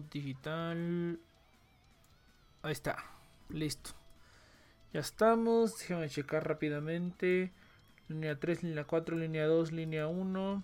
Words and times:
digital. 0.00 1.18
Ahí 2.62 2.72
está. 2.72 2.96
Listo. 3.48 3.90
Ya 4.92 5.00
estamos. 5.00 5.78
Déjame 5.78 6.08
checar 6.08 6.46
rápidamente. 6.46 7.52
Línea 8.08 8.38
3, 8.38 8.62
línea 8.62 8.84
4, 8.84 9.16
línea 9.16 9.46
2, 9.46 9.72
línea 9.72 10.06
1. 10.06 10.62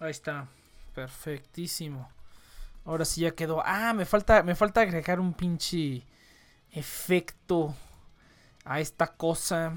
Ahí 0.00 0.10
está. 0.10 0.48
Perfectísimo. 0.94 2.10
Ahora 2.84 3.04
sí 3.04 3.22
ya 3.22 3.32
quedó. 3.32 3.62
Ah, 3.64 3.92
me 3.92 4.04
falta, 4.04 4.42
me 4.42 4.54
falta 4.54 4.80
agregar 4.80 5.20
un 5.20 5.34
pinche 5.34 6.02
efecto 6.72 7.74
a 8.64 8.80
esta 8.80 9.08
cosa. 9.08 9.74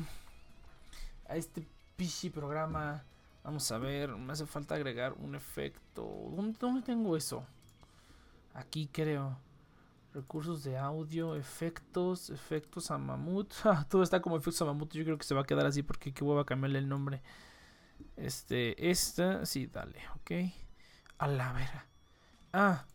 A 1.27 1.35
este 1.35 1.67
pinche 1.95 2.31
programa. 2.31 3.03
Vamos 3.43 3.71
a 3.71 3.77
ver, 3.79 4.15
me 4.15 4.33
hace 4.33 4.45
falta 4.45 4.75
agregar 4.75 5.13
un 5.13 5.35
efecto. 5.35 6.03
¿Dónde, 6.59 6.81
tengo 6.83 7.17
eso? 7.17 7.45
Aquí 8.53 8.88
creo. 8.91 9.38
Recursos 10.13 10.63
de 10.63 10.77
audio, 10.77 11.35
efectos, 11.35 12.29
efectos 12.29 12.91
a 12.91 12.97
mamut. 12.97 13.51
Todo 13.89 14.03
está 14.03 14.21
como 14.21 14.38
efectos 14.38 14.61
a 14.61 14.65
mamut. 14.65 14.93
Yo 14.93 15.03
creo 15.03 15.17
que 15.17 15.23
se 15.23 15.33
va 15.33 15.41
a 15.41 15.45
quedar 15.45 15.65
así 15.65 15.81
porque 15.81 16.13
qué 16.13 16.23
a 16.23 16.45
cambiarle 16.45 16.79
el 16.79 16.88
nombre. 16.88 17.21
Este, 18.15 18.89
esta, 18.89 19.45
sí, 19.45 19.67
dale, 19.67 19.99
ok. 20.17 20.31
A 21.17 21.27
la 21.27 21.53
vera. 21.53 21.88
Ah. 22.53 22.85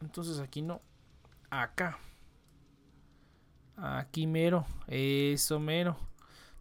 Entonces 0.00 0.38
aquí 0.38 0.62
no. 0.62 0.80
Acá. 1.50 1.98
Aquí 3.76 4.26
mero. 4.26 4.64
Eso 4.86 5.58
mero. 5.58 5.96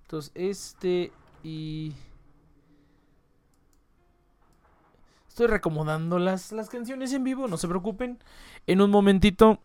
Entonces 0.01 0.31
este 0.35 1.13
y... 1.43 1.93
Estoy 5.31 5.47
recomodando 5.47 6.19
las, 6.19 6.51
las 6.51 6.67
canciones 6.67 7.13
en 7.13 7.23
vivo, 7.23 7.47
no 7.47 7.55
se 7.55 7.69
preocupen. 7.69 8.19
En 8.67 8.81
un 8.81 8.91
momentito 8.91 9.61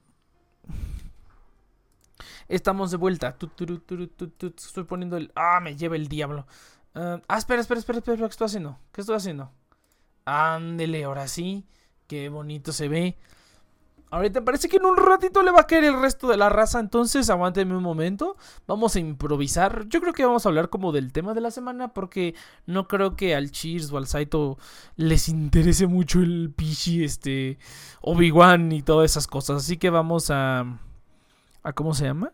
estamos 2.47 2.93
de 2.93 2.97
vuelta. 2.97 3.37
Estoy 3.37 4.85
poniendo 4.85 5.17
el... 5.17 5.33
Ah, 5.35 5.59
me 5.61 5.75
lleva 5.75 5.97
el 5.97 6.07
diablo. 6.07 6.47
ah, 6.95 7.21
ah 7.27 7.37
espera, 7.37 7.61
espera, 7.61 7.81
espera, 7.81 7.99
espera. 7.99 8.17
¿Qué 8.17 8.25
estoy 8.27 8.45
haciendo? 8.45 8.79
¿Qué 8.93 9.01
estoy 9.01 9.17
haciendo? 9.17 9.51
Ándele, 10.25 11.03
ahora 11.03 11.27
sí. 11.27 11.67
Qué 12.07 12.29
bonito 12.29 12.73
se 12.73 12.87
ve. 12.87 13.19
Ahorita 14.09 14.45
parece 14.45 14.69
que 14.69 14.77
en 14.77 14.85
un 14.85 14.97
ratito 14.97 15.43
le 15.43 15.51
va 15.51 15.63
a 15.63 15.67
caer 15.67 15.85
el 15.85 16.01
resto 16.01 16.29
de 16.29 16.37
la 16.37 16.49
raza, 16.49 16.79
entonces 16.79 17.29
aguántenme 17.29 17.77
un 17.77 17.83
momento. 17.83 18.37
Vamos 18.67 18.95
a 18.95 19.01
improvisar. 19.01 19.89
Yo 19.89 20.01
creo 20.01 20.13
que 20.13 20.25
vamos 20.25 20.47
a 20.47 20.49
hablar 20.49 20.71
como 20.71 20.93
del 20.93 21.13
tema 21.13 21.35
de 21.35 21.41
la 21.41 21.51
semana 21.51 21.89
porque 21.89 22.35
no 22.67 22.87
creo 22.87 23.17
que 23.17 23.35
al 23.35 23.51
Cheers 23.51 23.91
o 23.91 23.99
al 23.99 24.07
Saito 24.07 24.59
les 24.95 25.29
interese 25.29 25.89
mucho 25.89 26.21
el 26.21 26.53
Pichi, 26.55 27.03
este, 27.03 27.59
Obi-Wan 28.01 28.71
y 28.71 28.83
todas 28.83 29.11
esas 29.11 29.27
cosas. 29.27 29.63
Así 29.65 29.77
que 29.77 29.91
vamos 29.91 30.31
a... 30.31 30.79
¿A 31.65 31.73
cómo 31.73 31.93
se 31.95 32.05
llama? 32.05 32.33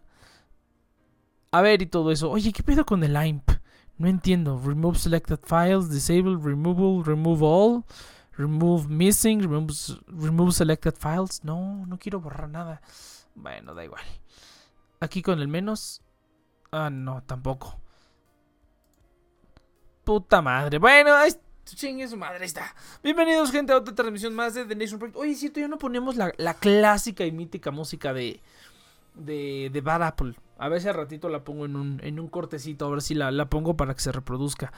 A 1.53 1.63
ver 1.63 1.81
y 1.81 1.87
todo 1.87 2.13
eso. 2.13 2.31
Oye, 2.31 2.53
¿qué 2.53 2.63
pedo 2.63 2.85
con 2.85 3.03
el 3.03 3.17
IMP? 3.17 3.51
No 3.97 4.09
entiendo. 4.09 4.61
Remove 4.63 4.99
selected 4.99 5.39
files, 5.43 5.89
disable, 5.89 6.37
removal, 6.37 7.03
remove 7.03 7.41
all. 7.43 7.85
Remove 8.37 8.89
missing, 8.89 9.43
remove, 9.43 10.53
selected 10.53 10.95
files. 10.97 11.45
No, 11.45 11.85
no 11.87 11.99
quiero 11.99 12.21
borrar 12.21 12.49
nada. 12.49 12.81
Bueno, 13.35 13.75
da 13.75 13.85
igual. 13.85 14.05
Aquí 15.01 15.21
con 15.23 15.41
el 15.41 15.49
menos. 15.49 16.01
Ah, 16.71 16.89
no, 16.91 17.23
tampoco. 17.25 17.79
Puta 20.05 20.41
madre. 20.41 20.79
Bueno, 20.79 21.15
ahí 21.15 21.33
chingue 21.65 22.09
su 22.09 22.17
madre, 22.17 22.45
está. 22.47 22.75
Bienvenidos, 23.03 23.51
gente, 23.51 23.73
a 23.73 23.77
otra 23.77 23.95
transmisión 23.95 24.35
más 24.35 24.55
de 24.55 24.65
The 24.65 24.77
Nation 24.77 24.99
Project. 24.99 25.19
Oye, 25.19 25.35
cierto, 25.35 25.61
ya 25.61 25.69
no 25.69 25.79
ponemos 25.79 26.17
la, 26.17 26.55
clásica 26.55 27.27
y 27.27 27.33
mítica 27.33 27.71
música 27.71 28.15
de, 28.15 28.41
de, 29.15 29.71
de 29.71 29.81
Bad 29.83 30.03
Apple. 30.05 30.35
A 30.59 30.69
ver 30.69 30.81
si 30.81 30.89
al 30.89 30.95
ratito 30.95 31.29
la 31.29 31.45
pongo 31.45 31.67
en 31.67 31.77
un, 31.77 32.01
en 32.03 32.19
un 32.19 32.29
cortecito, 32.29 32.87
a 32.87 32.91
ver 32.91 33.03
si 33.03 33.15
la, 33.15 33.31
la 33.31 33.51
pongo 33.51 33.77
para 33.77 33.95
que 33.95 34.01
se 34.01 34.13
reproduzca. 34.13 34.73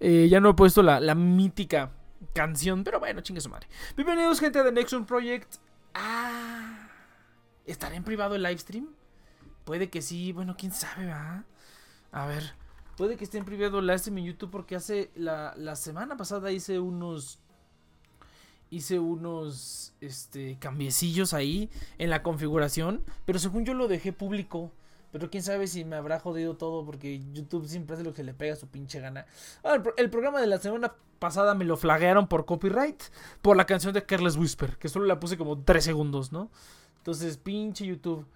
Eh, 0.00 0.28
ya 0.28 0.40
no 0.40 0.50
he 0.50 0.54
puesto 0.54 0.82
la, 0.82 0.98
la 0.98 1.14
mítica 1.14 1.90
canción, 2.32 2.84
pero 2.84 2.98
bueno, 3.00 3.20
chingue 3.20 3.40
su 3.40 3.48
madre. 3.48 3.68
Bienvenidos, 3.96 4.40
gente 4.40 4.62
de 4.62 4.72
Nexon 4.72 5.06
Project. 5.06 5.56
Ah, 5.94 6.88
¿estará 7.64 7.96
en 7.96 8.04
privado 8.04 8.34
el 8.34 8.42
livestream? 8.42 8.88
Puede 9.64 9.90
que 9.90 10.02
sí, 10.02 10.32
bueno, 10.32 10.56
quién 10.58 10.72
sabe, 10.72 11.06
va. 11.06 11.44
A 12.12 12.26
ver, 12.26 12.54
puede 12.96 13.16
que 13.16 13.24
esté 13.24 13.38
en 13.38 13.44
privado 13.44 13.78
el 13.78 13.86
livestream 13.86 14.18
en 14.18 14.24
YouTube 14.26 14.50
porque 14.50 14.76
hace 14.76 15.10
la, 15.14 15.54
la 15.56 15.76
semana 15.76 16.16
pasada 16.16 16.52
hice 16.52 16.78
unos 16.78 17.40
hice 18.68 18.98
unos 18.98 19.94
este 20.00 20.58
cambiecillos 20.58 21.32
ahí 21.34 21.70
en 21.98 22.10
la 22.10 22.22
configuración, 22.22 23.02
pero 23.24 23.38
según 23.38 23.64
yo 23.64 23.74
lo 23.74 23.88
dejé 23.88 24.12
público. 24.12 24.72
Pero 25.16 25.30
quién 25.30 25.42
sabe 25.42 25.66
si 25.66 25.82
me 25.82 25.96
habrá 25.96 26.20
jodido 26.20 26.58
todo 26.58 26.84
porque 26.84 27.22
YouTube 27.32 27.66
siempre 27.66 27.94
hace 27.94 28.04
lo 28.04 28.12
que 28.12 28.22
le 28.22 28.34
pega 28.34 28.52
a 28.52 28.56
su 28.56 28.66
pinche 28.66 29.00
gana. 29.00 29.24
Ah, 29.64 29.82
el, 29.96 30.10
programa 30.10 30.42
de 30.42 30.46
la 30.46 30.58
semana 30.58 30.92
pasada 31.18 31.54
me 31.54 31.64
lo 31.64 31.78
flaguearon 31.78 32.28
por 32.28 32.44
copyright 32.44 33.02
por 33.40 33.56
la 33.56 33.64
canción 33.64 33.94
de 33.94 34.04
Careless 34.04 34.36
Whisper, 34.36 34.76
que 34.76 34.90
solo 34.90 35.06
la 35.06 35.18
puse 35.18 35.38
como 35.38 35.62
3 35.62 35.82
segundos, 35.82 36.32
¿no? 36.32 36.50
Entonces, 36.98 37.38
pinche 37.38 37.86
YouTube. 37.86 38.26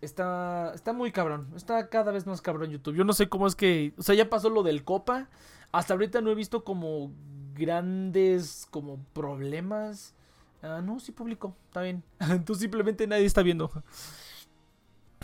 Está, 0.00 0.72
está 0.74 0.94
muy 0.94 1.12
cabrón. 1.12 1.48
Está 1.54 1.90
cada 1.90 2.12
vez 2.12 2.26
más 2.26 2.40
cabrón 2.40 2.70
YouTube. 2.70 2.96
Yo 2.96 3.04
no 3.04 3.12
sé 3.12 3.28
cómo 3.28 3.46
es 3.46 3.54
que. 3.54 3.92
O 3.98 4.02
sea, 4.02 4.14
ya 4.14 4.30
pasó 4.30 4.48
lo 4.48 4.62
del 4.62 4.84
Copa. 4.84 5.28
Hasta 5.70 5.92
ahorita 5.92 6.22
no 6.22 6.30
he 6.30 6.34
visto 6.34 6.64
como 6.64 7.12
grandes 7.54 8.66
como 8.70 9.04
problemas. 9.12 10.14
Ah, 10.62 10.80
no, 10.82 10.98
sí 10.98 11.12
publicó. 11.12 11.54
Está 11.66 11.82
bien. 11.82 12.02
Entonces 12.20 12.62
simplemente 12.62 13.06
nadie 13.06 13.26
está 13.26 13.42
viendo. 13.42 13.70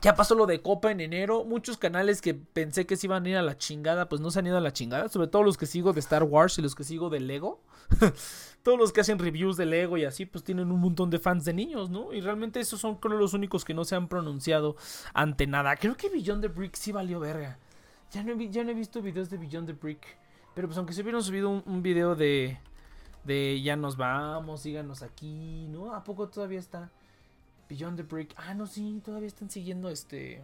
Ya 0.03 0.15
pasó 0.15 0.35
lo 0.35 0.45
de 0.47 0.61
Copa 0.61 0.91
en 0.91 1.00
enero. 1.00 1.45
Muchos 1.45 1.79
canales 1.79 2.21
que 2.21 2.35
pensé 2.35 2.87
que 2.87 2.97
se 2.97 3.07
iban 3.07 3.25
a 3.25 3.29
ir 3.31 3.37
a 3.37 3.43
la 3.43 3.57
chingada, 3.57 4.09
pues 4.09 4.21
no 4.21 4.31
se 4.31 4.38
han 4.38 4.47
ido 4.47 4.59
a 4.59 4.61
la 4.61 4.73
chingada. 4.73 5.09
Sobre 5.09 5.26
todo 5.26 5.43
los 5.43 5.57
que 5.57 5.65
sigo 5.65 5.93
de 5.95 6.00
Star 6.00 6.23
Wars 6.23 6.59
y 6.59 6.62
los 6.62 6.75
que 6.75 6.85
sigo 6.85 7.09
de 7.09 7.21
Lego. 7.21 7.62
Todos 8.62 8.79
los 8.79 8.93
que 8.93 9.00
hacen 9.00 9.19
reviews 9.19 9.57
de 9.57 9.65
Lego 9.65 9.97
y 9.97 10.05
así, 10.05 10.26
pues 10.26 10.45
tienen 10.45 10.71
un 10.71 10.81
montón 10.81 11.09
de 11.09 11.19
fans 11.19 11.45
de 11.45 11.55
niños, 11.55 11.88
¿no? 11.88 12.12
Y 12.12 12.21
realmente 12.21 12.61
esos 12.61 12.81
son 12.81 12.99
los 13.03 13.33
únicos 13.33 13.65
que 13.65 13.73
no 13.75 13.85
se 13.85 13.97
han 13.97 14.09
pronunciado 14.09 14.76
ante 15.15 15.47
nada. 15.47 15.76
Creo 15.76 15.97
que 15.97 16.11
Beyond 16.11 16.43
the 16.43 16.49
Brick 16.49 16.75
sí 16.75 16.93
valió 16.93 17.19
verga. 17.19 17.59
Ya 18.11 18.23
no 18.23 18.33
he, 18.33 18.50
ya 18.50 18.65
no 18.65 18.71
he 18.71 18.75
visto 18.75 19.00
videos 19.00 19.31
de 19.31 19.38
Beyond 19.38 19.69
the 19.69 19.73
Brick. 19.73 20.19
Pero 20.55 20.69
pues 20.69 20.76
aunque 20.76 20.93
se 20.93 21.03
hubieran 21.03 21.23
subido 21.23 21.49
un, 21.49 21.62
un 21.67 21.83
video 21.83 22.15
de... 22.15 22.59
De 23.25 23.61
ya 23.61 23.75
nos 23.75 23.97
vamos, 23.97 24.61
síganos 24.61 25.03
aquí, 25.03 25.67
¿no? 25.69 25.93
¿A 25.93 26.05
poco 26.05 26.29
todavía 26.29 26.61
está? 26.61 26.93
Beyond 27.69 27.97
the 27.97 28.03
Brick. 28.03 28.35
Ah, 28.37 28.55
no, 28.55 28.67
sí, 28.67 29.01
todavía 29.05 29.29
están 29.29 29.51
siguiendo 29.51 29.89
este. 29.89 30.43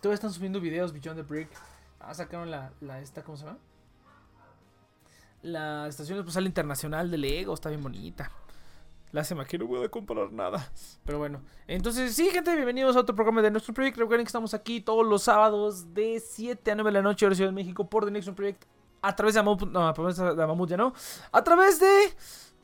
Todavía 0.00 0.14
están 0.14 0.32
subiendo 0.32 0.60
videos 0.60 0.92
Beyond 0.92 1.16
the 1.16 1.22
Brick. 1.22 1.48
Ah, 2.00 2.14
sacaron 2.14 2.50
la, 2.50 2.72
la 2.80 3.00
esta, 3.00 3.22
¿cómo 3.22 3.36
se 3.36 3.44
llama? 3.44 3.58
La 5.42 5.86
estación 5.88 6.18
espacial 6.18 6.46
internacional 6.46 7.10
de 7.10 7.18
Lego, 7.18 7.54
está 7.54 7.68
bien 7.68 7.82
bonita. 7.82 8.30
Lástima 9.12 9.44
que 9.44 9.58
no 9.58 9.66
voy 9.66 9.84
a 9.84 9.88
comprar 9.88 10.30
nada. 10.32 10.70
Pero 11.04 11.18
bueno. 11.18 11.42
Entonces, 11.66 12.14
sí, 12.14 12.30
gente, 12.30 12.54
bienvenidos 12.54 12.94
a 12.94 13.00
otro 13.00 13.14
programa 13.14 13.42
de 13.42 13.50
nuestro 13.50 13.74
proyecto. 13.74 14.00
Recuerden 14.00 14.24
que 14.24 14.28
estamos 14.28 14.54
aquí 14.54 14.80
todos 14.80 15.04
los 15.04 15.24
sábados 15.24 15.92
de 15.94 16.20
7 16.20 16.70
a 16.70 16.74
9 16.76 16.90
de 16.90 16.94
la 16.94 17.02
noche, 17.02 17.26
hora 17.26 17.34
Ciudad 17.34 17.50
de 17.50 17.54
México, 17.54 17.88
por 17.88 18.04
The 18.04 18.12
Next 18.12 18.30
Project. 18.30 18.64
A 19.02 19.16
través 19.16 19.34
de 19.34 19.42
Mamut. 19.42 19.62
No, 19.62 19.88
a 19.88 19.92
través 19.92 20.16
de 20.16 20.46
Mamut 20.46 20.70
ya 20.70 20.76
no. 20.76 20.92
A 21.32 21.42
través 21.42 21.80
de 21.80 22.14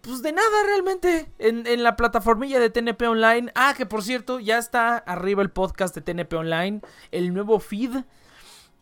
pues 0.06 0.22
de 0.22 0.32
nada 0.32 0.62
realmente. 0.64 1.30
En, 1.38 1.66
en, 1.66 1.82
la 1.82 1.96
plataformilla 1.96 2.60
de 2.60 2.70
TNP 2.70 3.02
Online. 3.06 3.50
Ah, 3.54 3.74
que 3.76 3.86
por 3.86 4.02
cierto, 4.02 4.40
ya 4.40 4.58
está 4.58 4.96
arriba 4.96 5.42
el 5.42 5.50
podcast 5.50 5.94
de 5.94 6.00
TNP 6.00 6.34
Online, 6.34 6.80
el 7.10 7.34
nuevo 7.34 7.58
feed 7.60 8.04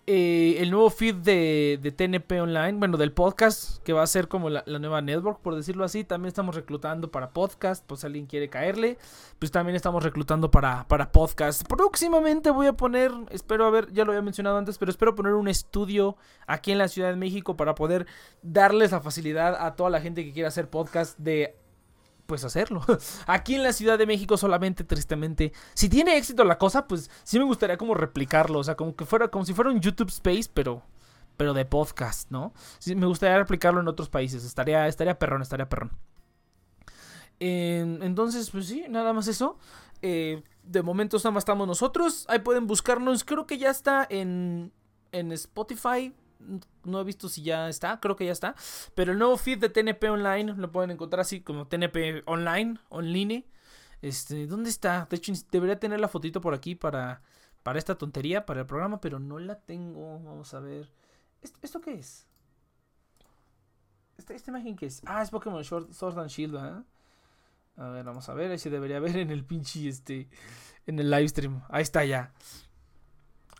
eh, 0.06 0.56
el 0.58 0.70
nuevo 0.70 0.90
feed 0.90 1.14
de, 1.14 1.94
TNP 1.96 2.40
Online, 2.40 2.72
bueno, 2.72 2.98
del 2.98 3.12
podcast, 3.12 3.82
que 3.82 3.94
va 3.94 4.02
a 4.02 4.06
ser 4.06 4.28
como 4.28 4.50
la, 4.50 4.62
nueva 4.66 5.00
network, 5.00 5.40
por 5.40 5.54
decirlo 5.54 5.82
así. 5.84 6.04
También 6.04 6.28
estamos 6.28 6.54
reclutando 6.54 7.10
para 7.10 7.30
podcast, 7.30 7.84
pues 7.86 8.04
alguien 8.04 8.26
quiere 8.26 8.50
caerle. 8.50 8.98
Pues 9.38 9.50
también 9.50 9.76
estamos 9.76 10.02
reclutando 10.02 10.50
para, 10.50 10.86
para 10.88 11.10
podcast. 11.10 11.66
Próximamente 11.66 12.50
voy 12.50 12.66
a 12.66 12.74
poner, 12.74 13.12
espero 13.30 13.66
haber, 13.66 13.92
ya 13.92 14.04
lo 14.04 14.12
había 14.12 14.22
mencionado 14.22 14.58
antes, 14.58 14.76
pero 14.76 14.90
espero 14.90 15.14
poner 15.14 15.32
un 15.32 15.48
estudio 15.48 16.16
aquí 16.46 16.72
en 16.72 16.78
la 16.78 16.88
Ciudad 16.88 17.08
de 17.08 17.16
México 17.16 17.56
para 17.56 17.74
poder 17.74 18.06
darles 18.42 18.92
la 18.92 19.00
facilidad 19.00 19.56
a 19.58 19.74
toda 19.74 19.88
la 19.88 20.00
gente 20.00 20.24
que 20.24 20.32
quiera 20.32 20.48
hacer 20.48 20.68
podcast 20.68 21.18
de 21.18 21.56
pues 22.26 22.44
hacerlo. 22.44 22.82
Aquí 23.26 23.54
en 23.54 23.62
la 23.62 23.72
Ciudad 23.72 23.98
de 23.98 24.06
México 24.06 24.36
solamente, 24.36 24.84
tristemente, 24.84 25.52
si 25.74 25.88
tiene 25.88 26.16
éxito 26.16 26.44
la 26.44 26.58
cosa, 26.58 26.86
pues 26.86 27.10
sí 27.22 27.38
me 27.38 27.44
gustaría 27.44 27.76
como 27.76 27.94
replicarlo, 27.94 28.58
o 28.58 28.64
sea, 28.64 28.74
como 28.74 28.94
que 28.96 29.04
fuera, 29.04 29.28
como 29.28 29.44
si 29.44 29.54
fuera 29.54 29.70
un 29.70 29.80
YouTube 29.80 30.08
Space, 30.08 30.50
pero, 30.52 30.82
pero 31.36 31.54
de 31.54 31.64
podcast, 31.64 32.30
¿no? 32.30 32.52
Me 32.86 33.06
gustaría 33.06 33.38
replicarlo 33.38 33.80
en 33.80 33.88
otros 33.88 34.08
países, 34.08 34.44
estaría, 34.44 34.86
estaría 34.88 35.18
perrón, 35.18 35.42
estaría 35.42 35.68
perrón. 35.68 35.92
entonces, 37.38 38.50
pues 38.50 38.66
sí, 38.66 38.84
nada 38.88 39.12
más 39.12 39.28
eso. 39.28 39.58
Eh, 40.02 40.42
de 40.62 40.82
momento 40.82 41.16
nada 41.16 41.30
más 41.30 41.42
estamos 41.42 41.66
nosotros. 41.66 42.26
Ahí 42.28 42.40
pueden 42.40 42.66
buscarnos. 42.66 43.24
Creo 43.24 43.46
que 43.46 43.58
ya 43.58 43.70
está 43.70 44.06
en, 44.08 44.72
en 45.12 45.32
Spotify. 45.32 46.12
No 46.84 47.00
he 47.00 47.04
visto 47.04 47.28
si 47.28 47.42
ya 47.42 47.68
está, 47.68 48.00
creo 48.00 48.16
que 48.16 48.26
ya 48.26 48.32
está. 48.32 48.54
Pero 48.94 49.12
el 49.12 49.18
nuevo 49.18 49.36
feed 49.36 49.58
de 49.58 49.68
TNP 49.68 50.10
Online 50.10 50.54
lo 50.54 50.70
pueden 50.70 50.90
encontrar 50.90 51.20
así 51.20 51.40
como 51.40 51.66
TNP 51.66 52.22
Online, 52.26 52.78
online. 52.88 53.46
Este, 54.02 54.46
¿dónde 54.46 54.70
está? 54.70 55.06
De 55.08 55.16
hecho, 55.16 55.32
debería 55.50 55.78
tener 55.78 56.00
la 56.00 56.08
fotito 56.08 56.40
por 56.40 56.54
aquí 56.54 56.74
para, 56.74 57.22
para 57.62 57.78
esta 57.78 57.96
tontería, 57.96 58.44
para 58.44 58.60
el 58.60 58.66
programa, 58.66 59.00
pero 59.00 59.18
no 59.18 59.38
la 59.38 59.60
tengo. 59.60 60.20
Vamos 60.20 60.52
a 60.54 60.60
ver. 60.60 60.92
¿Esto, 61.62 61.80
qué 61.80 61.94
es? 61.94 62.26
¿Esta, 64.16 64.50
imagen 64.50 64.76
qué 64.76 64.86
es? 64.86 65.02
Ah, 65.06 65.22
es 65.22 65.30
Pokémon 65.30 65.64
Sword 65.64 66.18
and 66.18 66.30
Shield, 66.30 66.54
¿verdad? 66.54 66.84
A 67.76 67.88
ver, 67.88 68.04
vamos 68.04 68.28
a 68.28 68.34
ver. 68.34 68.50
Ahí 68.50 68.58
se 68.58 68.70
debería 68.70 69.00
ver 69.00 69.16
en 69.16 69.30
el 69.30 69.44
pinche, 69.44 69.88
este, 69.88 70.28
en 70.86 70.98
el 70.98 71.10
live 71.10 71.28
stream. 71.28 71.62
Ahí 71.68 71.82
está 71.82 72.04
ya. 72.04 72.32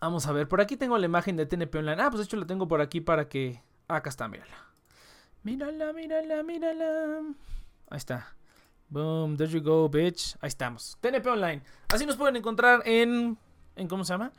Vamos 0.00 0.26
a 0.26 0.32
ver. 0.32 0.48
Por 0.48 0.60
aquí 0.60 0.76
tengo 0.76 0.98
la 0.98 1.06
imagen 1.06 1.36
de 1.36 1.46
TNP 1.46 1.78
Online. 1.78 2.02
Ah, 2.02 2.10
pues 2.10 2.18
de 2.18 2.24
hecho 2.24 2.36
la 2.36 2.46
tengo 2.46 2.68
por 2.68 2.80
aquí 2.80 3.00
para 3.00 3.28
que... 3.28 3.62
acá 3.88 4.10
está, 4.10 4.28
mírala. 4.28 4.54
Mírala, 5.42 5.92
mírala, 5.92 6.42
mírala. 6.42 7.20
Ahí 7.90 7.96
está. 7.96 8.34
Boom, 8.88 9.36
there 9.36 9.50
you 9.50 9.62
go, 9.62 9.88
bitch. 9.88 10.36
Ahí 10.40 10.48
estamos. 10.48 10.98
TNP 11.00 11.26
Online. 11.26 11.62
Así 11.92 12.06
nos 12.06 12.16
pueden 12.16 12.36
encontrar 12.36 12.82
en... 12.84 13.38
en 13.76 13.88
¿Cómo 13.88 14.04
se 14.04 14.12
llama? 14.12 14.32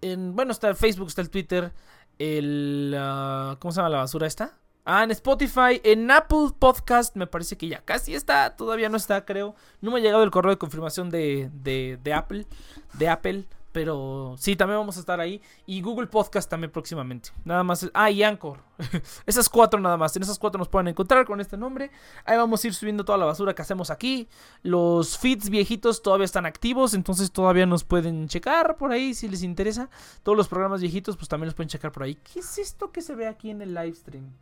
En, 0.00 0.34
bueno, 0.34 0.52
está 0.52 0.68
el 0.68 0.76
Facebook, 0.76 1.08
está 1.08 1.20
el 1.20 1.30
Twitter. 1.30 1.72
El... 2.18 2.94
Ah, 2.98 3.56
¿Cómo 3.60 3.72
se 3.72 3.76
llama 3.76 3.90
la 3.90 3.98
basura 3.98 4.26
esta? 4.26 4.58
Ah, 4.88 5.02
en 5.02 5.10
Spotify, 5.10 5.80
en 5.82 6.08
Apple 6.12 6.50
Podcast, 6.56 7.16
me 7.16 7.26
parece 7.26 7.58
que 7.58 7.66
ya 7.66 7.84
casi 7.84 8.14
está, 8.14 8.54
todavía 8.54 8.88
no 8.88 8.96
está, 8.96 9.24
creo. 9.24 9.56
No 9.80 9.90
me 9.90 9.98
ha 9.98 10.00
llegado 10.00 10.22
el 10.22 10.30
correo 10.30 10.52
de 10.52 10.58
confirmación 10.58 11.10
de, 11.10 11.50
de, 11.52 11.98
de 12.04 12.12
Apple, 12.14 12.46
de 12.92 13.08
Apple, 13.08 13.46
pero 13.76 14.36
sí, 14.38 14.56
también 14.56 14.80
vamos 14.80 14.96
a 14.96 15.00
estar 15.00 15.20
ahí. 15.20 15.42
Y 15.66 15.82
Google 15.82 16.06
Podcast 16.06 16.48
también 16.48 16.70
próximamente. 16.70 17.28
Nada 17.44 17.62
más. 17.62 17.86
Ah, 17.92 18.10
y 18.10 18.22
Anchor. 18.22 18.60
esas 19.26 19.50
cuatro 19.50 19.78
nada 19.78 19.98
más. 19.98 20.16
En 20.16 20.22
esas 20.22 20.38
cuatro 20.38 20.58
nos 20.58 20.70
pueden 20.70 20.88
encontrar 20.88 21.26
con 21.26 21.42
este 21.42 21.58
nombre. 21.58 21.90
Ahí 22.24 22.38
vamos 22.38 22.64
a 22.64 22.68
ir 22.68 22.72
subiendo 22.72 23.04
toda 23.04 23.18
la 23.18 23.26
basura 23.26 23.54
que 23.54 23.60
hacemos 23.60 23.90
aquí. 23.90 24.30
Los 24.62 25.18
feeds 25.18 25.50
viejitos 25.50 26.00
todavía 26.00 26.24
están 26.24 26.46
activos. 26.46 26.94
Entonces 26.94 27.30
todavía 27.30 27.66
nos 27.66 27.84
pueden 27.84 28.28
checar 28.28 28.78
por 28.78 28.92
ahí 28.92 29.12
si 29.12 29.28
les 29.28 29.42
interesa. 29.42 29.90
Todos 30.22 30.38
los 30.38 30.48
programas 30.48 30.80
viejitos 30.80 31.18
pues 31.18 31.28
también 31.28 31.48
los 31.48 31.54
pueden 31.54 31.68
checar 31.68 31.92
por 31.92 32.04
ahí. 32.04 32.14
¿Qué 32.14 32.40
es 32.40 32.56
esto 32.56 32.90
que 32.92 33.02
se 33.02 33.14
ve 33.14 33.28
aquí 33.28 33.50
en 33.50 33.60
el 33.60 33.74
live 33.74 33.94
stream? 33.94 34.32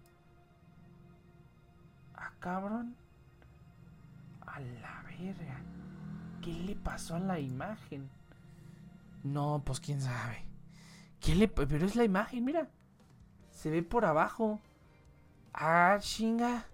cabrón. 2.39 2.95
A 4.47 4.61
la 4.61 5.03
verga. 5.19 5.61
¿Qué 6.41 6.53
le 6.53 6.77
pasó 6.77 7.17
a 7.17 7.19
la 7.19 7.41
imagen? 7.41 8.09
No, 9.25 9.63
pues 9.65 9.81
quién 9.81 10.01
sabe. 10.01 10.47
¿Qué 11.19 11.35
le 11.35 11.49
Pero 11.49 11.85
es 11.85 11.97
la 11.97 12.05
imagen, 12.05 12.45
mira. 12.45 12.69
Se 13.51 13.71
ve 13.71 13.83
por 13.83 14.05
abajo. 14.05 14.61
Ah, 15.53 15.97
chinga. 16.01 16.67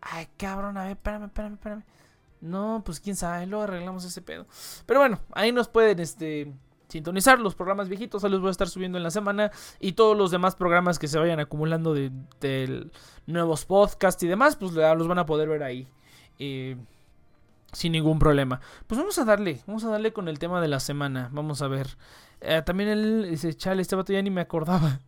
Ay, 0.00 0.28
cabrón, 0.36 0.76
a 0.76 0.82
ver, 0.82 0.92
espérame, 0.92 1.24
espérame, 1.24 1.54
espérame. 1.54 1.84
No, 2.40 2.82
pues 2.84 3.00
quién 3.00 3.16
sabe, 3.16 3.46
luego 3.46 3.64
arreglamos 3.64 4.04
ese 4.04 4.20
pedo. 4.20 4.46
Pero 4.84 5.00
bueno, 5.00 5.18
ahí 5.32 5.50
nos 5.50 5.68
pueden, 5.68 5.98
este, 6.00 6.52
sintonizar 6.88 7.40
los 7.40 7.54
programas 7.54 7.88
viejitos, 7.88 8.22
los 8.24 8.40
voy 8.40 8.48
a 8.48 8.50
estar 8.50 8.68
subiendo 8.68 8.98
en 8.98 9.04
la 9.04 9.10
semana 9.10 9.50
y 9.80 9.92
todos 9.92 10.16
los 10.16 10.30
demás 10.30 10.54
programas 10.54 10.98
que 10.98 11.08
se 11.08 11.18
vayan 11.18 11.40
acumulando 11.40 11.94
de, 11.94 12.90
nuevos 13.26 13.64
podcasts 13.64 14.22
y 14.24 14.26
demás, 14.26 14.56
pues 14.56 14.72
los 14.72 15.08
van 15.08 15.18
a 15.18 15.26
poder 15.26 15.48
ver 15.48 15.62
ahí. 15.62 15.88
Eh, 16.38 16.76
sin 17.74 17.92
ningún 17.92 18.18
problema. 18.18 18.60
Pues 18.86 18.98
vamos 18.98 19.18
a 19.18 19.24
darle, 19.24 19.60
vamos 19.66 19.84
a 19.84 19.90
darle 19.90 20.12
con 20.12 20.28
el 20.28 20.38
tema 20.38 20.60
de 20.60 20.68
la 20.68 20.80
semana. 20.80 21.28
Vamos 21.32 21.60
a 21.62 21.68
ver. 21.68 21.96
Eh, 22.40 22.62
también 22.64 22.88
él 22.88 23.26
dice, 23.30 23.54
chale, 23.54 23.82
este 23.82 23.96
vato 23.96 24.12
ya 24.12 24.22
ni 24.22 24.30
me 24.30 24.40
acordaba. 24.40 25.00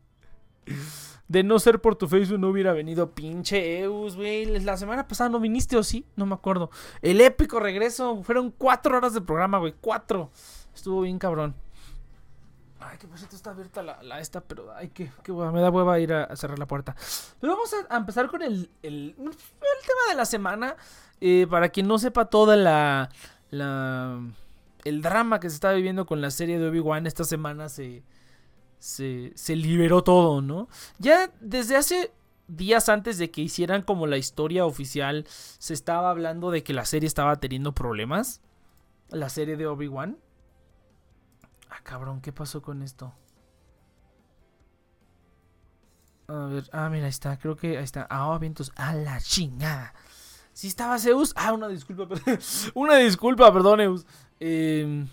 De 1.28 1.42
no 1.42 1.58
ser 1.58 1.80
por 1.80 1.96
tu 1.96 2.06
Facebook 2.06 2.38
no 2.38 2.50
hubiera 2.50 2.73
venido 2.73 3.12
pinche 3.12 3.80
Eus, 3.80 4.14
güey. 4.14 4.46
La 4.61 4.76
semana 4.76 5.08
pasada 5.08 5.28
no 5.28 5.40
viniste 5.40 5.76
o 5.76 5.82
sí, 5.82 6.06
no 6.14 6.25
me 6.25 6.35
acuerdo. 6.35 6.70
El 7.02 7.20
épico 7.20 7.58
regreso. 7.58 8.23
Fueron 8.23 8.52
cuatro 8.52 8.96
horas 8.96 9.12
de 9.12 9.20
programa, 9.20 9.58
güey. 9.58 9.75
Cuatro. 9.80 10.30
Estuvo 10.73 11.00
bien 11.00 11.18
cabrón. 11.18 11.56
Ay, 12.88 12.99
que 12.99 13.09
por 13.09 13.19
cierto 13.19 13.37
está 13.37 13.50
abierta 13.50 13.83
la, 13.83 14.21
esta, 14.21 14.40
pero 14.40 14.73
ay, 14.75 14.88
que, 14.88 15.11
me 15.28 15.61
da 15.61 15.71
hueva 15.71 15.99
ir 15.99 16.12
a, 16.12 16.35
cerrar 16.37 16.59
la 16.59 16.66
puerta. 16.66 16.95
Pero 17.40 17.55
vamos 17.55 17.75
a, 17.88 17.97
empezar 17.97 18.28
con 18.28 18.43
el, 18.43 18.71
el, 18.83 19.14
tema 19.16 20.02
de 20.09 20.14
la 20.14 20.25
semana. 20.25 20.76
Eh, 21.21 21.47
para 21.49 21.71
quien 21.71 21.88
no 21.88 21.99
sepa 21.99 22.26
toda 22.26 22.57
la, 22.57 23.09
el 24.85 25.02
drama 25.02 25.40
que 25.40 25.49
se 25.49 25.55
está 25.55 25.73
viviendo 25.73 26.07
con 26.07 26.21
la 26.21 26.31
serie 26.31 26.59
de 26.59 26.69
Obi-Wan, 26.69 27.07
esta 27.07 27.25
semana 27.25 27.69
se, 27.69 28.02
se, 28.78 29.33
se 29.35 29.57
liberó 29.57 30.05
todo, 30.05 30.43
¿no? 30.43 30.69
Ya 30.99 31.31
desde 31.40 31.76
hace 31.76 32.12
días 32.49 32.88
antes 32.88 33.19
de 33.19 33.31
que 33.31 33.40
hicieran 33.40 33.83
como 33.83 34.07
la 34.07 34.19
historia 34.19 34.66
oficial, 34.66 35.26
se 35.28 35.75
estaba 35.75 36.11
hablando 36.11 36.50
de 36.50 36.62
que 36.62 36.73
la 36.73 36.85
serie 36.85 37.07
estaba 37.07 37.37
teniendo 37.37 37.73
problemas. 37.73 38.40
La 39.09 39.28
serie 39.28 39.57
de 39.57 39.66
Obi-Wan. 39.66 40.19
Ah, 41.76 41.80
cabrón, 41.83 42.21
¿qué 42.23 42.33
pasó 42.33 42.62
con 42.62 42.83
esto? 42.83 43.12
A 46.28 46.47
ver, 46.47 46.64
ah, 46.73 46.88
mira, 46.88 47.04
ahí 47.04 47.11
está, 47.11 47.38
creo 47.38 47.56
que 47.56 47.76
ahí 47.76 47.85
está. 47.85 48.06
Ah, 48.09 48.37
vientos, 48.38 48.73
a 48.76 48.95
la 48.95 49.21
chingada. 49.21 49.95
Si 50.52 50.68
estaba 50.68 50.99
Zeus. 50.99 51.33
Ah, 51.37 51.52
una 51.52 51.68
disculpa, 51.68 52.09
una 52.75 52.97
disculpa, 52.97 53.52
perdón, 53.52 53.80
Zeus. 53.80 54.06
Eh, 54.40 55.06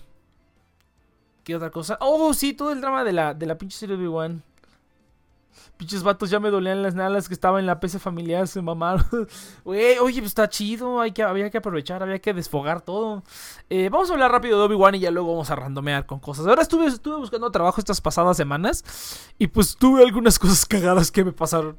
¿Qué 1.43 1.55
otra 1.55 1.70
cosa? 1.70 1.98
Oh, 2.00 2.34
sí, 2.34 2.53
todo 2.53 2.72
el 2.72 2.79
drama 2.79 3.03
de 3.03 3.12
la, 3.12 3.34
de 3.34 3.46
la 3.46 3.58
pinche 3.58 3.77
serie 3.77 3.98
Obi-Wan. 3.98 4.41
Pinches 5.77 6.03
vatos 6.03 6.29
ya 6.29 6.39
me 6.39 6.50
dolían 6.50 6.81
las 6.81 6.95
nalas 6.95 7.27
que 7.27 7.33
estaba 7.33 7.60
en 7.60 7.65
la 7.65 7.79
PC 7.79 8.00
familiar, 8.00 8.48
se 8.48 8.62
mamaron. 8.62 9.05
oye, 9.63 10.00
pues 10.00 10.25
está 10.25 10.50
chido, 10.50 11.01
había 11.01 11.50
que 11.50 11.57
aprovechar, 11.57 12.03
había 12.03 12.19
que 12.19 12.33
desfogar 12.33 12.81
todo. 12.81 13.24
Eh, 13.69 13.89
vamos 13.89 14.10
a 14.10 14.13
hablar 14.13 14.31
rápido 14.31 14.60
de 14.60 14.65
Obi-Wan 14.65 14.95
y 14.95 15.00
ya 15.00 15.12
luego 15.12 15.31
vamos 15.31 15.50
a 15.50 15.55
randomear 15.55 16.05
con 16.05 16.19
cosas. 16.19 16.48
Ahora 16.48 16.62
estuve, 16.62 16.88
estuve 16.88 17.17
buscando 17.17 17.51
trabajo 17.51 17.79
estas 17.79 18.01
pasadas 18.01 18.38
semanas 18.38 19.29
y 19.38 19.48
pues 19.48 19.75
tuve 19.75 20.03
algunas 20.03 20.39
cosas 20.39 20.65
cagadas 20.65 21.12
que 21.12 21.24
me 21.24 21.31
pasaron. 21.31 21.77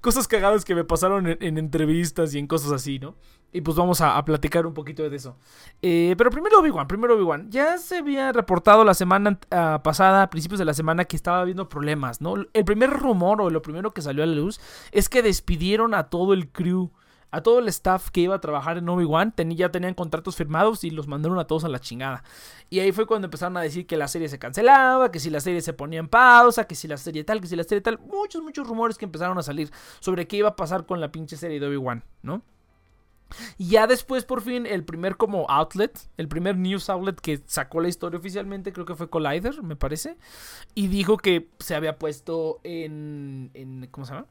Cosas 0.00 0.28
cagadas 0.28 0.64
que 0.64 0.74
me 0.74 0.84
pasaron 0.84 1.26
en 1.28 1.58
entrevistas 1.58 2.34
y 2.34 2.38
en 2.38 2.46
cosas 2.46 2.72
así, 2.72 2.98
¿no? 2.98 3.14
Y 3.52 3.62
pues 3.62 3.76
vamos 3.76 4.00
a, 4.00 4.24
platicar 4.24 4.64
un 4.64 4.74
poquito 4.74 5.08
de 5.08 5.16
eso. 5.16 5.36
Eh, 5.82 6.14
pero 6.16 6.30
primero 6.30 6.60
Obi-Wan, 6.60 6.86
primero 6.86 7.14
Obi-Wan. 7.14 7.50
Ya 7.50 7.78
se 7.78 7.98
había 7.98 8.32
reportado 8.32 8.84
la 8.84 8.94
semana 8.94 9.40
ah, 9.50 9.80
pasada, 9.82 10.22
a 10.22 10.30
principios 10.30 10.60
de 10.60 10.64
la 10.64 10.74
semana, 10.74 11.04
que 11.04 11.16
estaba 11.16 11.40
habiendo 11.40 11.68
problemas, 11.68 12.20
¿no? 12.20 12.36
El 12.52 12.64
primer 12.64 12.90
rumor 12.90 13.40
o 13.40 13.50
lo 13.50 13.60
primero 13.60 13.92
que 13.92 14.02
salió 14.02 14.22
a 14.22 14.26
la 14.26 14.34
luz 14.34 14.60
es 14.92 15.08
que 15.08 15.22
despidieron 15.22 15.94
a 15.94 16.04
todo 16.04 16.32
el 16.32 16.48
crew, 16.48 16.92
a 17.32 17.42
todo 17.42 17.58
el 17.58 17.66
staff 17.68 18.10
que 18.10 18.20
iba 18.20 18.36
a 18.36 18.40
trabajar 18.40 18.78
en 18.78 18.88
Obi-Wan. 18.88 19.34
ya 19.36 19.72
tenían 19.72 19.94
contratos 19.94 20.36
firmados 20.36 20.84
y 20.84 20.90
los 20.90 21.08
mandaron 21.08 21.40
a 21.40 21.48
todos 21.48 21.64
a 21.64 21.68
la 21.68 21.80
chingada. 21.80 22.22
Y 22.68 22.78
ahí 22.78 22.92
fue 22.92 23.06
cuando 23.06 23.26
empezaron 23.26 23.56
a 23.56 23.62
decir 23.62 23.84
que 23.84 23.96
la 23.96 24.06
serie 24.06 24.28
se 24.28 24.38
cancelaba, 24.38 25.10
que 25.10 25.18
si 25.18 25.28
la 25.28 25.40
serie 25.40 25.60
se 25.60 25.72
ponía 25.72 25.98
en 25.98 26.08
pausa, 26.08 26.68
que 26.68 26.76
si 26.76 26.86
la 26.86 26.96
serie 26.96 27.24
tal, 27.24 27.40
que 27.40 27.48
si 27.48 27.56
la 27.56 27.64
serie 27.64 27.80
tal. 27.80 27.98
Muchos, 27.98 28.42
muchos 28.42 28.68
rumores 28.68 28.96
que 28.96 29.06
empezaron 29.06 29.36
a 29.38 29.42
salir 29.42 29.72
sobre 29.98 30.28
qué 30.28 30.36
iba 30.36 30.50
a 30.50 30.56
pasar 30.56 30.86
con 30.86 31.00
la 31.00 31.10
pinche 31.10 31.36
serie 31.36 31.58
de 31.58 31.66
Obi-Wan, 31.66 32.04
¿no? 32.22 32.42
Y 33.58 33.68
ya 33.70 33.86
después, 33.86 34.24
por 34.24 34.42
fin, 34.42 34.66
el 34.66 34.84
primer 34.84 35.16
como 35.16 35.48
outlet, 35.48 35.98
el 36.16 36.28
primer 36.28 36.56
news 36.56 36.88
outlet 36.90 37.20
que 37.20 37.40
sacó 37.46 37.80
la 37.80 37.88
historia 37.88 38.18
oficialmente, 38.18 38.72
creo 38.72 38.86
que 38.86 38.94
fue 38.94 39.10
Collider, 39.10 39.62
me 39.62 39.76
parece. 39.76 40.16
Y 40.74 40.88
dijo 40.88 41.16
que 41.16 41.48
se 41.58 41.74
había 41.74 41.98
puesto 41.98 42.60
en, 42.62 43.50
en 43.54 43.88
¿cómo 43.90 44.06
se 44.06 44.14
llama? 44.14 44.26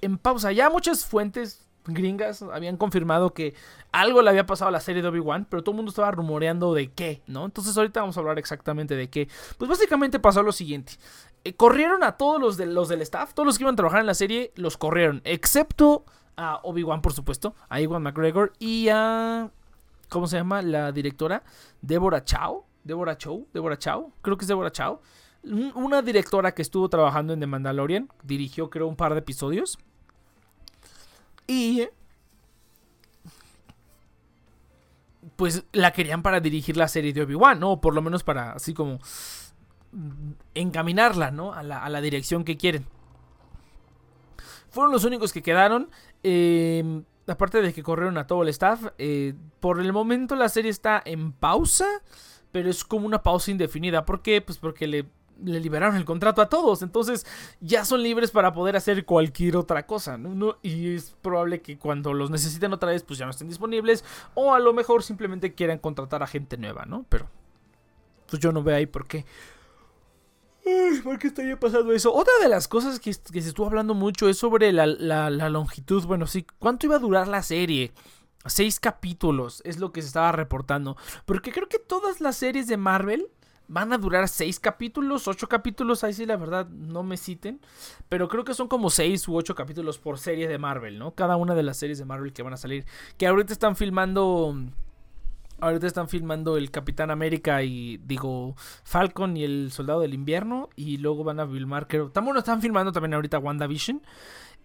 En 0.00 0.18
pausa. 0.18 0.52
Ya 0.52 0.70
muchas 0.70 1.04
fuentes 1.06 1.64
gringas 1.86 2.42
habían 2.42 2.76
confirmado 2.76 3.34
que 3.34 3.54
algo 3.92 4.22
le 4.22 4.30
había 4.30 4.46
pasado 4.46 4.68
a 4.68 4.72
la 4.72 4.80
serie 4.80 5.02
de 5.02 5.08
Obi-Wan, 5.08 5.46
pero 5.48 5.62
todo 5.62 5.72
el 5.72 5.76
mundo 5.76 5.90
estaba 5.90 6.10
rumoreando 6.10 6.72
de 6.74 6.90
qué, 6.90 7.22
¿no? 7.26 7.44
Entonces 7.44 7.76
ahorita 7.76 8.00
vamos 8.00 8.16
a 8.16 8.20
hablar 8.20 8.38
exactamente 8.38 8.96
de 8.96 9.10
qué. 9.10 9.28
Pues 9.58 9.68
básicamente 9.68 10.18
pasó 10.18 10.42
lo 10.42 10.52
siguiente. 10.52 10.94
Eh, 11.44 11.54
corrieron 11.54 12.02
a 12.02 12.16
todos 12.16 12.40
los, 12.40 12.56
de, 12.56 12.66
los 12.66 12.88
del 12.88 13.02
staff, 13.02 13.34
todos 13.34 13.46
los 13.46 13.58
que 13.58 13.64
iban 13.64 13.74
a 13.74 13.76
trabajar 13.76 14.00
en 14.00 14.06
la 14.06 14.14
serie, 14.14 14.52
los 14.56 14.76
corrieron, 14.76 15.20
excepto 15.24 16.04
a 16.36 16.60
Obi-Wan, 16.62 17.02
por 17.02 17.12
supuesto, 17.12 17.54
a 17.68 17.80
Iwan 17.80 18.02
McGregor 18.02 18.52
y 18.58 18.88
a. 18.88 19.50
¿Cómo 20.08 20.26
se 20.26 20.36
llama? 20.36 20.62
La 20.62 20.92
directora, 20.92 21.42
Deborah 21.80 22.24
Chow. 22.24 22.64
Deborah 22.84 23.16
Chow, 23.16 23.48
Deborah 23.52 23.78
Chow, 23.78 24.12
creo 24.20 24.36
que 24.36 24.44
es 24.44 24.48
Deborah 24.48 24.70
Chow. 24.70 25.00
Una 25.74 26.02
directora 26.02 26.54
que 26.54 26.62
estuvo 26.62 26.88
trabajando 26.88 27.32
en 27.32 27.40
The 27.40 27.46
Mandalorian, 27.46 28.08
dirigió 28.22 28.70
creo 28.70 28.86
un 28.86 28.96
par 28.96 29.12
de 29.14 29.20
episodios. 29.20 29.78
Y 31.46 31.88
pues 35.36 35.64
la 35.72 35.92
querían 35.92 36.22
para 36.22 36.40
dirigir 36.40 36.76
la 36.76 36.88
serie 36.88 37.12
de 37.12 37.22
Obi-Wan, 37.22 37.58
¿no? 37.58 37.80
Por 37.80 37.94
lo 37.94 38.02
menos 38.02 38.22
para 38.22 38.52
así 38.52 38.72
como 38.72 38.98
encaminarla, 40.54 41.30
¿no? 41.30 41.52
A 41.52 41.62
la, 41.62 41.82
a 41.82 41.88
la 41.88 42.00
dirección 42.00 42.44
que 42.44 42.56
quieren. 42.56 42.86
Fueron 44.70 44.92
los 44.92 45.04
únicos 45.04 45.32
que 45.32 45.42
quedaron. 45.42 45.90
Em, 46.26 47.04
aparte 47.26 47.60
de 47.60 47.74
que 47.74 47.82
corrieron 47.82 48.16
a 48.16 48.26
todo 48.26 48.42
el 48.42 48.48
staff, 48.48 48.82
eh, 48.96 49.34
por 49.60 49.78
el 49.78 49.92
momento 49.92 50.34
la 50.34 50.48
serie 50.48 50.70
está 50.70 51.02
en 51.04 51.32
pausa, 51.32 51.86
pero 52.50 52.70
es 52.70 52.82
como 52.82 53.06
una 53.06 53.22
pausa 53.22 53.50
indefinida. 53.50 54.06
¿Por 54.06 54.22
qué? 54.22 54.40
Pues 54.40 54.56
porque 54.56 54.86
le 54.86 55.06
liberaron 55.42 55.96
el 55.96 56.06
contrato 56.06 56.40
a 56.40 56.48
todos. 56.48 56.82
Entonces 56.82 57.26
ya 57.60 57.84
son 57.84 58.02
libres 58.02 58.30
para 58.30 58.54
poder 58.54 58.74
hacer 58.74 59.04
cualquier 59.04 59.56
otra 59.56 59.86
cosa. 59.86 60.16
¿no? 60.16 60.56
Y 60.62 60.94
es 60.94 61.14
probable 61.20 61.60
que 61.60 61.78
cuando 61.78 62.14
los 62.14 62.30
necesiten 62.30 62.72
otra 62.72 62.90
vez, 62.90 63.02
pues 63.02 63.18
ya 63.18 63.26
no 63.26 63.30
estén 63.30 63.48
disponibles. 63.48 64.02
O 64.32 64.54
a 64.54 64.60
lo 64.60 64.72
mejor 64.72 65.02
simplemente 65.02 65.54
quieran 65.54 65.78
contratar 65.78 66.22
a 66.22 66.26
gente 66.26 66.56
nueva, 66.56 66.86
¿no? 66.86 67.04
Pero 67.10 67.28
pues 68.30 68.40
yo 68.40 68.50
no 68.50 68.62
veo 68.62 68.76
ahí 68.76 68.86
por 68.86 69.06
qué. 69.06 69.26
¿Por 71.02 71.18
qué 71.18 71.26
estaría 71.28 71.58
pasando 71.58 71.92
eso? 71.92 72.12
Otra 72.12 72.32
de 72.42 72.48
las 72.48 72.68
cosas 72.68 72.98
que, 72.98 73.12
se 73.12 73.38
estuvo 73.38 73.66
hablando 73.66 73.94
mucho 73.94 74.28
es 74.28 74.38
sobre 74.38 74.72
la, 74.72 74.86
la 74.86 75.48
longitud. 75.48 76.04
Bueno, 76.04 76.26
sí, 76.26 76.46
¿cuánto 76.58 76.86
iba 76.86 76.96
a 76.96 77.00
durar 77.00 77.28
la 77.28 77.42
serie? 77.42 77.92
Seis 78.46 78.80
capítulos 78.80 79.62
es 79.64 79.78
lo 79.78 79.92
que 79.92 80.02
se 80.02 80.08
estaba 80.08 80.32
reportando. 80.32 80.96
Porque 81.26 81.52
creo 81.52 81.68
que 81.68 81.78
todas 81.78 82.20
las 82.20 82.36
series 82.36 82.66
de 82.66 82.76
Marvel 82.76 83.28
van 83.68 83.92
a 83.92 83.98
durar 83.98 84.28
seis 84.28 84.60
capítulos, 84.60 85.26
ocho 85.28 85.48
capítulos, 85.48 86.04
ahí 86.04 86.12
sí 86.12 86.26
la 86.26 86.36
verdad 86.36 86.68
no 86.68 87.02
me 87.02 87.16
citen, 87.16 87.60
pero 88.08 88.28
creo 88.28 88.44
que 88.44 88.54
son 88.54 88.68
como 88.68 88.90
seis 88.90 89.26
u 89.28 89.36
ocho 89.36 89.54
capítulos 89.54 89.98
por 89.98 90.18
serie 90.18 90.48
de 90.48 90.58
Marvel, 90.58 90.98
¿no? 90.98 91.14
Cada 91.14 91.36
una 91.36 91.54
de 91.54 91.62
las 91.62 91.78
series 91.78 91.98
de 91.98 92.04
Marvel 92.04 92.32
que 92.32 92.42
van 92.42 92.52
a 92.52 92.58
salir, 92.58 92.84
que 93.16 93.26
ahorita 93.26 93.52
están 93.52 93.76
filmando... 93.76 94.56
Ahorita 95.60 95.86
están 95.86 96.08
filmando 96.08 96.56
el 96.56 96.70
Capitán 96.70 97.10
América 97.10 97.62
y 97.62 97.98
digo 97.98 98.54
Falcon 98.82 99.36
y 99.36 99.44
el 99.44 99.70
Soldado 99.72 100.00
del 100.00 100.12
Invierno 100.12 100.68
y 100.76 100.98
luego 100.98 101.24
van 101.24 101.40
a 101.40 101.46
filmar, 101.46 101.86
creo, 101.86 102.10
también 102.10 102.36
están 102.36 102.60
filmando 102.60 102.92
también 102.92 103.14
ahorita 103.14 103.38
WandaVision. 103.38 104.02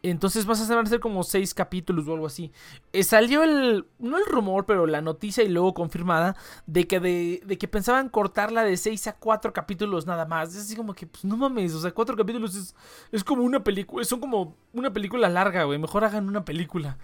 Entonces 0.02 0.46
vas 0.46 0.62
a 0.62 0.80
hacer 0.80 1.00
como 1.00 1.24
seis 1.24 1.54
capítulos 1.54 2.08
o 2.08 2.14
algo 2.14 2.26
así. 2.26 2.52
Eh, 2.94 3.04
salió 3.04 3.44
el, 3.44 3.86
no 4.00 4.18
el 4.18 4.26
rumor, 4.26 4.66
pero 4.66 4.86
la 4.86 5.02
noticia 5.02 5.44
y 5.44 5.50
luego 5.50 5.74
confirmada 5.74 6.36
de 6.66 6.88
que, 6.88 7.00
de, 7.00 7.58
que 7.58 7.68
pensaban 7.68 8.08
cortarla 8.08 8.64
de 8.64 8.78
seis 8.78 9.08
a 9.08 9.14
cuatro 9.14 9.52
capítulos 9.52 10.06
nada 10.06 10.26
más. 10.26 10.56
Es 10.56 10.62
así 10.62 10.76
como 10.76 10.94
que, 10.94 11.06
pues 11.06 11.26
no 11.26 11.36
mames, 11.36 11.74
o 11.74 11.82
sea, 11.82 11.92
cuatro 11.92 12.16
capítulos 12.16 12.56
es, 12.56 12.76
es 13.12 13.24
como 13.24 13.44
una 13.44 13.64
película, 13.64 14.06
son 14.06 14.22
como 14.22 14.56
una 14.74 14.94
película 14.94 15.28
larga, 15.28 15.66
güey. 15.66 15.78
Mejor 15.78 16.06
hagan 16.06 16.30
una 16.30 16.46
película. 16.46 16.98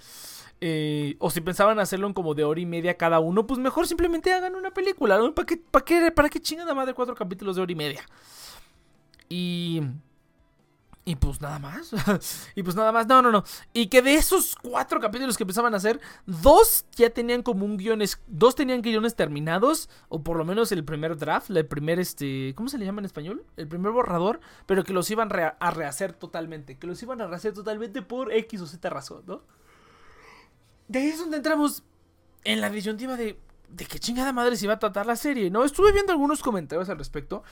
Eh, 0.62 1.16
o 1.20 1.30
si 1.30 1.42
pensaban 1.42 1.80
hacerlo 1.80 2.08
en 2.08 2.14
como 2.14 2.34
de 2.34 2.44
hora 2.44 2.60
y 2.60 2.66
media 2.66 2.98
cada 2.98 3.20
uno, 3.20 3.46
pues 3.46 3.60
mejor 3.60 3.88
simplemente 3.88 4.34
hagan 4.34 4.56
una 4.56 4.72
película. 4.72 5.20
¿Para 5.34 5.46
qué, 5.46 5.58
para 5.58 5.86
qué, 5.86 6.12
para 6.12 6.30
qué 6.30 6.40
chingada 6.40 6.86
de 6.86 6.94
cuatro 6.94 7.16
capítulos 7.16 7.56
de 7.56 7.62
hora 7.62 7.72
y 7.72 7.76
media? 7.76 8.06
Y... 9.30 9.82
Y 11.08 11.18
pues 11.18 11.40
nada 11.40 11.60
más. 11.60 11.92
y 12.56 12.64
pues 12.64 12.76
nada 12.76 12.92
más. 12.92 13.06
No, 13.06 13.22
no, 13.22 13.32
no. 13.32 13.44
Y 13.74 13.88
que 13.88 14.02
de 14.02 14.16
esos 14.16 14.56
cuatro 14.56 15.00
capítulos 15.00 15.38
que 15.38 15.44
empezaban 15.44 15.76
a 15.76 15.78
hacer, 15.78 16.02
dos 16.26 16.86
ya 16.96 17.12
tenían 17.12 17.44
como 17.44 17.64
un 17.64 17.78
guion. 17.78 18.02
Dos 18.26 18.56
tenían 18.56 18.82
guiones 18.82 19.16
terminados. 19.16 19.88
O 20.10 20.24
por 20.24 20.36
lo 20.36 20.46
menos 20.46 20.72
el 20.72 20.84
primer 20.84 21.16
draft. 21.16 21.52
El 21.52 21.68
primer, 21.68 22.00
este. 22.00 22.56
¿Cómo 22.56 22.70
se 22.70 22.80
le 22.80 22.86
llama 22.86 23.02
en 23.02 23.06
español? 23.06 23.46
El 23.56 23.68
primer 23.68 23.92
borrador. 23.92 24.40
Pero 24.66 24.84
que 24.84 24.94
los 24.94 25.12
iban 25.12 25.30
a 25.32 25.72
rehacer 25.72 26.14
totalmente. 26.14 26.80
Que 26.80 26.88
los 26.88 27.02
iban 27.04 27.22
a 27.22 27.28
rehacer 27.28 27.54
totalmente 27.54 28.02
por 28.02 28.34
X 28.34 28.62
o 28.62 28.66
Z 28.66 28.90
razón, 28.90 29.22
¿no? 29.28 29.44
De 30.88 31.00
ahí 31.00 31.08
es 31.08 31.20
donde 31.20 31.38
entramos 31.38 31.84
en 32.44 32.62
la 32.62 32.70
disyuntiva 32.70 33.16
de. 33.16 33.40
De 33.70 33.86
qué 33.86 34.00
chingada 34.00 34.32
madre 34.32 34.56
se 34.56 34.66
iba 34.66 34.76
a 34.76 34.80
tratar 34.80 35.06
la 35.06 35.16
serie, 35.16 35.50
¿no? 35.50 35.66
Estuve 35.66 35.92
viendo 35.92 36.12
algunos 36.12 36.42
comentarios 36.42 36.88
al 36.90 36.98
respecto. 36.98 37.44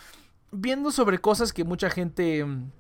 Viendo 0.52 0.92
sobre 0.92 1.18
cosas 1.18 1.52
que 1.52 1.64
mucha 1.64 1.90
gente 1.90 2.46
mm, 2.46 2.72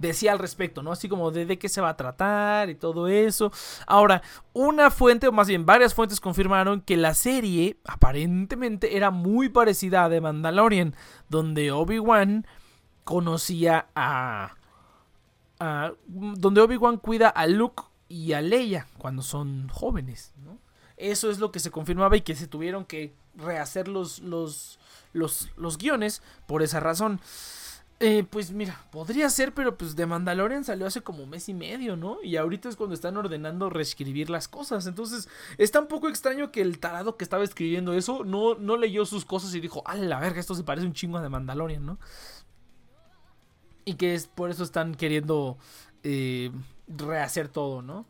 decía 0.00 0.32
al 0.32 0.38
respecto, 0.38 0.82
¿no? 0.82 0.92
Así 0.92 1.08
como 1.08 1.30
de, 1.30 1.46
de, 1.46 1.58
qué 1.58 1.68
se 1.68 1.80
va 1.80 1.90
a 1.90 1.96
tratar 1.96 2.68
y 2.70 2.74
todo 2.74 3.08
eso. 3.08 3.50
Ahora, 3.86 4.22
una 4.52 4.90
fuente, 4.90 5.28
o 5.28 5.32
más 5.32 5.48
bien 5.48 5.66
varias 5.66 5.94
fuentes 5.94 6.20
confirmaron 6.20 6.80
que 6.80 6.96
la 6.96 7.14
serie 7.14 7.78
aparentemente 7.84 8.96
era 8.96 9.10
muy 9.10 9.48
parecida 9.48 10.04
a 10.04 10.10
The 10.10 10.20
Mandalorian, 10.20 10.94
donde 11.28 11.70
Obi-Wan 11.72 12.46
conocía 13.04 13.88
a, 13.94 14.54
donde 16.06 16.60
Obi-Wan 16.60 16.96
cuida 16.98 17.28
a 17.28 17.46
Luke 17.46 17.84
y 18.08 18.32
a 18.32 18.40
Leia 18.40 18.86
cuando 18.98 19.22
son 19.22 19.68
jóvenes, 19.68 20.32
¿no? 20.44 20.58
Eso 20.96 21.30
es 21.30 21.38
lo 21.38 21.50
que 21.50 21.60
se 21.60 21.70
confirmaba 21.70 22.16
y 22.16 22.20
que 22.20 22.36
se 22.36 22.46
tuvieron 22.46 22.84
que 22.84 23.14
rehacer 23.34 23.88
los, 23.88 24.18
los, 24.20 24.78
los, 25.12 25.50
los 25.56 25.78
guiones 25.78 26.22
por 26.46 26.62
esa 26.62 26.80
razón. 26.80 27.20
Eh, 28.02 28.24
pues 28.28 28.50
mira, 28.50 28.82
podría 28.90 29.28
ser, 29.28 29.52
pero 29.52 29.76
pues 29.76 29.94
de 29.94 30.06
Mandalorian 30.06 30.64
salió 30.64 30.86
hace 30.86 31.02
como 31.02 31.26
mes 31.26 31.50
y 31.50 31.54
medio, 31.54 31.96
¿no? 31.96 32.16
Y 32.22 32.36
ahorita 32.36 32.70
es 32.70 32.76
cuando 32.76 32.94
están 32.94 33.18
ordenando 33.18 33.68
reescribir 33.68 34.30
las 34.30 34.48
cosas. 34.48 34.86
Entonces, 34.86 35.28
está 35.58 35.80
un 35.80 35.86
poco 35.86 36.08
extraño 36.08 36.50
que 36.50 36.62
el 36.62 36.78
tarado 36.78 37.18
que 37.18 37.24
estaba 37.24 37.44
escribiendo 37.44 37.92
eso 37.92 38.24
no, 38.24 38.54
no 38.54 38.78
leyó 38.78 39.04
sus 39.04 39.26
cosas 39.26 39.54
y 39.54 39.60
dijo, 39.60 39.82
a 39.86 39.96
la 39.96 40.18
verga, 40.18 40.40
esto 40.40 40.54
se 40.54 40.64
parece 40.64 40.86
un 40.86 40.94
chingo 40.94 41.18
a 41.18 41.22
de 41.22 41.28
Mandalorian, 41.28 41.84
¿no? 41.84 41.98
Y 43.90 43.94
que 43.94 44.14
es 44.14 44.28
por 44.28 44.50
eso 44.50 44.62
están 44.62 44.94
queriendo 44.94 45.58
eh, 46.04 46.52
rehacer 46.86 47.48
todo, 47.48 47.82
¿no? 47.82 48.06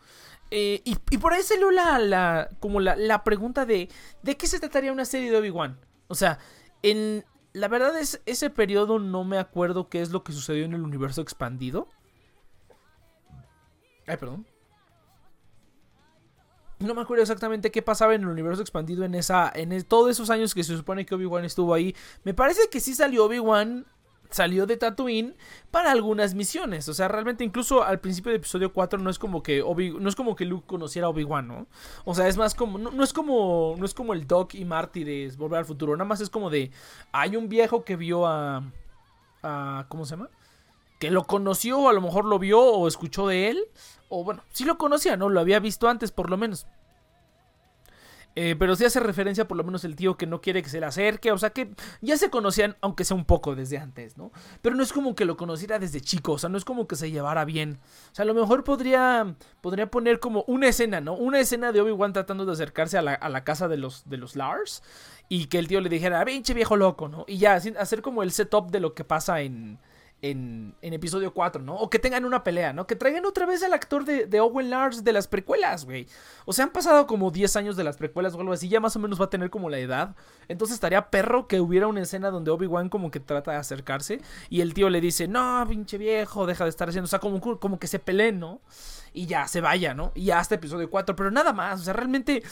Eh, 0.50 0.82
y, 0.84 1.16
por 1.16 1.32
ahí 1.32 1.42
salió 1.42 1.70
la, 1.70 2.50
como 2.60 2.80
la, 2.80 2.96
la 2.96 3.24
pregunta 3.24 3.64
de, 3.64 3.88
¿de 4.22 4.36
qué 4.36 4.46
se 4.46 4.60
trataría 4.60 4.92
una 4.92 5.06
serie 5.06 5.30
de 5.30 5.38
Obi-Wan? 5.38 5.78
O 6.08 6.14
sea, 6.14 6.38
en, 6.82 7.24
la 7.54 7.68
verdad 7.68 7.98
es, 7.98 8.20
ese 8.26 8.50
periodo 8.50 8.98
no 8.98 9.24
me 9.24 9.38
acuerdo 9.38 9.88
qué 9.88 10.02
es 10.02 10.10
lo 10.10 10.22
que 10.22 10.34
sucedió 10.34 10.66
en 10.66 10.74
el 10.74 10.82
universo 10.82 11.22
expandido. 11.22 11.88
Ay, 14.06 14.18
perdón. 14.18 14.46
No 16.78 16.94
me 16.94 17.00
acuerdo 17.00 17.22
exactamente 17.22 17.70
qué 17.70 17.80
pasaba 17.80 18.14
en 18.14 18.20
el 18.20 18.28
universo 18.28 18.60
expandido 18.60 19.04
en 19.04 19.14
esa. 19.14 19.50
En 19.54 19.82
todos 19.84 20.10
esos 20.10 20.28
años 20.28 20.54
que 20.54 20.62
se 20.62 20.76
supone 20.76 21.06
que 21.06 21.14
Obi-Wan 21.14 21.46
estuvo 21.46 21.72
ahí. 21.72 21.96
Me 22.22 22.34
parece 22.34 22.68
que 22.70 22.80
sí 22.80 22.94
salió 22.94 23.24
Obi-Wan 23.24 23.86
salió 24.30 24.66
de 24.66 24.76
Tatooine 24.76 25.36
para 25.70 25.90
algunas 25.90 26.34
misiones. 26.34 26.88
O 26.88 26.94
sea, 26.94 27.08
realmente 27.08 27.44
incluso 27.44 27.82
al 27.82 28.00
principio 28.00 28.30
del 28.30 28.40
episodio 28.40 28.72
4 28.72 28.98
no 28.98 29.10
es 29.10 29.18
como 29.18 29.42
que 29.42 29.62
Obi 29.62 29.90
no 29.90 30.08
es 30.08 30.16
como 30.16 30.36
que 30.36 30.44
Luke 30.44 30.66
conociera 30.66 31.06
a 31.06 31.10
Obi-Wan, 31.10 31.48
¿no? 31.48 31.66
O 32.04 32.14
sea, 32.14 32.28
es 32.28 32.36
más 32.36 32.54
como 32.54 32.78
no, 32.78 33.02
es 33.02 33.12
como 33.12 33.74
no 33.78 33.84
es 33.84 33.94
como 33.94 34.12
el 34.12 34.26
Doc 34.26 34.54
y 34.54 34.64
Marty 34.64 35.04
de 35.04 35.32
Volver 35.36 35.60
al 35.60 35.64
Futuro, 35.64 35.96
nada 35.96 36.08
más 36.08 36.20
es 36.20 36.30
como 36.30 36.50
de 36.50 36.70
hay 37.12 37.36
un 37.36 37.48
viejo 37.48 37.84
que 37.84 37.96
vio 37.96 38.26
a 38.26 38.62
a 39.42 39.86
¿cómo 39.88 40.04
se 40.04 40.12
llama? 40.12 40.30
Que 40.98 41.10
lo 41.10 41.24
conoció, 41.24 41.78
o 41.78 41.88
a 41.88 41.92
lo 41.92 42.00
mejor 42.00 42.24
lo 42.26 42.38
vio 42.38 42.60
o 42.60 42.86
escuchó 42.86 43.26
de 43.26 43.48
él, 43.48 43.64
o 44.08 44.22
bueno, 44.22 44.42
sí 44.52 44.64
lo 44.64 44.76
conocía, 44.76 45.16
¿no? 45.16 45.28
Lo 45.28 45.40
había 45.40 45.58
visto 45.58 45.88
antes 45.88 46.12
por 46.12 46.30
lo 46.30 46.36
menos. 46.36 46.66
Eh, 48.36 48.54
pero 48.58 48.76
sí 48.76 48.84
hace 48.84 49.00
referencia 49.00 49.48
por 49.48 49.56
lo 49.56 49.64
menos 49.64 49.84
el 49.84 49.96
tío 49.96 50.16
que 50.16 50.26
no 50.26 50.40
quiere 50.40 50.62
que 50.62 50.68
se 50.68 50.80
le 50.80 50.86
acerque. 50.86 51.32
O 51.32 51.38
sea 51.38 51.50
que 51.50 51.70
ya 52.00 52.16
se 52.16 52.30
conocían, 52.30 52.76
aunque 52.80 53.04
sea 53.04 53.16
un 53.16 53.24
poco 53.24 53.54
desde 53.54 53.78
antes, 53.78 54.16
¿no? 54.16 54.32
Pero 54.62 54.76
no 54.76 54.82
es 54.82 54.92
como 54.92 55.14
que 55.14 55.24
lo 55.24 55.36
conociera 55.36 55.78
desde 55.78 56.00
chico. 56.00 56.32
O 56.32 56.38
sea, 56.38 56.48
no 56.48 56.58
es 56.58 56.64
como 56.64 56.86
que 56.86 56.96
se 56.96 57.10
llevara 57.10 57.44
bien. 57.44 57.80
O 58.12 58.14
sea, 58.14 58.22
a 58.22 58.26
lo 58.26 58.34
mejor 58.34 58.64
podría, 58.64 59.34
podría 59.60 59.90
poner 59.90 60.20
como 60.20 60.44
una 60.46 60.68
escena, 60.68 61.00
¿no? 61.00 61.14
Una 61.14 61.40
escena 61.40 61.72
de 61.72 61.80
Obi-Wan 61.80 62.12
tratando 62.12 62.46
de 62.46 62.52
acercarse 62.52 62.98
a 62.98 63.02
la, 63.02 63.44
casa 63.44 63.68
de 63.68 63.76
los, 63.76 64.08
de 64.08 64.16
los 64.16 64.36
Lars. 64.36 64.82
Y 65.28 65.46
que 65.46 65.58
el 65.58 65.68
tío 65.68 65.80
le 65.80 65.88
dijera, 65.88 66.24
pinche 66.24 66.54
viejo 66.54 66.76
loco, 66.76 67.08
¿no? 67.08 67.24
Y 67.28 67.38
ya, 67.38 67.54
hacer 67.54 68.02
como 68.02 68.22
el 68.22 68.32
setup 68.32 68.70
de 68.70 68.80
lo 68.80 68.94
que 68.94 69.04
pasa 69.04 69.40
en 69.40 69.78
en, 70.22 70.74
episodio 70.82 71.32
4, 71.32 71.62
¿no? 71.62 71.76
O 71.76 71.88
que 71.88 71.98
tengan 71.98 72.24
una 72.24 72.44
pelea, 72.44 72.72
¿no? 72.72 72.86
Que 72.86 72.96
traigan 72.96 73.24
otra 73.24 73.46
vez 73.46 73.62
al 73.62 73.72
actor 73.72 74.04
de, 74.04 74.40
Owen 74.40 74.70
Lars 74.70 75.04
de 75.04 75.12
las 75.12 75.28
precuelas, 75.28 75.84
güey. 75.84 76.06
O 76.44 76.52
sea, 76.52 76.66
han 76.66 76.72
pasado 76.72 77.06
como 77.06 77.30
10 77.30 77.56
años 77.56 77.76
de 77.76 77.84
las 77.84 77.96
precuelas 77.96 78.34
o 78.34 78.40
algo 78.40 78.52
así, 78.52 78.68
ya 78.68 78.80
más 78.80 78.96
o 78.96 78.98
menos 78.98 79.20
va 79.20 79.26
a 79.26 79.30
tener 79.30 79.50
como 79.50 79.70
la 79.70 79.78
edad. 79.78 80.14
Entonces 80.48 80.74
estaría 80.74 81.10
perro 81.10 81.48
que 81.48 81.60
hubiera 81.60 81.86
una 81.86 82.02
escena 82.02 82.30
donde 82.30 82.50
Obi-Wan 82.50 82.88
como 82.88 83.10
que 83.10 83.20
trata 83.20 83.52
de 83.52 83.58
acercarse 83.58 84.20
y 84.48 84.60
el 84.60 84.74
tío 84.74 84.90
le 84.90 85.00
dice, 85.00 85.28
no, 85.28 85.64
pinche 85.68 85.98
viejo, 85.98 86.46
deja 86.46 86.64
de 86.64 86.70
estar 86.70 86.88
haciendo, 86.88 87.06
o 87.06 87.08
sea, 87.08 87.18
como, 87.18 87.40
como 87.40 87.78
que 87.78 87.86
se 87.86 87.98
peleen, 87.98 88.38
¿no? 88.38 88.60
Y 89.12 89.26
ya, 89.26 89.48
se 89.48 89.60
vaya, 89.60 89.94
¿no? 89.94 90.12
Y 90.14 90.26
ya 90.26 90.38
hasta 90.38 90.54
episodio 90.54 90.90
4, 90.90 91.16
pero 91.16 91.30
nada 91.30 91.52
más, 91.52 91.80
o 91.80 91.84
sea, 91.84 91.92
realmente, 91.92 92.42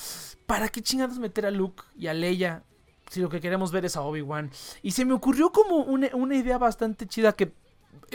¿para 0.47 0.69
qué 0.69 0.83
chingados 0.83 1.19
meter 1.19 1.47
a 1.47 1.51
Luke 1.51 1.83
y 1.97 2.09
a 2.09 2.15
Leia 2.15 2.65
si 3.11 3.21
lo 3.21 3.29
que 3.29 3.41
queremos 3.41 3.73
ver 3.73 3.85
es 3.85 3.97
a 3.97 4.03
Obi-Wan. 4.03 4.51
Y 4.83 4.93
se 4.93 5.05
me 5.05 5.15
ocurrió 5.15 5.51
como 5.51 5.79
una, 5.79 6.37
idea 6.37 6.59
bastante 6.59 7.07
chida 7.07 7.33
que 7.33 7.53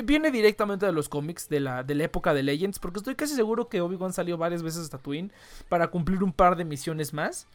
viene 0.03 0.31
directamente 0.31 0.85
de 0.85 0.91
los 0.91 1.09
cómics 1.09 1.49
de 1.49 1.59
la, 1.59 1.83
de 1.83 1.95
la 1.95 2.05
época 2.05 2.33
de 2.33 2.43
Legends, 2.43 2.79
porque 2.79 2.99
estoy 2.99 3.15
casi 3.15 3.35
seguro 3.35 3.69
que 3.69 3.81
Obi-Wan 3.81 4.13
salió 4.13 4.37
varias 4.37 4.63
veces 4.63 4.87
a 4.87 4.89
Tatooine 4.89 5.31
para 5.69 5.87
cumplir 5.87 6.23
un 6.23 6.33
par 6.33 6.55
de 6.55 6.65
misiones 6.65 7.13
más. 7.13 7.47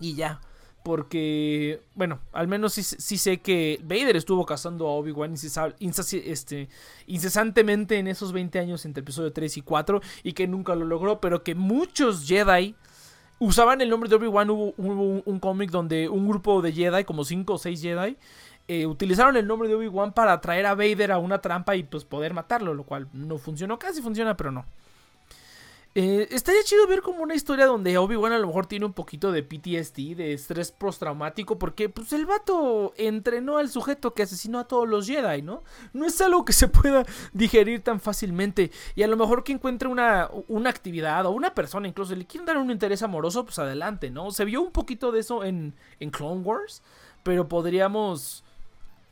Y 0.00 0.14
ya. 0.14 0.40
Porque, 0.84 1.82
bueno, 1.94 2.20
al 2.32 2.48
menos 2.48 2.72
sí, 2.72 2.82
sé 3.18 3.38
que 3.38 3.80
Vader 3.82 4.16
estuvo 4.16 4.46
cazando 4.46 4.86
a 4.86 4.92
Obi-Wan 4.92 5.34
este, 5.34 6.68
incesantemente 7.06 7.98
en 7.98 8.06
esos 8.06 8.32
20 8.32 8.58
años 8.58 8.84
entre 8.86 9.02
episodio 9.02 9.32
3 9.32 9.58
y 9.58 9.62
4 9.62 10.00
y 10.22 10.32
que 10.32 10.46
nunca 10.46 10.74
lo 10.74 10.86
logró, 10.86 11.20
pero 11.20 11.42
que 11.42 11.54
muchos 11.54 12.26
Jedi 12.26 12.74
usaban 13.38 13.80
el 13.80 13.90
nombre 13.90 14.08
de 14.08 14.16
Obi-Wan. 14.16 14.50
Hubo, 14.50 14.74
un, 14.76 15.40
cómic 15.40 15.70
donde 15.70 16.08
un 16.08 16.28
grupo 16.28 16.62
de 16.62 16.72
Jedi, 16.72 17.04
como 17.04 17.24
5 17.24 17.54
o 17.54 17.58
6 17.58 17.80
Jedi, 17.80 18.16
eh, 18.68 18.86
utilizaron 18.86 19.36
el 19.36 19.46
nombre 19.46 19.68
de 19.68 19.74
Obi-Wan 19.74 20.12
para 20.12 20.32
atraer 20.32 20.66
a 20.66 20.74
Vader 20.74 21.12
a 21.12 21.18
una 21.18 21.40
trampa 21.40 21.76
y 21.76 21.82
pues 21.82 22.04
poder 22.04 22.34
matarlo, 22.34 22.74
lo 22.74 22.84
cual 22.84 23.08
no 23.12 23.38
funcionó, 23.38 23.78
casi 23.78 24.02
funciona, 24.02 24.36
pero 24.36 24.52
no. 24.52 24.64
Eh, 25.94 26.28
estaría 26.30 26.62
chido 26.62 26.86
ver 26.86 27.00
como 27.02 27.22
una 27.22 27.34
historia 27.34 27.66
donde 27.66 27.98
Obi-Wan 27.98 28.32
a 28.32 28.38
lo 28.38 28.46
mejor 28.46 28.66
tiene 28.66 28.84
un 28.84 28.92
poquito 28.92 29.32
de 29.32 29.42
PTSD, 29.42 30.14
de 30.16 30.32
estrés 30.32 30.70
postraumático, 30.70 31.58
porque 31.58 31.88
pues 31.88 32.12
el 32.12 32.26
vato 32.26 32.92
entrenó 32.96 33.56
al 33.56 33.68
sujeto 33.68 34.14
que 34.14 34.22
asesinó 34.22 34.60
a 34.60 34.68
todos 34.68 34.88
los 34.88 35.06
Jedi, 35.06 35.42
¿no? 35.42 35.64
No 35.92 36.06
es 36.06 36.20
algo 36.20 36.44
que 36.44 36.52
se 36.52 36.68
pueda 36.68 37.04
digerir 37.32 37.82
tan 37.82 38.00
fácilmente. 38.00 38.70
Y 38.94 39.02
a 39.02 39.08
lo 39.08 39.16
mejor 39.16 39.42
que 39.42 39.52
encuentre 39.52 39.88
una, 39.88 40.30
una 40.46 40.70
actividad 40.70 41.26
o 41.26 41.30
una 41.30 41.54
persona 41.54 41.88
incluso 41.88 42.14
le 42.14 42.26
quieren 42.26 42.46
dar 42.46 42.58
un 42.58 42.70
interés 42.70 43.02
amoroso, 43.02 43.44
pues 43.44 43.58
adelante, 43.58 44.10
¿no? 44.10 44.30
Se 44.30 44.44
vio 44.44 44.62
un 44.62 44.72
poquito 44.72 45.10
de 45.10 45.20
eso 45.20 45.42
en, 45.42 45.74
en 46.00 46.10
Clone 46.10 46.42
Wars, 46.42 46.82
pero 47.22 47.48
podríamos 47.48 48.44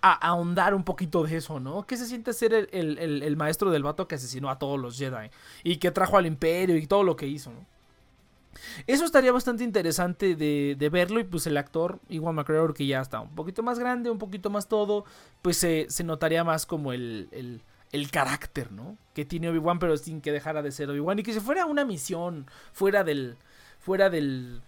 ahondar 0.00 0.74
un 0.74 0.84
poquito 0.84 1.24
de 1.24 1.36
eso, 1.36 1.60
¿no? 1.60 1.86
¿Qué 1.86 1.96
se 1.96 2.06
siente 2.06 2.32
ser 2.32 2.68
el, 2.72 3.36
maestro 3.36 3.70
del 3.70 3.82
vato 3.82 4.06
que 4.06 4.14
asesinó 4.16 4.50
a 4.50 4.58
todos 4.58 4.78
los 4.78 4.98
Jedi? 4.98 5.30
Y 5.64 5.76
que 5.76 5.90
trajo 5.90 6.16
al 6.16 6.26
imperio 6.26 6.76
y 6.76 6.86
todo 6.86 7.02
lo 7.02 7.16
que 7.16 7.26
hizo, 7.26 7.50
¿no? 7.50 7.66
Eso 8.86 9.04
estaría 9.04 9.32
bastante 9.32 9.64
interesante 9.64 10.34
de, 10.34 10.88
verlo 10.90 11.20
y 11.20 11.24
pues 11.24 11.46
el 11.46 11.56
actor, 11.56 12.00
Iwan 12.08 12.34
McGregor, 12.34 12.74
que 12.74 12.86
ya 12.86 13.00
está 13.00 13.20
un 13.20 13.34
poquito 13.34 13.62
más 13.62 13.78
grande, 13.78 14.10
un 14.10 14.18
poquito 14.18 14.50
más 14.50 14.68
todo, 14.68 15.04
pues 15.42 15.58
se, 15.58 15.88
notaría 16.04 16.44
más 16.44 16.66
como 16.66 16.92
el, 16.92 17.28
el, 17.92 18.10
carácter, 18.10 18.72
¿no? 18.72 18.96
Que 19.14 19.24
tiene 19.24 19.48
Obi-Wan, 19.48 19.78
pero 19.78 19.96
sin 19.96 20.20
que 20.20 20.32
dejara 20.32 20.62
de 20.62 20.72
ser 20.72 20.90
Obi-Wan 20.90 21.18
y 21.18 21.22
que 21.22 21.32
se 21.32 21.40
fuera 21.40 21.66
una 21.66 21.84
misión 21.84 22.46
fuera 22.72 23.04
del... 23.04 23.36
fuera 23.78 24.10
del 24.10 24.62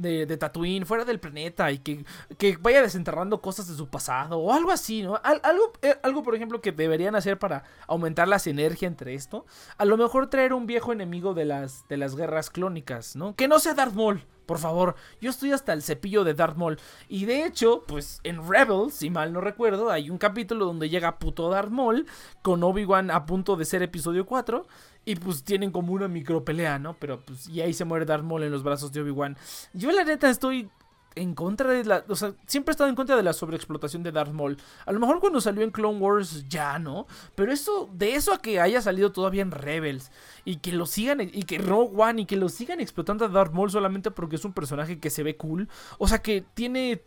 de, 0.00 0.26
de, 0.26 0.36
Tatooine, 0.36 0.86
fuera 0.86 1.04
del 1.04 1.20
planeta, 1.20 1.70
y 1.70 1.78
que, 1.78 2.04
que, 2.38 2.56
vaya 2.56 2.82
desenterrando 2.82 3.40
cosas 3.40 3.68
de 3.68 3.74
su 3.74 3.88
pasado, 3.88 4.38
o 4.38 4.52
algo 4.52 4.70
así, 4.70 5.02
¿no? 5.02 5.20
algo, 5.22 5.72
eh, 5.82 5.96
algo, 6.02 6.22
por 6.22 6.34
ejemplo, 6.34 6.60
que 6.60 6.72
deberían 6.72 7.14
hacer 7.14 7.38
para 7.38 7.64
aumentar 7.86 8.28
la 8.28 8.38
sinergia 8.38 8.88
entre 8.88 9.14
esto. 9.14 9.46
A 9.78 9.84
lo 9.84 9.96
mejor 9.96 10.28
traer 10.28 10.52
un 10.52 10.66
viejo 10.66 10.92
enemigo 10.92 11.34
de 11.34 11.44
las, 11.44 11.86
de 11.88 11.96
las 11.96 12.16
guerras 12.16 12.50
clónicas, 12.50 13.16
¿no? 13.16 13.34
Que 13.34 13.48
no 13.48 13.58
sea 13.58 13.74
Darth 13.74 13.94
Maul. 13.94 14.24
Por 14.50 14.58
favor, 14.58 14.96
yo 15.20 15.30
estoy 15.30 15.52
hasta 15.52 15.72
el 15.72 15.80
cepillo 15.80 16.24
de 16.24 16.34
Darth 16.34 16.56
Maul. 16.56 16.80
Y 17.08 17.24
de 17.24 17.44
hecho, 17.44 17.84
pues 17.86 18.20
en 18.24 18.48
Rebels, 18.50 18.94
si 18.94 19.08
mal 19.08 19.32
no 19.32 19.40
recuerdo, 19.40 19.90
hay 19.90 20.10
un 20.10 20.18
capítulo 20.18 20.64
donde 20.64 20.88
llega 20.88 21.20
puto 21.20 21.48
Darth 21.50 21.70
Maul 21.70 22.06
con 22.42 22.60
Obi-Wan 22.64 23.12
a 23.12 23.26
punto 23.26 23.54
de 23.54 23.64
ser 23.64 23.84
episodio 23.84 24.26
4. 24.26 24.66
Y 25.04 25.16
pues 25.16 25.42
tienen 25.42 25.70
como 25.70 25.92
una 25.92 26.08
micro 26.08 26.44
pelea, 26.44 26.78
¿no? 26.78 26.94
Pero 26.94 27.20
pues 27.20 27.48
y 27.48 27.60
ahí 27.60 27.72
se 27.72 27.84
muere 27.84 28.04
Darth 28.04 28.24
Maul 28.24 28.42
en 28.42 28.52
los 28.52 28.62
brazos 28.62 28.92
de 28.92 29.00
Obi-Wan. 29.00 29.36
Yo 29.72 29.90
la 29.92 30.04
neta 30.04 30.28
estoy 30.28 30.70
en 31.14 31.34
contra 31.34 31.70
de 31.70 31.84
la. 31.84 32.04
O 32.08 32.14
sea, 32.14 32.34
siempre 32.46 32.70
he 32.70 32.74
estado 32.74 32.88
en 32.88 32.96
contra 32.96 33.16
de 33.16 33.22
la 33.22 33.32
sobreexplotación 33.32 34.02
de 34.02 34.12
Darth 34.12 34.32
Maul. 34.32 34.56
A 34.86 34.92
lo 34.92 35.00
mejor 35.00 35.20
cuando 35.20 35.40
salió 35.40 35.62
en 35.62 35.70
Clone 35.70 35.98
Wars 35.98 36.48
ya, 36.48 36.78
¿no? 36.78 37.06
Pero 37.34 37.52
eso, 37.52 37.88
de 37.92 38.14
eso 38.14 38.32
a 38.32 38.38
que 38.38 38.60
haya 38.60 38.80
salido 38.80 39.12
todavía 39.12 39.42
en 39.42 39.50
Rebels. 39.50 40.10
Y 40.44 40.56
que 40.56 40.72
lo 40.72 40.86
sigan. 40.86 41.20
Y 41.20 41.42
que 41.44 41.58
Rogue 41.58 41.94
One. 41.96 42.22
Y 42.22 42.26
que 42.26 42.36
lo 42.36 42.48
sigan 42.48 42.80
explotando 42.80 43.24
a 43.24 43.28
Darth 43.28 43.52
Maul 43.52 43.70
solamente 43.70 44.10
porque 44.10 44.36
es 44.36 44.44
un 44.44 44.52
personaje 44.52 45.00
que 45.00 45.10
se 45.10 45.22
ve 45.22 45.36
cool. 45.36 45.68
O 45.98 46.06
sea, 46.06 46.18
que 46.22 46.44
tiene 46.54 47.02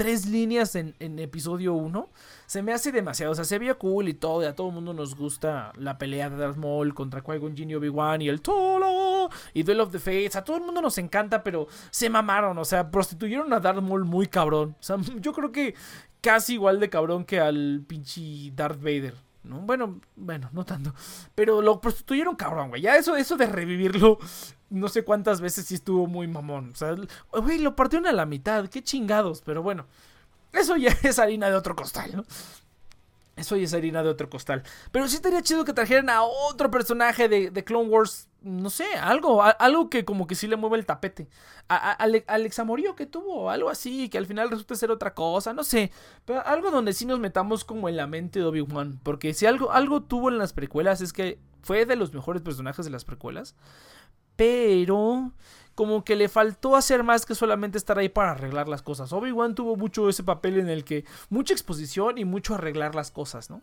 tres 0.00 0.24
líneas 0.24 0.76
en, 0.76 0.94
episodio 1.18 1.74
1, 1.74 2.08
se 2.46 2.62
me 2.62 2.72
hace 2.72 2.90
demasiado. 2.90 3.32
O 3.32 3.34
sea, 3.34 3.44
se 3.44 3.58
ve 3.58 3.74
cool 3.74 4.08
y 4.08 4.14
todo. 4.14 4.42
Y 4.42 4.46
a 4.46 4.54
todo 4.54 4.68
el 4.68 4.74
mundo 4.74 4.94
nos 4.94 5.14
gusta 5.14 5.74
la 5.76 5.98
pelea 5.98 6.30
de 6.30 6.38
Darth 6.38 6.56
Maul 6.56 6.94
contra 6.94 7.22
Qui-Gon 7.22 7.54
Jinn 7.54 7.68
y 7.68 7.74
Obi-Wan 7.74 8.22
y 8.22 8.30
el 8.30 8.40
Tolo 8.40 9.28
y 9.52 9.62
Duel 9.62 9.80
of 9.80 9.92
the 9.92 9.98
Fates. 9.98 10.36
A 10.36 10.42
todo 10.42 10.56
el 10.56 10.62
mundo 10.62 10.80
nos 10.80 10.96
encanta, 10.96 11.44
pero 11.44 11.68
se 11.90 12.08
mamaron. 12.08 12.56
O 12.56 12.64
sea, 12.64 12.90
prostituyeron 12.90 13.52
a 13.52 13.60
Darth 13.60 13.82
Maul 13.82 14.06
muy 14.06 14.26
cabrón. 14.26 14.74
O 14.80 14.82
sea, 14.82 14.96
yo 15.20 15.34
creo 15.34 15.52
que 15.52 15.74
casi 16.22 16.54
igual 16.54 16.80
de 16.80 16.88
cabrón 16.88 17.26
que 17.26 17.38
al 17.38 17.84
pinche 17.86 18.52
Darth 18.54 18.80
Vader. 18.80 19.29
¿No? 19.42 19.60
Bueno, 19.60 20.00
bueno, 20.16 20.48
no 20.52 20.64
tanto. 20.64 20.94
Pero 21.34 21.62
lo 21.62 21.80
prostituyeron 21.80 22.36
cabrón, 22.36 22.70
güey. 22.70 22.82
Ya 22.82 22.96
eso, 22.96 23.16
eso 23.16 23.36
de 23.36 23.46
revivirlo 23.46 24.18
no 24.70 24.88
sé 24.88 25.04
cuántas 25.04 25.40
veces 25.40 25.66
sí 25.66 25.74
estuvo 25.74 26.06
muy 26.06 26.28
mamón. 26.28 26.70
O 26.72 26.76
sea, 26.76 26.94
güey, 27.32 27.58
lo 27.58 27.76
partieron 27.76 28.06
a 28.06 28.12
la 28.12 28.24
mitad, 28.24 28.68
qué 28.68 28.82
chingados, 28.82 29.42
pero 29.42 29.62
bueno. 29.62 29.86
Eso 30.52 30.76
ya 30.76 30.90
es 31.02 31.18
harina 31.18 31.48
de 31.48 31.56
otro 31.56 31.76
costal, 31.76 32.16
¿no? 32.16 32.24
Eso 33.36 33.56
ya 33.56 33.64
es 33.64 33.74
harina 33.74 34.02
de 34.02 34.08
otro 34.10 34.28
costal. 34.28 34.62
Pero 34.92 35.08
sí 35.08 35.16
estaría 35.16 35.42
chido 35.42 35.64
que 35.64 35.72
trajeran 35.72 36.10
a 36.10 36.22
otro 36.22 36.70
personaje 36.70 37.28
de, 37.28 37.64
Clone 37.64 37.88
Wars. 37.88 38.28
No 38.42 38.70
sé, 38.70 38.86
algo, 38.94 39.42
algo 39.42 39.90
que 39.90 40.04
como 40.04 40.26
que 40.26 40.34
sí 40.34 40.46
le 40.46 40.56
mueve 40.56 40.78
el 40.78 40.86
tapete. 40.86 41.28
A, 41.68 41.92
Alex 41.92 42.58
Amorío 42.58 42.96
que 42.96 43.06
tuvo, 43.06 43.50
algo 43.50 43.68
así, 43.70 44.08
que 44.08 44.18
al 44.18 44.26
final 44.26 44.50
resulta 44.50 44.74
ser 44.74 44.90
otra 44.90 45.14
cosa, 45.14 45.52
no 45.52 45.62
sé. 45.62 45.90
Pero 46.24 46.46
algo 46.46 46.70
donde 46.70 46.92
sí 46.92 47.06
nos 47.06 47.18
metamos 47.18 47.64
como 47.64 47.88
en 47.88 47.96
la 47.96 48.06
mente 48.06 48.40
de 48.40 48.46
Obi-Wan. 48.46 49.00
Porque 49.02 49.34
si 49.34 49.46
algo, 49.46 49.72
algo 49.72 50.02
tuvo 50.02 50.30
en 50.30 50.38
las 50.38 50.52
precuelas 50.52 51.00
es 51.00 51.12
que 51.12 51.38
fue 51.62 51.86
de 51.86 51.96
los 51.96 52.12
mejores 52.12 52.42
personajes 52.42 52.84
de 52.84 52.90
las 52.90 53.04
precuelas 53.04 53.54
pero 54.40 55.32
como 55.74 56.04
que 56.04 56.16
le 56.16 56.28
faltó 56.28 56.76
hacer 56.76 57.02
más 57.02 57.26
que 57.26 57.34
solamente 57.34 57.78
estar 57.78 57.98
ahí 57.98 58.08
para 58.08 58.32
arreglar 58.32 58.68
las 58.68 58.82
cosas. 58.82 59.12
Obi-Wan 59.12 59.54
tuvo 59.54 59.76
mucho 59.76 60.08
ese 60.08 60.22
papel 60.22 60.58
en 60.58 60.68
el 60.68 60.84
que 60.84 61.04
mucha 61.28 61.54
exposición 61.54 62.18
y 62.18 62.24
mucho 62.24 62.54
arreglar 62.54 62.94
las 62.94 63.10
cosas, 63.10 63.50
¿no? 63.50 63.62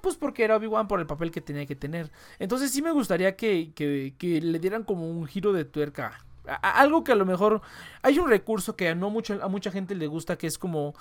pues 0.00 0.16
porque 0.16 0.44
era 0.44 0.56
Obi-Wan 0.56 0.88
por 0.88 1.00
el 1.00 1.06
papel 1.06 1.30
que 1.30 1.40
tenía 1.40 1.66
que 1.66 1.76
tener. 1.76 2.10
Entonces 2.38 2.70
sí 2.70 2.82
me 2.82 2.92
gustaría 2.92 3.36
que, 3.36 3.72
que 3.74 4.40
le 4.40 4.58
dieran 4.58 4.84
como 4.84 5.10
un 5.10 5.26
giro 5.26 5.52
de 5.52 5.64
tuerca 5.64 6.24
algo 6.46 7.04
que 7.04 7.12
a 7.12 7.14
lo 7.14 7.24
mejor 7.24 7.62
hay 8.02 8.18
un 8.18 8.28
recurso 8.28 8.74
que 8.74 8.88
a 8.88 8.94
no 8.94 9.10
mucho, 9.10 9.38
a 9.42 9.48
mucha 9.48 9.70
gente 9.70 9.94
le 9.94 10.06
gusta 10.06 10.36
que 10.36 10.46
es 10.46 10.58
como 10.58 10.94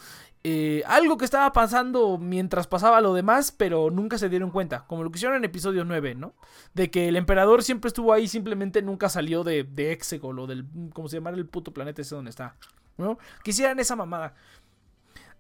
eh, 0.44 0.84
algo 0.86 1.18
que 1.18 1.26
estaba 1.26 1.52
pasando 1.52 2.18
mientras 2.18 2.68
pasaba 2.68 3.02
lo 3.02 3.14
demás 3.14 3.52
pero 3.52 3.90
nunca 3.90 4.18
se 4.18 4.30
dieron 4.30 4.52
cuenta 4.52 4.86
como 4.88 5.04
lo 5.04 5.12
que 5.12 5.18
hicieron 5.18 5.38
en 5.38 5.46
episodio 5.46 5.84
9 5.84 6.16
no 6.16 6.34
de 6.74 6.92
que 6.92 7.08
el 7.08 7.16
emperador 7.16 7.64
siempre 7.64 7.88
estuvo 7.88 8.14
ahí 8.14 8.28
simplemente 8.28 8.82
nunca 8.82 9.10
salió 9.10 9.44
de, 9.44 9.64
de 9.64 9.92
Exegol 9.92 10.40
o 10.40 10.48
del 10.48 10.66
como 10.94 11.08
se 11.08 11.18
llama 11.18 11.32
el 11.32 11.48
puto 11.48 11.74
planeta 11.74 12.02
ese 12.02 12.16
donde 12.16 12.30
está 12.30 12.56
no 12.98 13.18
quisieran 13.44 13.80
esa 13.80 13.96
mamada. 13.96 14.36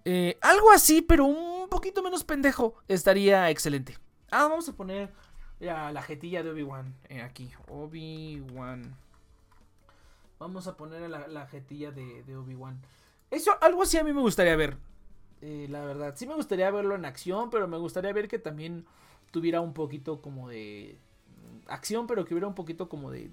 Eh, 0.04 0.40
algo 0.42 0.72
así 0.72 1.04
pero 1.04 1.26
un 1.26 1.70
poquito 1.70 2.02
menos 2.02 2.24
pendejo 2.24 2.76
estaría 2.88 3.50
excelente. 3.52 3.98
Ah 4.32 4.48
vamos 4.48 4.68
a 4.68 4.74
poner 4.74 5.12
la 5.60 6.02
jetilla 6.02 6.42
de 6.42 6.50
Obi-Wan 6.50 6.96
eh, 7.10 7.22
aquí. 7.22 7.52
Obi-Wan 7.68 8.96
Vamos 10.42 10.66
a 10.66 10.76
poner 10.76 11.08
la, 11.08 11.28
la 11.28 11.46
jetilla 11.46 11.92
de, 11.92 12.36
Obi-Wan. 12.36 12.82
Eso, 13.30 13.52
algo 13.62 13.84
así 13.84 14.00
a 14.00 14.04
mí 14.04 14.12
me 14.12 14.22
gustaría 14.22 14.56
ver. 14.56 14.76
Eh, 15.40 15.68
la 15.70 15.86
verdad. 15.86 16.16
Sí 16.18 16.26
me 16.26 16.34
gustaría 16.34 16.72
verlo 16.72 16.96
en 16.96 17.06
acción, 17.06 17.52
pero 17.52 17.68
me 17.68 17.78
gustaría 17.78 18.12
ver 18.12 18.28
que 18.28 18.40
también 18.40 18.88
tuviera 19.30 19.62
un 19.62 19.76
poquito 19.76 20.20
como 20.20 20.50
de 20.50 20.98
acción, 21.68 22.08
pero 22.08 22.26
que 22.26 22.34
hubiera 22.34 22.48
un 22.48 22.56
poquito 22.56 22.90
como 22.90 23.12
de 23.12 23.30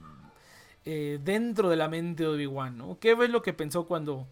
eh, 0.85 1.19
dentro 1.25 1.71
de 1.71 1.77
la 1.77 1.89
mente 1.89 2.25
de 2.25 2.29
Obi-Wan, 2.29 2.77
¿no? 2.77 2.99
¿Qué 2.99 3.13
es 3.13 3.31
lo 3.31 3.41
que 3.41 3.55
pensó 3.55 3.87
cuando 3.87 4.27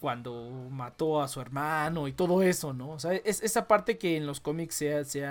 cuando 0.00 0.66
mató 0.70 1.22
a 1.22 1.28
su 1.28 1.40
hermano 1.40 2.08
y 2.08 2.12
todo 2.12 2.42
eso, 2.42 2.72
¿no? 2.72 2.90
O 2.90 2.98
sea, 2.98 3.12
es 3.12 3.44
esa 3.44 3.68
parte 3.68 3.96
que 3.96 4.16
en 4.16 4.26
los 4.26 4.40
cómics 4.40 4.74
se 4.74 4.92
ha, 4.92 5.04
se 5.04 5.24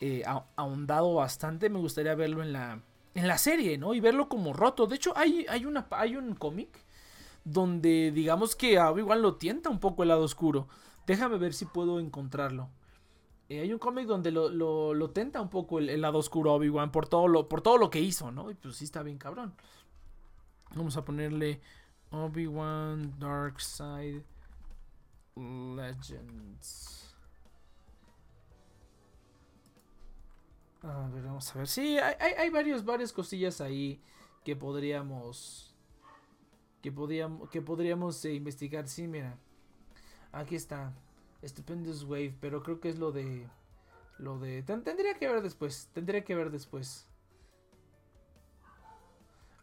eh, 0.00 0.24
ahondado 0.56 1.14
bastante. 1.14 1.70
Me 1.70 1.78
gustaría 1.78 2.16
verlo 2.16 2.42
en 2.42 2.52
la 2.52 2.80
en 3.16 3.28
la 3.28 3.38
serie, 3.38 3.78
¿no? 3.78 3.94
Y 3.94 4.00
verlo 4.00 4.28
como 4.28 4.52
roto. 4.52 4.86
De 4.86 4.96
hecho, 4.96 5.16
hay, 5.16 5.46
hay, 5.48 5.64
una, 5.64 5.86
hay 5.90 6.16
un 6.16 6.34
cómic 6.34 6.84
donde 7.44 8.12
digamos 8.12 8.54
que 8.54 8.78
a 8.78 8.90
Obi-Wan 8.90 9.22
lo 9.22 9.36
tienta 9.36 9.70
un 9.70 9.80
poco 9.80 10.02
el 10.02 10.10
lado 10.10 10.22
oscuro. 10.22 10.68
Déjame 11.06 11.38
ver 11.38 11.54
si 11.54 11.64
puedo 11.64 11.98
encontrarlo. 11.98 12.68
Eh, 13.48 13.60
hay 13.60 13.72
un 13.72 13.78
cómic 13.78 14.06
donde 14.06 14.32
lo, 14.32 14.50
lo, 14.50 15.10
tenta 15.10 15.40
un 15.40 15.48
poco 15.48 15.78
el, 15.78 16.00
lado 16.00 16.18
oscuro 16.18 16.50
a 16.50 16.54
Obi-Wan 16.54 16.92
por, 16.92 17.08
todo 17.08 17.26
lo, 17.26 17.48
por 17.48 17.62
todo 17.62 17.78
lo 17.78 17.88
que 17.88 18.00
hizo, 18.00 18.30
¿no? 18.30 18.50
Y 18.50 18.54
pues 18.54 18.76
sí 18.76 18.84
está 18.84 19.02
bien 19.02 19.16
cabrón. 19.16 19.54
Vamos 20.74 20.98
a 20.98 21.04
ponerle 21.04 21.62
Obi-Wan 22.10 23.18
Dark 23.18 23.62
Side 23.62 24.24
Legends. 25.36 27.05
A 30.86 31.08
ver, 31.08 31.24
vamos 31.24 31.54
a 31.54 31.58
ver. 31.58 31.66
Sí, 31.66 31.98
hay, 31.98 32.14
hay, 32.38 32.50
varios, 32.50 32.84
varias 32.84 33.12
cosillas 33.12 33.60
ahí 33.60 34.00
que 34.44 34.54
podríamos. 34.54 35.74
Que 36.80 36.92
podríamos, 36.92 37.50
que 37.50 37.60
podríamos 37.60 38.24
eh, 38.24 38.34
investigar. 38.34 38.86
Sí, 38.86 39.08
mira. 39.08 39.36
Aquí 40.30 40.54
está. 40.54 40.92
Stupendous 41.44 42.04
Wave. 42.04 42.36
Pero 42.40 42.62
creo 42.62 42.78
que 42.78 42.88
es 42.88 42.98
lo 42.98 43.10
de. 43.10 43.48
Lo 44.18 44.38
de. 44.38 44.62
tendría 44.62 45.14
que 45.14 45.26
ver 45.26 45.42
después. 45.42 45.90
Tendría 45.92 46.24
que 46.24 46.36
ver 46.36 46.50
después. 46.50 47.08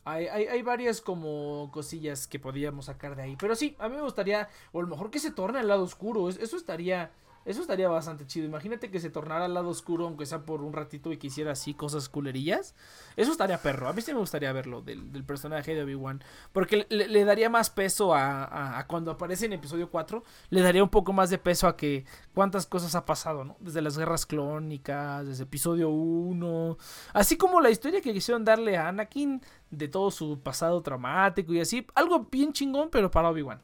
Hay, 0.05 0.27
hay, 0.27 0.47
hay, 0.47 0.61
varias 0.61 0.99
como 0.99 1.71
cosillas 1.71 2.27
que 2.27 2.37
podríamos 2.37 2.85
sacar 2.87 3.15
de 3.15 3.21
ahí. 3.21 3.37
Pero 3.39 3.55
sí, 3.55 3.77
a 3.79 3.87
mí 3.87 3.95
me 3.95 4.01
gustaría. 4.01 4.49
O 4.73 4.79
a 4.79 4.83
lo 4.83 4.89
mejor 4.89 5.09
que 5.09 5.19
se 5.19 5.31
torne 5.31 5.59
al 5.59 5.69
lado 5.69 5.83
oscuro. 5.83 6.27
Eso 6.27 6.57
estaría 6.57 7.13
Eso 7.45 7.61
estaría 7.61 7.89
bastante 7.89 8.25
chido. 8.25 8.45
Imagínate 8.45 8.89
que 8.89 8.99
se 8.99 9.09
tornara 9.09 9.45
al 9.45 9.53
lado 9.53 9.69
oscuro, 9.69 10.05
aunque 10.05 10.25
sea 10.25 10.45
por 10.45 10.61
un 10.61 10.71
ratito 10.71 11.11
y 11.11 11.17
que 11.17 11.27
hiciera 11.27 11.51
así 11.51 11.73
cosas 11.73 12.07
culerillas. 12.07 12.73
Eso 13.17 13.31
estaría 13.31 13.57
perro. 13.61 13.89
A 13.89 13.93
mí 13.93 14.01
sí 14.01 14.13
me 14.13 14.19
gustaría 14.19 14.51
verlo 14.53 14.81
del, 14.81 15.23
personaje 15.25 15.75
de 15.75 15.83
Obi-Wan. 15.83 16.23
Porque 16.53 16.85
le, 16.89 17.25
daría 17.25 17.49
más 17.49 17.69
peso 17.69 18.15
a, 18.15 18.85
cuando 18.87 19.11
aparece 19.11 19.45
en 19.45 19.53
episodio 19.53 19.89
4. 19.89 20.23
Le 20.49 20.61
daría 20.61 20.83
un 20.83 20.89
poco 20.89 21.11
más 21.11 21.29
de 21.29 21.37
peso 21.37 21.67
a 21.67 21.75
que 21.75 22.05
cuántas 22.33 22.65
cosas 22.65 22.95
ha 22.95 23.05
pasado, 23.05 23.43
¿no? 23.43 23.57
Desde 23.59 23.81
las 23.81 23.97
guerras 23.97 24.25
clónicas, 24.25 25.27
desde 25.27 25.43
episodio 25.43 25.89
1. 25.89 26.77
Así 27.13 27.37
como 27.37 27.59
la 27.59 27.69
historia 27.69 28.01
que 28.01 28.13
quisieron 28.13 28.45
darle 28.45 28.77
a 28.77 28.87
Anakin 28.87 29.41
de 29.69 29.87
todo 29.89 30.11
su 30.11 30.39
pasado 30.39 30.81
traumático 30.81 31.53
y 31.53 31.59
así. 31.59 31.85
Algo 31.95 32.27
bien 32.31 32.53
chingón, 32.53 32.89
pero 32.89 33.11
para 33.11 33.29
Obi-Wan. 33.29 33.61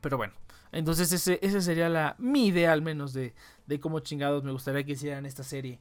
Pero 0.00 0.16
bueno. 0.16 0.34
Entonces 0.72 1.12
ese, 1.12 1.38
ese 1.42 1.60
sería 1.60 1.88
la, 1.88 2.16
mi 2.18 2.46
idea 2.46 2.72
al 2.72 2.82
menos 2.82 3.12
de, 3.12 3.34
de 3.66 3.80
cómo 3.80 4.00
chingados 4.00 4.44
me 4.44 4.52
gustaría 4.52 4.84
que 4.84 4.92
hicieran 4.92 5.26
esta 5.26 5.42
serie. 5.42 5.80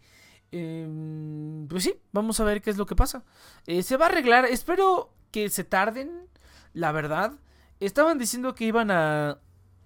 Em, 0.52 1.68
pues 1.68 1.84
sí, 1.84 1.96
vamos 2.12 2.40
a 2.40 2.44
ver 2.44 2.62
qué 2.62 2.70
es 2.70 2.78
lo 2.78 2.86
que 2.86 2.96
pasa. 2.96 3.24
Eh, 3.68 3.84
se 3.84 3.98
va 3.98 4.06
a 4.06 4.10
arreglar, 4.10 4.46
espero 4.46 5.14
que 5.32 5.50
se 5.50 5.64
tarden, 5.64 6.28
la 6.74 6.92
verdad. 6.92 7.34
Estaban 7.80 8.18
diciendo 8.18 8.56
que 8.56 8.66
iban 8.66 8.92
a 8.92 9.40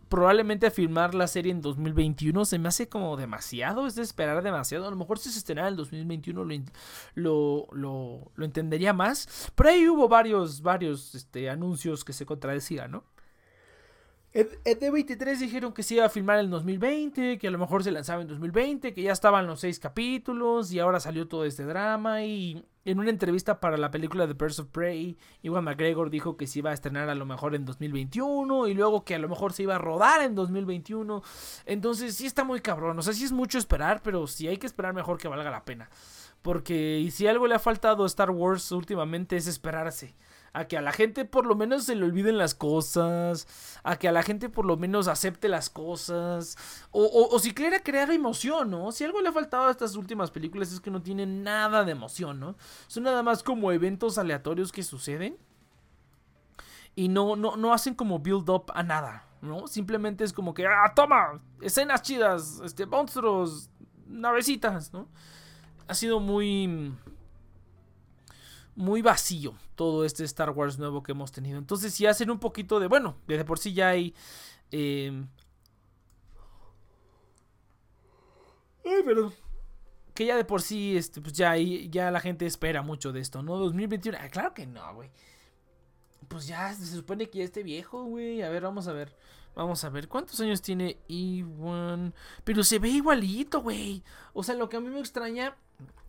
probablemente 0.10 0.68
a 0.68 0.72
filmar 0.72 1.16
la 1.16 1.28
serie 1.28 1.52
en 1.52 1.62
2021. 1.62 2.46
Se 2.46 2.60
me 2.60 2.70
hace 2.70 2.88
como 2.88 3.18
demasiado, 3.18 3.88
es 3.88 3.96
de 3.96 4.04
esperar 4.04 4.44
demasiado. 4.44 4.88
A 4.88 4.92
lo 4.92 4.96
mejor 4.96 5.18
si 5.18 5.32
se 5.32 5.39
estrenara 5.39 5.70
en 5.70 5.76
2021 5.76 6.46
lo, 7.16 7.68
lo, 7.72 8.32
lo, 8.36 8.46
entendería 8.46 8.94
más. 8.94 9.52
Pero 9.56 9.70
ahí 9.70 9.89
hubo 9.89 10.08
varios, 10.08 10.62
varios 10.62 11.16
este, 11.16 11.50
anuncios 11.50 12.06
que 12.06 12.13
se 12.13 12.26
contradecían, 12.28 12.92
¿no? 12.92 13.04
En 14.36 14.80
D23 14.80 15.38
dijeron 15.38 15.74
que 15.74 15.84
se 15.84 15.93
iba 15.93 16.06
a 16.06 16.10
filmar 16.10 16.39
en 16.39 16.50
2020, 16.50 17.38
que 17.38 17.48
a 17.48 17.52
lo 17.52 17.60
mejor 17.60 17.84
se 17.84 17.91
lanzaba 17.91 18.24
en 18.24 18.28
2020, 18.28 18.91
que 18.91 19.04
ya 19.04 19.12
estaban 19.12 19.46
los 19.46 19.60
seis 19.60 19.78
capítulos 19.78 20.72
y 20.72 20.80
ahora 20.80 21.00
salió 21.00 21.28
todo 21.28 21.46
este 21.46 21.65
drama. 21.65 22.24
Y 22.24 22.65
en 22.84 23.00
una 23.00 23.12
entrevista 23.12 23.60
para 23.60 23.78
la 23.78 23.91
película 23.91 24.26
The 24.26 24.34
Birds 24.34 24.58
of 24.58 24.69
Prey, 24.69 25.19
Iwan 25.43 25.65
McGregor 25.65 26.10
dijo 26.10 26.36
que 26.36 26.48
se 26.48 26.60
iba 26.60 26.72
a 26.72 26.74
estrenar 26.74 27.10
a 27.10 27.15
lo 27.15 27.28
mejor 27.28 27.54
en 27.54 27.63
2021 27.63 28.67
y 28.69 28.74
luego 28.74 29.06
que 29.06 29.13
a 29.13 29.19
lo 29.19 29.30
mejor 29.30 29.54
se 29.54 29.63
iba 29.63 29.76
a 29.76 29.78
rodar 29.78 30.24
en 30.24 30.34
2021. 30.34 31.22
Entonces 31.67 32.15
sí 32.15 32.26
está 32.26 32.43
muy 32.43 32.60
cabrón, 32.60 32.98
o 32.98 33.04
sea, 33.04 33.13
sí 33.13 33.26
es 33.26 33.32
mucho 33.32 33.60
esperar, 33.60 34.02
pero 34.02 34.26
si 34.26 34.48
hay 34.48 34.58
que 34.58 34.65
esperar 34.65 34.96
mejor 34.96 35.19
que 35.19 35.28
valga 35.28 35.52
la 35.52 35.63
pena. 35.63 35.91
Porque 36.41 37.08
si 37.12 37.28
algo 37.28 37.46
le 37.46 37.54
ha 37.54 37.60
faltado 37.60 38.04
a 38.04 38.08
Star 38.08 38.32
Wars 38.32 38.72
últimamente 38.72 39.38
es 39.38 39.46
esperarse 39.46 40.15
a 40.54 40.66
que 40.66 40.78
a 40.78 40.82
la 40.82 40.92
gente 40.92 41.26
por 41.26 41.46
lo 41.46 41.56
menos 41.56 41.84
se 41.84 41.96
le 41.96 42.06
olviden 42.06 42.38
las 42.38 42.54
cosas, 42.54 43.48
a 43.84 43.98
que 43.98 44.08
a 44.08 44.12
la 44.12 44.22
gente 44.22 44.50
por 44.50 44.66
lo 44.66 44.78
menos 44.78 45.08
acepte 45.08 45.50
las 45.50 45.70
cosas, 45.70 46.58
o, 46.92 47.30
o, 47.32 47.39
si 47.39 47.54
quiera 47.54 47.82
crear 47.82 48.12
emoción, 48.12 48.70
¿no? 48.70 48.92
Si 48.92 49.04
algo 49.04 49.20
le 49.22 49.30
ha 49.30 49.34
faltado 49.34 49.68
a 49.68 49.72
estas 49.72 49.96
últimas 49.96 50.30
películas 50.30 50.72
es 50.72 50.80
que 50.80 50.92
no 50.92 51.02
tienen 51.02 51.44
nada 51.44 51.84
de 51.84 51.92
emoción, 51.92 52.39
¿no? 52.39 52.56
Son 52.88 53.04
nada 53.04 53.24
más 53.24 53.42
como 53.42 53.72
eventos 53.72 54.18
aleatorios 54.20 54.72
que 54.72 54.84
suceden 54.84 55.38
y 56.96 57.10
no, 57.10 57.36
no, 57.36 57.58
no 57.58 57.74
hacen 57.74 57.96
como 57.96 58.20
build 58.20 58.48
up 58.50 58.66
a 58.76 58.84
nada, 58.84 59.26
¿no? 59.42 59.68
Simplemente 59.68 60.24
es 60.24 60.34
como 60.34 60.54
que, 60.54 60.68
ah, 60.68 60.94
toma, 60.96 61.42
escenas 61.62 62.04
chidas, 62.04 62.62
este, 62.63 62.86
monstruos, 62.86 63.72
navecitas, 64.06 64.94
¿no? 64.94 65.08
Ha 65.88 65.96
sido 65.96 66.20
muy 66.20 66.94
muy 68.76 69.02
vacío 69.02 69.54
todo 69.76 70.06
este 70.06 70.24
Star 70.24 70.50
Wars 70.52 70.78
nuevo 70.80 71.04
que 71.04 71.12
hemos 71.12 71.32
tenido. 71.32 71.58
Entonces, 71.58 71.94
si 71.94 72.06
hacen 72.06 72.30
un 72.30 72.40
poquito 72.40 72.80
de. 72.80 72.88
Bueno, 72.88 73.18
desde 73.28 73.46
por 73.46 73.60
sí 73.60 73.74
ya 73.74 73.90
hay. 73.90 74.14
Eh, 74.72 75.26
ay, 78.86 79.04
perdón. 79.04 79.34
Que 80.14 80.26
ya 80.26 80.38
de 80.38 80.46
por 80.46 80.62
sí, 80.62 80.96
este, 80.96 81.22
pues 81.22 81.34
ya, 81.34 81.56
ya 81.58 82.12
la 82.12 82.20
gente 82.20 82.46
espera 82.46 82.84
mucho 82.84 83.12
de 83.12 83.20
esto, 83.20 83.42
¿no? 83.42 83.58
2021. 83.58 84.18
Ah, 84.22 84.30
claro 84.30 84.54
que 84.54 84.68
no, 84.68 84.94
güey. 84.94 85.10
Pues 86.28 86.48
ya 86.48 86.74
se 86.74 86.86
supone 86.86 87.30
que 87.30 87.40
ya 87.40 87.46
esté 87.46 87.64
viejo, 87.64 88.04
güey. 88.04 88.42
A 88.44 88.50
ver, 88.50 88.64
vamos 88.64 88.88
a 88.88 88.94
ver. 88.94 89.16
Vamos 89.56 89.84
a 89.84 89.89
ver, 89.89 90.08
¿cuántos 90.08 90.39
años 90.39 90.62
tiene 90.62 90.98
Ewan? 91.08 92.13
Pero 92.44 92.63
se 92.63 92.80
ve 92.80 92.89
igualito, 92.89 93.62
güey. 93.62 94.04
O 94.34 94.44
sea, 94.44 94.56
lo 94.56 94.70
que 94.70 94.78
a 94.78 94.80
mí 94.80 94.89
me 94.89 95.00
extraña 95.00 95.56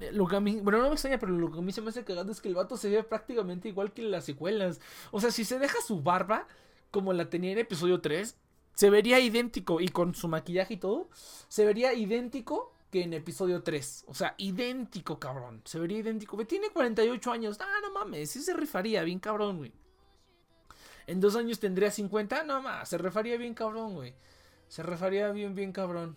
eh, 0.01 0.11
lo 0.13 0.27
que 0.27 0.37
a 0.37 0.41
mí, 0.41 0.61
bueno, 0.61 0.79
no 0.79 0.89
me 0.89 0.95
extraña, 0.95 1.19
pero 1.19 1.33
lo 1.33 1.51
que 1.51 1.59
a 1.59 1.63
mí 1.63 1.73
se 1.73 1.81
me 1.81 1.91
hace 1.91 2.05
cagado 2.05 2.31
es 2.33 2.41
que 2.41 2.49
el 2.49 2.55
vato 2.55 2.77
se 2.77 2.89
ve 2.91 3.03
prácticamente 3.03 3.69
igual 3.69 3.93
que 3.93 4.03
en 4.03 4.11
las 4.11 4.25
secuelas. 4.25 4.81
O 5.11 5.21
sea, 5.21 5.31
si 5.31 5.45
se 5.45 5.59
deja 5.59 5.81
su 5.81 6.03
barba, 6.03 6.47
como 6.91 7.13
la 7.13 7.31
tenía 7.31 7.53
en 7.53 7.59
episodio 7.59 8.01
3, 8.01 8.37
se 8.75 8.91
vería 8.91 9.21
idéntico. 9.21 9.81
Y 9.81 9.89
con 9.89 10.15
su 10.15 10.29
maquillaje 10.29 10.75
y 10.75 10.77
todo, 10.79 11.09
se 11.49 11.65
vería 11.65 11.95
idéntico 11.95 12.73
que 12.91 13.03
en 13.03 13.13
episodio 13.15 13.63
3. 13.63 14.05
O 14.09 14.15
sea, 14.15 14.35
idéntico, 14.39 15.19
cabrón. 15.19 15.63
Se 15.65 15.79
vería 15.79 15.99
idéntico. 15.99 16.37
Tiene 16.47 16.71
48 16.71 17.33
años. 17.33 17.59
Ah, 17.61 17.81
no 17.83 17.93
mames, 17.93 18.31
sí 18.31 18.41
se 18.43 18.55
rifaría 18.55 19.03
bien, 19.03 19.19
cabrón, 19.19 19.59
güey. 19.59 19.73
En 21.07 21.21
dos 21.21 21.37
años 21.37 21.59
tendría 21.59 21.91
50. 21.91 22.45
No 22.45 22.63
más, 22.63 22.89
se 22.89 22.99
rifaría 22.99 23.37
bien, 23.37 23.55
cabrón, 23.55 23.95
güey. 23.95 24.15
Se 24.69 24.83
rifaría 24.83 25.31
bien, 25.31 25.55
bien, 25.55 25.73
cabrón. 25.73 26.17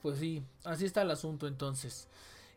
Pues 0.00 0.18
sí, 0.18 0.42
así 0.64 0.84
está 0.84 1.02
el 1.02 1.10
asunto 1.10 1.46
entonces. 1.46 2.08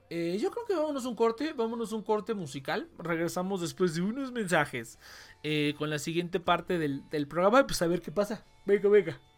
Eh, 0.09 0.37
yo 0.39 0.51
creo 0.51 0.65
que 0.65 0.75
vámonos 0.75 1.05
un 1.05 1.15
corte, 1.15 1.53
vámonos 1.53 1.91
un 1.91 2.03
corte 2.03 2.33
musical. 2.33 2.89
Regresamos 2.97 3.61
después 3.61 3.95
de 3.95 4.01
unos 4.01 4.31
mensajes 4.31 4.99
eh, 5.43 5.75
con 5.77 5.89
la 5.89 5.99
siguiente 5.99 6.39
parte 6.39 6.77
del, 6.77 7.07
del 7.09 7.27
programa. 7.27 7.65
Pues 7.65 7.81
a 7.81 7.87
ver 7.87 8.01
qué 8.01 8.11
pasa. 8.11 8.43
Venga, 8.65 8.89
venga.「 8.89 9.34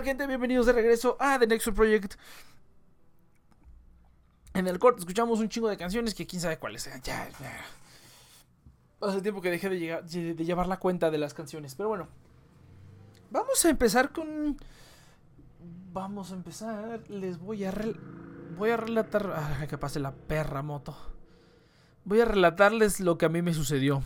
bienvenidos 0.00 0.66
de 0.66 0.72
regreso 0.72 1.16
a 1.20 1.38
The 1.38 1.46
Nexus 1.46 1.74
Project. 1.74 2.14
En 4.54 4.66
el 4.66 4.78
corte 4.78 5.00
escuchamos 5.00 5.38
un 5.38 5.48
chingo 5.48 5.68
de 5.68 5.76
canciones 5.76 6.14
que 6.14 6.26
quién 6.26 6.40
sabe 6.40 6.58
cuáles 6.58 6.82
sean. 6.82 7.02
Ya, 7.02 7.28
Hace 9.00 9.20
tiempo 9.20 9.42
que 9.42 9.50
dejé 9.50 9.68
de, 9.68 10.34
llevar 10.44 10.66
la 10.66 10.78
cuenta 10.78 11.10
de 11.10 11.18
las 11.18 11.34
canciones. 11.34 11.74
Pero 11.74 11.90
bueno. 11.90 12.08
Vamos 13.30 13.64
a 13.64 13.68
empezar 13.68 14.12
con. 14.12 14.56
Vamos 15.92 16.32
a 16.32 16.34
empezar. 16.34 17.02
Les 17.10 17.38
voy 17.38 17.64
a. 17.64 17.74
Voy 18.56 18.70
a 18.70 18.76
relatar. 18.76 19.32
Ah, 19.34 19.66
que 19.68 19.76
pase 19.76 20.00
la 20.00 20.12
perra 20.12 20.62
moto. 20.62 20.96
Voy 22.04 22.20
a 22.20 22.24
relatarles 22.24 23.00
lo 23.00 23.18
que 23.18 23.26
a 23.26 23.28
mí 23.28 23.42
me 23.42 23.52
sucedió. 23.52 24.02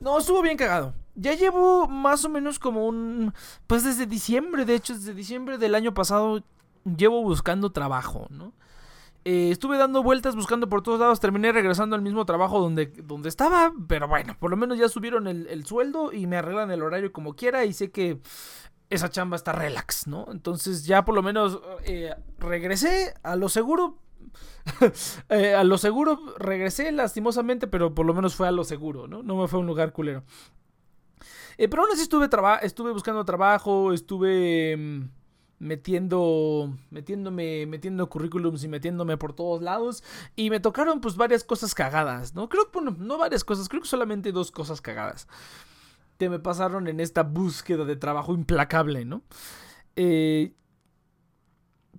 No, 0.00 0.18
estuvo 0.18 0.42
bien 0.42 0.56
cagado. 0.56 0.94
Ya 1.14 1.34
llevo 1.34 1.88
más 1.88 2.24
o 2.24 2.28
menos 2.28 2.58
como 2.58 2.86
un... 2.86 3.34
Pues 3.66 3.84
desde 3.84 4.06
diciembre, 4.06 4.64
de 4.64 4.74
hecho, 4.74 4.94
desde 4.94 5.14
diciembre 5.14 5.58
del 5.58 5.74
año 5.74 5.92
pasado 5.94 6.42
llevo 6.84 7.22
buscando 7.22 7.70
trabajo, 7.70 8.26
¿no? 8.30 8.52
Eh, 9.24 9.50
estuve 9.50 9.76
dando 9.76 10.02
vueltas 10.02 10.36
buscando 10.36 10.68
por 10.68 10.82
todos 10.82 11.00
lados, 11.00 11.20
terminé 11.20 11.52
regresando 11.52 11.96
al 11.96 12.02
mismo 12.02 12.24
trabajo 12.24 12.60
donde, 12.60 12.86
donde 12.86 13.28
estaba, 13.28 13.72
pero 13.86 14.08
bueno, 14.08 14.36
por 14.38 14.50
lo 14.50 14.56
menos 14.56 14.78
ya 14.78 14.88
subieron 14.88 15.26
el, 15.26 15.66
sueldo 15.66 16.12
y 16.12 16.26
me 16.26 16.36
arreglan 16.36 16.70
el 16.70 16.82
horario 16.82 17.12
como 17.12 17.34
quiera 17.34 17.64
y 17.64 17.72
sé 17.72 17.90
que 17.90 18.20
esa 18.90 19.10
chamba 19.10 19.36
está 19.36 19.52
relax, 19.52 20.06
¿no? 20.06 20.26
Entonces 20.30 20.86
ya 20.86 21.04
por 21.04 21.14
lo 21.14 21.22
menos 21.22 21.60
eh, 21.84 22.14
regresé 22.38 23.12
a 23.22 23.36
lo 23.36 23.48
seguro, 23.50 23.98
Eh, 25.30 25.54
a 25.54 25.64
lo 25.64 25.78
seguro 25.78 26.20
regresé 26.38 26.92
lastimosamente, 26.92 27.66
pero 27.66 27.94
por 27.94 28.06
lo 28.06 28.14
menos 28.14 28.34
fue 28.34 28.48
a 28.48 28.52
lo 28.52 28.64
seguro, 28.64 29.06
¿no? 29.08 29.22
No 29.22 29.36
me 29.36 29.48
fue 29.48 29.58
a 29.58 29.60
un 29.60 29.66
lugar 29.66 29.92
culero. 29.92 30.24
Eh, 31.58 31.68
pero 31.68 31.82
aún 31.82 31.92
así 31.92 32.02
estuve, 32.02 32.28
estuve 32.62 32.92
buscando 32.92 33.24
trabajo, 33.24 33.92
estuve 33.92 34.76
mm, 34.76 35.08
metiendo, 35.58 36.72
metiéndome, 36.90 37.66
metiendo 37.66 38.08
currículums 38.08 38.62
y 38.62 38.68
metiéndome 38.68 39.16
por 39.16 39.32
todos 39.34 39.60
lados. 39.62 40.04
Y 40.36 40.50
me 40.50 40.60
tocaron 40.60 41.00
pues 41.00 41.16
varias 41.16 41.44
cosas 41.44 41.74
cagadas, 41.74 42.34
¿no? 42.34 42.48
Creo 42.48 42.66
que, 42.70 42.78
bueno, 42.78 42.96
no 42.98 43.18
varias 43.18 43.44
cosas, 43.44 43.68
creo 43.68 43.82
que 43.82 43.88
solamente 43.88 44.32
dos 44.32 44.52
cosas 44.52 44.80
cagadas. 44.80 45.26
Que 46.18 46.28
me 46.28 46.38
pasaron 46.38 46.88
en 46.88 47.00
esta 47.00 47.22
búsqueda 47.22 47.84
de 47.84 47.96
trabajo 47.96 48.34
implacable, 48.34 49.04
¿no? 49.04 49.22
Eh, 49.96 50.54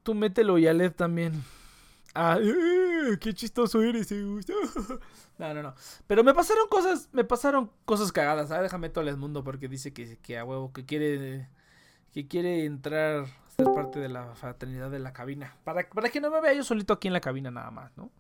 tú 0.04 0.14
mételo 0.16 0.58
y 0.58 0.68
Aled 0.68 0.94
también. 0.94 1.44
Ah, 2.22 2.38
qué 3.22 3.34
chistoso 3.34 3.82
eres, 3.82 4.12
No, 5.38 5.54
no, 5.54 5.64
no. 5.64 5.74
Pero 6.06 6.22
me 6.22 6.34
pasaron 6.34 6.68
cosas, 6.68 7.08
me 7.14 7.24
pasaron 7.24 7.72
cosas 7.86 8.12
cagadas. 8.12 8.52
Ah, 8.52 8.62
déjame 8.62 8.90
todo 8.90 9.08
el 9.08 9.16
mundo 9.16 9.42
porque 9.42 9.70
dice 9.70 9.94
que, 9.94 10.18
que 10.18 10.38
a 10.38 10.44
huevo, 10.44 10.74
que 10.74 10.86
quiere, 10.86 11.48
que 12.12 12.28
quiere 12.28 12.66
entrar, 12.66 13.26
ser 13.56 13.68
parte 13.74 14.00
de 14.00 14.10
la 14.10 14.36
fraternidad 14.36 14.92
de 14.92 15.00
la 15.00 15.14
cabina. 15.14 15.56
Para, 15.64 15.90
para 15.90 16.10
que 16.10 16.20
no 16.20 16.30
me 16.30 16.42
vea 16.42 16.52
yo 16.52 16.66
solito 16.66 16.92
aquí 16.92 17.08
en 17.08 17.14
la 17.14 17.22
cabina 17.22 17.52
nada 17.52 17.72
más, 17.72 17.96
¿no? 17.96 18.12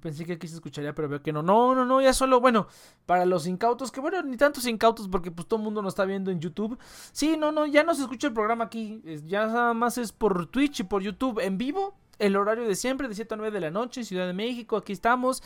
Pensé 0.00 0.24
que 0.24 0.32
aquí 0.34 0.48
se 0.48 0.54
escucharía, 0.54 0.94
pero 0.94 1.10
veo 1.10 1.22
que 1.22 1.34
no. 1.34 1.42
No, 1.42 1.74
no, 1.74 1.84
no, 1.84 2.00
ya 2.00 2.14
solo, 2.14 2.40
bueno, 2.40 2.68
para 3.04 3.26
los 3.26 3.46
incautos, 3.46 3.92
que 3.92 4.00
bueno, 4.00 4.22
ni 4.22 4.38
tantos 4.38 4.66
incautos 4.66 5.08
porque 5.08 5.30
pues 5.30 5.46
todo 5.46 5.58
el 5.60 5.64
mundo 5.64 5.82
nos 5.82 5.92
está 5.92 6.06
viendo 6.06 6.30
en 6.30 6.40
YouTube. 6.40 6.78
Sí, 7.12 7.36
no, 7.36 7.52
no, 7.52 7.66
ya 7.66 7.82
no 7.82 7.94
se 7.94 8.00
escucha 8.00 8.28
el 8.28 8.32
programa 8.32 8.64
aquí. 8.64 9.02
Ya 9.26 9.46
nada 9.46 9.74
más 9.74 9.98
es 9.98 10.12
por 10.12 10.46
Twitch 10.46 10.80
y 10.80 10.84
por 10.84 11.02
YouTube 11.02 11.40
en 11.40 11.58
vivo 11.58 11.99
el 12.20 12.36
horario 12.36 12.68
de 12.68 12.76
siempre, 12.76 13.08
de 13.08 13.14
7 13.14 13.34
a 13.34 13.36
9 13.38 13.50
de 13.50 13.60
la 13.60 13.70
noche, 13.70 14.04
Ciudad 14.04 14.26
de 14.26 14.34
México, 14.34 14.76
aquí 14.76 14.92
estamos. 14.92 15.42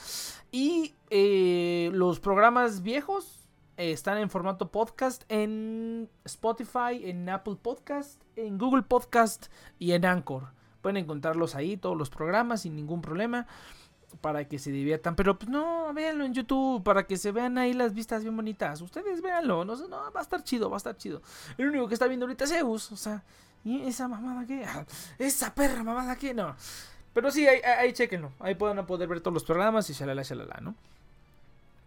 Y 0.51 0.95
eh, 1.09 1.91
los 1.95 2.21
programas 2.21 2.83
viejos 2.83 3.49
eh, 3.77 3.93
están 3.93 4.19
en 4.19 4.29
formato 4.29 4.71
podcast 4.71 5.23
en 5.29 6.11
Spotify, 6.25 7.01
en 7.05 7.29
Apple 7.29 7.57
Podcast, 7.63 8.21
en 8.37 8.59
Google 8.59 8.83
Podcast 8.83 9.47
y 9.79 9.93
en 9.93 10.05
Anchor. 10.05 10.49
Pueden 10.83 10.97
encontrarlos 10.97 11.55
ahí, 11.55 11.77
todos 11.77 11.97
los 11.97 12.11
programas, 12.11 12.63
sin 12.63 12.77
ningún 12.77 13.01
problema. 13.01 13.47
para 14.21 14.47
que 14.47 14.61
se 14.61 14.71
diviertan. 14.71 15.17
Pero 15.17 15.39
pues 15.39 15.49
no, 15.51 15.93
véanlo 15.93 16.25
en 16.25 16.35
YouTube, 16.35 16.85
para 16.85 17.05
que 17.05 17.17
se 17.17 17.33
vean 17.33 17.59
ahí 17.59 17.73
las 17.73 17.95
vistas 17.95 18.23
bien 18.23 18.37
bonitas. 18.37 18.81
Ustedes 18.81 19.21
véanlo, 19.21 19.65
no, 19.65 19.75
no 19.75 20.13
va 20.13 20.21
a 20.21 20.23
estar 20.23 20.45
chido, 20.45 20.71
va 20.71 20.77
a 20.77 20.79
estar 20.79 20.97
chido. 20.97 21.21
El 21.59 21.69
único 21.69 21.89
que 21.89 21.95
está 21.95 22.07
viendo 22.07 22.27
ahorita 22.27 22.45
es 22.45 22.51
Zeus, 22.51 22.93
o 22.93 22.97
sea, 22.97 23.25
¿y 23.65 23.83
esa 23.87 24.09
mamada 24.09 24.47
qué? 24.47 24.65
esa 25.19 25.55
perra 25.55 25.83
mamada 25.83 26.17
qué, 26.17 26.35
no. 26.35 26.55
Pero 27.13 27.31
sí, 27.31 27.47
ahí, 27.47 27.61
ahí 27.61 27.93
chequenlo, 27.93 28.33
ahí 28.41 28.55
pueden 28.55 28.85
poder 28.87 29.09
ver 29.09 29.21
todos 29.21 29.35
los 29.35 29.45
programas 29.45 29.89
y 29.89 29.93
shalala, 29.93 30.23
shalala, 30.23 30.59
¿no? 30.61 30.75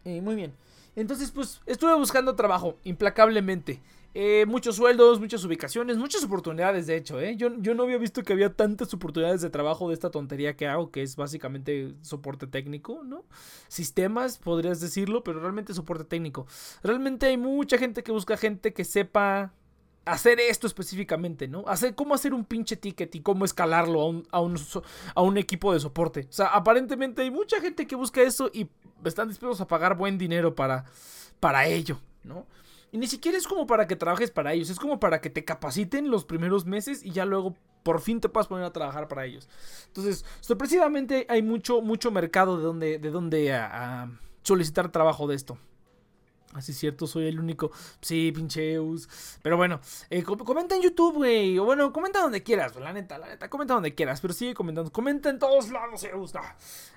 Eh, 0.05 0.21
muy 0.21 0.35
bien. 0.35 0.53
Entonces, 0.95 1.31
pues, 1.31 1.61
estuve 1.65 1.93
buscando 1.95 2.35
trabajo, 2.35 2.77
implacablemente. 2.83 3.81
Eh, 4.13 4.45
muchos 4.47 4.77
sueldos, 4.77 5.19
muchas 5.19 5.43
ubicaciones, 5.43 5.97
muchas 5.97 6.23
oportunidades, 6.23 6.87
de 6.87 6.95
hecho, 6.95 7.19
¿eh? 7.19 7.35
Yo, 7.35 7.49
yo 7.59 7.75
no 7.75 7.83
había 7.83 7.99
visto 7.99 8.23
que 8.23 8.33
había 8.33 8.51
tantas 8.51 8.91
oportunidades 8.95 9.41
de 9.41 9.51
trabajo 9.51 9.89
de 9.89 9.93
esta 9.93 10.09
tontería 10.09 10.55
que 10.55 10.65
hago, 10.65 10.89
que 10.89 11.03
es 11.03 11.15
básicamente 11.15 11.93
soporte 12.01 12.47
técnico, 12.47 13.03
¿no? 13.03 13.25
Sistemas, 13.67 14.39
podrías 14.39 14.79
decirlo, 14.79 15.23
pero 15.23 15.39
realmente 15.39 15.73
soporte 15.75 16.03
técnico. 16.03 16.47
Realmente 16.81 17.27
hay 17.27 17.37
mucha 17.37 17.77
gente 17.77 18.01
que 18.01 18.11
busca 18.11 18.37
gente 18.37 18.73
que 18.73 18.85
sepa 18.85 19.51
hacer 20.07 20.39
esto 20.39 20.67
específicamente, 20.67 21.47
¿no? 21.47 21.63
Hacer 21.67 21.95
cómo 21.95 22.13
hacer 22.13 22.33
un 22.33 22.45
pinche 22.45 22.75
ticket 22.75 23.13
y 23.15 23.21
cómo 23.21 23.45
escalarlo 23.45 24.01
a 24.01 24.05
un, 24.39 24.55
a 25.15 25.21
un, 25.21 25.37
equipo 25.37 25.73
de 25.73 25.79
soporte. 25.79 26.27
O 26.29 26.33
sea, 26.33 26.47
aparentemente 26.47 27.21
hay 27.21 27.31
mucha 27.31 27.61
gente 27.61 27.85
que 27.85 27.95
busca 27.95 28.21
eso 28.21 28.49
y 28.53 28.67
están 29.03 29.27
dispuestos 29.27 29.61
a 29.61 29.67
pagar 29.67 29.97
buen 29.97 30.17
dinero 30.17 30.55
para, 30.55 30.85
para 31.39 31.67
ello, 31.67 31.99
¿no? 32.23 32.47
Y 32.91 32.97
ni 32.97 33.07
siquiera 33.07 33.37
es 33.37 33.47
como 33.47 33.67
para 33.67 33.85
que 33.85 33.95
trabajes 33.95 34.31
para 34.31 34.53
ellos, 34.53 34.69
es 34.69 34.79
como 34.79 34.99
para 34.99 35.19
que 35.21 35.29
te 35.29 35.43
capaciten 35.43 36.09
los 36.09 36.25
primeros 36.25 36.65
meses 36.65 37.03
y 37.03 37.11
ya 37.11 37.25
luego 37.25 37.55
por 37.83 38.01
fin 38.01 38.21
te 38.21 38.29
puedas 38.29 38.47
poner 38.47 38.65
a 38.65 38.73
trabajar 38.73 39.07
para 39.07 39.25
ellos. 39.25 39.49
Entonces, 39.87 40.25
sorpresivamente 40.39 41.25
hay 41.29 41.41
mucho, 41.41 41.81
mucho 41.81 42.11
mercado 42.11 42.57
de 42.57 42.63
donde, 42.63 42.99
de 42.99 43.11
donde 43.11 43.53
a 43.53 44.09
solicitar 44.41 44.91
trabajo 44.91 45.27
de 45.27 45.35
esto. 45.35 45.57
Así 46.53 46.71
es 46.71 46.77
cierto, 46.77 47.07
soy 47.07 47.27
el 47.27 47.39
único. 47.39 47.71
Sí, 48.01 48.31
pincheus. 48.31 49.09
Pero 49.41 49.57
bueno, 49.57 49.79
eh, 50.09 50.23
comenta 50.23 50.75
en 50.75 50.81
YouTube, 50.81 51.15
güey. 51.15 51.57
O 51.59 51.65
bueno, 51.65 51.91
comenta 51.91 52.21
donde 52.21 52.41
quieras, 52.41 52.75
la 52.75 52.93
neta, 52.93 53.17
la 53.17 53.27
neta. 53.27 53.49
Comenta 53.49 53.73
donde 53.73 53.93
quieras, 53.93 54.21
pero 54.21 54.33
sigue 54.33 54.53
comentando. 54.53 54.91
Comenta 54.91 55.29
en 55.29 55.39
todos 55.39 55.69
lados, 55.69 56.01
Zeus. 56.01 56.33
No, 56.33 56.41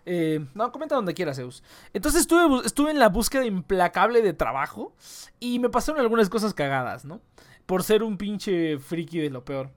eh, 0.06 0.46
comenta 0.72 0.94
donde 0.94 1.14
quieras, 1.14 1.36
Zeus. 1.36 1.62
Entonces 1.92 2.22
estuve, 2.22 2.64
estuve 2.64 2.90
en 2.90 2.98
la 2.98 3.08
búsqueda 3.08 3.44
implacable 3.44 4.22
de 4.22 4.32
trabajo 4.32 4.94
y 5.40 5.58
me 5.58 5.68
pasaron 5.68 6.00
algunas 6.00 6.28
cosas 6.28 6.54
cagadas, 6.54 7.04
¿no? 7.04 7.20
Por 7.66 7.82
ser 7.82 8.02
un 8.02 8.16
pinche 8.16 8.78
friki 8.78 9.18
de 9.18 9.30
lo 9.30 9.44
peor. 9.44 9.70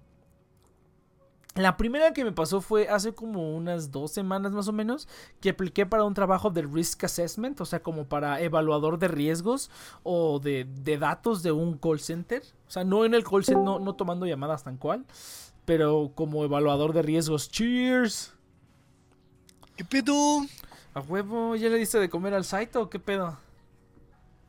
La 1.56 1.78
primera 1.78 2.14
que 2.14 2.26
me 2.26 2.32
pasó 2.32 2.62
fue 2.62 2.88
hace 2.90 3.14
como 3.14 3.56
unas 3.56 3.92
dos 3.92 4.12
semanas 4.12 4.54
más 4.54 4.68
o 4.68 4.74
menos 4.74 5.08
que 5.40 5.52
apliqué 5.52 5.86
para 5.86 6.04
un 6.04 6.16
trabajo 6.16 6.50
de 6.50 6.64
risk 6.64 7.04
assessment, 7.04 7.62
o 7.62 7.66
sea, 7.66 7.84
como 7.84 8.06
para 8.06 8.42
evaluador 8.42 8.98
de 8.98 9.08
riesgos 9.08 9.70
o 10.02 10.40
de, 10.40 10.66
datos 11.00 11.44
de 11.44 11.52
un 11.52 11.78
call 11.78 12.00
center. 12.00 12.42
O 12.68 12.72
sea, 12.72 12.84
no 12.84 13.06
en 13.06 13.14
el 13.14 13.24
call 13.24 13.46
center, 13.46 13.64
no, 13.64 13.78
no 13.78 13.94
tomando 13.94 14.26
llamadas 14.26 14.64
tan 14.64 14.78
cual, 14.78 15.06
pero 15.66 16.12
como 16.16 16.44
evaluador 16.44 16.92
de 16.92 17.04
riesgos. 17.04 17.50
Cheers. 17.50 18.34
¿Qué 19.76 19.86
pedo? 19.86 20.42
A 20.96 21.02
huevo, 21.02 21.56
¿ya 21.56 21.70
le 21.70 21.78
diste 21.78 22.00
de 22.00 22.10
comer 22.10 22.34
al 22.34 22.46
Saito 22.46 22.82
o 22.82 22.90
qué 22.90 22.98
pedo? 22.98 23.38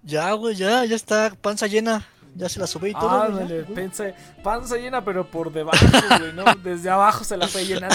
Ya, 0.03 0.33
güey, 0.33 0.55
ya, 0.55 0.85
ya 0.87 0.97
está 0.97 1.35
panza 1.41 1.67
llena. 1.67 2.07
Ya 2.37 2.49
se 2.49 2.59
la 2.59 2.67
subí 2.67 2.91
y 2.91 2.93
todo. 2.93 3.11
Ah, 3.11 3.29
dale, 3.29 3.63
panza, 3.63 4.07
panza 4.43 4.77
llena, 4.77 5.05
pero 5.05 5.31
por 5.31 5.53
debajo, 5.53 5.87
güey, 6.19 6.33
¿no? 6.33 6.45
Desde 6.63 6.91
abajo 6.91 7.23
se 7.23 7.37
la 7.37 7.47
fue 7.47 7.65
llenando. 7.65 7.95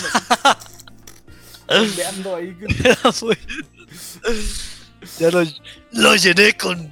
ahí. 2.36 2.58
ya 5.20 5.32
lo, 5.32 5.44
lo, 5.92 6.16
llené 6.16 6.56
con. 6.56 6.90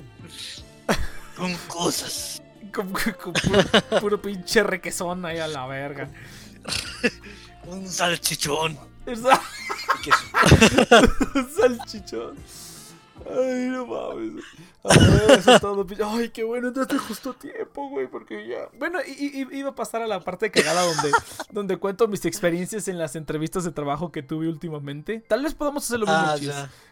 con 1.37 1.55
cosas. 1.67 2.41
Con, 2.73 2.91
puro, 2.91 3.63
puro, 4.01 4.21
pinche 4.21 4.61
requesón 4.61 5.25
ahí 5.25 5.39
a 5.39 5.47
la 5.47 5.65
verga. 5.65 6.09
Un 7.65 7.87
salchichón. 7.87 8.77
Un 9.05 9.15
salchichón. 11.55 12.35
Ay, 13.29 13.67
no 13.69 13.85
mames. 13.85 14.43
Ay, 14.83 15.59
todo. 15.59 15.85
Ay, 16.05 16.29
qué 16.29 16.43
bueno, 16.43 16.69
entraste 16.69 16.97
justo 16.97 17.33
tiempo, 17.33 17.89
güey, 17.89 18.07
porque 18.07 18.47
ya. 18.47 18.69
Bueno, 18.77 18.99
y, 19.05 19.47
iba 19.57 19.69
a 19.69 19.75
pasar 19.75 20.01
a 20.01 20.07
la 20.07 20.21
parte 20.21 20.51
cagada 20.51 20.83
donde, 20.83 21.11
donde 21.51 21.77
cuento 21.77 22.07
mis 22.07 22.25
experiencias 22.25 22.87
en 22.87 22.97
las 22.97 23.15
entrevistas 23.15 23.63
de 23.63 23.71
trabajo 23.71 24.11
que 24.11 24.23
tuve 24.23 24.47
últimamente. 24.47 25.23
Tal 25.27 25.43
vez 25.43 25.53
podamos 25.53 25.83
hacerlo 25.83 26.05
ah, 26.07 26.35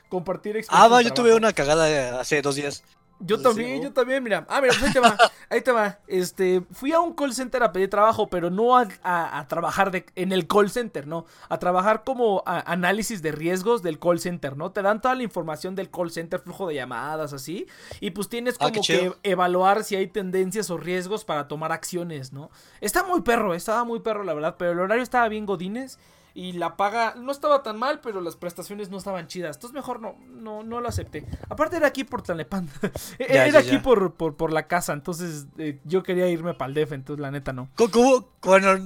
Compartir 0.09 0.57
experiencias. 0.57 0.69
Ah, 0.71 0.87
va, 0.87 1.01
yo 1.01 1.13
tuve 1.13 1.33
una 1.33 1.53
cagada 1.53 2.19
hace 2.19 2.41
dos 2.41 2.55
días. 2.55 2.83
Yo 3.19 3.41
también, 3.41 3.81
yo 3.81 3.93
también, 3.93 4.21
mira. 4.23 4.45
Ah, 4.49 4.59
mira, 4.61 4.73
pues 4.73 4.83
ahí 4.83 4.93
te 4.93 4.99
va. 4.99 5.17
Ahí 5.47 5.61
te 5.61 5.71
va. 5.71 5.99
Este, 6.07 6.63
fui 6.71 6.91
a 6.91 6.99
un 6.99 7.13
call 7.13 7.33
center 7.33 7.61
a 7.61 7.71
pedir 7.71 7.87
trabajo, 7.89 8.27
pero 8.27 8.49
no 8.49 8.75
a, 8.75 9.45
trabajar 9.47 9.91
de, 9.91 10.05
en 10.15 10.31
el 10.31 10.47
call 10.47 10.71
center, 10.71 11.05
¿no? 11.05 11.25
A 11.49 11.59
trabajar 11.59 12.03
como 12.03 12.41
análisis 12.45 13.21
de 13.21 13.31
riesgos 13.31 13.83
del 13.83 13.99
call 13.99 14.19
center, 14.19 14.57
¿no? 14.57 14.71
Te 14.71 14.81
dan 14.81 15.01
toda 15.01 15.13
la 15.13 15.21
información 15.21 15.75
del 15.75 15.91
call 15.91 16.09
center, 16.09 16.39
flujo 16.39 16.67
de 16.67 16.75
llamadas, 16.75 17.31
así. 17.31 17.67
Y 17.99 18.09
pues 18.09 18.27
tienes 18.27 18.55
ah, 18.59 18.69
como 18.69 18.81
que 18.81 19.13
evaluar 19.21 19.83
si 19.83 19.95
hay 19.95 20.07
tendencias 20.07 20.69
o 20.71 20.77
riesgos 20.77 21.25
para 21.25 21.47
tomar 21.47 21.71
acciones, 21.71 22.33
¿no? 22.33 22.49
Está 22.81 23.03
muy 23.03 23.21
perro, 23.21 23.53
estaba 23.53 23.83
muy 23.83 23.99
perro, 23.99 24.23
la 24.23 24.33
verdad, 24.33 24.55
pero 24.57 24.71
el 24.71 24.79
horario 24.79 25.03
estaba 25.03 25.29
bien 25.29 25.45
godines 25.45 25.99
y 26.35 26.51
la 26.51 26.75
paga 26.75 27.15
no 27.15 27.31
estaba 27.31 27.63
tan 27.63 27.79
mal, 27.79 28.01
pero 28.01 28.19
las 28.19 28.35
prestaciones 28.35 28.89
no 28.89 28.97
estaban 28.97 29.27
chidas. 29.27 29.55
Entonces 29.55 29.73
mejor 29.73 30.01
no, 30.01 30.17
no, 30.27 30.63
no 30.63 30.81
lo 30.81 30.89
acepté. 30.89 31.25
Aparte 31.49 31.77
era 31.77 31.87
aquí 31.87 32.03
por 32.03 32.21
Tlalnepantla. 32.21 32.91
era 33.19 33.57
aquí 33.57 33.77
Por, 33.77 34.13
por, 34.13 34.51
la 34.51 34.67
casa, 34.67 34.91
entonces 34.91 35.47
eh, 35.57 35.79
yo 35.85 36.03
quería 36.03 36.27
irme 36.27 36.53
para 36.53 36.67
el 36.67 36.75
DEF, 36.75 36.91
entonces 36.91 37.21
la 37.21 37.31
neta 37.31 37.53
no. 37.53 37.69
¿Cómo? 37.75 38.29
Bueno, 38.41 38.85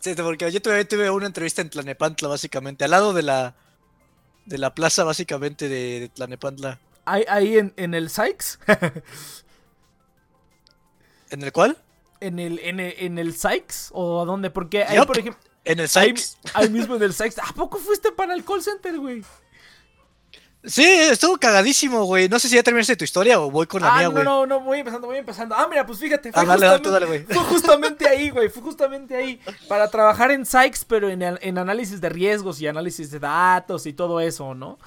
sí, 0.00 0.14
porque 0.16 0.50
yo 0.50 0.60
tuve, 0.60 0.84
tuve 0.84 1.08
una 1.10 1.26
entrevista 1.26 1.62
en 1.62 1.70
Tlanepantla, 1.70 2.26
básicamente, 2.26 2.84
al 2.84 2.90
lado 2.90 3.12
de 3.12 3.22
la 3.22 3.54
de 4.44 4.58
la 4.58 4.74
plaza, 4.74 5.04
básicamente, 5.04 5.68
de, 5.68 6.00
de 6.00 6.08
Tlanepantla. 6.08 6.80
¿Ahí, 7.04 7.24
ahí 7.28 7.58
en, 7.58 7.72
en 7.76 7.94
el 7.94 8.10
Sykes? 8.10 8.58
¿En 11.30 11.42
el 11.42 11.52
cuál? 11.52 11.78
¿En 12.18 12.40
el, 12.40 12.58
en 12.58 12.80
el, 12.80 12.94
en 12.98 13.18
el 13.18 13.36
Sykes? 13.36 13.90
¿O 13.92 14.20
a 14.20 14.24
dónde? 14.24 14.50
Porque 14.50 14.82
ahí, 14.82 14.98
por 15.06 15.18
ejemplo... 15.18 15.51
En 15.64 15.80
el 15.80 15.88
Sykes. 15.88 16.38
Ahí, 16.54 16.68
mismo 16.68 16.96
en 16.96 17.02
el 17.02 17.14
Sykes. 17.14 17.40
¿A 17.40 17.52
poco 17.52 17.78
fuiste 17.78 18.10
para 18.12 18.34
el 18.34 18.44
call 18.44 18.62
center, 18.62 18.98
güey? 18.98 19.22
Sí, 20.64 20.84
estuvo 20.84 21.36
cagadísimo, 21.38 22.04
güey. 22.04 22.28
No 22.28 22.38
sé 22.38 22.48
si 22.48 22.54
ya 22.54 22.62
terminaste 22.62 22.94
tu 22.94 23.02
historia 23.02 23.40
o 23.40 23.50
voy 23.50 23.66
con 23.66 23.82
la 23.82 23.92
ah, 23.92 23.98
mía, 23.98 24.08
güey. 24.08 24.24
No, 24.24 24.46
no, 24.46 24.58
no, 24.58 24.60
voy 24.60 24.78
empezando, 24.78 25.08
voy 25.08 25.16
empezando. 25.16 25.56
Ah, 25.56 25.66
mira, 25.68 25.84
pues 25.84 25.98
fíjate. 25.98 26.30
Fue, 26.30 26.40
ah, 26.40 26.44
dale, 26.44 26.68
justamente, 26.68 26.90
dale, 26.90 27.06
güey. 27.06 27.24
fue 27.24 27.44
justamente 27.44 28.08
ahí, 28.08 28.30
güey. 28.30 28.48
Fue 28.48 28.62
justamente 28.62 29.16
ahí. 29.16 29.40
Para 29.66 29.88
trabajar 29.90 30.30
en 30.30 30.46
Sykes, 30.46 30.84
pero 30.86 31.08
en, 31.08 31.22
en, 31.22 31.58
análisis 31.58 32.00
de 32.00 32.08
riesgos 32.08 32.60
y 32.60 32.68
análisis 32.68 33.10
de 33.10 33.18
datos 33.18 33.86
y 33.86 33.92
todo 33.92 34.20
eso, 34.20 34.54
¿no? 34.54 34.78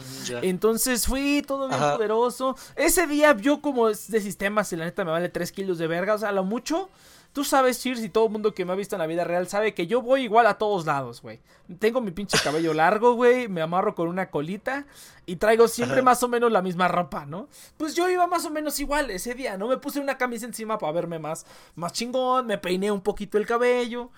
Entonces 0.41 1.07
fui 1.07 1.43
todo 1.45 1.67
bien 1.67 1.79
poderoso. 1.79 2.55
Ese 2.77 3.05
día 3.05 3.35
yo 3.35 3.61
como 3.61 3.89
de 3.89 3.95
sistemas 3.95 4.71
y 4.71 4.77
la 4.77 4.85
neta 4.85 5.03
me 5.03 5.11
vale 5.11 5.27
3 5.27 5.51
kilos 5.51 5.77
de 5.77 5.87
verga. 5.87 6.13
O 6.13 6.17
sea, 6.17 6.29
a 6.29 6.33
lo 6.33 6.45
mucho 6.45 6.89
Tú 7.35 7.43
sabes, 7.43 7.81
Cheers, 7.81 8.01
y 8.01 8.07
todo 8.07 8.27
el 8.27 8.31
mundo 8.31 8.53
que 8.53 8.63
me 8.63 8.71
ha 8.71 8.75
visto 8.75 8.95
en 8.95 9.01
la 9.01 9.07
vida 9.07 9.25
real 9.25 9.45
sabe 9.49 9.73
que 9.73 9.87
yo 9.87 10.01
voy 10.01 10.21
igual 10.21 10.47
a 10.47 10.57
todos 10.57 10.85
lados, 10.85 11.21
güey. 11.21 11.41
Tengo 11.79 11.99
mi 11.99 12.11
pinche 12.11 12.37
cabello 12.41 12.73
largo, 12.73 13.11
güey, 13.11 13.49
me 13.49 13.61
amarro 13.61 13.93
con 13.93 14.07
una 14.07 14.29
colita 14.29 14.85
y 15.25 15.35
traigo 15.35 15.67
siempre 15.67 16.01
más 16.01 16.23
o 16.23 16.29
menos 16.29 16.49
la 16.49 16.61
misma 16.61 16.87
ropa, 16.87 17.25
¿no? 17.25 17.49
Pues 17.75 17.93
yo 17.93 18.09
iba 18.09 18.25
más 18.25 18.45
o 18.45 18.51
menos 18.51 18.79
igual 18.79 19.11
ese 19.11 19.33
día, 19.33 19.57
¿no? 19.57 19.67
Me 19.67 19.75
puse 19.75 19.99
una 19.99 20.17
camisa 20.17 20.45
encima 20.45 20.77
para 20.77 20.93
verme 20.93 21.19
más, 21.19 21.45
más 21.75 21.91
chingón, 21.91 22.47
me 22.47 22.57
peiné 22.57 22.89
un 22.89 23.01
poquito 23.01 23.37
el 23.37 23.45
cabello, 23.45 24.11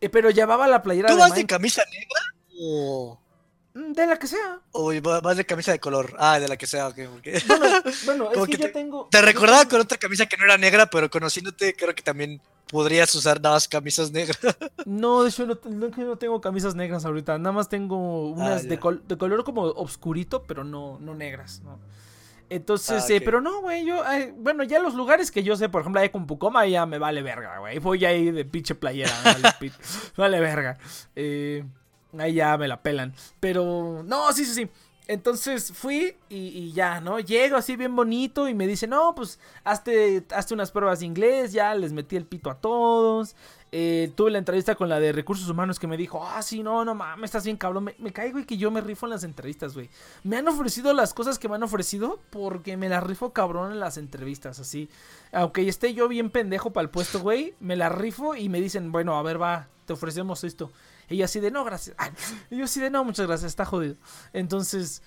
eh, 0.00 0.08
pero 0.08 0.30
llevaba 0.30 0.66
la 0.66 0.82
playera 0.82 1.10
¿Tú 1.10 1.18
vas 1.18 1.34
de 1.34 1.44
camisa 1.44 1.82
negra 1.92 2.20
o...? 2.58 3.20
Mm, 3.74 3.92
de 3.92 4.06
la 4.06 4.18
que 4.18 4.26
sea. 4.26 4.60
O 4.72 4.92
vas 5.02 5.36
de 5.36 5.46
camisa 5.46 5.72
de 5.72 5.78
color. 5.78 6.14
Ah, 6.18 6.38
de 6.38 6.48
la 6.48 6.56
que 6.56 6.66
sea, 6.66 6.88
ok. 6.88 6.96
Bueno, 8.04 8.30
es 8.32 8.46
que, 8.46 8.56
yo 8.56 8.72
tengo. 8.72 9.08
Te 9.10 9.22
recordaba 9.22 9.66
con 9.66 9.80
otra 9.80 9.98
camisa 9.98 10.26
que 10.26 10.36
no 10.36 10.44
era 10.44 10.58
negra, 10.58 10.86
pero 10.86 11.10
conociéndote, 11.10 11.74
creo 11.74 11.94
que 11.94 12.02
también 12.02 12.40
podrías 12.70 13.14
usar 13.14 13.40
nada 13.40 13.56
más 13.56 13.68
camisas 13.68 14.10
negras. 14.10 14.38
No, 14.84 15.22
de 15.22 15.30
hecho, 15.30 15.46
no, 15.46 15.58
no, 15.64 16.16
tengo 16.16 16.40
camisas 16.40 16.74
negras 16.74 17.04
ahorita. 17.04 17.38
Nada 17.38 17.52
más 17.52 17.68
tengo 17.68 18.30
unas 18.30 18.64
ah, 18.64 18.66
de, 18.66 18.78
color 18.78 19.44
como 19.44 19.62
obscurito, 19.62 20.42
pero 20.42 20.64
no, 20.64 20.98
no 21.00 21.14
negras, 21.14 21.60
¿no? 21.62 21.78
Entonces, 22.50 23.04
ah, 23.08 23.14
eh, 23.14 23.20
pero 23.20 23.40
no, 23.40 23.62
güey, 23.62 23.86
yo, 23.86 24.02
bueno, 24.36 24.64
ya 24.64 24.78
los 24.80 24.94
lugares 24.94 25.30
que 25.30 25.42
yo 25.42 25.56
sé, 25.56 25.68
por 25.70 25.80
ejemplo, 25.80 26.02
ahí 26.02 26.10
con 26.10 26.26
Pucoma 26.26 26.66
ya 26.66 26.84
me 26.84 26.98
vale 26.98 27.22
verga, 27.22 27.58
güey. 27.60 27.78
Voy 27.78 28.04
ahí 28.04 28.30
de 28.30 28.44
pinche 28.44 28.74
playera, 28.74 29.12
vale, 29.24 29.72
vale 30.16 30.40
verga. 30.40 30.78
Eh, 31.16 31.64
Ahí 32.18 32.34
ya 32.34 32.56
me 32.58 32.68
la 32.68 32.82
pelan. 32.82 33.14
Pero, 33.40 34.02
no, 34.04 34.32
sí, 34.32 34.44
sí, 34.44 34.54
sí. 34.54 34.68
entonces 35.08 35.72
fui 35.72 36.16
y, 36.28 36.36
y 36.36 36.72
ya, 36.72 37.00
¿no? 37.00 37.18
Llego 37.20 37.56
así 37.56 37.76
bien 37.76 37.94
bonito 37.96 38.48
y 38.48 38.54
me 38.54 38.66
dice, 38.66 38.86
no, 38.86 39.14
pues 39.14 39.38
hazte, 39.64 40.24
hazte 40.30 40.54
unas 40.54 40.70
pruebas 40.70 41.00
de 41.00 41.06
inglés, 41.06 41.52
ya 41.52 41.74
les 41.74 41.92
metí 41.92 42.16
el 42.16 42.24
pito 42.26 42.50
a 42.50 42.56
todos. 42.56 43.34
Eh, 43.74 44.12
tuve 44.14 44.30
la 44.30 44.36
entrevista 44.36 44.74
con 44.74 44.90
la 44.90 45.00
de 45.00 45.12
recursos 45.12 45.48
humanos 45.48 45.78
que 45.78 45.86
me 45.86 45.96
dijo, 45.96 46.22
ah, 46.26 46.42
sí, 46.42 46.62
no, 46.62 46.84
no 46.84 46.94
mames, 46.94 47.28
estás 47.28 47.44
bien 47.44 47.56
cabrón. 47.56 47.84
Me, 47.84 47.94
me 47.98 48.12
caigo 48.12 48.38
y 48.38 48.44
que 48.44 48.58
yo 48.58 48.70
me 48.70 48.82
rifo 48.82 49.06
en 49.06 49.10
las 49.10 49.24
entrevistas, 49.24 49.72
güey. 49.74 49.88
Me 50.24 50.36
han 50.36 50.46
ofrecido 50.46 50.92
las 50.92 51.14
cosas 51.14 51.38
que 51.38 51.48
me 51.48 51.54
han 51.54 51.62
ofrecido 51.62 52.20
porque 52.30 52.76
me 52.76 52.90
las 52.90 53.02
rifo 53.02 53.32
cabrón 53.32 53.72
en 53.72 53.80
las 53.80 53.96
entrevistas, 53.96 54.60
así. 54.60 54.90
Aunque 55.32 55.66
esté 55.66 55.94
yo 55.94 56.06
bien 56.08 56.28
pendejo 56.30 56.72
para 56.74 56.84
el 56.84 56.90
puesto, 56.90 57.20
güey, 57.20 57.54
me 57.60 57.76
la 57.76 57.88
rifo 57.88 58.34
y 58.36 58.50
me 58.50 58.60
dicen, 58.60 58.92
bueno, 58.92 59.16
a 59.16 59.22
ver, 59.22 59.40
va, 59.40 59.68
te 59.86 59.94
ofrecemos 59.94 60.44
esto. 60.44 60.70
Y 61.08 61.16
yo 61.16 61.24
así 61.24 61.40
de, 61.40 61.50
no, 61.50 61.64
gracias. 61.64 61.96
Y 62.50 62.58
yo 62.58 62.64
así 62.64 62.80
de, 62.80 62.90
no, 62.90 63.04
muchas 63.04 63.26
gracias, 63.26 63.50
está 63.50 63.64
jodido. 63.64 63.96
Entonces... 64.32 65.02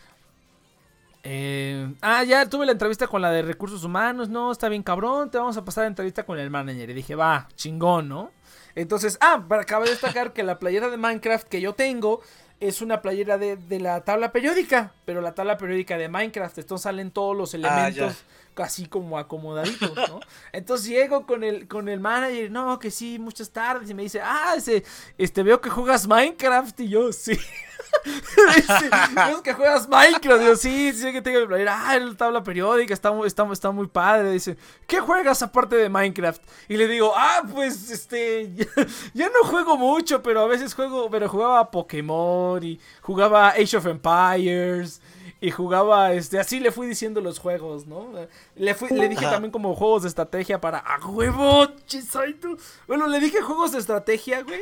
Eh, 1.27 1.91
ah, 2.01 2.23
ya 2.23 2.47
tuve 2.47 2.67
la 2.67 2.71
entrevista 2.71 3.07
con 3.07 3.19
la 3.19 3.31
de 3.31 3.41
recursos 3.41 3.83
humanos. 3.83 4.29
No, 4.29 4.51
está 4.51 4.69
bien 4.69 4.83
cabrón. 4.83 5.31
Te 5.31 5.39
vamos 5.39 5.57
a 5.57 5.65
pasar 5.65 5.85
la 5.85 5.87
entrevista 5.87 6.23
con 6.23 6.37
el 6.37 6.51
manager. 6.51 6.91
Y 6.91 6.93
dije, 6.93 7.15
va, 7.15 7.47
chingón, 7.55 8.07
¿no? 8.07 8.31
Entonces, 8.75 9.17
ah, 9.21 9.43
para 9.49 9.63
acabar 9.63 9.87
de 9.87 9.93
destacar 9.93 10.33
que 10.33 10.43
la 10.43 10.59
playera 10.59 10.87
de 10.87 10.97
Minecraft 10.97 11.47
que 11.47 11.61
yo 11.61 11.73
tengo 11.73 12.21
es 12.59 12.83
una 12.83 13.01
playera 13.01 13.39
de, 13.39 13.57
de 13.57 13.79
la 13.79 14.01
tabla 14.01 14.31
periódica. 14.31 14.93
Pero 15.05 15.21
la 15.21 15.33
tabla 15.33 15.57
periódica 15.57 15.97
de 15.97 16.09
Minecraft. 16.09 16.59
Entonces 16.59 16.83
salen 16.83 17.09
todos 17.09 17.35
los 17.35 17.55
elementos 17.55 18.23
así 18.57 18.85
como 18.87 19.17
acomodaditos, 19.17 19.95
¿no? 19.95 20.19
Entonces 20.51 20.87
llego 20.87 21.25
con 21.25 21.43
el, 21.43 21.67
con 21.67 21.89
el 21.89 21.99
manager, 21.99 22.51
no, 22.51 22.79
que 22.79 22.91
sí, 22.91 23.19
muchas 23.19 23.49
tardes, 23.49 23.89
y 23.89 23.93
me 23.93 24.03
dice, 24.03 24.21
ah, 24.21 24.53
ese, 24.55 24.83
este, 25.17 25.43
veo 25.43 25.59
que 25.61 25.69
juegas 25.69 26.07
Minecraft, 26.07 26.79
y 26.81 26.89
yo, 26.89 27.11
sí. 27.11 27.31
dice, 28.55 28.89
veo 29.13 29.43
que 29.43 29.53
juegas 29.53 29.87
Minecraft, 29.87 30.43
yo, 30.43 30.55
sí, 30.55 30.93
sí, 30.93 31.11
que 31.11 31.21
tengo 31.21 31.39
que 31.39 31.47
playera, 31.47 31.89
ah, 31.89 31.99
la 31.99 32.15
tabla 32.15 32.43
periódica, 32.43 32.93
está, 32.93 33.13
está, 33.25 33.47
está 33.51 33.71
muy 33.71 33.87
padre, 33.87 34.31
dice, 34.31 34.57
¿qué 34.87 34.99
juegas 34.99 35.41
aparte 35.41 35.75
de 35.75 35.89
Minecraft? 35.89 36.41
Y 36.69 36.77
le 36.77 36.87
digo, 36.87 37.13
ah, 37.15 37.43
pues, 37.51 37.89
este, 37.89 38.53
ya, 38.53 38.65
ya 39.13 39.29
no 39.29 39.49
juego 39.49 39.77
mucho, 39.77 40.21
pero 40.21 40.41
a 40.41 40.47
veces 40.47 40.73
juego, 40.73 41.09
pero 41.09 41.27
jugaba 41.27 41.71
Pokémon, 41.71 42.63
y 42.63 42.79
jugaba 43.01 43.49
Age 43.49 43.77
of 43.77 43.85
Empires, 43.85 45.01
y 45.45 45.51
jugaba, 45.51 46.11
este, 46.13 46.39
así 46.39 46.59
le 46.59 46.71
fui 46.71 46.87
diciendo 46.87 47.21
los 47.21 47.37
juegos, 47.37 47.85
¿no? 47.85 48.11
Le, 48.55 48.73
fui, 48.73 48.89
le 48.89 49.07
dije 49.07 49.25
también 49.25 49.51
como 49.51 49.75
juegos 49.75 50.01
de 50.01 50.07
estrategia 50.07 50.59
para, 50.59 50.79
¡a 50.79 50.97
huevo! 51.05 51.67
Chisaito! 51.85 52.57
Bueno, 52.87 53.07
le 53.07 53.19
dije 53.19 53.43
juegos 53.43 53.71
de 53.73 53.77
estrategia, 53.77 54.41
güey. 54.41 54.61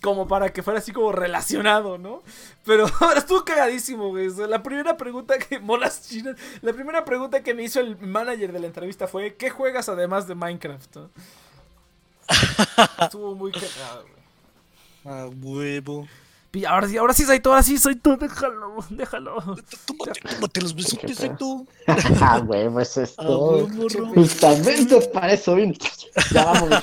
Como 0.00 0.28
para 0.28 0.52
que 0.52 0.62
fuera 0.62 0.78
así 0.78 0.92
como 0.92 1.10
relacionado, 1.10 1.98
¿no? 1.98 2.22
Pero 2.64 2.86
estuvo 3.16 3.44
cagadísimo, 3.44 4.10
güey. 4.10 4.28
La 4.48 4.62
primera 4.62 4.96
pregunta 4.96 5.36
que, 5.36 5.58
molas 5.60 6.08
chinas, 6.08 6.36
la 6.62 6.72
primera 6.72 7.04
pregunta 7.04 7.42
que 7.42 7.52
me 7.52 7.64
hizo 7.64 7.80
el 7.80 7.98
manager 7.98 8.52
de 8.52 8.60
la 8.60 8.68
entrevista 8.68 9.08
fue, 9.08 9.34
¿qué 9.34 9.50
juegas 9.50 9.88
además 9.88 10.28
de 10.28 10.36
Minecraft? 10.36 10.94
no? 10.94 11.10
Estuvo 13.02 13.34
muy 13.34 13.50
cagado, 13.50 14.02
güey. 14.02 14.22
Ah, 15.06 15.28
huevo. 15.42 16.06
Y 16.52 16.64
ahora 16.64 16.88
sí, 16.88 16.96
ahora 16.96 17.14
sí, 17.14 17.24
Saito, 17.24 17.50
ahora 17.50 17.62
sí, 17.62 17.78
Saito, 17.78 18.16
déjalo, 18.16 18.76
déjalo. 18.90 19.36
Tómate, 19.86 20.20
tómate 20.20 20.60
los 20.62 20.74
besotes, 20.74 21.16
pedo? 21.18 21.36
tú. 21.38 21.68
Ah, 22.20 22.40
huevo, 22.44 22.80
eso 22.80 23.02
es 23.02 23.14
Ah, 23.18 23.22
todo. 23.24 23.68
Justamente 24.14 25.00
para 25.12 25.32
eso 25.32 25.54
vine. 25.54 25.78
Ya 26.32 26.44
vamos, 26.44 26.70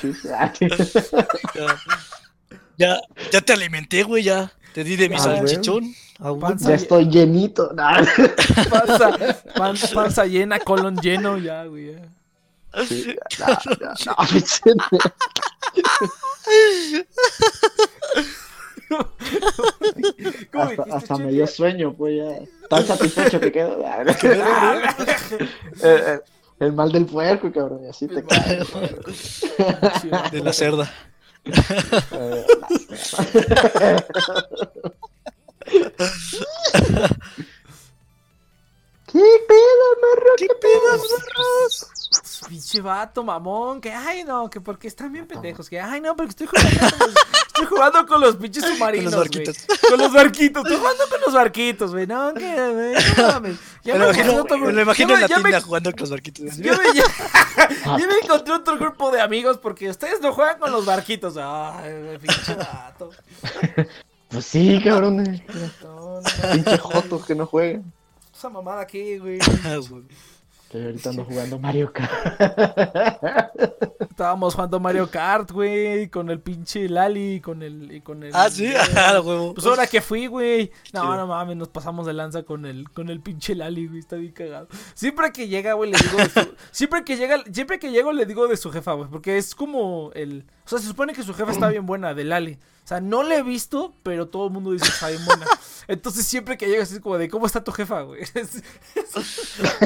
Ya, 2.78 2.98
te 3.44 3.52
alimenté, 3.52 4.04
güey, 4.04 4.22
ya. 4.24 4.50
Te 4.72 4.84
di 4.84 4.96
de 4.96 5.08
mi 5.08 5.16
Ah, 5.16 5.18
salchichón. 5.18 5.94
Ah, 6.20 6.32
Ya 6.58 6.74
estoy 6.74 7.06
llenito. 7.10 7.70
Panza, 7.76 9.16
pan- 9.54 9.76
panza 9.94 10.24
llena, 10.26 10.58
colon 10.60 10.96
lleno, 10.96 11.36
ya, 11.38 11.64
güey. 11.64 11.92
ya. 11.92 12.08
sí, 12.86 13.16
no, 13.38 13.46
no, 13.46 13.94
no, 14.06 14.16
Vicente. 14.32 14.98
¿Cómo 20.52 20.64
Hasta, 20.64 20.82
hasta 20.92 21.16
me 21.18 21.30
dio 21.30 21.46
sueño, 21.46 21.94
pues 21.94 22.16
ya. 22.16 22.40
Tan 22.68 22.86
satisfecho 22.86 23.40
que 23.40 23.52
quedo. 23.52 23.78
Ah, 23.86 24.04
eh, 25.82 26.02
eh, 26.06 26.20
El 26.60 26.72
mal 26.72 26.90
del 26.90 27.06
puerco, 27.06 27.52
cabrón. 27.52 27.84
Y 27.84 27.88
así 27.88 28.08
te 28.08 28.24
cae. 28.24 28.60
De 30.32 30.40
la 30.40 30.52
cerda. 30.52 30.90
¿Qué 39.10 39.18
pedo, 39.48 39.86
morro? 40.02 40.30
¿Qué 40.36 40.48
pedo, 40.60 40.98
morros? 40.98 41.86
Pinche 42.48 42.80
vato, 42.80 43.22
mamón, 43.24 43.80
que 43.80 43.92
ay 43.92 44.24
no, 44.24 44.48
que 44.48 44.60
porque 44.60 44.88
están 44.88 45.12
bien 45.12 45.26
pendejos, 45.26 45.68
que 45.68 45.80
ay 45.80 46.00
no, 46.00 46.14
porque 46.16 46.30
estoy 46.30 46.46
jugando 46.46 46.78
con 46.80 47.08
los, 47.08 47.16
estoy 47.46 47.66
jugando 47.66 48.06
con 48.06 48.20
los 48.20 48.36
pinches 48.36 48.64
submarinos, 48.64 49.12
Con 49.14 49.20
los 49.20 49.28
barquitos. 49.28 49.56
Con 49.88 49.98
los 49.98 50.12
barquitos, 50.12 50.62
estoy 50.64 50.76
jugando 50.78 51.04
con 51.08 51.20
los 51.26 51.34
barquitos, 51.34 51.90
güey. 51.92 52.06
No, 52.06 52.32
que 52.34 52.54
güey, 52.54 52.94
no 53.16 53.28
mames. 53.32 53.56
Ya 53.84 53.94
Me 53.94 53.98
lo 53.98 54.04
imagino, 54.12 54.36
otro 54.42 54.58
me 54.58 54.72
lo 54.72 54.82
imagino 54.82 55.14
en 55.14 55.20
la 55.22 55.26
tienda 55.26 55.60
jugando 55.60 55.90
con 55.92 56.00
los 56.00 56.10
barquitos. 56.10 56.56
Yo 56.58 56.72
me, 56.76 56.84
ya, 56.94 57.04
yo 57.98 58.06
me 58.06 58.14
encontré 58.22 58.54
otro 58.54 58.78
grupo 58.78 59.10
de 59.10 59.20
amigos 59.20 59.58
porque 59.58 59.88
ustedes 59.90 60.20
no 60.20 60.32
juegan 60.32 60.58
con 60.58 60.70
los 60.70 60.84
barquitos. 60.84 61.34
Ay, 61.38 62.18
pinche 62.20 62.54
vato. 62.54 63.10
Pues 64.30 64.44
sí, 64.44 64.78
cabrón. 64.84 65.20
eh. 65.26 65.42
No, 65.82 65.88
no, 65.88 66.20
no, 66.20 66.52
Pinche 66.52 66.76
jotos 66.76 67.24
que 67.24 67.34
no 67.34 67.46
juegan. 67.46 67.82
Esa 68.38 68.48
mamada 68.48 68.82
aquí, 68.82 69.18
güey. 69.18 69.38
Güey. 69.90 70.04
Que 70.70 70.84
ahorita 70.84 71.08
ando 71.10 71.24
jugando 71.24 71.58
Mario 71.58 71.90
Kart. 71.90 72.10
Estábamos 74.10 74.54
jugando 74.54 74.78
Mario 74.78 75.10
Kart, 75.10 75.50
güey, 75.50 76.08
con 76.10 76.28
el 76.28 76.40
pinche 76.40 76.88
Lali 76.90 77.36
y 77.36 77.40
con 77.40 77.62
el 77.62 77.90
y 77.90 78.00
con 78.02 78.22
el 78.22 78.32
Ah, 78.34 78.50
sí, 78.50 78.70
ah, 78.96 79.18
huevo. 79.24 79.54
Pues 79.54 79.66
ahora 79.66 79.86
que 79.86 80.02
fui, 80.02 80.26
güey. 80.26 80.70
No, 80.92 81.00
chido. 81.02 81.16
no 81.16 81.26
mames, 81.26 81.56
nos 81.56 81.68
pasamos 81.68 82.06
de 82.06 82.12
lanza 82.12 82.42
con 82.42 82.66
el, 82.66 82.90
con 82.90 83.08
el 83.08 83.20
pinche 83.20 83.54
Lali, 83.54 83.86
güey. 83.86 84.00
Está 84.00 84.16
bien 84.16 84.32
cagado. 84.32 84.68
Siempre 84.94 85.32
que 85.32 85.48
llega, 85.48 85.72
güey, 85.72 85.90
le 85.90 85.96
digo 85.98 86.18
de 86.18 86.28
su- 86.28 86.54
Siempre 86.70 87.02
que 87.02 87.16
llega, 87.16 87.42
siempre 87.50 87.78
que 87.78 87.90
llego 87.90 88.12
le 88.12 88.26
digo 88.26 88.46
de 88.46 88.58
su 88.58 88.70
jefa, 88.70 88.92
güey. 88.92 89.08
Porque 89.08 89.38
es 89.38 89.54
como 89.54 90.10
el. 90.14 90.44
O 90.68 90.70
sea, 90.70 90.78
se 90.80 90.86
supone 90.86 91.14
que 91.14 91.22
su 91.22 91.32
jefa 91.32 91.50
está 91.50 91.68
bien 91.70 91.86
buena, 91.86 92.12
de 92.12 92.24
Lali. 92.24 92.58
O 92.84 92.88
sea, 92.88 93.00
no 93.00 93.22
le 93.22 93.36
he 93.38 93.42
visto, 93.42 93.94
pero 94.02 94.28
todo 94.28 94.46
el 94.48 94.52
mundo 94.52 94.70
dice 94.72 94.84
que 94.84 94.90
está 94.90 95.08
bien 95.08 95.24
buena. 95.24 95.46
Entonces 95.88 96.26
siempre 96.26 96.58
que 96.58 96.66
llega 96.66 96.82
es 96.82 97.00
como 97.00 97.16
de 97.16 97.28
¿cómo 97.30 97.46
está 97.46 97.64
tu 97.64 97.72
jefa, 97.72 98.02
güey? 98.02 98.22
Es- 98.34 98.34
es- 98.34 98.62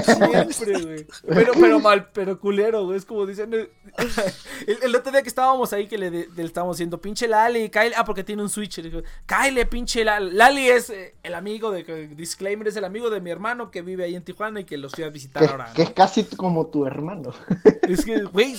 siempre, 0.04 0.82
güey. 0.82 1.06
Pero, 1.28 1.52
pero 1.54 1.80
mal, 1.80 2.10
pero 2.12 2.38
culero, 2.38 2.84
güey. 2.84 2.98
Es 2.98 3.04
como 3.04 3.26
dicen. 3.26 3.52
eh, 3.54 3.70
El, 4.66 4.78
el 4.82 4.94
otro 4.96 5.10
día 5.12 5.22
que 5.22 5.28
estábamos 5.28 5.72
ahí 5.72 5.86
que 5.88 5.98
le, 5.98 6.28
estábamos 6.38 6.76
diciendo, 6.76 7.00
pinche 7.00 7.26
Lali, 7.28 7.68
Kyle. 7.70 7.92
Ah, 7.96 8.04
porque 8.04 8.22
tiene 8.24 8.42
un 8.42 8.48
switch. 8.50 8.80
Kyle, 9.26 9.66
pinche 9.66 10.04
Lali. 10.04 10.30
Lali 10.32 10.68
es 10.68 10.90
eh, 10.90 11.14
el 11.22 11.34
amigo 11.34 11.70
de. 11.70 11.82
Disclaimer, 12.14 12.68
es 12.68 12.76
el 12.76 12.84
amigo 12.84 13.10
de 13.10 13.20
mi 13.20 13.30
hermano 13.30 13.70
que 13.70 13.82
vive 13.82 14.04
ahí 14.04 14.14
en 14.14 14.22
Tijuana 14.24 14.60
y 14.60 14.64
que 14.64 14.76
los 14.78 14.92
fui 14.92 15.04
a 15.04 15.08
visitar 15.08 15.42
Que, 15.44 15.48
ahora. 15.50 15.72
que 15.74 15.82
¿no? 15.82 15.88
es 15.88 15.94
casi 15.94 16.24
como 16.24 16.66
tu 16.66 16.86
hermano. 16.86 17.32
Es 17.82 18.04
que, 18.04 18.22
güey, 18.22 18.56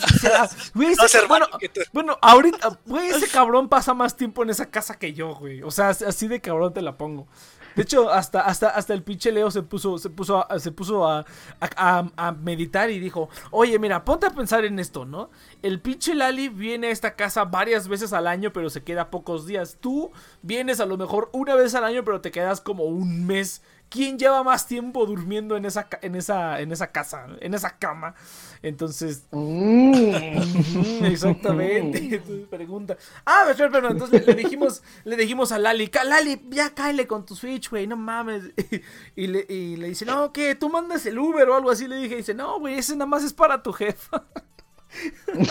güey, 0.74 0.90
No, 0.96 0.96
bueno, 0.98 1.20
hermano 1.24 1.48
que 1.60 1.70
tú. 1.70 1.82
bueno, 1.94 2.13
ahorita, 2.22 2.80
güey, 2.86 3.08
ese 3.10 3.28
cabrón 3.28 3.70
pasa 3.70 3.94
más 3.94 4.16
tiempo 4.16 4.44
en 4.44 4.50
esa 4.50 4.70
casa 4.70 4.98
que 4.98 5.14
yo, 5.14 5.36
güey. 5.36 5.62
O 5.64 5.72
sea, 5.72 5.90
así 5.90 6.28
de 6.28 6.42
cabrón 6.42 6.74
te 6.74 6.82
la 6.82 6.98
pongo. 6.98 7.28
De 7.76 7.82
hecho, 7.82 8.12
hasta, 8.12 8.42
hasta, 8.42 8.70
hasta 8.70 8.94
el 8.94 9.02
pinche 9.02 9.32
Leo 9.32 9.50
se 9.50 9.64
puso, 9.64 9.98
se 9.98 10.12
puso, 10.12 10.46
a, 10.52 10.60
se 10.60 10.72
puso 10.72 11.08
a, 11.08 11.22
a- 11.60 11.70
a- 11.76 12.12
a 12.28 12.32
meditar 12.32 12.92
y 12.92 13.00
dijo, 13.00 13.30
oye, 13.50 13.80
mira, 13.80 14.06
ponte 14.06 14.28
a 14.28 14.30
pensar 14.30 14.64
en 14.64 14.78
esto, 14.78 15.06
¿no? 15.06 15.32
El 15.64 15.82
pinche 15.82 16.14
Lali 16.14 16.50
viene 16.50 16.88
a 16.88 16.92
esta 16.92 17.16
casa 17.16 17.46
varias 17.46 17.88
veces 17.88 18.14
al 18.14 18.28
año, 18.28 18.54
pero 18.54 18.70
se 18.70 18.84
queda 18.84 19.10
pocos 19.10 19.48
días. 19.48 19.78
Tú 19.82 20.12
vienes 20.44 20.80
a 20.82 20.86
lo 20.86 20.98
mejor 20.98 21.30
una 21.34 21.56
vez 21.56 21.74
al 21.74 21.84
año, 21.84 22.04
pero 22.04 22.22
te 22.22 22.30
quedas 22.30 22.62
como 22.62 22.84
un 22.84 23.26
mes. 23.26 23.64
¿Quién 23.90 24.18
lleva 24.20 24.44
más 24.44 24.68
tiempo 24.68 25.06
durmiendo 25.08 25.56
en 25.56 25.66
esa, 25.66 25.88
en 26.02 26.16
esa, 26.16 26.60
en 26.62 26.72
esa 26.72 26.92
casa, 26.92 27.26
en 27.42 27.54
esa 27.56 27.78
cama? 27.78 28.14
Entonces, 28.64 29.26
Mm. 29.32 29.94
Exactamente. 31.06 31.98
Entonces 32.00 32.48
pregunta. 32.50 32.98
Ah, 33.26 33.46
espera, 33.50 33.68
espera, 33.68 33.90
entonces 33.92 34.26
le, 34.26 34.34
le 34.34 34.42
dijimos, 34.42 34.82
le 35.04 35.16
dijimos 35.18 35.52
a 35.52 35.60
Lali, 35.60 35.90
"Ca- 35.90 36.04
Lali, 36.06 36.42
ya 36.50 36.74
cáele 36.74 37.06
con 37.06 37.26
tu 37.26 37.36
Switch, 37.36 37.70
güey, 37.70 37.86
no 37.88 37.98
mames. 37.98 38.44
Y 39.16 39.28
le, 39.28 39.46
y 39.50 39.76
le 39.76 39.90
dice, 39.90 40.06
no, 40.06 40.32
¿qué? 40.34 40.56
¿Tú 40.56 40.70
mandas 40.70 41.06
el 41.06 41.20
Uber 41.20 41.48
o 41.50 41.56
algo 41.56 41.70
así? 41.70 41.88
Le 41.88 41.98
dije, 41.98 42.16
dice, 42.16 42.34
no, 42.34 42.60
güey, 42.60 42.76
ese 42.76 42.94
nada 42.96 43.06
más 43.06 43.24
es 43.24 43.34
para 43.34 43.62
tu 43.62 43.72
jefa. 43.74 44.24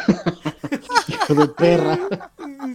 Hijo 1.09 1.35
de 1.35 1.49
perra. 1.49 1.99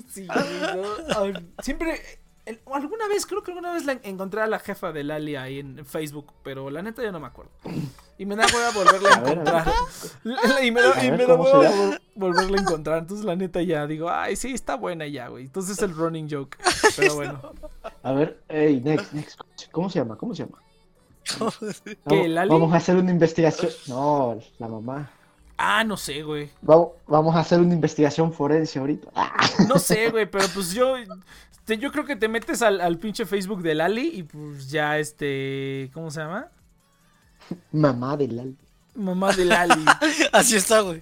Sí, 0.09 0.27
no, 0.27 0.83
ay, 1.21 1.33
Siempre, 1.61 1.99
el- 2.47 2.59
alguna 2.73 3.07
vez, 3.07 3.25
creo 3.25 3.43
que 3.43 3.51
alguna 3.51 3.73
vez 3.73 3.85
la 3.85 3.93
encontré 4.03 4.41
a 4.41 4.47
la 4.47 4.59
jefa 4.59 4.91
de 4.91 5.03
Lali 5.03 5.35
ahí 5.35 5.59
en 5.59 5.85
Facebook, 5.85 6.33
pero 6.43 6.69
la 6.69 6.81
neta 6.81 7.03
yo 7.03 7.11
no 7.11 7.19
me 7.19 7.27
acuerdo. 7.27 7.51
Y 8.17 8.25
me 8.25 8.35
da 8.35 8.45
hueva 8.53 8.71
volverla 8.75 9.09
a 9.09 9.19
ver. 9.19 9.31
encontrar. 9.33 9.67
Y 10.63 10.71
me 10.71 10.81
da, 10.81 10.93
A 10.97 11.05
y 11.05 11.09
ver, 11.11 11.19
me 11.19 11.25
da 11.25 11.37
¿cómo 11.37 11.45
se 11.49 11.57
hueva 11.57 11.71
vol- 11.75 12.01
volverla 12.15 12.57
a 12.57 12.61
encontrar. 12.61 12.97
Entonces 12.99 13.25
la 13.25 13.35
neta 13.35 13.61
ya 13.61 13.85
digo, 13.85 14.09
ay, 14.09 14.35
sí, 14.35 14.53
está 14.53 14.75
buena 14.75 15.05
ya, 15.07 15.27
güey. 15.27 15.45
Entonces 15.45 15.77
es 15.77 15.83
el 15.83 15.95
running 15.95 16.27
joke. 16.29 16.57
Pero 16.95 17.15
bueno. 17.15 17.41
A 18.03 18.11
ver, 18.13 18.41
hey, 18.49 18.81
next, 18.83 19.13
next. 19.13 19.39
¿Cómo 19.71 19.89
se 19.89 19.99
llama? 19.99 20.15
¿Cómo 20.17 20.33
se 20.33 20.43
llama? 20.45 20.57
¿Qué, 21.27 21.97
Vamos, 22.05 22.27
Lali? 22.29 22.49
vamos 22.49 22.73
a 22.73 22.77
hacer 22.77 22.95
una 22.95 23.11
investigación. 23.11 23.71
No, 23.87 24.39
la 24.59 24.67
mamá. 24.69 25.11
Ah, 25.57 25.83
no 25.83 25.97
sé, 25.97 26.21
güey. 26.23 26.49
Vamos, 26.61 26.89
vamos 27.07 27.35
a 27.35 27.39
hacer 27.39 27.59
una 27.59 27.73
investigación 27.73 28.31
forense 28.31 28.77
ahorita. 28.79 29.09
Ah, 29.15 29.31
No 29.67 29.79
sé, 29.79 30.09
güey, 30.11 30.29
pero 30.29 30.45
pues 30.53 30.71
yo. 30.73 30.95
este, 30.97 31.77
yo 31.79 31.91
creo 31.91 32.05
que 32.05 32.15
te 32.15 32.27
metes 32.27 32.61
al, 32.61 32.79
al 32.79 32.97
pinche 32.99 33.25
Facebook 33.25 33.61
de 33.63 33.73
Lali 33.75 34.07
y 34.13 34.23
pues 34.23 34.69
ya 34.69 34.99
este. 34.99 35.89
¿Cómo 35.93 36.11
se 36.11 36.19
llama? 36.21 36.47
mamá 37.71 38.17
de 38.17 38.27
Lali. 38.27 38.57
Mamá 38.95 39.31
de 39.33 39.45
Lali. 39.45 39.85
Así 40.33 40.55
está, 40.55 40.81
güey. 40.81 41.01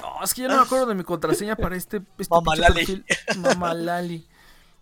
No, 0.00 0.22
es 0.24 0.32
que 0.34 0.42
ya 0.42 0.48
no 0.48 0.56
me 0.56 0.62
acuerdo 0.62 0.86
de 0.86 0.94
mi 0.94 1.02
contraseña 1.04 1.56
para 1.56 1.76
este, 1.76 2.02
este 2.18 2.34
Mamá 2.34 2.52
pinche 2.52 2.60
Lali. 2.60 2.74
perfil. 2.86 3.04
Mamá 3.42 3.74
Lali. 3.74 4.26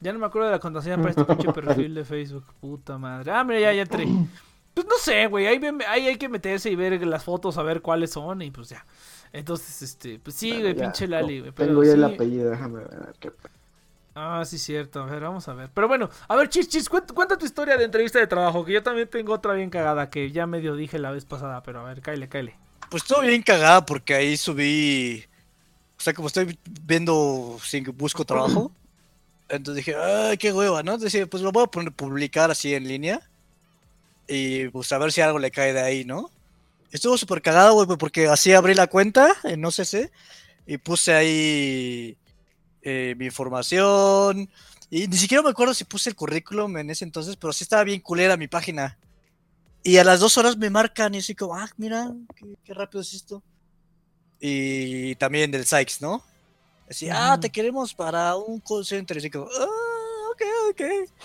Ya 0.01 0.13
no 0.13 0.19
me 0.19 0.27
acuerdo 0.27 0.49
de 0.49 0.53
la 0.55 0.59
contraseña 0.59 0.97
para 0.97 1.11
este 1.11 1.25
pinche 1.25 1.53
perfil 1.53 1.95
de 1.95 2.05
Facebook. 2.05 2.45
Puta 2.61 2.99
madre. 2.99 3.31
Ah, 3.33 3.43
mira, 3.45 3.61
ya, 3.61 3.73
ya 3.73 3.83
entré. 3.83 4.07
Pues 4.75 4.87
no 4.87 4.97
sé, 4.99 5.27
güey. 5.27 5.47
Ahí, 5.47 5.61
ahí 5.89 6.07
hay 6.09 6.17
que 6.17 6.29
meterse 6.29 6.71
y 6.71 6.77
ver 6.77 7.05
las 7.07 7.25
fotos, 7.25 7.59
a 7.59 7.63
ver 7.63 7.83
cuáles 7.83 8.11
son 8.11 8.43
y 8.43 8.51
pues 8.51 8.69
ya. 8.69 8.87
Entonces, 9.33 9.83
este, 9.83 10.19
pues 10.19 10.37
sí, 10.37 10.61
güey, 10.61 10.75
pinche 10.75 11.07
Lali, 11.07 11.41
güey. 11.41 11.53
Tengo 11.53 11.83
ya 11.85 11.93
el 11.93 12.07
sí. 12.07 12.15
apellido, 12.15 12.51
déjame 12.51 12.81
ver. 12.81 13.15
qué- 13.19 13.33
Ah, 14.15 14.43
sí, 14.45 14.59
cierto. 14.59 15.03
A 15.03 15.07
ver, 15.07 15.23
vamos 15.23 15.49
a 15.49 15.55
ver. 15.55 15.71
Pero 15.73 15.89
bueno, 15.89 16.11
a 16.29 16.37
ver, 16.37 16.49
Chis, 16.51 16.69
Chis, 16.69 16.89
cuenta, 16.89 17.15
cuenta 17.15 17.39
tu 17.39 17.47
historia 17.47 17.77
de 17.79 17.85
entrevista 17.85 18.19
de 18.19 18.27
trabajo, 18.27 18.65
que 18.65 18.73
yo 18.73 18.83
también 18.83 19.09
tengo 19.09 19.33
otra 19.33 19.55
bien 19.55 19.71
cagada 19.71 20.11
que 20.11 20.31
ya 20.31 20.47
medio 20.47 20.77
dije 20.77 20.99
la 20.99 21.11
vez 21.11 21.25
pasada, 21.25 21.63
pero 21.63 21.81
a 21.81 21.85
ver, 21.85 22.03
cáele, 22.03 22.29
cáele. 22.29 22.55
Pues 22.91 23.05
todo 23.05 23.23
bien 23.23 23.43
cagada 23.43 23.87
porque 23.87 24.15
ahí 24.15 24.37
subí. 24.37 25.25
O 25.97 26.01
sea, 26.01 26.13
como 26.13 26.29
estoy 26.29 26.59
viendo 26.83 27.59
si 27.63 27.81
busco 27.81 28.25
trabajo. 28.25 28.71
Entonces 29.49 29.85
dije, 29.85 29.97
ay, 29.99 30.37
qué 30.37 30.53
hueva, 30.53 30.83
¿no? 30.83 30.93
Entonces 30.93 31.13
dije, 31.13 31.27
pues 31.27 31.43
lo 31.43 31.53
voy 31.53 31.65
a 31.65 31.67
poner 31.67 31.93
publicar 31.93 32.51
así 32.51 32.75
en 32.75 32.87
línea. 32.87 33.21
Y 34.33 34.69
pues 34.69 34.91
a 34.93 34.99
ver 34.99 35.13
si 35.13 35.21
algo 35.21 35.39
le 35.39 35.51
cae 35.51 35.75
de 35.75 35.83
ahí, 35.83 36.05
¿no? 36.05 36.31
Estuvo 36.91 37.19
súper 37.19 37.43
cagado, 37.43 37.75
güey, 37.85 37.99
porque 37.99 38.29
así 38.29 38.53
abrí 38.53 38.75
la 38.75 38.87
cuenta 38.87 39.37
en 39.45 39.65
OCC 39.65 40.11
y 40.67 40.79
puse 40.79 41.13
ahí 41.13 42.17
eh, 42.81 43.15
mi 43.19 43.27
información. 43.27 44.49
Y 44.89 45.07
ni 45.07 45.17
siquiera 45.19 45.43
me 45.43 45.51
acuerdo 45.51 45.75
si 45.75 45.85
puse 45.85 46.11
el 46.11 46.17
currículum 46.17 46.79
en 46.79 46.89
ese 46.91 47.05
entonces, 47.05 47.37
pero 47.37 47.53
sí 47.53 47.65
estaba 47.65 47.85
bien 47.85 48.01
culera 48.01 48.39
mi 48.39 48.49
página. 48.49 48.99
Y 49.83 49.99
a 49.99 50.05
las 50.05 50.21
dos 50.21 50.39
horas 50.39 50.57
me 50.57 50.71
marcan 50.71 51.15
y 51.15 51.19
así 51.19 51.35
como, 51.35 51.55
ah, 51.55 51.69
mira, 51.77 52.11
qué, 52.35 52.47
qué 52.65 52.73
rápido 52.73 53.03
es 53.03 53.13
esto. 53.13 53.43
Y 54.41 55.15
también 55.17 55.51
del 55.51 55.67
Sykes, 55.67 55.99
¿no? 56.01 56.23
Así, 56.89 57.09
ah, 57.11 57.39
te 57.39 57.51
queremos 57.51 57.93
para 57.93 58.35
un 58.37 58.61
call 58.61 58.85
center. 58.85 59.17
Y 59.17 59.21
así 59.21 59.31
como, 59.31 59.47
ah, 59.47 59.92
ok, 60.71 60.81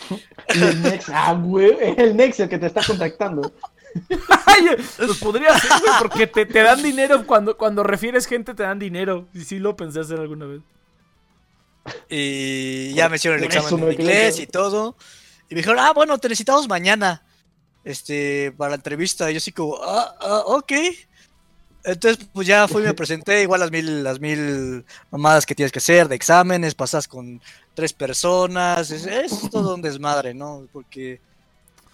ok. 0.10 0.56
Y 0.56 0.64
el 0.64 0.82
Nex, 0.82 1.10
ah, 1.10 1.34
güey, 1.34 1.78
es 1.80 1.98
el 1.98 2.16
Nex 2.16 2.40
el 2.40 2.50
que 2.50 2.58
te 2.58 2.68
está 2.68 2.84
contactando. 2.84 3.52
Ay, 4.46 4.66
pues 4.98 5.18
podría 5.18 5.58
ser, 5.58 5.72
güey, 5.80 5.94
porque 6.00 6.28
te, 6.28 6.46
te 6.46 6.62
dan 6.62 6.82
dinero 6.84 7.26
cuando, 7.26 7.58
cuando 7.58 7.84
refieres 7.84 8.26
gente, 8.26 8.54
te 8.54 8.64
dan 8.64 8.80
dinero. 8.80 9.28
Y 9.34 9.42
sí 9.42 9.60
lo 9.60 9.76
pensé 9.76 10.00
hacer 10.00 10.20
alguna 10.20 10.46
vez. 10.46 10.62
Y 12.10 12.94
ya 12.94 13.10
me 13.10 13.16
hicieron 13.16 13.40
el 13.40 13.46
examen 13.46 13.80
me 13.80 13.86
de 13.88 13.94
inglés 13.94 14.40
y 14.40 14.48
todo. 14.48 14.96
Y 15.50 15.56
me 15.56 15.62
dijeron, 15.62 15.80
ah, 15.80 15.94
bueno, 15.94 16.18
te 16.18 16.28
necesitamos 16.30 16.68
mañana. 16.68 17.24
Este, 17.84 18.52
para 18.58 18.72
la 18.72 18.76
entrevista. 18.76 19.30
Y 19.30 19.36
yo 19.36 19.38
así 19.38 19.52
como, 19.52 19.78
ah, 19.82 20.16
ah, 20.20 20.44
ok. 20.46 20.74
Entonces, 21.86 22.28
pues 22.34 22.46
ya 22.46 22.68
fui, 22.68 22.84
me 22.84 22.94
presenté, 22.94 23.44
igual 23.44 23.62
las 23.62 23.72
mil, 23.72 24.04
las 24.04 24.20
mil 24.20 24.84
mamadas 25.10 25.46
que 25.46 25.56
tienes 25.56 25.72
que 25.72 25.80
hacer 25.80 26.10
de 26.10 26.16
exámenes, 26.16 26.76
pasas 26.76 27.08
con 27.08 27.42
tres 27.78 27.94
personas, 27.94 28.90
es, 28.90 29.06
es 29.06 29.52
todo 29.52 29.76
un 29.76 29.84
desmadre, 29.84 30.34
¿no? 30.34 30.68
Porque... 30.74 31.22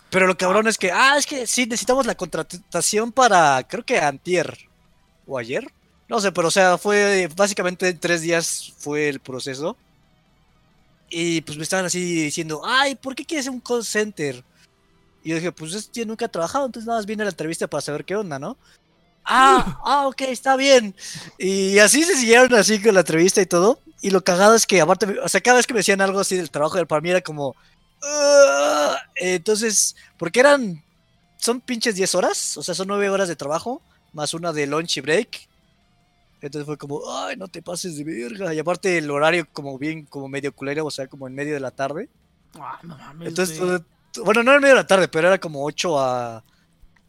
Pero 0.09 0.27
lo 0.27 0.37
cabrón 0.37 0.65
es 0.69 0.77
que, 0.77 0.93
ah, 0.93 1.17
es 1.17 1.25
que 1.25 1.45
sí, 1.45 1.65
necesitamos 1.65 2.05
la 2.05 2.15
contratación 2.15 3.11
para, 3.11 3.61
creo 3.67 3.83
que 3.83 3.99
antier, 3.99 4.57
o 5.27 5.37
ayer, 5.37 5.69
no 6.07 6.21
sé, 6.21 6.31
pero 6.31 6.47
o 6.47 6.51
sea, 6.51 6.77
fue 6.77 7.29
básicamente 7.35 7.89
en 7.89 7.99
tres 7.99 8.21
días 8.21 8.71
fue 8.77 9.09
el 9.09 9.19
proceso. 9.19 9.75
Y 11.09 11.41
pues 11.41 11.57
me 11.57 11.63
estaban 11.63 11.85
así 11.85 11.99
diciendo, 11.99 12.61
ay, 12.63 12.95
¿por 12.95 13.13
qué 13.13 13.25
quieres 13.25 13.47
un 13.47 13.59
call 13.59 13.83
center? 13.83 14.41
Y 15.21 15.31
yo 15.31 15.35
dije, 15.35 15.51
pues 15.51 15.91
yo 15.91 16.05
nunca 16.05 16.25
he 16.25 16.29
trabajado, 16.29 16.65
entonces 16.65 16.87
nada 16.87 16.99
más 16.99 17.05
vine 17.05 17.23
a 17.23 17.25
la 17.25 17.31
entrevista 17.31 17.67
para 17.67 17.81
saber 17.81 18.05
qué 18.05 18.15
onda, 18.15 18.39
¿no? 18.39 18.55
Ah, 19.25 19.79
ah, 19.83 20.07
ok, 20.07 20.21
está 20.21 20.55
bien. 20.55 20.95
Y 21.37 21.79
así 21.79 22.03
se 22.03 22.15
siguieron 22.15 22.53
así 22.55 22.81
con 22.81 22.93
la 22.93 23.01
entrevista 23.01 23.41
y 23.41 23.45
todo. 23.45 23.79
Y 24.01 24.09
lo 24.09 24.23
cagado 24.23 24.55
es 24.55 24.65
que 24.65 24.81
aparte, 24.81 25.17
o 25.19 25.29
sea, 25.29 25.41
cada 25.41 25.57
vez 25.57 25.67
que 25.67 25.73
me 25.73 25.79
decían 25.79 26.01
algo 26.01 26.19
así 26.19 26.35
del 26.35 26.51
trabajo, 26.51 26.83
para 26.85 27.01
mí 27.01 27.09
era 27.09 27.21
como... 27.21 27.55
"Ah". 28.03 28.97
entonces, 29.15 29.95
porque 30.17 30.39
eran... 30.41 30.83
Son 31.37 31.59
pinches 31.59 31.95
10 31.95 32.15
horas, 32.15 32.57
o 32.57 32.63
sea, 32.63 32.73
son 32.73 32.87
9 32.87 33.09
horas 33.09 33.27
de 33.27 33.35
trabajo, 33.35 33.81
más 34.13 34.33
una 34.33 34.53
de 34.53 34.65
lunch 34.65 34.97
y 34.97 35.01
break. 35.01 35.47
Entonces 36.41 36.65
fue 36.65 36.77
como, 36.77 37.01
ay, 37.09 37.37
no 37.37 37.47
te 37.47 37.61
pases 37.61 37.97
de 37.97 38.03
verga. 38.03 38.53
Y 38.53 38.59
aparte 38.59 38.97
el 38.97 39.09
horario 39.09 39.47
como 39.53 39.77
bien, 39.77 40.05
como 40.05 40.27
medio 40.27 40.53
culero, 40.53 40.85
o 40.85 40.91
sea, 40.91 41.07
como 41.07 41.27
en 41.27 41.35
medio 41.35 41.53
de 41.53 41.59
la 41.61 41.71
tarde. 41.71 42.09
Ah, 42.59 42.79
no 42.83 42.97
mames. 42.97 43.29
Entonces, 43.29 43.59
bueno, 44.23 44.43
no 44.43 44.53
en 44.53 44.61
medio 44.61 44.75
de 44.75 44.81
la 44.81 44.87
tarde, 44.87 45.07
pero 45.07 45.27
era 45.29 45.39
como 45.39 45.63
8 45.65 45.99
a... 45.99 46.43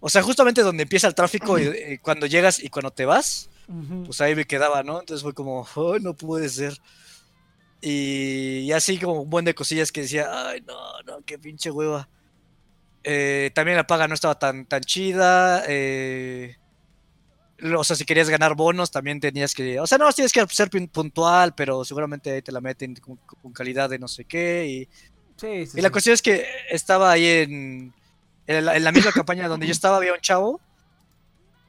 O 0.07 0.11
sea, 0.11 0.23
justamente 0.23 0.61
donde 0.63 0.83
empieza 0.83 1.07
el 1.09 1.15
tráfico 1.15 1.59
y, 1.59 1.65
y 1.95 1.99
cuando 1.99 2.27
llegas 2.27 2.63
y 2.63 2.69
cuando 2.69 2.91
te 2.91 3.07
vas, 3.07 3.49
pues 4.05 4.21
ahí 4.21 4.35
me 4.35 4.45
quedaba, 4.45 4.83
¿no? 4.83 5.01
Entonces 5.01 5.23
fue 5.23 5.33
como, 5.35 5.67
ay, 5.77 6.01
no 6.03 6.15
puede 6.15 6.49
ser. 6.51 6.75
Y, 7.81 8.61
y 8.61 8.73
así 8.73 8.99
como 8.99 9.23
un 9.23 9.31
buen 9.31 9.45
de 9.45 9.55
cosillas 9.55 9.93
que 9.93 10.03
decía, 10.03 10.29
ay, 10.49 10.63
no, 10.67 10.75
no, 11.07 11.23
qué 11.25 11.39
pinche 11.39 11.71
hueva. 11.71 12.09
Eh, 13.05 13.51
también 13.55 13.77
la 13.77 13.87
paga 13.87 14.09
no 14.09 14.15
estaba 14.15 14.39
tan, 14.39 14.67
tan 14.67 14.83
chida. 14.83 15.65
eh, 15.69 16.57
o 17.77 17.85
sea, 17.85 17.97
si 17.97 18.05
querías 18.05 18.29
ganar 18.29 18.55
bonos, 18.55 18.91
también 18.91 19.21
tenías 19.21 19.55
que. 19.55 19.79
O 19.81 19.87
sea, 19.87 19.97
no, 19.99 20.13
tienes 20.13 20.33
que 20.33 20.45
ser 20.49 20.69
pun- 20.71 20.91
puntual, 20.91 21.55
pero 21.55 21.85
seguramente 21.85 22.31
ahí 22.33 22.43
te 22.43 22.53
la 22.53 22.61
meten 22.61 22.95
con, 22.97 23.17
con 23.19 23.53
calidad 23.53 23.89
de 23.89 23.99
no 23.99 24.09
sé 24.09 24.25
qué. 24.25 24.67
Y, 24.67 24.89
Sí, 25.37 25.67
sí, 25.67 25.79
y 25.79 25.83
la 25.83 25.89
sí. 25.89 25.93
cuestión 25.93 26.15
es 26.15 26.23
que 26.23 26.47
estaba 26.71 27.11
ahí 27.11 27.27
en, 27.27 27.95
en, 28.47 28.65
la, 28.65 28.77
en 28.77 28.85
la 28.85 28.93
misma 28.93 29.13
campaña 29.13 29.49
donde 29.49 29.67
yo 29.67 29.73
estaba, 29.75 29.97
había 29.99 30.13
un 30.15 30.21
chavo. 30.21 30.63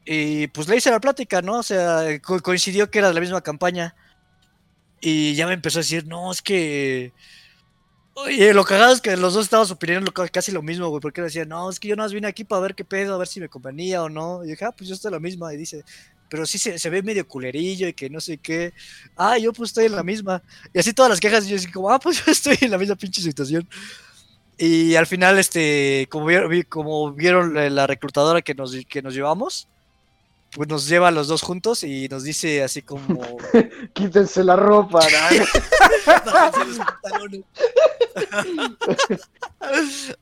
Y 0.05 0.47
pues 0.47 0.67
le 0.67 0.77
hice 0.77 0.91
la 0.91 0.99
plática, 0.99 1.41
¿no? 1.41 1.59
O 1.59 1.63
sea, 1.63 2.19
co- 2.21 2.41
coincidió 2.41 2.89
que 2.91 2.99
era 2.99 3.07
de 3.09 3.13
la 3.15 3.21
misma 3.21 3.41
campaña. 3.41 3.95
Y 5.01 5.35
ya 5.35 5.47
me 5.47 5.53
empezó 5.53 5.79
a 5.79 5.81
decir, 5.81 6.07
no, 6.07 6.31
es 6.31 6.41
que. 6.41 7.13
Oye, 8.17 8.53
lo 8.53 8.63
cagado 8.63 8.93
es 8.93 9.01
que 9.01 9.17
los 9.17 9.33
dos 9.33 9.43
estábamos 9.43 9.71
opinando 9.71 10.11
casi 10.13 10.51
lo 10.53 10.61
mismo, 10.61 10.87
güey. 10.87 11.01
Porque 11.01 11.19
él 11.21 11.27
decía, 11.27 11.45
no, 11.45 11.69
es 11.69 11.79
que 11.79 11.89
yo 11.89 11.95
nada 11.97 12.05
más 12.07 12.13
vine 12.13 12.27
aquí 12.27 12.45
para 12.45 12.61
ver 12.61 12.73
qué 12.75 12.85
pedo, 12.85 13.13
a 13.15 13.17
ver 13.17 13.27
si 13.27 13.41
me 13.41 13.49
convenía 13.49 14.03
o 14.03 14.09
no. 14.09 14.43
Y 14.43 14.47
dije, 14.49 14.63
ah, 14.65 14.71
pues 14.71 14.87
yo 14.87 14.95
estoy 14.95 15.09
en 15.09 15.13
la 15.15 15.19
misma. 15.19 15.53
Y 15.53 15.57
dice, 15.57 15.83
pero 16.29 16.45
sí 16.45 16.57
se, 16.57 16.79
se 16.79 16.89
ve 16.89 17.03
medio 17.03 17.27
culerillo 17.27 17.87
y 17.89 17.93
que 17.93 18.09
no 18.09 18.21
sé 18.21 18.37
qué. 18.37 18.73
Ah, 19.17 19.37
yo 19.37 19.51
pues 19.51 19.71
estoy 19.71 19.85
en 19.87 19.95
la 19.95 20.03
misma. 20.03 20.41
Y 20.73 20.79
así 20.79 20.93
todas 20.93 21.09
las 21.09 21.19
quejas, 21.19 21.45
y 21.45 21.49
yo 21.49 21.57
así 21.57 21.69
como, 21.71 21.89
ah, 21.91 21.99
pues 21.99 22.23
yo 22.25 22.31
estoy 22.31 22.57
en 22.61 22.71
la 22.71 22.77
misma 22.77 22.95
pinche 22.95 23.21
situación. 23.21 23.67
Y 24.57 24.95
al 24.95 25.05
final, 25.07 25.37
este, 25.39 26.07
como 26.09 26.25
vieron, 26.25 26.49
vi- 26.49 26.63
como 26.63 27.11
vieron 27.11 27.53
la, 27.53 27.69
la 27.69 27.87
reclutadora 27.87 28.41
que 28.41 28.55
nos, 28.55 28.73
que 28.87 29.01
nos 29.01 29.13
llevamos, 29.13 29.67
pues 30.51 30.69
nos 30.69 30.87
lleva 30.87 31.09
a 31.09 31.11
los 31.11 31.27
dos 31.27 31.41
juntos 31.41 31.83
y 31.83 32.07
nos 32.07 32.23
dice 32.23 32.63
así 32.63 32.81
como... 32.81 33.19
Quítense 33.93 34.43
la 34.43 34.55
ropa, 34.55 34.99
¿no? 35.01 35.45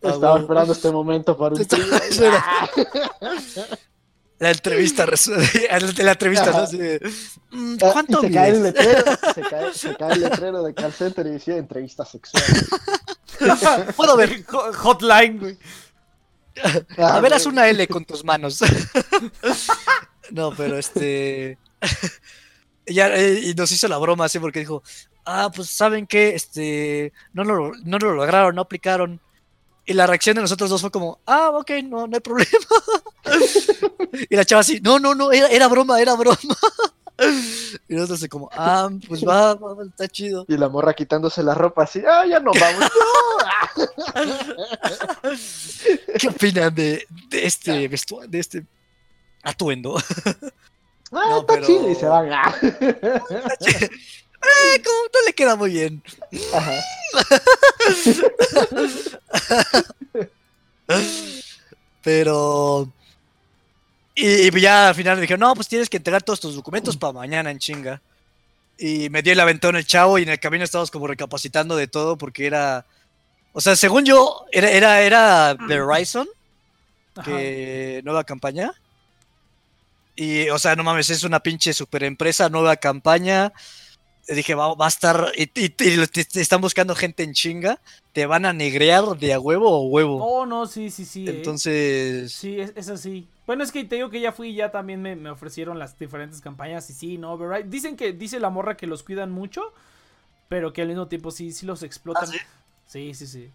Estaba 0.09 0.39
esperando 0.39 0.73
este 0.73 0.91
momento 0.91 1.37
para 1.37 1.55
un 1.55 1.61
La 4.43 4.51
entrevista, 4.51 5.05
resu- 5.13 5.31
la 6.03 6.11
entrevista, 6.11 6.51
¿no? 6.51 6.57
Así 6.57 6.77
de, 6.77 6.99
"Mm, 7.51 7.75
Ah, 7.81 7.89
¿Cuánto 7.93 8.19
se 8.21 8.31
cae 8.31 8.49
el 8.49 8.59
mides?" 8.59 8.73
letrero, 8.73 9.03
se 9.35 9.41
cae, 9.41 9.73
se 9.73 9.95
cae 9.95 10.11
el 10.13 10.19
letrero 10.21 10.63
de 10.63 10.73
call 10.73 10.91
center 10.93 11.25
y 11.27 11.29
decía 11.31 11.55
entrevista 11.55 12.03
sexual. 12.05 12.43
Puedo 13.95 14.17
ver. 14.17 14.43
Ho- 14.51 14.73
Hotline, 14.73 15.39
güey. 15.39 15.57
A 16.97 17.15
Ah, 17.15 17.19
ver, 17.21 17.33
haz 17.33 17.45
una 17.45 17.67
L 17.69 17.87
con 17.87 18.05
tus 18.05 18.23
manos. 18.23 18.59
no, 20.31 20.51
pero 20.55 20.77
este. 20.77 21.57
ya, 22.85 23.07
eh, 23.15 23.39
y 23.43 23.53
nos 23.53 23.71
hizo 23.71 23.87
la 23.87 23.97
broma 23.97 24.25
así 24.25 24.39
porque 24.39 24.59
dijo: 24.59 24.83
Ah, 25.25 25.49
pues 25.55 25.69
saben 25.69 26.05
que 26.05 26.35
este. 26.35 27.13
No 27.33 27.43
lo, 27.43 27.71
no 27.85 27.97
lo 27.97 28.13
lograron, 28.13 28.55
no 28.55 28.61
aplicaron. 28.61 29.19
Y 29.85 29.93
la 29.93 30.07
reacción 30.07 30.35
de 30.35 30.41
nosotros 30.41 30.69
dos 30.69 30.81
fue 30.81 30.91
como: 30.91 31.19
Ah, 31.25 31.49
ok, 31.53 31.71
no, 31.83 32.07
no 32.07 32.15
hay 32.15 32.21
problema. 32.21 32.49
y 34.29 34.35
la 34.35 34.45
chava 34.45 34.61
así: 34.61 34.79
No, 34.81 34.99
no, 34.99 35.13
no, 35.13 35.31
era, 35.31 35.47
era 35.47 35.67
broma, 35.67 35.99
era 36.01 36.13
broma. 36.15 36.37
y 37.89 37.93
nosotros 37.93 38.19
así 38.19 38.29
como: 38.29 38.49
Ah, 38.53 38.89
pues 39.07 39.25
va, 39.27 39.55
va, 39.55 39.83
está 39.83 40.07
chido. 40.07 40.45
Y 40.47 40.57
la 40.57 40.69
morra 40.69 40.93
quitándose 40.93 41.43
la 41.43 41.53
ropa 41.53 41.83
así, 41.83 42.01
ah, 42.07 42.25
ya 42.25 42.39
nos 42.39 42.57
vamos. 42.59 42.89
¿Qué 46.19 46.27
opinan 46.27 46.73
de, 46.73 47.05
de 47.29 47.45
este 47.45 47.87
vestuario, 47.87 48.29
de 48.29 48.39
este 48.39 48.65
atuendo? 49.43 49.97
Ah, 51.11 51.25
No, 51.29 51.39
está 51.41 51.53
pero- 51.55 51.67
chido 51.67 51.89
y 51.91 51.95
se 51.95 52.05
van. 52.07 52.29
Ah. 54.43 54.75
Eh, 54.75 54.81
como 54.83 54.97
no 55.13 55.25
le 55.25 55.33
queda 55.33 55.55
muy 55.55 55.71
bien. 55.71 56.03
Ajá. 56.53 56.73
Pero. 62.03 62.91
Y, 64.15 64.47
y 64.47 64.61
ya 64.61 64.89
al 64.89 64.95
final 64.95 65.15
me 65.15 65.21
dijeron, 65.21 65.39
no, 65.39 65.55
pues 65.55 65.67
tienes 65.67 65.89
que 65.89 65.97
entregar 65.97 66.21
todos 66.21 66.39
tus 66.39 66.55
documentos 66.55 66.97
para 66.97 67.13
mañana 67.13 67.49
en 67.49 67.59
chinga. 67.59 68.01
Y 68.77 69.09
me 69.09 69.21
dio 69.21 69.33
el 69.33 69.39
aventón 69.39 69.75
el 69.75 69.85
chavo 69.85 70.19
y 70.19 70.23
en 70.23 70.29
el 70.29 70.39
camino 70.39 70.63
estábamos 70.63 70.91
como 70.91 71.07
recapacitando 71.07 71.75
de 71.75 71.87
todo 71.87 72.17
porque 72.17 72.45
era. 72.45 72.85
O 73.53 73.61
sea, 73.61 73.75
según 73.75 74.05
yo, 74.05 74.45
era, 74.51 74.69
era, 74.71 75.01
era 75.01 75.53
Verizon, 75.53 76.27
Ajá. 77.15 77.23
que 77.23 78.01
nueva 78.03 78.23
campaña. 78.23 78.73
Y, 80.15 80.49
o 80.49 80.59
sea, 80.59 80.75
no 80.75 80.83
mames, 80.83 81.09
es 81.09 81.23
una 81.23 81.39
pinche 81.39 81.73
super 81.73 82.03
empresa, 82.03 82.49
nueva 82.49 82.75
campaña. 82.75 83.53
Dije, 84.27 84.55
va, 84.55 84.73
va 84.73 84.85
a 84.85 84.89
estar. 84.89 85.31
Y, 85.35 85.43
y- 85.43 85.65
y 85.65 85.69
te- 86.07 86.25
te 86.25 86.41
están 86.41 86.61
buscando 86.61 86.95
gente 86.95 87.23
en 87.23 87.33
chinga. 87.33 87.79
Te 88.13 88.25
van 88.25 88.45
a 88.45 88.53
negrear 88.53 89.03
de 89.17 89.33
a 89.33 89.39
huevo 89.39 89.69
o 89.69 89.87
huevo. 89.87 90.23
Oh, 90.23 90.45
no, 90.45 90.65
sí, 90.65 90.89
sí, 90.89 91.03
sí. 91.05 91.25
eh. 91.27 91.29
Entonces. 91.31 92.31
Sí, 92.31 92.59
es, 92.59 92.71
es 92.75 92.89
así. 92.89 93.27
Bueno, 93.45 93.63
es 93.63 93.71
que 93.73 93.83
te 93.83 93.95
digo 93.95 94.09
que 94.09 94.21
ya 94.21 94.31
fui 94.31 94.49
y 94.49 94.55
ya 94.55 94.71
también 94.71 95.01
me, 95.01 95.15
me 95.17 95.29
ofrecieron 95.29 95.77
las 95.77 95.99
diferentes 95.99 96.39
campañas 96.39 96.89
y 96.89 96.93
sí, 96.93 97.17
no, 97.17 97.37
¿verdad? 97.37 97.65
Dicen 97.65 97.97
que, 97.97 98.13
dice 98.13 98.39
la 98.39 98.49
morra 98.49 98.77
que 98.77 98.87
los 98.87 99.03
cuidan 99.03 99.31
mucho, 99.31 99.61
pero 100.47 100.71
que 100.71 100.81
al 100.83 100.87
mismo 100.87 101.07
tiempo 101.07 101.29
sí, 101.31 101.51
sí 101.51 101.65
los 101.65 101.83
explotan. 101.83 102.23
¿Ah, 102.29 102.31
sí? 102.31 102.37
sí, 102.87 103.13
sí, 103.13 103.27
sí. 103.27 103.49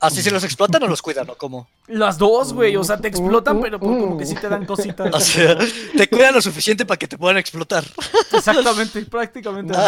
¿Así 0.00 0.22
se 0.22 0.30
los 0.30 0.42
explotan 0.44 0.82
o 0.82 0.86
los 0.86 1.02
cuidan 1.02 1.28
o 1.28 1.34
cómo? 1.36 1.68
Las 1.88 2.16
dos, 2.16 2.54
güey, 2.54 2.74
o 2.76 2.82
sea, 2.82 2.96
te 2.96 3.08
explotan, 3.08 3.60
pero 3.60 3.78
por- 3.78 3.88
como 3.98 4.16
que 4.16 4.24
sí 4.24 4.34
te 4.34 4.48
dan 4.48 4.64
cositas. 4.64 5.14
O 5.14 5.20
sea, 5.20 5.58
te 5.96 6.08
cuidan 6.08 6.34
lo 6.34 6.40
suficiente 6.40 6.86
para 6.86 6.98
que 6.98 7.06
te 7.06 7.18
puedan 7.18 7.36
explotar. 7.36 7.84
Exactamente, 8.32 9.02
prácticamente. 9.04 9.74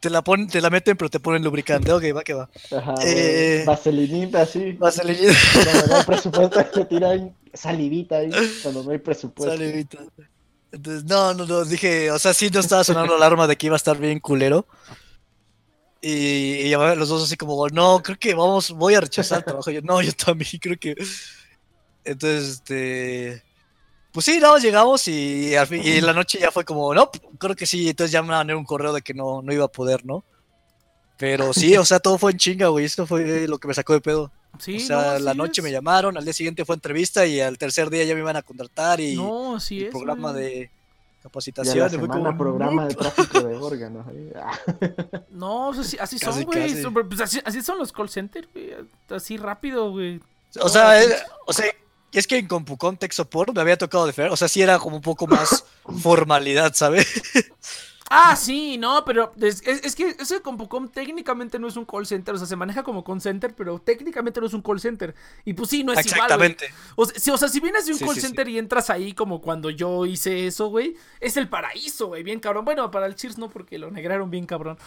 Te 0.00 0.10
la 0.10 0.22
ponen, 0.22 0.46
te 0.46 0.60
la 0.60 0.70
meten, 0.70 0.96
pero 0.96 1.08
te 1.08 1.18
ponen 1.20 1.42
lubricante. 1.42 1.90
Ok, 1.92 2.04
va 2.14 2.22
que 2.22 2.34
va. 2.34 2.48
Ajá, 2.76 2.94
Eh. 3.02 3.64
Vaselinita 3.66 4.42
así. 4.42 4.72
Vaselina. 4.72 5.32
Cuando 5.64 5.86
no 5.88 5.96
hay 5.96 6.04
presupuesto, 6.04 6.64
te 6.74 6.84
tiran 6.84 7.34
salivita 7.52 8.16
ahí. 8.18 8.30
Cuando 8.62 8.84
no 8.84 8.90
hay 8.90 8.98
presupuesto. 8.98 9.56
Salivita. 9.56 9.98
Entonces, 10.70 11.04
no, 11.04 11.32
no, 11.34 11.46
no, 11.46 11.64
dije, 11.64 12.10
o 12.10 12.18
sea, 12.18 12.34
sí 12.34 12.50
no 12.50 12.60
estaba 12.60 12.84
sonando 12.84 13.16
la 13.16 13.26
alarma 13.26 13.46
de 13.46 13.56
que 13.56 13.66
iba 13.66 13.74
a 13.74 13.78
estar 13.78 13.96
bien 13.96 14.20
culero. 14.20 14.66
Y, 16.08 16.68
y 16.68 16.70
los 16.70 17.08
dos 17.08 17.24
así 17.24 17.36
como, 17.36 17.66
no, 17.68 18.00
creo 18.02 18.16
que 18.16 18.32
vamos, 18.34 18.70
voy 18.70 18.94
a 18.94 19.00
rechazar 19.00 19.38
el 19.38 19.44
trabajo. 19.44 19.70
Yo, 19.72 19.80
no, 19.82 20.00
yo 20.02 20.12
también 20.12 20.50
creo 20.60 20.76
que... 20.78 20.94
Entonces, 22.04 22.50
este... 22.64 23.42
Pues 24.12 24.24
sí, 24.24 24.38
no, 24.40 24.56
llegamos 24.56 25.08
y, 25.08 25.54
al 25.56 25.66
fin- 25.66 25.82
y 25.84 25.96
en 25.98 26.06
la 26.06 26.12
noche 26.12 26.38
ya 26.38 26.50
fue 26.50 26.64
como, 26.64 26.94
no, 26.94 27.10
creo 27.38 27.54
que 27.56 27.66
sí. 27.66 27.88
Entonces 27.88 28.12
ya 28.12 28.22
me 28.22 28.28
mandaron 28.28 28.60
un 28.60 28.64
correo 28.64 28.92
de 28.92 29.02
que 29.02 29.12
no, 29.14 29.42
no 29.42 29.52
iba 29.52 29.64
a 29.64 29.68
poder, 29.68 30.06
¿no? 30.06 30.24
Pero 31.18 31.52
sí, 31.52 31.76
o 31.76 31.84
sea, 31.84 31.98
todo 31.98 32.16
fue 32.18 32.32
en 32.32 32.38
chinga, 32.38 32.68
güey. 32.68 32.84
Esto 32.84 33.06
fue 33.06 33.46
lo 33.48 33.58
que 33.58 33.68
me 33.68 33.74
sacó 33.74 33.92
de 33.94 34.00
pedo. 34.00 34.30
Sí, 34.58 34.76
o 34.76 34.80
sea, 34.80 35.14
no, 35.14 35.18
la 35.18 35.34
noche 35.34 35.60
es. 35.60 35.64
me 35.64 35.72
llamaron, 35.72 36.16
al 36.16 36.24
día 36.24 36.32
siguiente 36.32 36.64
fue 36.64 36.76
entrevista 36.76 37.26
y 37.26 37.40
al 37.40 37.58
tercer 37.58 37.90
día 37.90 38.04
ya 38.04 38.14
me 38.14 38.20
iban 38.20 38.36
a 38.36 38.42
contratar 38.42 39.00
y, 39.00 39.16
No, 39.16 39.56
es. 39.58 39.68
programa 39.90 40.32
güey. 40.32 40.44
de 40.44 40.70
capacitación. 41.26 41.94
y 41.94 41.98
fue 41.98 42.08
como, 42.08 42.38
programa 42.38 42.86
de 42.86 42.94
tráfico 42.94 43.40
de 43.40 43.54
órganos. 43.60 44.06
No, 45.30 45.68
o 45.68 45.74
sea, 45.74 45.84
sí, 45.84 45.96
así 45.98 46.18
son, 46.18 46.44
güey. 46.44 46.82
Pues 47.08 47.20
así, 47.20 47.40
así 47.44 47.62
son 47.62 47.78
los 47.78 47.92
call 47.92 48.08
centers, 48.08 48.48
güey. 48.52 48.74
Así 49.10 49.36
rápido, 49.36 49.90
güey. 49.90 50.20
O 50.60 50.68
sea, 50.68 51.02
es, 51.02 51.24
o 51.46 51.52
sea, 51.52 51.66
es 52.12 52.26
que 52.26 52.38
en 52.38 52.46
CompuCom 52.46 52.96
Tech 52.96 53.12
Support 53.12 53.54
me 53.54 53.60
había 53.60 53.76
tocado 53.76 54.06
de 54.06 54.12
fer, 54.12 54.30
o 54.30 54.36
sea, 54.36 54.48
sí 54.48 54.62
era 54.62 54.78
como 54.78 54.96
un 54.96 55.02
poco 55.02 55.26
más 55.26 55.64
formalidad, 56.02 56.72
¿sabes? 56.74 57.06
Ah, 58.08 58.36
sí, 58.36 58.78
no, 58.78 59.04
pero 59.04 59.32
es, 59.40 59.62
es- 59.66 59.84
es 59.84 59.96
que 59.96 60.14
ese 60.18 60.40
Compucom 60.40 60.88
técnicamente 60.88 61.58
no 61.58 61.66
es 61.66 61.76
un 61.76 61.84
call 61.84 62.06
center, 62.06 62.34
o 62.36 62.38
sea, 62.38 62.46
se 62.46 62.54
maneja 62.54 62.84
como 62.84 63.02
call 63.02 63.20
center, 63.20 63.52
pero 63.54 63.80
técnicamente 63.80 64.40
no 64.40 64.46
es 64.46 64.54
un 64.54 64.62
call 64.62 64.78
center. 64.80 65.14
Y 65.44 65.54
pues 65.54 65.70
sí, 65.70 65.82
no 65.82 65.92
es 65.92 66.06
igual. 66.06 66.20
Exactamente. 66.20 66.66
O 66.94 67.04
sea, 67.04 67.18
si, 67.18 67.30
o 67.32 67.36
sea, 67.36 67.48
si 67.48 67.58
vienes 67.60 67.86
de 67.86 67.92
un 67.92 67.98
Sí, 67.98 68.04
call 68.04 68.14
sí, 68.14 68.20
sí. 68.20 68.26
center 68.28 68.48
y 68.48 68.58
entras 68.58 68.90
ahí 68.90 69.12
como 69.12 69.40
cuando 69.40 69.70
yo 69.70 70.06
hice 70.06 70.46
eso, 70.46 70.68
güey, 70.68 70.96
es 71.20 71.36
el 71.36 71.48
paraíso, 71.48 72.06
güey, 72.06 72.22
bien 72.22 72.38
cabrón. 72.38 72.64
Bueno, 72.64 72.90
para 72.92 73.06
el 73.06 73.16
Cheers 73.16 73.38
no, 73.38 73.50
porque 73.50 73.76
lo 73.78 73.90
negraron 73.90 74.30
bien 74.30 74.46
cabrón. 74.46 74.78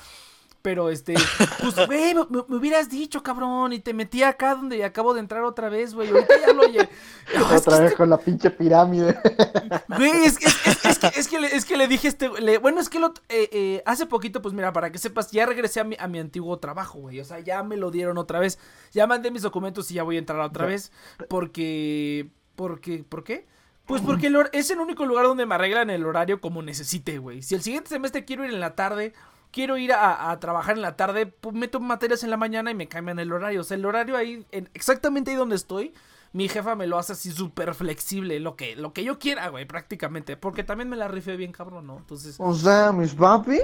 Pero 0.61 0.89
este, 0.89 1.13
pues, 1.61 1.75
güey, 1.87 2.13
me, 2.13 2.25
me 2.47 2.55
hubieras 2.57 2.89
dicho, 2.89 3.23
cabrón, 3.23 3.71
y 3.71 3.79
te 3.79 3.93
metí 3.93 4.23
acá 4.23 4.55
donde 4.55 4.83
acabo 4.83 5.13
de 5.13 5.21
entrar 5.21 5.43
otra 5.45 5.69
vez, 5.69 5.93
güey. 5.93 6.09
Ahorita 6.09 6.33
ya 6.45 6.51
lo 6.53 6.63
oye. 6.63 6.89
Otra 7.55 7.79
vez 7.79 7.93
con 7.95 8.09
la 8.09 8.17
pinche 8.17 8.49
pirámide. 8.49 9.17
Güey, 9.87 10.11
es, 10.25 10.37
es- 10.41 10.67
es- 10.67 10.85
es 10.85 10.99
que, 10.99 11.07
es, 11.19 11.27
que 11.27 11.39
le, 11.39 11.55
es 11.55 11.65
que 11.65 11.77
le 11.77 11.87
dije 11.87 12.07
este. 12.09 12.29
le- 12.41 12.57
bueno, 12.57 12.81
es 12.81 12.89
que 12.89 12.99
lo, 12.99 13.13
eh, 13.29 13.49
eh, 13.51 13.83
hace 13.85 14.05
poquito, 14.05 14.41
pues 14.41 14.53
mira, 14.53 14.73
para 14.73 14.91
que 14.91 14.97
sepas, 14.97 15.31
ya 15.31 15.45
regresé 15.45 15.79
a 15.79 15.83
mi, 15.83 15.95
a 15.99 16.07
mi 16.07 16.19
antiguo 16.19 16.57
trabajo, 16.59 16.99
güey. 16.99 17.19
O 17.19 17.25
sea, 17.25 17.39
ya 17.39 17.63
me 17.63 17.77
lo 17.77 17.91
dieron 17.91 18.17
otra 18.17 18.39
vez. 18.39 18.59
Ya 18.91 19.07
mandé 19.07 19.31
mis 19.31 19.43
documentos 19.43 19.89
y 19.91 19.93
ya 19.95 20.03
voy 20.03 20.15
a 20.17 20.19
entrar 20.19 20.39
otra 20.41 20.65
vez. 20.65 20.91
Porque. 21.29 22.29
Porque. 22.55 23.03
¿Por 23.07 23.23
qué? 23.23 23.47
Pues 23.85 24.01
porque 24.03 24.27
el 24.27 24.37
es 24.51 24.69
el 24.69 24.79
único 24.79 25.03
lugar 25.05 25.25
donde 25.25 25.47
me 25.47 25.55
arreglan 25.55 25.89
el 25.89 26.05
horario 26.05 26.39
como 26.41 26.61
necesite, 26.61 27.17
güey. 27.17 27.41
Si 27.41 27.55
el 27.55 27.63
siguiente 27.63 27.89
semestre 27.89 28.23
quiero 28.23 28.45
ir 28.45 28.53
en 28.53 28.59
la 28.59 28.75
tarde, 28.75 29.13
quiero 29.51 29.77
ir 29.77 29.93
a, 29.93 30.31
a 30.31 30.39
trabajar 30.39 30.75
en 30.75 30.81
la 30.81 30.95
tarde, 30.95 31.25
pues 31.25 31.55
meto 31.55 31.79
materias 31.79 32.23
en 32.23 32.29
la 32.29 32.37
mañana 32.37 32.71
y 32.71 32.75
me 32.75 32.87
cambian 32.87 33.19
el 33.19 33.31
horario. 33.31 33.61
O 33.61 33.63
sea, 33.63 33.75
el 33.77 33.85
horario 33.85 34.15
ahí, 34.17 34.45
en- 34.51 34.69
exactamente 34.73 35.31
ahí 35.31 35.37
donde 35.37 35.55
estoy, 35.55 35.93
mi 36.31 36.47
jefa 36.47 36.75
me 36.75 36.85
lo 36.85 36.99
hace 36.99 37.13
así 37.13 37.31
súper 37.31 37.73
flexible, 37.73 38.39
lo 38.39 38.55
que, 38.55 38.75
lo 38.75 38.93
que 38.93 39.03
yo 39.03 39.17
quiera, 39.17 39.47
güey, 39.49 39.65
prácticamente. 39.65 40.37
Porque 40.37 40.63
también 40.63 40.87
me 40.87 40.95
la 40.95 41.07
rifé 41.07 41.35
bien 41.35 41.51
cabrón, 41.51 41.87
¿no? 41.87 41.97
Entonces, 41.97 42.35
O 42.37 42.53
sea, 42.53 42.91
mis 42.91 43.15
papis 43.15 43.61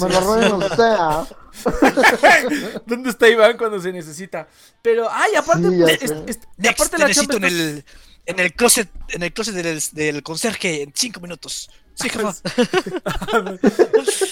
me 0.00 0.08
lo 0.08 0.20
roben 0.20 0.52
o 0.62 0.68
sea. 0.74 1.26
¿dónde 2.86 3.10
está 3.10 3.28
Iván 3.28 3.56
cuando 3.56 3.78
se 3.80 3.92
necesita? 3.92 4.48
Pero, 4.82 5.08
ay, 5.10 5.34
aparte, 5.34 5.68
Sí, 5.68 5.76
pues, 5.82 6.02
es- 6.02 6.10
es- 6.26 6.40
Next, 6.56 6.80
aparte 6.80 6.96
te 6.96 7.02
la 7.02 7.08
necesito 7.08 7.32
chamba 7.34 7.48
en 7.48 7.54
el, 7.54 7.84
en 8.26 8.38
el 8.40 8.52
closet, 8.54 8.88
en 9.08 9.22
el 9.22 9.32
closet 9.32 9.54
del, 9.54 9.82
del 9.92 10.22
conserje 10.22 10.82
en 10.82 10.92
cinco 10.94 11.20
minutos. 11.20 11.70
Sí, 12.00 12.08
jefa. 12.08 12.32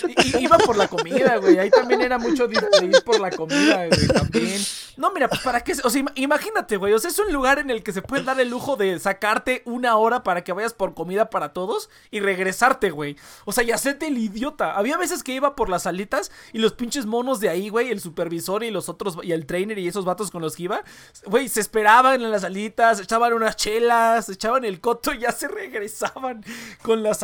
I- 0.08 0.38
i- 0.38 0.44
Iba 0.44 0.58
por 0.58 0.76
la 0.76 0.88
comida, 0.88 1.36
güey. 1.38 1.58
Ahí 1.58 1.70
también 1.70 2.00
era 2.00 2.18
mucho 2.18 2.46
de 2.46 2.54
ir 2.84 3.02
por 3.04 3.18
la 3.20 3.30
comida, 3.30 3.86
güey. 3.88 4.06
También. 4.08 4.60
No, 4.96 5.10
mira, 5.12 5.28
pues 5.28 5.40
para 5.42 5.60
qué. 5.62 5.72
O 5.84 5.90
sea, 5.90 6.00
ima- 6.02 6.12
imagínate, 6.14 6.76
güey. 6.76 6.92
O 6.94 6.98
sea, 6.98 7.10
es 7.10 7.18
un 7.18 7.32
lugar 7.32 7.58
en 7.58 7.70
el 7.70 7.82
que 7.82 7.92
se 7.92 8.02
puede 8.02 8.22
dar 8.22 8.38
el 8.40 8.48
lujo 8.48 8.76
de 8.76 8.98
sacarte 9.00 9.62
una 9.64 9.96
hora 9.96 10.22
para 10.22 10.44
que 10.44 10.52
vayas 10.52 10.72
por 10.74 10.94
comida 10.94 11.28
para 11.28 11.52
todos 11.52 11.90
y 12.10 12.20
regresarte, 12.20 12.90
güey. 12.90 13.16
O 13.44 13.52
sea, 13.52 13.64
y 13.64 13.72
hacerte 13.72 14.06
el 14.06 14.16
idiota. 14.18 14.72
Había 14.76 14.96
veces 14.96 15.22
que 15.22 15.32
iba 15.32 15.56
por 15.56 15.68
las 15.68 15.82
salitas 15.82 16.30
y 16.52 16.58
los 16.58 16.72
pinches 16.72 17.04
monos 17.06 17.40
de 17.40 17.48
ahí, 17.48 17.68
güey, 17.68 17.90
el 17.90 18.00
supervisor 18.00 18.62
y 18.62 18.70
los 18.70 18.88
otros, 18.88 19.18
y 19.22 19.32
el 19.32 19.44
trainer 19.46 19.78
y 19.78 19.88
esos 19.88 20.04
vatos 20.04 20.30
con 20.30 20.40
los 20.42 20.56
que 20.56 20.64
iba, 20.64 20.82
güey, 21.26 21.48
se 21.48 21.60
esperaban 21.60 22.22
en 22.22 22.30
las 22.30 22.42
salitas, 22.42 23.00
echaban 23.00 23.32
unas 23.32 23.56
chelas, 23.56 24.28
echaban 24.28 24.64
el 24.64 24.80
coto 24.80 25.12
y 25.12 25.18
ya 25.20 25.32
se 25.32 25.48
regresaban 25.48 26.44
con 26.82 27.02
las 27.02 27.18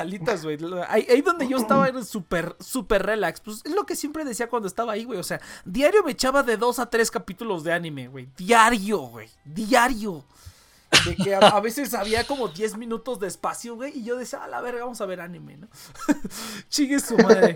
Ahí, 0.88 1.06
ahí 1.08 1.22
donde 1.22 1.46
yo 1.48 1.56
estaba 1.56 1.88
era 1.88 2.02
súper, 2.02 2.56
súper 2.60 3.04
relax. 3.04 3.40
Pues 3.40 3.62
es 3.64 3.72
lo 3.72 3.84
que 3.84 3.96
siempre 3.96 4.24
decía 4.24 4.48
cuando 4.48 4.68
estaba 4.68 4.92
ahí, 4.92 5.04
güey. 5.04 5.18
O 5.18 5.22
sea, 5.22 5.40
diario 5.64 6.02
me 6.02 6.12
echaba 6.12 6.42
de 6.42 6.56
dos 6.56 6.78
a 6.78 6.86
tres 6.90 7.10
capítulos 7.10 7.64
de 7.64 7.72
anime, 7.72 8.08
güey. 8.08 8.28
Diario, 8.36 8.98
güey. 9.00 9.28
Diario. 9.44 10.24
De 11.06 11.16
que 11.16 11.34
a, 11.34 11.38
a 11.38 11.60
veces 11.60 11.94
había 11.94 12.26
como 12.26 12.48
10 12.48 12.76
minutos 12.76 13.18
de 13.18 13.26
espacio, 13.28 13.74
güey. 13.76 13.98
Y 13.98 14.04
yo 14.04 14.16
decía, 14.16 14.44
a 14.44 14.48
la 14.48 14.60
verga, 14.60 14.84
vamos 14.84 15.00
a 15.00 15.06
ver 15.06 15.20
anime, 15.20 15.56
¿no? 15.56 15.68
Chingue 16.68 17.00
su 17.00 17.16
madre. 17.16 17.54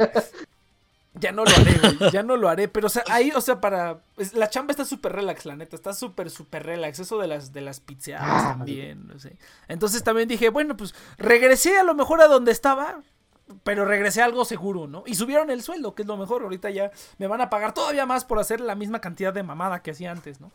Ya 1.18 1.32
no 1.32 1.44
lo 1.44 1.50
haré, 1.50 1.78
güey. 1.78 2.10
Ya 2.12 2.22
no 2.22 2.36
lo 2.36 2.48
haré. 2.48 2.68
Pero, 2.68 2.86
o 2.86 2.90
sea, 2.90 3.04
ahí, 3.08 3.32
o 3.34 3.40
sea, 3.40 3.60
para. 3.60 4.00
la 4.34 4.50
chamba 4.50 4.72
está 4.72 4.84
súper 4.84 5.12
relax, 5.12 5.46
la 5.46 5.56
neta. 5.56 5.76
Está 5.76 5.92
súper, 5.92 6.30
súper 6.30 6.64
relax. 6.64 6.98
Eso 6.98 7.18
de 7.18 7.26
las, 7.26 7.52
de 7.52 7.60
las 7.60 7.80
pizzeadas 7.80 8.26
Ah, 8.28 8.54
también. 8.58 9.06
No 9.08 9.18
sé. 9.18 9.36
Entonces 9.68 10.02
también 10.02 10.28
dije, 10.28 10.50
bueno, 10.50 10.76
pues 10.76 10.94
regresé 11.18 11.78
a 11.78 11.84
lo 11.84 11.94
mejor 11.94 12.20
a 12.20 12.28
donde 12.28 12.52
estaba. 12.52 13.00
Pero 13.62 13.84
regresé 13.84 14.22
a 14.22 14.24
algo 14.24 14.44
seguro, 14.44 14.88
¿no? 14.88 15.04
Y 15.06 15.14
subieron 15.14 15.50
el 15.50 15.62
sueldo, 15.62 15.94
que 15.94 16.02
es 16.02 16.08
lo 16.08 16.16
mejor. 16.16 16.42
Ahorita 16.42 16.68
ya 16.70 16.90
me 17.18 17.28
van 17.28 17.40
a 17.40 17.48
pagar 17.48 17.72
todavía 17.72 18.04
más 18.04 18.24
por 18.24 18.40
hacer 18.40 18.60
la 18.60 18.74
misma 18.74 19.00
cantidad 19.00 19.32
de 19.32 19.44
mamada 19.44 19.82
que 19.82 19.92
hacía 19.92 20.10
antes, 20.10 20.40
¿no? 20.40 20.50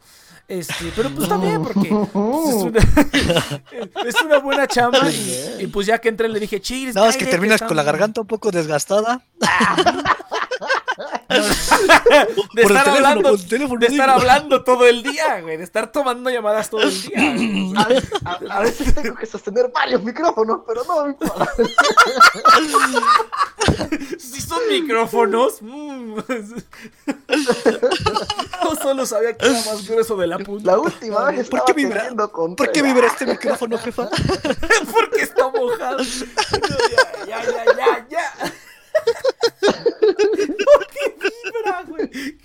Este, 0.50 0.92
pero 0.94 1.10
pues 1.12 1.30
también, 1.30 1.64
porque 1.64 1.88
pues, 2.12 2.50
es, 2.50 2.64
una, 2.64 2.80
es 4.10 4.22
una 4.22 4.40
buena 4.40 4.68
chamba. 4.68 5.10
Y, 5.10 5.62
y, 5.62 5.68
pues 5.68 5.88
ya 5.88 6.00
que 6.00 6.10
entré 6.10 6.28
le 6.28 6.42
dije, 6.42 6.60
chiles. 6.60 6.94
No, 6.94 7.06
es 7.06 7.16
que 7.16 7.26
terminas 7.28 7.62
con 7.62 7.78
la 7.78 7.84
garganta 7.84 8.20
un 8.20 8.28
poco 8.28 8.52
desgastada. 8.52 9.24
de 12.54 12.62
Por 12.64 12.72
estar 12.72 12.84
teléfono, 12.86 12.96
hablando, 12.96 13.30
por 13.32 13.40
teléfono, 13.48 13.80
de 13.80 13.88
estar 13.88 14.10
hablando 14.10 14.64
todo 14.64 14.86
el 14.88 15.04
día, 15.04 15.42
güey, 15.42 15.58
de 15.58 15.64
estar 15.64 15.92
tomando 15.92 16.30
llamadas 16.30 16.70
todo 16.70 16.82
el 16.84 17.02
día. 17.02 17.22
A 17.82 17.88
veces, 17.88 18.12
a- 18.26 18.40
a 18.50 18.60
veces 18.62 18.94
tengo 18.94 19.16
que 19.16 19.26
sostener 19.26 19.72
varios 19.74 20.04
micrófonos, 20.04 20.60
pero 20.68 20.84
no 20.86 21.04
me 21.06 21.10
importa. 21.12 21.48
Si 24.20 24.42
son 24.42 24.60
micrófonos. 24.70 25.62
mm. 25.62 26.16
No 28.64 28.76
solo 28.82 29.06
sabía 29.06 29.36
que 29.38 29.46
era 29.46 29.54
más 29.66 29.88
grueso 29.88 30.16
de 30.18 30.28
la 30.28 30.40
punta. 30.40 30.72
La 30.72 30.80
última 30.80 31.26
vez 31.26 31.36
¿Por 31.50 31.60
estaba 31.60 31.66
qué 31.66 31.74
vibra? 31.74 31.98
teniendo 31.98 32.32
control. 32.32 32.56
¿Por 32.68 32.72
qué 32.74 32.82
vibra 32.82 33.08
este 33.08 33.26
micrófono, 33.26 33.78
jefa? 33.78 34.10
Porque 34.94 35.22
está 35.22 35.50
mojado. 35.50 35.98
No, 36.00 36.04
ya, 37.28 37.44
ya, 37.44 37.66
ya, 37.66 37.76
ya, 37.76 38.08
ya. 38.10 38.54
¿Por 39.62 40.88
qué 40.88 41.16
vibra, 41.22 41.84
güey? 41.88 42.38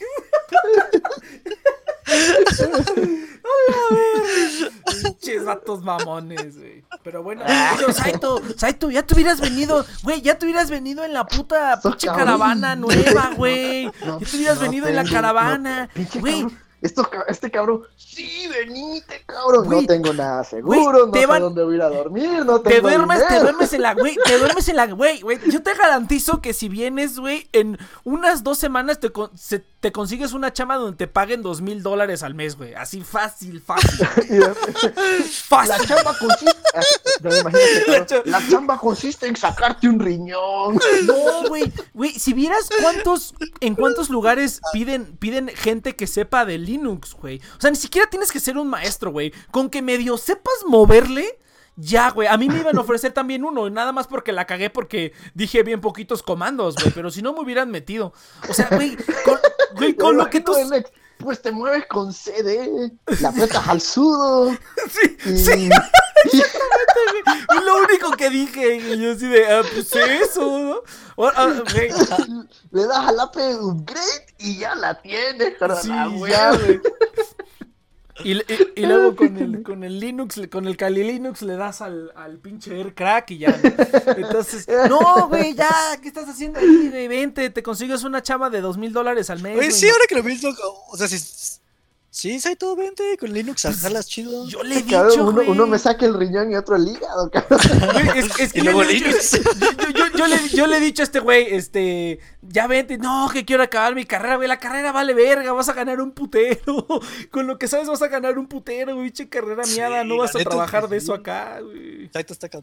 A 5.39 5.45
Vatos 5.45 5.83
mamones, 5.83 6.59
güey. 6.59 6.85
Pero 7.03 7.23
bueno, 7.23 7.45
yo, 7.81 7.93
Saito, 7.93 8.43
Saito, 8.57 8.91
ya 8.91 9.03
te 9.03 9.15
hubieras 9.15 9.41
venido, 9.41 9.85
güey, 10.03 10.21
ya 10.23 10.39
te 10.39 10.47
hubieras 10.47 10.71
venido 10.71 11.05
en 11.05 11.13
la 11.13 11.27
puta 11.27 11.81
pinche 11.81 12.09
caravana 12.09 12.75
nueva, 12.77 13.33
güey. 13.37 13.85
Ya 14.01 14.19
te 14.19 14.37
hubieras 14.37 14.61
venido 14.61 14.87
en 14.89 14.97
la 14.97 15.05
caravana, 15.05 15.89
güey. 16.21 16.47
Esto 16.81 17.09
este 17.29 17.51
cabrón, 17.51 17.83
sí, 17.97 18.49
venite, 18.49 19.22
cabrón. 19.27 19.66
Güey, 19.66 19.81
no 19.83 19.87
tengo 19.87 20.12
nada 20.12 20.45
seguro, 20.45 20.77
güey, 20.81 21.07
no 21.07 21.11
te 21.12 21.20
sé 21.20 21.27
van- 21.27 21.43
dónde 21.43 21.64
voy 21.64 21.74
a 21.74 21.77
ir 21.77 21.83
a 21.83 21.89
dormir, 21.89 22.45
no 22.45 22.61
Te 22.61 22.81
duermes, 22.81 23.27
te 23.27 23.41
duermes 23.41 23.72
en 23.72 23.83
la, 23.83 23.95
güey, 23.95 24.16
te 24.24 24.39
duermes 24.39 24.68
en 24.68 24.77
la, 24.77 24.87
güey, 24.87 25.20
güey. 25.20 25.39
Yo 25.51 25.62
te 25.62 25.74
garantizo 25.74 26.41
que 26.41 26.53
si 26.53 26.68
vienes, 26.68 27.18
güey, 27.18 27.49
en 27.53 27.79
unas 28.05 28.43
dos 28.45 28.59
semanas 28.59 29.01
te, 29.01 29.11
con- 29.11 29.37
se- 29.37 29.64
te 29.81 29.93
consigues 29.93 30.33
una 30.33 30.53
chama 30.53 30.77
donde 30.77 30.97
te 30.97 31.07
paguen 31.07 31.43
dos 31.43 31.61
mil 31.61 31.83
dólares 31.83 32.22
al 32.22 32.35
mes, 32.35 32.57
güey. 32.57 32.74
Así 32.74 33.03
fácil, 33.03 33.61
fácil. 33.61 34.07
Fácil. 35.49 35.68
La 35.79 35.87
chamba 35.87 36.16
consiste. 36.18 36.57
Que, 38.22 38.31
La 38.31 38.43
chamba 38.49 38.79
consiste 38.79 39.27
en 39.27 39.37
sacarte 39.37 39.89
un 39.89 39.99
riñón. 39.99 40.79
No, 41.05 41.49
güey, 41.49 41.72
güey, 41.95 42.11
si 42.18 42.33
vieras 42.33 42.68
cuántos, 42.81 43.35
en 43.61 43.74
cuántos 43.74 44.11
lugares 44.11 44.61
piden, 44.72 45.16
piden 45.16 45.49
gente 45.49 45.95
que 45.97 46.07
sepa 46.07 46.45
de 46.45 46.59
Linux, 46.67 47.14
güey. 47.14 47.41
O 47.57 47.61
sea, 47.61 47.71
ni 47.71 47.77
siquiera 47.77 48.09
tienes 48.11 48.31
que 48.31 48.41
ser 48.41 48.59
un 48.59 48.69
maestro, 48.69 49.11
güey. 49.11 49.33
Con 49.51 49.71
que 49.71 49.81
medio 49.81 50.19
sepas 50.19 50.64
moverle, 50.67 51.39
ya, 51.77 52.11
güey. 52.11 52.29
A 52.29 52.37
mí 52.37 52.49
me 52.49 52.59
iban 52.59 52.77
a 52.77 52.81
ofrecer 52.81 53.12
también 53.12 53.45
uno, 53.45 53.71
nada 53.71 53.93
más 53.93 54.07
porque 54.07 54.33
la 54.33 54.47
cagué 54.47 54.71
porque 54.71 55.12
dije 55.35 55.62
bien 55.62 55.81
poquitos 55.81 56.23
comandos, 56.23 56.75
güey. 56.77 56.91
Pero 56.95 57.11
si 57.11 57.23
no 57.23 57.33
me 57.33 57.41
hubieran 57.41 57.71
metido. 57.71 58.12
O 58.49 58.55
sea, 58.55 58.69
güey, 58.71 58.97
con, 59.25 59.39
güey, 59.77 59.95
con 59.95 60.17
lo 60.17 60.29
que 60.29 60.41
tú. 60.41 60.53
Pues 61.19 61.41
te 61.41 61.51
mueves 61.51 61.87
con 61.87 62.12
CD, 62.12 62.93
la 63.21 63.31
apretas 63.31 63.67
al 63.69 63.81
sudo. 63.81 64.51
Sí, 64.91 65.17
Y, 65.27 65.37
sí. 65.39 65.71
Y 67.55 67.64
lo 67.64 67.77
único 67.79 68.11
que 68.12 68.31
dije, 68.31 68.77
y 68.77 68.99
yo 68.99 69.12
así 69.12 69.27
de, 69.29 69.47
ah, 69.47 69.62
pues 69.73 69.95
eso, 69.95 70.59
¿no? 70.59 71.29
Ah, 71.35 71.62
le 72.71 72.87
das 72.87 73.09
al 73.09 73.21
app 73.21 73.37
upgrade 73.37 74.27
y 74.39 74.59
ya 74.59 74.75
la 74.75 75.01
tienes, 75.01 75.57
carnal. 75.59 75.83
Sí, 75.83 76.31
ya, 76.31 76.53
güey. 76.53 76.81
Y, 78.25 78.33
y- 78.33 78.45
y 78.77 78.87
luego 78.87 79.14
con 79.14 79.37
el, 79.37 79.62
con 79.62 79.85
el 79.85 80.01
Linux, 80.01 80.41
con 80.51 80.67
el 80.67 80.77
Kali 80.77 81.03
Linux 81.05 81.43
le 81.43 81.57
das 81.57 81.81
al, 81.83 82.12
al 82.17 82.39
pinche 82.39 82.75
Air 82.79 82.95
Crack 82.95 83.31
y 83.33 83.39
ya. 83.39 83.51
¿no? 83.51 84.12
Entonces, 84.17 84.67
no, 84.89 85.29
güey, 85.29 85.55
ya, 85.55 85.71
¿qué 86.01 86.09
estás 86.09 86.29
haciendo 86.29 86.59
ahí? 86.59 87.09
Vente, 87.09 87.51
te 87.51 87.62
consigues 87.62 88.05
una 88.05 88.23
chama 88.23 88.49
de 88.51 88.61
dos 88.61 88.79
mil 88.79 88.93
dólares 88.93 89.29
al 89.31 89.43
mes. 89.43 89.55
Güey, 89.57 89.71
sí, 89.71 89.89
ahora 89.89 90.05
que 90.09 90.14
lo 90.14 90.25
pienso, 90.25 90.49
o 90.91 90.97
sea, 90.97 91.09
si. 91.09 91.19
Sí, 92.19 92.41
Saito, 92.41 92.75
vente 92.77 93.19
con 93.21 93.31
Linux, 93.31 93.69
jalas 93.79 94.07
chido. 94.07 94.49
Yo 94.49 94.62
le 94.62 94.79
he 94.79 94.85
Cabrón, 94.87 95.11
dicho, 95.11 95.23
uno, 95.25 95.33
güey. 95.33 95.49
uno 95.51 95.67
me 95.67 95.79
saca 95.79 96.07
el 96.07 96.14
riñón 96.14 96.51
y 96.51 96.57
otro 96.57 96.77
el 96.77 96.89
hígado, 96.89 97.31
cabrón. 97.33 97.61
Güey, 97.93 98.19
es, 98.21 98.41
es 98.41 98.53
que 98.55 98.61
Y 98.61 98.62
yo 98.62 98.73
luego 98.73 98.85
le 98.85 98.91
he 98.93 98.95
dicho- 98.95 99.07
Linux. 99.09 99.33
yo, 99.61 99.91
yo- 99.91 100.17
yo 100.17 100.27
le, 100.27 100.49
yo 100.49 100.67
le 100.67 100.77
he 100.79 100.81
dicho 100.81 101.03
a 101.03 101.05
este 101.05 101.21
güey, 101.21 101.55
este, 101.55 102.19
ya 102.41 102.67
vente, 102.69 102.97
no, 102.97 103.29
que 103.31 103.45
quiero 103.45 103.62
acabar 103.62 103.95
mi 103.95 104.07
carrera, 104.07 104.37
güey, 104.37 104.49
la 104.49 104.59
carrera 104.59 104.93
vale 104.93 105.12
verga, 105.12 105.53
vas 105.53 105.69
a 105.69 105.75
ganar 105.75 106.01
un 106.01 106.12
putero, 106.12 106.87
con 107.31 107.47
lo 107.47 107.59
que 107.59 107.69
sabes 107.69 107.87
vas 107.87 108.01
a 108.01 108.09
ganar 108.09 108.39
un 108.39 108.47
putero, 108.47 108.95
güey, 108.95 109.11
che 109.11 109.29
carrera 109.29 109.64
Sí, 109.64 109.75
miada, 109.75 110.03
no 110.03 110.17
vas 110.17 110.35
a 110.35 110.39
trabajar 110.39 110.89
de 110.89 110.97
eso 110.97 111.12
acá, 111.12 111.61
güey. 111.61 112.09
Saito 112.14 112.33
está 112.33 112.47
acá. 112.47 112.61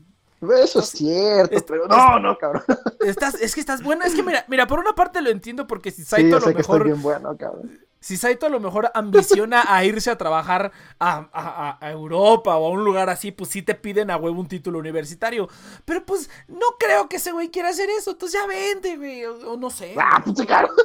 Eso 0.51 0.79
es 0.79 0.89
cierto, 0.89 1.55
es- 1.55 1.63
pero 1.63 1.87
no, 1.87 2.19
no, 2.19 2.37
cabrón. 2.37 2.63
Estás, 3.05 3.35
es 3.35 3.53
que 3.55 3.61
estás 3.61 3.81
bueno, 3.83 4.03
es 4.05 4.13
que 4.15 4.23
mira, 4.23 4.45
mira, 4.47 4.67
por 4.67 4.79
una 4.79 4.93
parte 4.95 5.21
lo 5.21 5.29
entiendo 5.29 5.67
porque 5.67 5.91
si 5.91 6.03
Saito 6.03 6.37
a 6.37 6.39
lo 6.39 6.53
mejor, 6.53 6.83
bien 6.83 7.01
bueno, 7.01 7.35
cabrón. 7.37 7.79
si 7.99 8.17
Saito 8.17 8.45
a 8.45 8.49
lo 8.49 8.59
mejor 8.59 8.91
ambiciona 8.93 9.63
a 9.67 9.83
irse 9.85 10.09
a 10.11 10.17
trabajar 10.17 10.71
a, 10.99 11.29
a- 11.31 11.77
a- 11.81 11.91
Europa 11.91 12.55
o 12.57 12.67
a 12.67 12.69
un 12.69 12.83
lugar 12.83 13.09
así, 13.09 13.31
pues 13.31 13.49
sí 13.51 13.61
te 13.61 13.75
piden 13.75 14.11
a 14.11 14.17
huevo 14.17 14.39
un 14.39 14.47
título 14.47 14.79
universitario. 14.79 15.47
Pero 15.85 16.05
pues 16.05 16.29
no 16.47 16.65
creo 16.79 17.07
que 17.07 17.17
ese 17.17 17.31
güey 17.31 17.49
quiera 17.49 17.69
hacer 17.69 17.89
eso, 17.89 18.11
entonces 18.11 18.39
ya 18.41 18.47
vente, 18.47 18.97
güey, 18.97 19.23
o, 19.25 19.53
o 19.53 19.57
no 19.57 19.69
sé. 19.69 19.95
Ah, 19.97 20.21
puta 20.23 20.45
cabrón. 20.55 20.75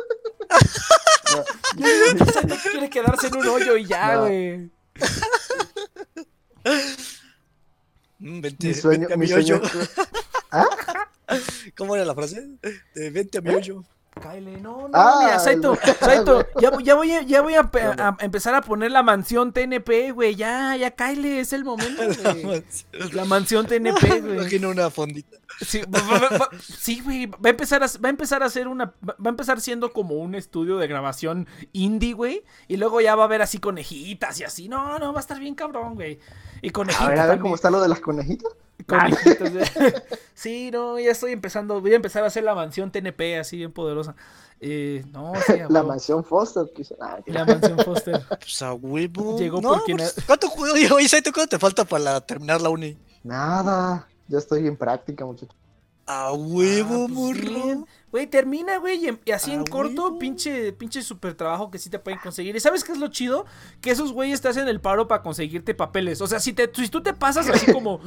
Saito 2.32 2.54
quiere 2.70 2.90
quedarse 2.90 3.26
en 3.28 3.36
un 3.36 3.48
hoyo 3.48 3.76
y 3.76 3.86
ya, 3.86 4.14
No. 4.14 4.20
güey. 4.22 4.70
Mm, 8.18 8.40
vente, 8.40 8.66
Mi 8.68 8.74
sueño, 8.74 9.00
vente 9.00 9.14
a 9.14 9.16
mi 9.16 9.26
mi 9.26 9.28
sueño. 9.28 9.60
¿Ah? 10.50 10.66
¿Cómo 11.76 11.94
era 11.94 12.04
la 12.04 12.14
frase? 12.14 12.48
De 12.94 13.10
vente 13.10 13.38
a 13.38 13.40
mi 13.40 13.50
hoyo. 13.50 13.84
Cáele, 14.20 14.60
no, 14.60 14.88
no, 14.88 14.90
Ah, 14.92 15.20
mira, 15.24 15.38
Saito, 15.38 15.76
Saito, 16.00 16.46
ya, 16.60 16.70
voy- 16.70 16.84
ya 16.84 16.94
voy, 16.94 17.12
a, 17.12 17.22
ya 17.22 17.40
voy 17.42 17.54
a, 17.54 17.64
pe- 17.64 17.82
a 17.82 18.16
empezar 18.20 18.54
a 18.54 18.60
poner 18.62 18.90
la 18.90 19.02
mansión 19.02 19.52
TNP, 19.52 20.12
güey, 20.12 20.34
ya, 20.34 20.76
ya, 20.76 20.90
cáele, 20.90 21.40
es 21.40 21.52
el 21.52 21.64
momento, 21.64 22.02
güey. 22.42 22.64
La 23.12 23.24
mansión 23.24 23.66
TNP, 23.66 24.20
güey. 24.20 24.34
Imagino 24.36 24.70
una 24.70 24.90
fondita. 24.90 25.36
Sí, 25.60 25.80
va- 25.82 26.00
va- 26.02 26.18
va- 26.28 26.38
va- 26.38 26.48
sí, 26.60 27.00
güey, 27.00 27.26
va 27.26 27.38
a 27.44 27.48
empezar 27.50 27.82
a, 27.82 27.86
va 27.86 28.08
a 28.08 28.10
empezar 28.10 28.42
a 28.42 28.46
hacer 28.46 28.68
una, 28.68 28.94
va 29.06 29.14
a 29.24 29.28
empezar 29.28 29.60
siendo 29.60 29.92
como 29.92 30.14
un 30.16 30.34
estudio 30.34 30.76
de 30.78 30.86
grabación 30.86 31.46
indie, 31.72 32.12
güey, 32.14 32.44
y 32.68 32.76
luego 32.76 33.00
ya 33.00 33.14
va 33.16 33.22
a 33.22 33.26
haber 33.26 33.42
así 33.42 33.58
conejitas 33.58 34.38
y 34.40 34.44
así, 34.44 34.68
no, 34.68 34.98
no, 34.98 35.12
va 35.12 35.18
a 35.18 35.22
estar 35.22 35.38
bien 35.38 35.54
cabrón, 35.54 35.94
güey. 35.94 36.18
Y 36.62 36.70
A 36.76 37.08
ver, 37.08 37.18
a 37.20 37.26
ver 37.26 37.38
cómo 37.38 37.54
está 37.54 37.70
lo 37.70 37.80
de 37.80 37.88
las 37.88 38.00
conejitas. 38.00 38.52
Conejitos, 38.86 39.50
güey. 39.52 39.64
sí, 40.34 40.70
no, 40.72 40.98
ya 40.98 41.10
estoy 41.10 41.32
empezando, 41.32 41.80
voy 41.80 41.92
a 41.92 41.96
empezar 41.96 42.24
a 42.24 42.28
hacer 42.28 42.44
la 42.44 42.54
mansión 42.54 42.90
TNP 42.90 43.38
así 43.38 43.56
bien 43.56 43.72
poderosa. 43.72 44.14
Eh, 44.60 45.04
no, 45.12 45.32
sí, 45.46 45.52
a 45.52 45.68
La 45.68 45.80
huevo. 45.80 45.88
mansión 45.88 46.24
Foster, 46.24 46.70
quizá. 46.74 46.94
Ah, 47.00 47.18
La 47.26 47.44
mansión 47.44 47.78
Foster. 47.78 48.22
Pues 48.40 48.62
a 48.62 48.72
huevo. 48.74 49.38
Llegó 49.38 49.60
no, 49.60 49.70
por 49.70 49.84
quien 49.84 49.98
pues, 49.98 50.14
¿Cuánto, 50.26 50.48
cuánto 50.50 51.46
te 51.48 51.58
falta 51.58 51.84
para 51.84 52.20
terminar 52.20 52.60
la 52.60 52.70
uni? 52.70 52.96
Nada, 53.22 54.08
ya 54.28 54.38
estoy 54.38 54.66
en 54.66 54.76
práctica, 54.76 55.24
muchachos. 55.24 55.54
A 56.06 56.32
huevo, 56.32 57.04
Ah, 57.04 57.06
pues 57.06 57.10
morro. 57.10 57.64
bien. 57.64 57.86
Güey, 58.10 58.26
termina, 58.26 58.78
güey, 58.78 59.06
y, 59.06 59.18
y 59.26 59.32
así 59.32 59.52
en 59.52 59.60
Ah, 59.60 59.64
corto, 59.70 60.18
pinche, 60.18 60.72
pinche 60.72 61.02
super 61.02 61.34
trabajo 61.34 61.70
que 61.70 61.78
sí 61.78 61.90
te 61.90 61.98
pueden 61.98 62.18
conseguir. 62.20 62.56
¿Y 62.56 62.60
sabes 62.60 62.82
qué 62.82 62.92
es 62.92 62.98
lo 62.98 63.08
chido? 63.08 63.44
Que 63.82 63.90
esos 63.90 64.12
güeyes 64.12 64.40
te 64.40 64.48
hacen 64.48 64.66
el 64.66 64.80
paro 64.80 65.06
para 65.08 65.22
conseguirte 65.22 65.74
papeles. 65.74 66.20
O 66.22 66.26
sea, 66.26 66.40
si, 66.40 66.54
te, 66.54 66.70
si 66.74 66.88
tú 66.88 67.02
te 67.02 67.12
pasas 67.12 67.48
así 67.50 67.66
como, 67.72 68.00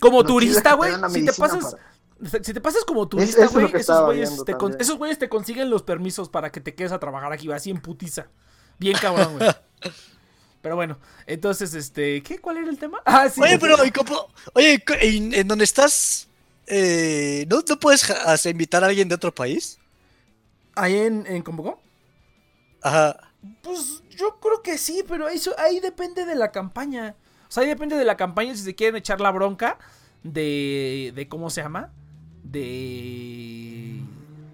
como, 0.00 0.24
turista, 0.24 0.72
güey, 0.74 0.92
si 1.10 1.24
te 1.24 1.32
pasas... 1.32 1.64
para- 2.20 2.42
Si 2.42 2.52
te 2.52 2.60
pasas 2.60 2.84
como 2.84 3.06
turista, 3.08 3.44
es 3.44 3.52
güey, 3.52 3.70
que 3.70 3.76
esos 3.78 4.04
güeyes 4.06 4.44
te, 4.44 4.54
con- 4.54 4.76
esos 4.80 4.96
güeyes 4.98 5.18
te 5.18 5.28
consiguen 5.28 5.70
los 5.70 5.82
permisos 5.84 6.28
para 6.28 6.50
que 6.50 6.60
te 6.60 6.74
quedes 6.74 6.90
a 6.92 6.98
trabajar 6.98 7.32
aquí, 7.32 7.50
así 7.52 7.70
en 7.70 7.80
putiza. 7.80 8.26
Bien 8.78 8.96
cabrón, 9.00 9.38
güey. 9.38 9.50
Pero 10.62 10.74
bueno, 10.74 10.98
entonces, 11.26 11.74
este, 11.74 12.22
¿qué? 12.24 12.40
¿Cuál 12.40 12.56
era 12.56 12.68
el 12.70 12.78
tema? 12.78 13.00
Ah, 13.04 13.28
sí. 13.28 13.40
Oye, 13.40 13.58
pero, 13.58 13.84
¿y 13.84 13.90
cómo- 13.92 14.26
oye, 14.54 14.82
¿en, 15.00 15.32
en 15.34 15.46
donde 15.46 15.64
estás? 15.64 16.28
Eh, 16.66 17.46
¿no, 17.48 17.62
¿No 17.68 17.78
puedes 17.80 18.08
hacer- 18.10 18.52
invitar 18.52 18.82
a 18.84 18.88
alguien 18.88 19.08
de 19.08 19.14
otro 19.14 19.34
país? 19.34 19.78
Ahí 20.74 20.96
en, 20.96 21.26
en 21.26 21.42
Convocó. 21.42 21.80
Ajá. 22.82 23.16
Pues 23.62 24.02
yo 24.10 24.38
creo 24.40 24.62
que 24.62 24.76
sí, 24.78 25.04
pero 25.06 25.28
eso 25.28 25.54
ahí 25.58 25.80
depende 25.80 26.24
de 26.26 26.34
la 26.34 26.50
campaña. 26.52 27.14
O 27.48 27.52
sea, 27.52 27.62
ahí 27.62 27.68
depende 27.68 27.96
de 27.96 28.04
la 28.04 28.16
campaña 28.16 28.54
si 28.54 28.62
se 28.62 28.74
quieren 28.74 28.96
echar 28.96 29.20
la 29.20 29.30
bronca 29.30 29.78
de, 30.22 31.12
de 31.14 31.28
¿cómo 31.28 31.48
se 31.50 31.62
llama? 31.62 31.92
De 32.42 34.00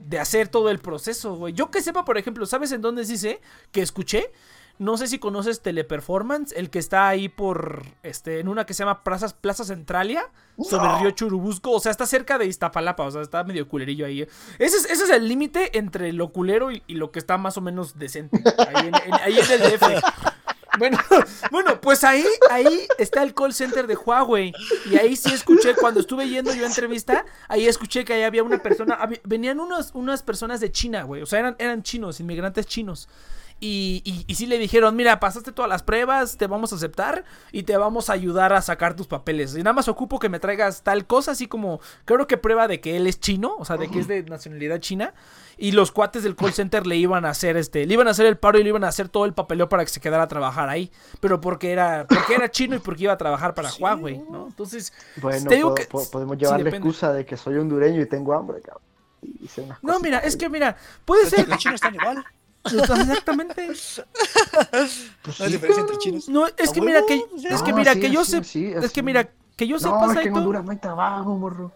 de 0.09 0.19
hacer 0.19 0.49
todo 0.49 0.69
el 0.69 0.79
proceso, 0.79 1.37
güey. 1.37 1.55
Yo 1.55 1.71
que 1.71 1.81
sepa, 1.81 2.05
por 2.05 2.19
ejemplo, 2.19 2.45
¿sabes 2.45 2.71
en 2.73 2.83
dónde 2.83 3.07
sé 3.07 3.41
que 3.71 3.81
escuché? 3.81 4.31
No 4.79 4.97
sé 4.97 5.07
si 5.07 5.19
conoces 5.19 5.61
Teleperformance, 5.63 6.53
el 6.57 6.71
que 6.71 6.79
está 6.79 7.07
ahí 7.09 7.29
por 7.29 7.83
este 8.03 8.41
en 8.41 8.49
una 8.49 8.67
que 8.67 8.75
se 8.75 8.81
llama 8.83 9.05
Plaza, 9.05 9.29
Plaza 9.41 9.65
Centralia, 9.65 10.25
sobre 10.59 10.89
el 10.89 11.01
río 11.01 11.11
Churubusco, 11.13 11.71
o 11.71 11.81
sea, 11.81 11.93
está 11.93 12.05
cerca 12.07 12.37
de 12.39 12.47
Iztapalapa, 12.47 13.05
o 13.05 13.11
sea, 13.11 13.23
está 13.23 13.45
medio 13.45 13.69
culerillo 13.69 14.07
ahí. 14.07 14.23
Ese 14.59 14.77
es, 14.77 14.85
ese 14.87 15.05
es 15.05 15.11
el 15.11 15.29
límite 15.29 15.79
entre 15.79 16.13
lo 16.13 16.33
culero 16.33 16.73
y, 16.73 16.83
y 16.87 16.95
lo 16.95 17.13
que 17.13 17.19
está 17.21 17.39
más 17.39 17.57
o 17.57 17.61
menos 17.61 17.99
decente. 17.99 18.43
Ahí 18.59 18.89
en, 18.89 18.95
en- 18.95 19.15
ahí 19.15 19.39
en 19.39 19.51
el 19.63 19.71
DF. 19.73 19.83
Bueno, 20.79 20.97
bueno, 21.51 21.83
pues 21.83 22.03
ahí, 22.03 22.25
ahí 22.51 22.89
está 22.97 23.23
el 23.23 23.35
call 23.35 23.53
center 23.53 23.87
de 23.87 23.95
Huawei. 23.95 24.55
Y 24.91 24.97
ahí 24.97 25.17
sí 25.17 25.31
escuché, 25.31 25.75
cuando 25.75 26.01
estuve 26.01 26.27
yendo 26.31 26.55
yo 26.55 26.65
a 26.65 26.67
entrevista, 26.67 27.27
ahí 27.47 27.67
escuché 27.67 28.07
que 28.07 28.15
ahí 28.15 28.23
había 28.23 28.43
una 28.43 28.57
persona, 28.57 28.95
había- 28.95 29.21
venían 29.25 29.61
unos, 29.61 29.91
unas 29.93 30.23
personas 30.23 30.61
de 30.61 30.73
China, 30.73 31.03
güey. 31.03 31.21
O 31.21 31.27
sea, 31.27 31.41
eran, 31.41 31.57
eran 31.59 31.83
chinos, 31.83 32.21
inmigrantes 32.21 32.65
chinos. 32.65 33.07
Y, 33.65 34.03
y, 34.05 34.25
y 34.27 34.35
sí 34.35 34.47
le 34.47 34.59
dijeron, 34.59 34.97
mira, 34.97 35.21
pasaste 35.21 35.53
todas 35.53 35.69
las 35.69 35.85
pruebas, 35.85 36.37
te 36.37 36.49
vamos 36.49 36.73
a 36.73 36.75
aceptar 36.77 37.25
y 37.53 37.63
te 37.63 37.77
vamos 37.77 38.11
a 38.11 38.15
ayudar 38.15 38.53
a 38.53 38.61
sacar 38.61 38.97
tus 38.97 39.07
papeles. 39.07 39.55
Y 39.55 39.59
nada 39.59 39.73
más 39.73 39.87
ocupo 39.87 40.19
que 40.19 40.29
me 40.29 40.41
traigas 40.41 40.83
tal 40.83 41.07
cosa, 41.07 41.31
así 41.31 41.47
como, 41.47 41.81
creo 42.05 42.27
que 42.27 42.37
prueba 42.37 42.67
de 42.67 42.81
que 42.81 42.97
él 42.97 43.07
es 43.07 43.21
chino, 43.21 43.55
o 43.57 43.65
sea, 43.65 43.77
de 43.77 43.89
que 43.89 44.01
es 44.01 44.09
de 44.09 44.25
nacionalidad 44.25 44.81
china. 44.81 45.15
Y 45.59 45.71
los 45.71 45.93
cuates 45.93 46.25
del 46.25 46.35
call 46.35 46.53
center 46.53 46.89
le 46.89 46.97
iban 46.97 47.25
a 47.25 47.31
hacer 47.31 47.57
este, 47.57 47.87
le 47.87 47.95
iban 47.95 48.09
a 48.09 48.11
hacer 48.11 48.27
el 48.27 48.37
paro 48.37 48.59
y 48.59 48.65
le 48.65 48.71
iban 48.71 48.83
a 48.83 48.89
hacer 48.89 49.09
todo 49.09 49.27
el 49.27 49.33
papeleo 49.33 49.69
para 49.69 49.85
que 49.85 49.93
se 49.93 50.01
quedara 50.01 50.25
a 50.25 50.29
trabajar 50.29 50.69
ahí. 50.69 50.91
Pero 51.21 51.41
porque 51.41 51.71
era, 51.71 52.05
porque 52.09 52.35
era 52.35 52.51
chino 52.51 52.75
y 52.75 52.81
porque 52.81 53.05
iba 53.05 53.13
a 53.13 53.17
trabajar 53.19 53.55
para 53.55 53.71
Huawei, 53.79 54.25
¿no? 54.29 54.49
Entonces, 54.49 54.93
Bueno, 55.21 55.49
te 55.49 55.55
digo 55.55 55.69
po- 55.69 55.75
que 55.77 55.85
po- 55.85 56.11
podemos 56.11 56.35
sí, 56.37 56.41
llevar 56.45 56.63
la 56.63 56.69
excusa 56.71 57.13
de 57.13 57.25
que 57.25 57.37
soy 57.37 57.59
hondureño 57.59 58.01
y 58.01 58.07
tengo 58.07 58.35
hambre, 58.35 58.61
cabrón. 58.61 58.83
Y 59.23 59.45
hice 59.45 59.61
unas 59.61 59.81
No, 59.85 60.01
mira, 60.01 60.19
es 60.19 60.37
que 60.37 60.49
mira, 60.49 60.77
puede 61.05 61.31
ser, 61.31 61.47
Los 61.49 61.59
chinos 61.59 61.77
están 61.77 61.95
igual. 61.95 62.25
Exactamente. 62.65 63.67
Pues 63.67 64.05
No 65.39 65.45
hay 65.45 65.51
sí, 65.51 65.53
diferencia 65.53 65.81
entre 65.81 65.95
cabrón. 65.97 65.99
chinos. 66.01 66.29
No, 66.29 66.47
es 66.47 66.71
¿A 66.71 66.73
que 66.73 66.81
mira 66.81 67.03
que 67.07 67.25
es 67.51 67.63
que 67.63 67.73
mira 67.73 67.95
que 67.95 68.11
yo 68.11 68.25
sé, 68.25 68.39
es 68.39 68.93
que 68.93 69.03
mira 69.03 69.29
que 69.57 69.67
yo 69.67 69.79
sepa 69.79 70.07
No, 70.07 70.13
es 70.13 70.19
que. 70.21 70.31
Honduras 70.31 70.65
no 70.65 70.71
hay 70.71 70.79
trabajo, 70.79 71.35
morro. 71.37 71.73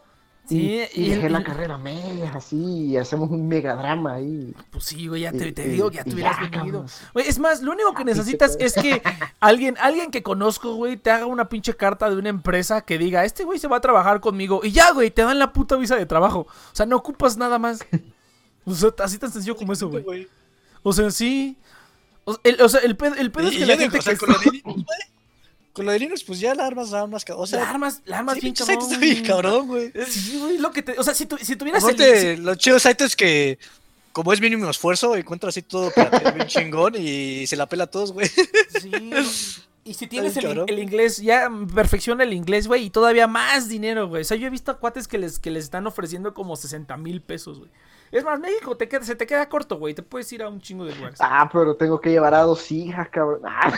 Sí, 0.48 0.80
y, 0.94 1.00
y 1.00 1.04
y 1.06 1.10
el- 1.10 1.16
dejé 1.16 1.30
la 1.30 1.40
y- 1.40 1.42
carrera 1.44 1.76
media, 1.76 2.30
así, 2.36 2.56
y 2.56 2.96
hacemos 2.96 3.30
un 3.30 3.48
megadrama 3.48 4.14
ahí. 4.14 4.54
Pues 4.70 4.84
sí, 4.84 5.08
güey, 5.08 5.22
ya 5.22 5.32
te, 5.32 5.48
Y- 5.48 5.52
te 5.52 5.66
y- 5.66 5.70
digo 5.70 5.90
que 5.90 5.96
ya 5.96 6.04
te 6.04 6.14
hubieras 6.14 6.36
ya, 6.40 6.48
venido. 6.60 6.86
Güey, 7.14 7.26
es 7.26 7.40
más, 7.40 7.62
lo 7.62 7.72
único 7.72 7.92
que 7.94 8.02
Ah, 8.02 8.04
necesitas 8.04 8.56
es 8.60 8.74
que 8.74 9.02
alguien, 9.40 9.74
alguien 9.80 10.12
que 10.12 10.22
conozco, 10.22 10.76
güey, 10.76 10.96
te 10.98 11.10
haga 11.10 11.26
una 11.26 11.48
pinche 11.48 11.74
carta 11.74 12.08
de 12.08 12.14
una 12.16 12.28
empresa 12.28 12.80
que 12.82 12.96
diga, 12.96 13.24
este 13.24 13.42
güey 13.42 13.58
se 13.58 13.66
va 13.66 13.78
a 13.78 13.80
trabajar 13.80 14.20
conmigo. 14.20 14.60
Y 14.62 14.70
ya, 14.70 14.92
güey, 14.92 15.10
te 15.10 15.22
dan 15.22 15.40
la 15.40 15.52
puta 15.52 15.74
visa 15.74 15.96
de 15.96 16.06
trabajo. 16.06 16.40
O 16.42 16.74
sea, 16.76 16.86
no 16.86 16.94
ocupas 16.96 17.36
nada 17.36 17.58
más. 17.58 17.84
O 18.68 18.74
sea, 18.74 18.90
así 18.98 19.16
tan 19.16 19.30
sencillo 19.30 19.54
como 19.56 19.72
eso, 19.72 19.88
güey. 19.88 20.28
O 20.88 20.92
sea, 20.92 21.10
sí. 21.10 21.56
O 22.24 22.32
sea, 22.34 22.40
el, 22.44 22.62
o 22.62 22.68
sea, 22.68 22.80
el 22.82 22.96
pedo, 22.96 23.14
el 23.16 23.32
pedo 23.32 23.50
Y, 23.50 23.54
es 23.54 23.58
que 23.58 23.66
la 23.66 23.76
digo, 23.76 23.90
gente 23.90 23.98
o 23.98 24.02
sea, 24.02 24.12
que 24.12 24.18
con 24.20 24.28
lo 24.32 24.38
de 24.38 24.44
Linux, 24.52 24.84
güey. 24.84 24.98
Con 25.72 25.86
lo 25.86 25.92
de 25.92 25.98
Linux, 25.98 26.22
pues 26.22 26.38
ya 26.38 26.54
la 26.54 26.64
armas, 26.64 26.90
la 26.90 27.02
armas, 27.02 27.24
o 27.28 27.40
la 27.40 27.46
sea, 27.46 27.68
armas, 27.70 28.02
la 28.04 28.18
armas 28.20 28.34
sí, 28.36 28.40
bien 28.42 28.54
cabrón. 28.54 28.78
está 28.80 28.98
bien 28.98 29.24
cabrón, 29.24 29.66
güey. 29.66 29.92
Sí, 30.08 30.38
güey, 30.38 30.58
lo 30.58 30.70
que 30.70 30.82
te, 30.82 30.96
o 30.96 31.02
sea, 31.02 31.12
si, 31.12 31.26
tu, 31.26 31.36
si 31.38 31.56
tuvieras 31.56 31.82
el- 31.82 31.90
Aparte, 31.90 32.36
lo 32.36 32.54
chido 32.54 32.78
de 32.78 32.96
es 33.04 33.16
que, 33.16 33.58
como 34.12 34.32
es 34.32 34.40
mínimo 34.40 34.70
esfuerzo, 34.70 35.16
encuentra 35.16 35.48
así 35.48 35.62
todo 35.62 35.90
para 35.90 36.30
bien 36.30 36.46
chingón 36.46 36.94
y 36.96 37.48
se 37.48 37.56
la 37.56 37.66
pela 37.66 37.84
a 37.84 37.88
todos, 37.88 38.12
güey. 38.12 38.28
Sí. 38.80 38.90
Y 39.86 39.94
si 39.94 40.08
tienes 40.08 40.36
el, 40.36 40.64
el 40.66 40.78
inglés, 40.80 41.18
ya 41.18 41.48
perfecciona 41.72 42.24
el 42.24 42.32
inglés, 42.32 42.66
güey, 42.66 42.86
y 42.86 42.90
todavía 42.90 43.28
más 43.28 43.68
dinero, 43.68 44.08
güey. 44.08 44.22
O 44.22 44.24
sea, 44.24 44.36
yo 44.36 44.48
he 44.48 44.50
visto 44.50 44.72
a 44.72 44.78
cuates 44.80 45.06
que 45.06 45.16
les, 45.16 45.38
que 45.38 45.48
les 45.52 45.62
están 45.62 45.86
ofreciendo 45.86 46.34
como 46.34 46.56
60 46.56 46.96
mil 46.96 47.20
pesos, 47.22 47.60
güey. 47.60 47.70
Es 48.12 48.24
más, 48.24 48.38
México 48.40 48.76
te 48.76 48.88
queda, 48.88 49.04
se 49.04 49.14
te 49.16 49.26
queda 49.26 49.48
corto, 49.48 49.76
güey. 49.78 49.94
Te 49.94 50.02
puedes 50.02 50.30
ir 50.32 50.42
a 50.42 50.48
un 50.48 50.60
chingo 50.60 50.84
de 50.84 50.94
lugares. 50.94 51.18
Ah, 51.20 51.48
pero 51.52 51.74
tengo 51.76 52.00
que 52.00 52.10
llevar 52.10 52.34
a 52.34 52.42
dos 52.42 52.70
hijas, 52.72 53.08
cabrón. 53.10 53.40
Ah, 53.44 53.72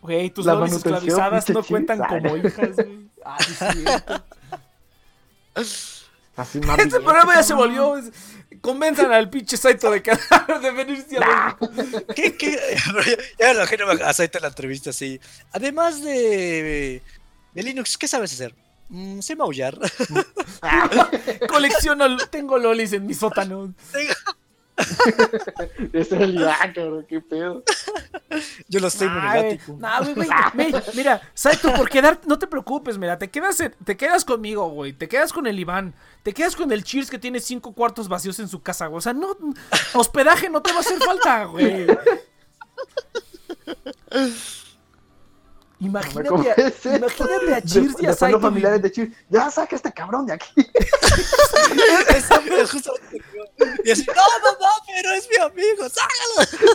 Güey, 0.00 0.30
tus 0.30 0.44
La 0.44 0.64
esclavizadas 0.66 1.48
no 1.50 1.62
cuentan 1.64 1.98
chis. 1.98 2.08
como 2.08 2.36
hijas, 2.36 2.76
güey. 2.76 3.08
Ah, 3.24 3.36
sí, 3.42 3.52
es 3.52 3.58
cierto. 3.58 4.24
así 6.36 6.60
más 6.60 6.78
Este 6.78 7.00
programa 7.00 7.34
ya 7.34 7.42
se 7.42 7.54
volvió. 7.54 7.96
es- 7.96 8.10
Convenzan 8.60 9.12
al 9.12 9.28
pinche 9.28 9.56
Saito 9.58 9.90
de, 9.90 10.02
que, 10.02 10.10
de 10.62 10.70
venirse 10.72 11.18
a 11.18 11.56
México. 11.66 12.04
¿Qué, 12.14 12.36
qué? 12.36 12.58
Ya 13.38 13.48
me 13.48 13.54
imagino 13.54 13.86
a 13.90 14.12
Saito 14.12 14.38
en 14.38 14.42
la 14.42 14.48
entrevista 14.48 14.90
así. 14.90 15.20
Además 15.52 16.02
de, 16.02 17.02
de 17.52 17.62
Linux, 17.62 17.96
¿qué 17.98 18.08
sabes 18.08 18.32
hacer? 18.32 18.54
Mm, 18.88 19.20
sé 19.20 19.36
maullar. 19.36 19.78
Colecciono, 21.48 22.16
tengo 22.30 22.58
lolis 22.58 22.92
en 22.92 23.06
mi 23.06 23.14
sótano. 23.14 23.72
Es 25.92 26.10
el 26.10 26.34
Iván, 26.34 26.72
cabrón, 26.72 27.06
qué 27.08 27.20
pedo. 27.20 27.62
Yo 28.66 28.80
los 28.80 28.92
tengo 28.96 29.12
Ay, 29.14 29.60
monogático. 29.60 29.76
nah, 29.78 30.00
güey, 30.00 30.14
güey, 30.14 30.28
mi- 30.54 30.72
Mira, 30.94 31.22
Saito, 31.32 31.72
por 31.74 31.88
quedar, 31.88 32.20
no 32.26 32.40
te 32.40 32.48
preocupes, 32.48 32.98
mira, 32.98 33.16
te 33.16 33.30
quedas, 33.30 33.62
te 33.84 33.96
quedas 33.96 34.24
conmigo, 34.24 34.68
güey. 34.70 34.92
Te 34.92 35.06
quedas 35.08 35.32
con 35.32 35.46
el 35.46 35.60
Iván. 35.60 35.94
Te 36.24 36.32
quedas 36.34 36.56
con 36.56 36.72
el 36.72 36.82
Cheers 36.82 37.08
que 37.08 37.20
tiene 37.20 37.38
cinco 37.38 37.72
cuartos 37.72 38.08
vacíos 38.08 38.40
en 38.40 38.48
su 38.48 38.62
casa, 38.62 38.88
güey. 38.88 38.98
O 38.98 39.00
sea, 39.00 39.12
no, 39.12 39.36
hospedaje 39.92 40.50
no 40.50 40.60
te 40.60 40.72
va 40.72 40.78
a 40.78 40.80
hacer 40.80 40.98
falta, 40.98 41.44
güey. 41.44 41.86
Imagínate, 45.84 46.28
¿Cómo 46.28 46.42
a, 46.42 46.54
imagínate 46.54 47.62
Cheers 47.62 47.94
y 48.00 48.06
a 48.06 48.08
Después 48.08 48.18
Saito. 48.18 48.36
los 48.36 48.42
familiares 48.42 48.82
de 48.82 48.90
Cheers, 48.90 49.12
ya 49.28 49.50
saca 49.50 49.76
este 49.76 49.92
cabrón 49.92 50.26
de 50.26 50.32
aquí. 50.32 50.48
Justo. 52.70 52.92
Y 53.84 53.90
así, 53.90 54.04
no, 54.06 54.14
mamá, 54.14 54.72
pero 54.86 55.12
es 55.12 55.28
mi 55.28 55.36
amigo, 55.36 55.88
sácalo. 55.88 56.68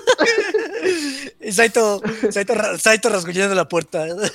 Y 1.41 1.51
Saito, 1.51 2.01
Saito, 2.31 2.53
Saito 2.77 3.10
rasguñando 3.10 3.56
la 3.56 3.68
puerta. 3.68 4.06
No, 4.06 4.22
es, 4.23 4.34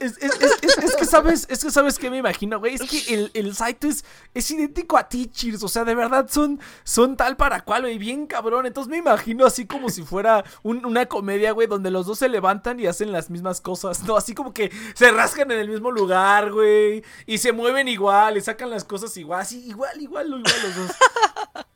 es- 0.00 0.18
es- 0.20 0.96
que 0.96 1.04
sabes, 1.06 1.46
es 1.48 1.64
que 1.64 1.70
sabes 1.70 1.98
que 1.98 2.10
me 2.10 2.18
imagino, 2.18 2.58
güey. 2.58 2.74
Es 2.74 2.82
que 2.82 3.14
el, 3.14 3.30
el 3.34 3.54
Saito 3.54 3.88
es, 3.88 4.04
es 4.34 4.50
idéntico 4.50 4.96
a 4.98 5.08
ti, 5.08 5.30
Cheers. 5.32 5.62
O 5.62 5.68
sea, 5.68 5.84
de 5.84 5.94
verdad 5.94 6.26
son, 6.30 6.60
son 6.84 7.16
tal 7.16 7.36
para 7.36 7.62
cual, 7.62 7.82
güey. 7.82 7.98
Bien 7.98 8.26
cabrón. 8.26 8.66
Entonces 8.66 8.90
me 8.90 8.98
imagino 8.98 9.46
así 9.46 9.66
como 9.66 9.90
si 9.90 10.02
fuera 10.02 10.44
un- 10.62 10.84
una 10.84 11.06
comedia, 11.06 11.52
güey, 11.52 11.66
donde 11.68 11.90
los 11.90 12.06
dos 12.06 12.18
se 12.18 12.28
levantan 12.28 12.80
y 12.80 12.86
hacen 12.86 13.12
las 13.12 13.30
mismas 13.30 13.60
cosas. 13.60 14.02
No, 14.04 14.16
así 14.16 14.34
como 14.34 14.52
que 14.52 14.70
se 14.94 15.10
rascan 15.12 15.50
en 15.50 15.58
el 15.60 15.68
mismo 15.68 15.90
lugar, 15.90 16.52
güey. 16.52 17.02
Y 17.26 17.38
se 17.38 17.52
mueven 17.52 17.88
igual, 17.88 18.36
y 18.36 18.40
sacan 18.40 18.70
las 18.70 18.84
cosas 18.84 19.16
igual. 19.16 19.40
Así, 19.40 19.64
igual, 19.68 20.00
igual, 20.00 20.26
igual 20.26 20.42
los 20.62 20.76
dos. 20.76 20.96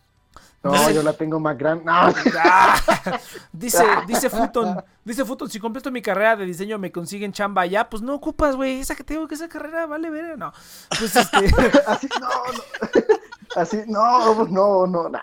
No, 0.67 0.91
yo 0.91 1.03
la 1.03 1.13
tengo 1.13 1.39
más 1.39 1.57
grande. 1.57 1.85
No, 1.85 2.13
dice, 3.53 3.85
dice 4.07 4.31
Futon, 4.31 4.83
dice 5.05 5.25
Futon, 5.25 5.49
si 5.49 5.61
completo 5.61 5.91
mi 5.91 6.03
carrera 6.03 6.37
de 6.37 6.45
diseño 6.45 6.79
me 6.79 6.91
consiguen 6.91 7.33
chamba 7.33 7.63
allá, 7.63 7.89
pues 7.89 8.03
no 8.03 8.15
ocupas, 8.15 8.57
güey, 8.57 8.81
esa 8.81 8.95
que 8.95 9.05
tengo 9.05 9.27
que 9.29 9.35
esa 9.35 9.49
carrera 9.49 9.87
vale 9.87 10.11
ver, 10.11 10.37
no. 10.37 10.53
Pues 10.99 11.15
este, 11.15 11.37
así, 11.87 12.09
no, 12.21 12.29
no. 12.29 12.63
Así, 13.55 13.83
no, 13.87 14.45
no, 14.47 14.87
no, 14.87 15.09
nah. 15.09 15.21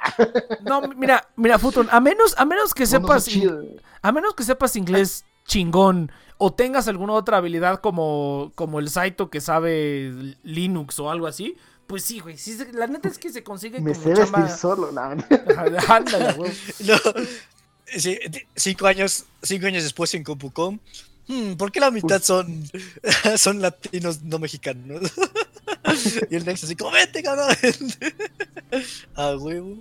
no, 0.61 0.81
mira, 0.95 1.27
mira 1.35 1.59
Futon, 1.59 1.87
a 1.91 1.99
menos, 1.99 2.35
a 2.37 2.45
menos 2.45 2.73
que 2.73 2.85
sepas, 2.85 3.27
a 4.01 4.11
menos 4.11 4.33
que 4.35 4.43
sepas 4.43 4.75
inglés 4.75 5.25
chingón 5.45 6.11
o 6.37 6.51
tengas 6.53 6.87
alguna 6.87 7.13
otra 7.13 7.37
habilidad 7.37 7.79
como, 7.79 8.51
como 8.55 8.79
el 8.79 8.89
Saito 8.89 9.29
que 9.29 9.41
sabe 9.41 10.35
Linux 10.43 10.99
o 10.99 11.09
algo 11.09 11.27
así, 11.27 11.57
pues 11.87 12.03
sí, 12.03 12.19
güey, 12.19 12.37
sí, 12.37 12.53
se- 12.57 12.71
la 12.73 12.87
neta 12.87 13.09
es 13.09 13.17
que 13.17 13.31
se 13.31 13.43
consigue 13.43 13.79
Me 13.81 13.91
como 13.93 14.03
sé 14.03 14.09
vestir 14.09 14.25
chamba. 14.25 14.57
solo. 14.57 14.91
Ajá, 14.99 15.15
Ándale, 15.95 16.33
güey. 16.33 16.51
No, 16.79 16.95
sí, 17.99 18.19
cinco 18.55 18.87
años, 18.87 19.25
cinco 19.41 19.67
años 19.67 19.83
después 19.83 20.13
en 20.15 20.23
Compucom. 20.23 20.79
hmm, 21.27 21.53
¿Por 21.53 21.71
qué 21.71 21.79
la 21.79 21.91
mitad 21.91 22.21
son, 22.21 22.63
son 23.37 23.61
latinos 23.61 24.21
no 24.23 24.39
mexicanos? 24.39 25.01
y 26.29 26.35
el 26.35 26.45
Nex 26.45 26.63
así 26.63 26.75
como, 26.75 26.91
vete, 26.91 27.21
cabrón. 27.21 27.55
A 29.15 29.35
huevo. 29.37 29.77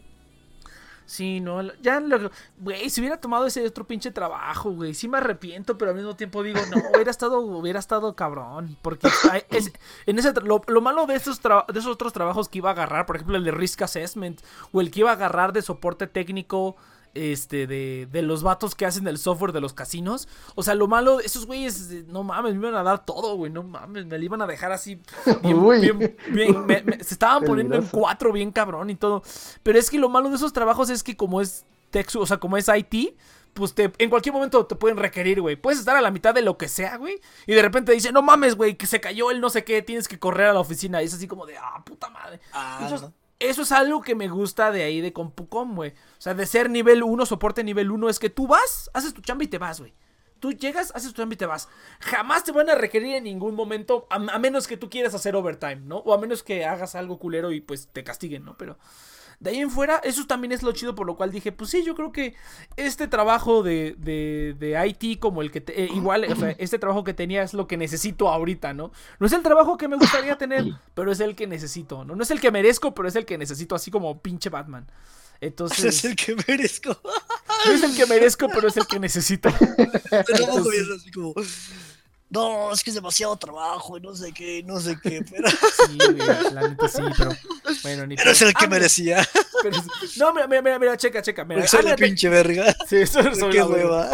Sí, 1.13 1.41
no, 1.41 1.61
ya, 1.83 2.01
lo- 2.01 2.31
güey, 2.57 2.89
si 2.89 3.03
hubiera 3.03 3.21
tomado 3.21 3.45
ese 3.45 3.67
otro 3.67 3.87
pinche 3.87 4.11
trabajo, 4.13 4.71
güey, 4.71 4.95
sí 4.95 5.09
me 5.09 5.19
arrepiento, 5.19 5.77
pero 5.77 5.91
al 5.91 5.97
mismo 5.99 6.17
tiempo 6.17 6.43
digo, 6.43 6.59
no, 6.71 6.77
hubiera 6.95 7.11
estado, 7.11 7.39
hubiera 7.41 7.79
estado 7.79 8.17
cabrón, 8.17 8.79
porque 8.81 9.09
hay- 9.31 9.43
es- 9.51 9.71
en 10.07 10.19
ese, 10.19 10.33
lo, 10.41 10.63
lo 10.67 10.81
malo 10.81 11.05
de 11.05 11.17
esos, 11.17 11.39
de 11.43 11.79
esos 11.79 11.93
otros 11.93 12.15
trabajos 12.15 12.49
que 12.49 12.59
iba 12.59 12.71
a 12.71 12.73
agarrar, 12.73 13.05
por 13.05 13.17
ejemplo, 13.17 13.37
el 13.37 13.45
de 13.45 13.51
Risk 13.51 13.83
Assessment, 13.83 14.41
o 14.73 14.81
el 14.81 14.91
que 14.91 15.01
iba 15.01 15.11
a 15.11 15.13
agarrar 15.13 15.53
de 15.53 15.61
soporte 15.61 16.07
técnico, 16.07 16.77
este, 17.15 17.67
de, 17.67 18.09
de 18.11 18.23
los 18.23 18.43
vatos 18.43 18.75
que 18.75 18.87
hacen 18.87 19.07
el 19.07 19.19
software 19.19 19.53
de 19.53 19.61
los 19.61 19.75
casinos, 19.75 20.29
o 20.55 20.63
sea, 20.63 20.75
lo 20.75 20.89
malo, 20.89 21.21
esos 21.21 21.47
güeyes, 21.47 21.91
no 22.07 22.23
mames, 22.23 22.55
me 22.55 22.69
iban 22.69 22.75
a 22.75 22.83
dar 22.83 23.05
todo, 23.05 23.37
güey, 23.37 23.53
no 23.53 23.63
mames, 23.63 24.07
me 24.07 24.19
lo 24.19 24.25
iban 24.25 24.41
a 24.43 24.47
dejar 24.47 24.73
así, 24.73 25.01
bien, 25.43 25.59
Uy. 25.59 25.81
bien- 25.81 26.17
bien, 26.31 26.67
me- 26.67 26.83
me- 26.83 27.05
se 27.05 27.15
estaban 27.15 27.43
poniendo 27.45 27.77
en 27.77 27.87
cuatro 27.87 28.33
bien 28.33 28.51
cabrón 28.53 28.91
y 28.91 28.97
todo. 28.97 29.23
Pero 29.63 29.79
es 29.79 29.91
que 29.91 29.99
lo 29.99 30.09
malo 30.09 30.29
de 30.31 30.37
esos 30.37 30.53
trabajos 30.53 30.91
es 30.91 31.03
que 31.03 31.17
como 31.17 31.41
es 31.41 31.65
Texu, 31.91 32.21
o 32.21 32.27
sea, 32.27 32.39
como 32.39 32.57
es 32.57 32.69
IT, 32.69 33.15
pues 33.53 33.75
te, 33.75 33.93
en 33.99 34.09
cualquier 34.09 34.33
momento 34.33 34.65
te 34.65 34.75
pueden 34.77 34.97
requerir, 34.97 35.43
güey. 35.43 35.57
Puedes 35.57 35.79
estar 35.79 35.95
a 35.95 36.01
la 36.01 36.11
mitad 36.11 36.33
de 36.33 36.41
lo 36.41 36.57
que 36.57 36.69
sea, 36.69 36.97
güey. 36.97 37.21
Y 37.47 37.53
de 37.53 37.61
repente 37.61 37.93
dice, 37.93 38.11
no 38.11 38.23
mames, 38.23 38.55
güey, 38.57 38.77
que 38.79 38.87
se 38.87 38.99
cayó 38.99 39.31
el 39.31 39.43
no 39.43 39.51
sé 39.51 39.63
qué, 39.63 39.83
tienes 39.83 40.09
que 40.09 40.19
correr 40.19 40.47
a 40.47 40.53
la 40.55 40.61
oficina. 40.61 41.03
Y 41.03 41.05
es 41.05 41.13
así 41.13 41.29
como 41.29 41.45
de, 41.45 41.59
ah, 41.59 41.83
puta 41.85 42.09
madre. 42.09 42.41
Ah, 42.55 42.89
no. 42.91 43.13
Eso 43.43 43.63
es 43.63 43.73
algo 43.73 44.03
que 44.03 44.15
me 44.15 44.29
gusta 44.29 44.71
de 44.71 44.83
ahí 44.83 45.01
de 45.01 45.13
Compucom, 45.13 45.75
güey. 45.75 45.91
O 45.91 46.21
sea, 46.21 46.35
de 46.35 46.47
ser 46.47 46.71
nivel 46.71 47.03
1, 47.03 47.27
soporte 47.27 47.65
nivel 47.65 47.91
1, 47.91 48.09
es 48.09 48.19
que 48.19 48.31
tú 48.31 48.47
vas, 48.47 48.91
haces 48.95 49.15
tu 49.15 49.21
chamba 49.21 49.45
y 49.45 49.49
te 49.49 49.59
vas, 49.59 49.81
güey. 49.81 49.95
Tú 50.41 50.53
llegas, 50.53 50.91
haces 50.95 51.13
tu 51.13 51.21
chamba 51.21 51.35
y 51.35 51.37
te 51.37 51.47
vas. 51.47 51.69
Jamás 52.01 52.45
te 52.45 52.53
van 52.53 52.69
a 52.69 52.75
requerir 52.75 53.15
en 53.17 53.25
ningún 53.25 53.55
momento, 53.55 54.07
a, 54.11 54.17
a 54.17 54.39
menos 54.39 54.67
que 54.67 54.77
tú 54.77 54.91
quieras 54.91 55.15
hacer 55.15 55.37
overtime, 55.37 55.77
¿no? 55.77 55.99
O 55.99 56.15
a 56.15 56.19
menos 56.19 56.43
que 56.43 56.65
hagas 56.65 56.95
algo 56.95 57.19
culero 57.19 57.53
y 57.53 57.61
pues 57.61 57.89
te 57.93 58.03
castiguen, 58.03 58.45
¿no? 58.45 58.57
Pero 58.57 58.79
de 59.43 59.51
ahí 59.51 59.59
en 59.59 59.71
fuera, 59.71 59.97
eso 60.05 60.25
también 60.27 60.53
es 60.53 60.63
lo 60.63 60.71
chido 60.71 60.95
por 60.95 61.05
lo 61.05 61.17
cual 61.17 61.33
dije, 61.33 61.51
pues 61.51 61.69
sí, 61.71 61.83
yo 61.85 61.97
creo 61.97 62.13
que 62.13 62.35
este 62.77 63.09
trabajo 63.09 63.65
de, 63.65 63.97
de, 63.99 64.55
de 64.57 64.97
IT 65.01 65.19
como 65.19 65.43
el 65.43 65.51
que, 65.51 65.61
te- 65.61 65.83
eh, 65.83 65.89
igual, 65.93 66.25
o 66.31 66.37
sea, 66.37 66.51
este 66.59 66.79
trabajo 66.79 67.03
que 67.03 67.13
tenía 67.13 67.43
es 67.43 67.53
lo 67.53 67.67
que 67.67 67.77
necesito 67.77 68.29
ahorita, 68.29 68.73
¿no? 68.73 68.93
No 69.19 69.27
es 69.27 69.33
el 69.33 69.43
trabajo 69.43 69.77
que 69.77 69.89
me 69.89 69.97
gustaría 69.97 70.39
tener, 70.39 70.65
pero 70.95 71.11
es 71.11 71.19
el 71.19 71.35
que 71.35 71.49
necesito, 71.49 72.05
¿no? 72.05 72.15
No 72.15 72.23
es 72.23 72.31
el 72.31 72.41
que 72.41 72.53
merezco, 72.53 72.95
pero 72.95 73.09
es 73.09 73.17
el 73.17 73.27
que 73.27 73.37
necesito, 73.37 73.75
así 73.75 73.91
como 73.91 74.23
pinche 74.23 74.49
Batman. 74.49 74.87
Entonces, 75.41 75.85
es 75.87 76.05
el 76.05 76.15
que 76.15 76.37
merezco. 76.47 76.97
no 77.67 77.73
es 77.73 77.83
el 77.83 77.97
que 77.97 78.07
merezco, 78.07 78.49
pero 78.49 78.69
es 78.69 78.77
el 78.77 78.87
que 78.87 79.01
necesito. 79.01 79.49
Gobierno 80.63 80.95
así 80.95 81.11
como, 81.11 81.35
no, 82.33 82.73
es 82.73 82.83
que 82.83 82.91
es 82.91 82.95
demasiado 82.95 83.37
trabajo 83.37 83.99
y 83.99 84.01
no 84.01 84.15
sé 84.17 84.33
qué, 84.33 84.63
no 84.65 84.81
sé 84.81 84.99
qué, 85.03 85.25
pero, 85.31 85.49
Sí, 85.51 85.99
güey, 85.99 86.17
la 86.53 86.69
neta 86.69 86.89
sí, 86.89 87.03
pero 87.17 87.31
bueno, 87.83 88.07
ni 88.07 88.17
pero 88.17 88.31
es 88.31 88.43
el 88.43 88.55
que 88.55 88.65
Ah, 88.65 88.69
merecía. 88.69 89.29
pero 89.63 89.77
es- 89.77 90.17
No, 90.17 90.33
mira, 90.33 90.47
mira, 90.47 90.63
mira, 90.63 90.79
mira, 90.79 90.97
checa, 90.97 91.21
checa. 91.23 91.45
Mira, 91.45 91.67
soy 91.67 91.83
la 91.85 91.97
pinche 91.97 92.29
verga. 92.29 92.75
Sí, 92.89 92.97
eso 92.97 93.23
soy 93.35 93.53
Qué 93.53 93.63
hueva. 93.63 94.11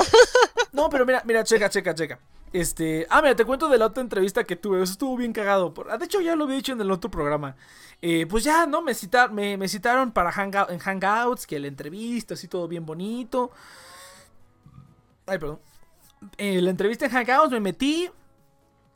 No, 0.73 0.89
pero 0.91 1.07
mira, 1.07 1.23
mira, 1.25 1.45
checa, 1.45 1.69
checa, 1.71 1.95
checa. 1.95 2.19
Este, 2.53 3.07
ah, 3.11 3.21
mira, 3.21 3.37
te 3.37 3.45
cuento 3.45 3.69
de 3.69 3.77
la 3.79 3.87
otra 3.87 4.03
entrevista 4.03 4.43
que 4.45 4.57
tuve. 4.57 4.83
Eso 4.83 4.93
estuvo 4.93 5.17
bien 5.17 5.33
cagado. 5.33 5.73
Por- 5.75 5.91
ah, 5.91 5.99
De 5.99 6.07
hecho, 6.07 6.21
ya 6.21 6.35
lo 6.35 6.45
había 6.45 6.57
dicho 6.57 6.73
en 6.73 6.81
el 6.81 6.91
otro 6.91 7.11
programa. 7.11 7.57
Eh, 8.01 8.27
pues 8.29 8.43
ya, 8.45 8.65
¿no? 8.67 8.81
Me, 8.81 8.95
cita- 8.95 9.29
me, 9.29 9.57
me 9.57 9.69
citaron 9.69 10.13
para 10.13 10.33
hangout, 10.33 10.71
en 10.71 10.79
Hangouts, 10.79 11.47
que 11.47 11.59
la 11.59 11.67
entrevista, 11.69 12.35
así 12.35 12.49
todo 12.49 12.67
bien 12.69 12.87
bonito. 12.87 13.51
Ay, 15.27 15.39
perdón. 15.39 15.59
Eh, 16.37 16.61
la 16.61 16.71
entrevista 16.71 17.07
en 17.07 17.13
Hangouts, 17.13 17.51
me 17.53 17.61
metí. 17.61 18.11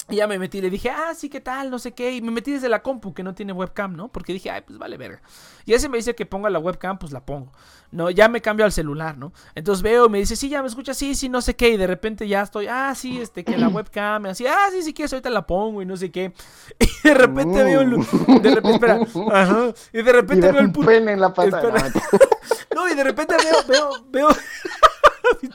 Y 0.09 0.17
ya 0.17 0.27
me 0.27 0.37
metí, 0.37 0.61
le 0.61 0.69
dije, 0.69 0.91
ah, 0.91 1.15
sí, 1.15 1.29
¿qué 1.29 1.41
tal? 1.41 1.71
No 1.71 1.79
sé 1.79 1.93
qué. 1.93 2.13
Y 2.13 2.21
me 2.21 2.33
metí 2.33 2.51
desde 2.51 2.69
la 2.69 2.83
compu, 2.83 3.15
que 3.15 3.23
no 3.23 3.35
tiene 3.37 3.53
webcam, 3.53 3.95
¿no? 3.95 4.09
Porque 4.09 4.33
dije, 4.33 4.51
ay, 4.51 4.63
pues 4.67 4.77
vale 4.77 4.97
verga. 4.97 5.23
Y 5.65 5.71
ya 5.71 5.79
se 5.79 5.89
me 5.89 5.97
dice 5.97 6.17
que 6.17 6.27
ponga 6.27 6.51
la 6.51 6.59
webcam, 6.59 6.99
pues 6.99 7.13
la 7.13 7.25
pongo. 7.25 7.53
No, 7.93 8.11
ya 8.11 8.29
me 8.29 8.43
cambio 8.43 8.65
al 8.67 8.73
celular, 8.73 9.17
¿no? 9.17 9.33
Entonces 9.55 9.81
veo, 9.83 10.09
me 10.09 10.19
dice, 10.19 10.35
sí, 10.35 10.49
ya 10.49 10.61
me 10.61 10.67
escucha, 10.67 10.93
sí, 10.93 11.15
sí, 11.15 11.29
no 11.29 11.41
sé 11.41 11.55
qué. 11.55 11.69
Y 11.71 11.77
de 11.77 11.87
repente 11.87 12.27
ya 12.27 12.43
estoy, 12.43 12.67
ah, 12.69 12.93
sí, 12.97 13.21
este, 13.21 13.45
que 13.45 13.57
la 13.57 13.69
webcam, 13.69 14.27
así, 14.27 14.45
ah, 14.45 14.67
sí, 14.73 14.83
sí, 14.83 14.93
quieres, 14.93 15.13
ahorita 15.13 15.31
la 15.31 15.47
pongo 15.47 15.81
y 15.83 15.87
no 15.87 15.97
sé 15.97 16.11
qué. 16.11 16.33
Y 17.05 17.09
de 17.09 17.15
repente 17.15 17.63
veo, 17.63 17.81
el- 17.83 18.43
de 18.43 18.55
repente, 18.55 18.73
espera, 18.73 19.01
ajá. 19.33 19.73
Y 19.93 20.03
de 20.03 20.13
repente 20.13 20.51
veo 20.51 20.61
el 20.61 20.67
un 20.67 20.73
puto. 20.73 20.91
en 20.91 21.21
la 21.21 21.33
pata. 21.33 21.63
No, 22.75 22.89
y 22.89 22.95
de 22.95 23.05
repente 23.05 23.37
veo, 23.37 23.63
veo, 23.69 23.91
veo. 24.11 24.29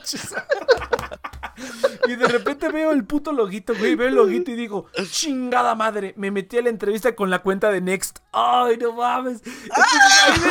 Y 2.06 2.16
de 2.16 2.26
repente 2.26 2.68
veo 2.70 2.92
el 2.92 3.04
puto 3.04 3.32
loguito, 3.32 3.74
güey. 3.74 3.94
Veo 3.94 4.08
el 4.08 4.14
loguito 4.14 4.50
y 4.50 4.54
digo, 4.54 4.86
chingada 5.10 5.74
madre. 5.74 6.14
Me 6.16 6.30
metí 6.30 6.58
a 6.58 6.62
la 6.62 6.70
entrevista 6.70 7.14
con 7.14 7.30
la 7.30 7.40
cuenta 7.40 7.70
de 7.70 7.80
Next. 7.80 8.20
Ay, 8.32 8.76
no 8.78 8.92
mames. 8.92 9.42
Entonces, 9.44 10.50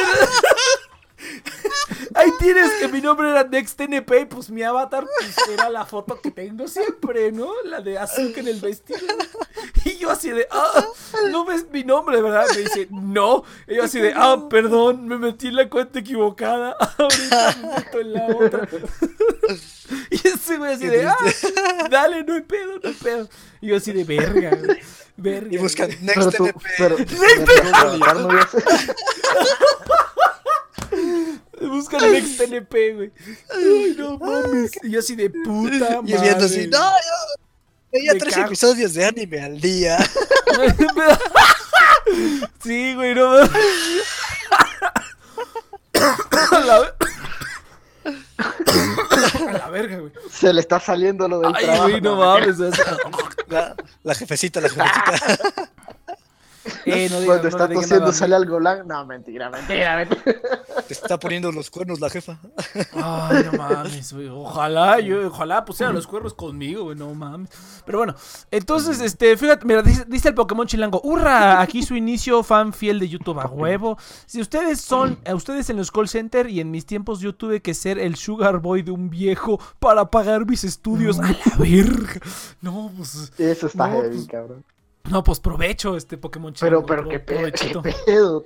ahí, 2.14 2.30
tienes 2.40 2.72
que 2.74 2.88
mi 2.88 3.02
nombre 3.02 3.30
era 3.30 3.44
NextNP. 3.44 4.22
y 4.22 4.26
Pues 4.26 4.50
mi 4.50 4.64
avatar 4.64 5.06
pues, 5.20 5.50
era 5.50 5.70
la 5.70 5.86
foto 5.86 6.20
que 6.22 6.32
tengo 6.32 6.68
siempre, 6.68 7.32
¿no? 7.32 7.52
La 7.66 7.82
de 7.82 7.98
Azúcar 7.98 8.40
en 8.40 8.48
el 8.48 8.60
vestido. 8.60 9.00
Y 9.86 9.98
yo 9.98 10.12
así 10.12 10.30
de, 10.30 10.48
ah, 10.52 10.86
no 11.32 11.46
ves 11.46 11.66
mi 11.72 11.84
nombre, 11.84 12.22
¿verdad? 12.22 12.46
Me 12.54 12.62
dice, 12.62 12.88
no. 12.92 13.44
Y 13.68 13.76
yo 13.76 13.84
así 13.84 14.00
de, 14.00 14.14
ah, 14.16 14.48
perdón, 14.50 15.08
me 15.08 15.18
metí 15.18 15.48
en 15.48 15.56
la 15.56 15.70
cuenta 15.70 16.00
equivocada. 16.00 16.76
Ahorita 16.98 17.56
me 17.62 17.76
meto 17.76 18.00
en 18.00 18.14
la 18.14 18.28
otra. 18.28 18.68
Y 20.10 20.16
ese 20.28 20.58
güey 20.58 20.74
así 20.74 20.88
de, 20.88 21.06
ah, 21.06 21.16
dale, 21.90 22.24
no 22.24 22.34
hay 22.34 22.42
pedo, 22.42 22.74
no 22.84 22.90
hay 22.90 22.96
pedo. 22.96 23.30
Y 23.62 23.68
yo 23.68 23.78
así 23.78 23.94
de, 23.94 24.04
verga, 24.04 24.50
güey, 24.50 24.80
verga. 25.16 25.48
Y 25.50 25.58
buscan. 25.58 25.90
Pero 26.78 26.98
Next 26.98 27.18
Buscan 31.62 32.12
Next 32.12 32.40
NP, 32.42 32.94
güey. 32.96 33.12
Ay, 33.56 33.96
no 33.98 34.18
mames. 34.18 34.72
Y 34.84 34.92
yo 34.92 35.00
así 35.00 35.16
de 35.16 35.30
puta 35.30 36.00
Y 36.06 36.14
viendo 36.18 36.46
así, 36.46 36.68
madre. 36.68 36.70
no, 36.70 36.90
yo 36.92 37.42
veía 37.92 38.18
tres 38.18 38.34
cago. 38.36 38.48
episodios 38.48 38.94
de 38.94 39.06
anime 39.06 39.42
al 39.42 39.60
día. 39.60 39.98
sí, 42.64 42.94
güey, 42.96 43.16
no 43.16 43.30
mames. 43.30 43.52
A 46.52 46.60
la, 46.60 46.80
ve- 46.80 46.94
A 49.50 49.52
la 49.54 49.70
verga, 49.70 49.98
güey. 49.98 50.12
Se 50.32 50.54
le 50.54 50.62
está 50.62 50.80
saliendo 50.80 51.28
lo 51.28 51.40
del 51.40 51.56
Ay, 51.56 51.66
trabajo. 51.66 51.90
güey, 51.90 52.02
no 52.02 52.16
no, 52.16 52.22
mames. 52.26 52.58
La, 53.48 53.76
la 54.04 54.16
jefecita, 54.16 54.62
la 54.62 54.70
jefecita. 54.70 55.70
Eh, 56.86 57.08
no 57.10 57.18
Cuando 57.26 57.44
no 57.44 57.50
está 57.50 57.68
tosiendo 57.68 58.00
nada. 58.00 58.14
sale 58.14 58.36
algo 58.36 58.58
blanco. 58.58 58.84
No, 58.86 59.06
mentira, 59.06 59.50
mentira, 59.50 59.98
mentira. 59.98 60.24
Te 60.88 60.94
está 60.94 61.20
poniendo 61.20 61.52
los 61.52 61.70
cuernos 61.70 62.00
la 62.00 62.10
jefa. 62.10 62.38
Ay, 62.94 63.46
no 63.52 63.58
mames, 63.58 64.14
güey. 64.14 64.30
Ojalá, 64.30 65.00
yo, 65.00 65.28
ojalá 65.28 65.66
pusieran 65.66 65.94
los 65.94 66.08
cuernos 66.08 66.34
conmigo, 66.34 66.86
güey. 66.86 66.96
No 66.98 67.14
mames. 67.14 67.50
Pero 67.86 67.98
bueno, 68.00 68.16
entonces, 68.52 69.02
este, 69.02 69.36
fíjate, 69.36 69.66
mira, 69.66 69.82
dice, 69.82 70.06
dice 70.08 70.30
el 70.30 70.36
Pokémon 70.36 70.68
Chilango. 70.68 71.02
¡Hurra! 71.04 71.62
Aquí 71.62 71.84
su 71.84 71.96
inicio, 71.96 72.44
fan 72.44 72.74
fiel 72.74 73.00
de 73.00 73.10
YouTube 73.10 73.40
a 73.40 73.48
huevo. 73.48 73.98
Si 74.26 74.40
ustedes 74.40 74.80
son, 74.82 75.20
a 75.26 75.36
ustedes 75.36 75.70
en 75.70 75.78
los 75.78 75.92
call 75.92 76.08
center 76.08 76.50
y 76.50 76.60
en 76.62 76.72
mis 76.72 76.86
tiempos 76.86 77.20
yo 77.20 77.36
tuve 77.36 77.62
que 77.62 77.74
ser 77.74 78.00
el 78.00 78.16
sugar 78.16 78.60
boy 78.60 78.82
de 78.82 78.92
un 78.92 79.10
viejo 79.10 79.60
para 79.80 80.10
pagar 80.10 80.46
mis 80.46 80.64
estudios. 80.64 81.20
A 81.20 81.24
la 81.32 81.56
verga. 81.58 82.20
No, 82.62 82.92
pues. 82.96 83.32
Eso 83.38 83.68
está 83.68 83.88
No, 83.88 84.02
heavy, 84.02 84.16
pues, 84.16 84.28
cabrón. 84.28 84.64
No, 85.10 85.24
pues 85.24 85.40
provecho 85.40 85.96
este 85.98 86.18
Pokémon 86.18 86.54
Pero, 86.60 86.82
Chilango. 86.82 86.86
pero, 86.86 87.02
pro- 87.04 87.10
qué 87.12 87.20
pedo, 87.20 87.82
qué 87.84 87.96
pedo. 88.06 88.46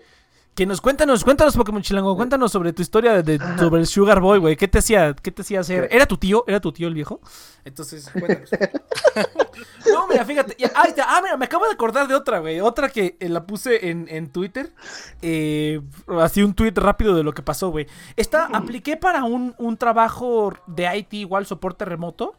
Que 0.54 0.66
nos 0.66 0.82
cuéntanos, 0.82 1.24
cuéntanos 1.24 1.56
Pokémon 1.56 1.82
Chilango, 1.82 2.14
cuéntanos 2.18 2.52
sobre 2.52 2.74
tu 2.74 2.82
historia 2.82 3.22
de, 3.24 3.38
de- 3.38 3.58
sobre 3.58 3.80
el 3.80 3.88
Sugar 3.88 4.20
Boy, 4.20 4.38
güey. 4.38 4.58
¿Qué 4.58 4.68
te 4.68 4.80
hacía, 4.80 5.14
qué 5.14 5.32
te 5.32 5.44
hacía 5.44 5.62
hacer? 5.62 5.88
¿Era 5.90 6.06
tu 6.06 6.18
tío? 6.18 6.44
¿Era 6.46 6.60
tu 6.60 6.74
tío 6.74 6.90
el 6.90 6.94
viejo? 6.94 7.22
Entonces, 7.64 8.10
cuéntanos. 8.12 8.50
no, 9.94 10.08
mira, 10.08 10.26
fíjate. 10.26 10.56
ya- 10.60 10.72
ahí 10.76 10.90
está. 10.90 11.06
ah, 11.08 11.22
mira, 11.24 11.38
me 11.38 11.46
acabo 11.46 11.66
de 11.66 11.72
acordar 11.72 12.06
de 12.08 12.16
otra, 12.16 12.40
güey. 12.40 12.60
Otra 12.60 12.90
que 12.90 13.16
eh, 13.22 13.30
la 13.30 13.46
puse 13.46 13.90
en, 13.90 14.08
en 14.10 14.30
Twitter. 14.30 14.74
Eh, 15.22 15.80
así 16.20 16.44
un 16.44 16.54
tweet 16.54 16.74
rápido 16.76 17.16
de 17.16 17.24
lo 17.24 17.34
que 17.34 17.42
pasó, 17.44 17.70
güey. 17.70 17.88
Esta, 18.18 18.46
apliqué 18.48 18.98
para 18.98 19.24
un, 19.24 19.56
un 19.58 19.78
trabajo 19.78 20.52
de 20.68 20.98
IT, 20.98 21.14
igual 21.14 21.46
soporte 21.46 21.86
remoto. 21.86 22.36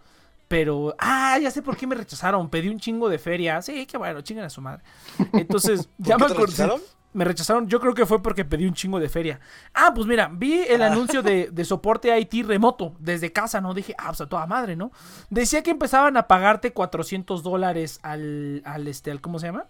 Pero, 0.53 0.95
ah, 0.99 1.39
ya 1.39 1.51
sé 1.51 1.63
por 1.63 1.79
qué 1.79 1.87
me 1.87 1.95
rechazaron. 1.95 2.51
Pedí 2.51 2.69
un 2.69 2.79
chingo 2.79 3.09
de 3.09 3.19
feria. 3.19 3.63
Sí, 3.63 3.87
qué 3.87 3.97
bueno, 3.97 4.21
chingan 4.21 4.45
a 4.45 4.51
su 4.51 4.61
madre. 4.61 4.83
Entonces, 5.33 5.89
ya 5.97 6.19
me 6.19 6.27
acordé. 6.27 6.45
rechazaron? 6.45 6.83
Me 7.15 7.25
rechazaron, 7.25 7.69
yo 7.69 7.81
creo 7.81 7.95
que 7.95 8.05
fue 8.05 8.23
porque 8.23 8.45
pedí 8.45 8.67
un 8.67 8.75
chingo 8.75 9.01
de 9.01 9.09
feria. 9.09 9.41
Ah, 9.73 9.93
pues 9.95 10.07
mira, 10.07 10.29
vi 10.31 10.61
el 10.61 10.83
anuncio 10.83 11.23
de, 11.23 11.49
de 11.51 11.65
soporte 11.65 12.15
IT 12.21 12.47
remoto 12.47 12.95
desde 12.99 13.33
casa, 13.33 13.63
¿no? 13.63 13.73
Dije, 13.73 13.95
ah, 13.97 14.09
pues 14.09 14.21
a 14.21 14.27
toda 14.27 14.47
madre, 14.47 14.77
¿no? 14.77 14.93
Decía 15.31 15.63
que 15.63 15.71
empezaban 15.71 16.19
a 16.19 16.29
pagarte 16.29 16.75
400 16.75 17.43
dólares 17.43 17.99
al, 18.03 18.61
al, 18.67 18.89
este, 18.89 19.11
al, 19.11 19.23
¿cómo 19.23 19.39
se 19.39 19.47
llama? 19.47 19.65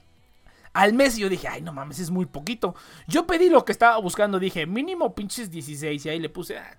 Al 0.72 0.94
mes. 0.94 1.16
Y 1.16 1.20
yo 1.20 1.28
dije, 1.28 1.46
ay, 1.46 1.62
no 1.62 1.72
mames, 1.72 2.00
es 2.00 2.10
muy 2.10 2.26
poquito. 2.26 2.74
Yo 3.06 3.24
pedí 3.28 3.50
lo 3.50 3.64
que 3.64 3.70
estaba 3.70 3.98
buscando, 3.98 4.40
dije, 4.40 4.66
mínimo 4.66 5.14
pinches 5.14 5.48
16. 5.48 6.06
Y 6.06 6.08
ahí 6.08 6.18
le 6.18 6.28
puse, 6.28 6.58
ah, 6.58 6.76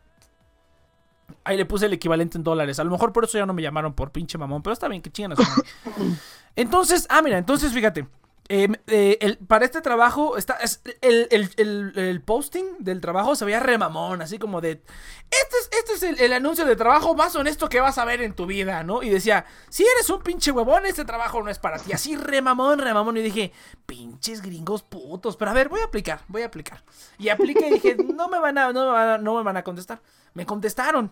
Ahí 1.43 1.57
le 1.57 1.65
puse 1.65 1.85
el 1.85 1.93
equivalente 1.93 2.37
en 2.37 2.43
dólares. 2.43 2.79
A 2.79 2.83
lo 2.83 2.91
mejor 2.91 3.11
por 3.11 3.25
eso 3.25 3.37
ya 3.37 3.45
no 3.45 3.53
me 3.53 3.61
llamaron 3.61 3.93
por 3.93 4.11
pinche 4.11 4.37
mamón. 4.37 4.61
Pero 4.63 4.73
está 4.73 4.87
bien, 4.87 5.01
que 5.01 5.11
chingan 5.11 5.33
a 5.33 5.35
su 5.35 5.43
madre. 5.43 5.63
Entonces, 6.55 7.07
ah, 7.09 7.21
mira, 7.21 7.37
entonces 7.39 7.73
fíjate. 7.73 8.05
Eh, 8.49 8.67
eh, 8.87 9.17
el- 9.21 9.37
para 9.37 9.65
este 9.65 9.81
trabajo, 9.81 10.37
está, 10.37 10.55
es- 10.55 10.81
el, 11.01 11.27
el- 11.31 11.93
el- 11.95 12.21
posting 12.21 12.65
del 12.79 12.99
trabajo 13.01 13.35
se 13.35 13.45
veía 13.45 13.59
remamón, 13.59 14.21
así 14.21 14.37
como 14.37 14.59
de, 14.61 14.71
este 14.71 15.57
es, 15.61 15.69
este 15.71 15.93
es 16.13 16.19
el, 16.21 16.33
anuncio 16.33 16.65
de 16.65 16.75
trabajo 16.75 17.15
más 17.15 17.35
honesto 17.35 17.69
que 17.69 17.79
vas 17.79 17.97
a 17.97 18.05
ver 18.05 18.21
en 18.21 18.33
tu 18.35 18.45
vida, 18.45 18.83
¿no? 18.83 19.01
Y 19.01 19.09
decía, 19.09 19.45
si 19.69 19.83
eres 19.83 20.09
un 20.09 20.21
pinche 20.21 20.51
huevón, 20.51 20.85
este 20.85 21.05
trabajo 21.05 21.41
no 21.41 21.49
es 21.49 21.57
para 21.57 21.79
ti. 21.79 21.93
Así 21.93 22.15
remamón, 22.15 22.79
remamón. 22.79 23.17
Y 23.17 23.21
dije, 23.21 23.51
pinches 23.85 24.41
gringos 24.41 24.83
putos. 24.83 25.37
Pero 25.37 25.51
a 25.51 25.53
ver, 25.53 25.69
voy 25.69 25.79
a 25.79 25.85
aplicar, 25.85 26.21
voy 26.27 26.41
a 26.43 26.47
aplicar. 26.47 26.83
Y 27.17 27.29
apliqué 27.29 27.67
y 27.69 27.73
dije, 27.73 27.95
no 27.95 28.27
me 28.27 28.39
van 28.39 28.57
a, 28.57 28.71
no 28.73 28.85
me 28.85 28.91
van 28.91 29.23
no 29.23 29.35
me 29.37 29.43
van 29.43 29.57
a 29.57 29.63
contestar. 29.63 30.01
Me 30.33 30.45
contestaron. 30.45 31.11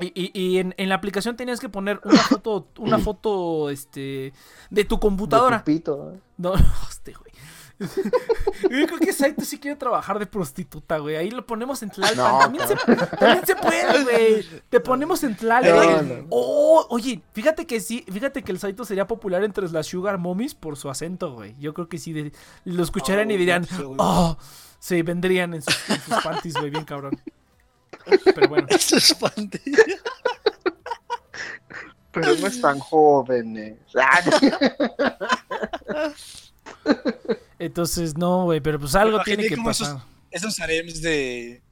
Y, 0.00 0.12
y- 0.14 0.30
y 0.34 0.58
en, 0.58 0.74
en 0.76 0.88
la 0.88 0.94
aplicación 0.94 1.36
tenías 1.36 1.58
que 1.60 1.68
poner 1.68 2.00
una 2.04 2.18
foto, 2.22 2.68
una 2.78 2.98
foto, 2.98 3.68
este, 3.70 4.32
de 4.70 4.84
tu 4.84 4.96
De 4.96 5.00
computadora. 5.00 5.58
tu 5.58 5.64
pito, 5.64 6.12
¿eh? 6.14 6.18
No, 6.36 6.54
este, 6.88 7.12
güey. 7.18 7.32
Yo 7.80 8.86
creo 8.88 8.98
que 8.98 9.12
Saito 9.12 9.44
sí 9.44 9.58
quiere 9.60 9.76
trabajar 9.76 10.18
de 10.18 10.26
prostituta, 10.26 10.98
güey. 10.98 11.14
Ahí 11.14 11.30
lo 11.30 11.46
ponemos 11.46 11.80
en 11.84 11.90
Tlalpan. 11.90 12.16
No, 12.32 12.38
también, 12.40 12.66
se, 12.66 12.74
también 12.74 13.46
se 13.46 13.54
puede, 13.54 14.02
güey. 14.02 14.46
Te 14.68 14.80
ponemos 14.80 15.22
en 15.22 15.36
Tlalpan. 15.36 16.08
No, 16.08 16.14
no. 16.16 16.26
Oh, 16.30 16.86
oye, 16.90 17.22
fíjate 17.32 17.66
que 17.68 17.78
sí, 17.78 18.04
fíjate 18.12 18.42
que 18.42 18.50
el 18.50 18.58
Saito 18.58 18.84
sería 18.84 19.06
popular 19.06 19.44
entre 19.44 19.68
las 19.70 19.86
Sugar 19.86 20.18
Mommies 20.18 20.56
por 20.56 20.76
su 20.76 20.90
acento, 20.90 21.32
güey. 21.34 21.54
Yo 21.60 21.72
creo 21.72 21.88
que 21.88 21.98
sí, 21.98 22.12
de- 22.12 22.32
lo 22.64 22.82
escucharían 22.82 23.30
y 23.30 23.34
Oh, 23.34 23.38
dirían, 23.38 23.66
oh, 23.98 24.36
sí, 24.80 25.02
vendrían 25.02 25.54
en 25.54 25.62
sus, 25.62 25.90
en 25.90 26.00
sus 26.00 26.22
panties, 26.24 26.54
güey, 26.54 26.70
bien 26.70 26.84
cabrón. 26.84 27.20
Pero 28.34 28.48
bueno. 28.48 28.66
Eso 28.70 28.96
es 28.96 29.14
panty. 29.14 29.58
Pero 32.12 32.34
no 32.36 32.46
es 32.46 32.60
tan 32.60 32.78
joven. 32.80 33.56
eh. 33.56 33.76
Ah, 33.96 34.20
Entonces, 37.58 38.16
no, 38.16 38.44
güey, 38.44 38.60
pero 38.60 38.78
pues 38.78 38.94
algo 38.94 39.20
tiene 39.22 39.46
que 39.48 39.56
pasar. 39.56 39.96
esos- 39.96 40.02
Esos 40.30 40.60
harems 40.60 41.00
de. 41.02 41.62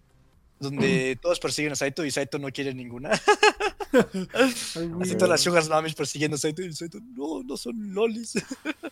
Donde 0.59 1.17
todos 1.23 1.39
persiguen 1.39 1.73
a 1.73 1.77
Saito 1.77 2.05
y 2.05 2.11
Saito 2.11 2.39
no 2.39 2.49
quiere 2.51 2.75
ninguna. 2.75 3.11
Así 5.01 5.15
todas 5.15 5.29
las 5.29 5.41
Sugar 5.41 5.67
Mamis 5.69 5.95
persiguiendo 5.95 6.37
a 6.37 6.39
Saito 6.39 6.63
y 6.63 6.73
Saito, 6.73 6.99
no, 7.15 7.43
no 7.43 7.57
son 7.57 7.95
lolis. 7.95 8.35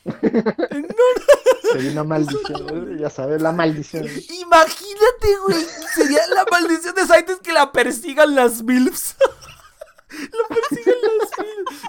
Sería 1.72 1.90
una 1.92 2.04
maldición. 2.04 2.98
Ya 2.98 3.10
sabes, 3.10 3.42
la 3.42 3.52
maldición. 3.52 4.04
Imagínate, 4.04 5.36
güey. 5.46 5.66
Sería 5.94 6.26
la 6.28 6.44
maldición 6.50 6.94
de 6.94 7.06
Saito 7.06 7.32
es 7.32 7.40
que 7.40 7.52
la 7.52 7.72
persigan 7.72 8.34
las 8.34 8.62
MILFs. 8.62 9.16
la 10.10 10.54
persigan 10.54 10.94
las 11.18 11.30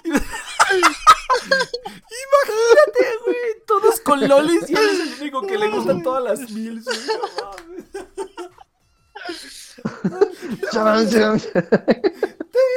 MILFs. 0.04 0.26
Imagínate, 2.26 3.18
güey. 3.26 3.38
Todos 3.68 4.00
con 4.00 4.28
lolis 4.28 4.70
y 4.70 4.74
él 4.74 4.90
es 4.90 5.00
el 5.00 5.22
único 5.22 5.42
que 5.46 5.58
le 5.58 5.70
gustan 5.70 6.02
todas 6.02 6.24
las 6.24 6.50
MILFs. 6.50 6.86
güey. 6.86 7.86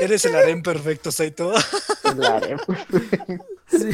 Eres 0.00 0.24
el 0.24 0.34
harem 0.34 0.62
perfecto, 0.62 1.12
Saito. 1.12 1.52
La 2.16 2.36
harem. 2.36 2.58
Sí. 3.68 3.90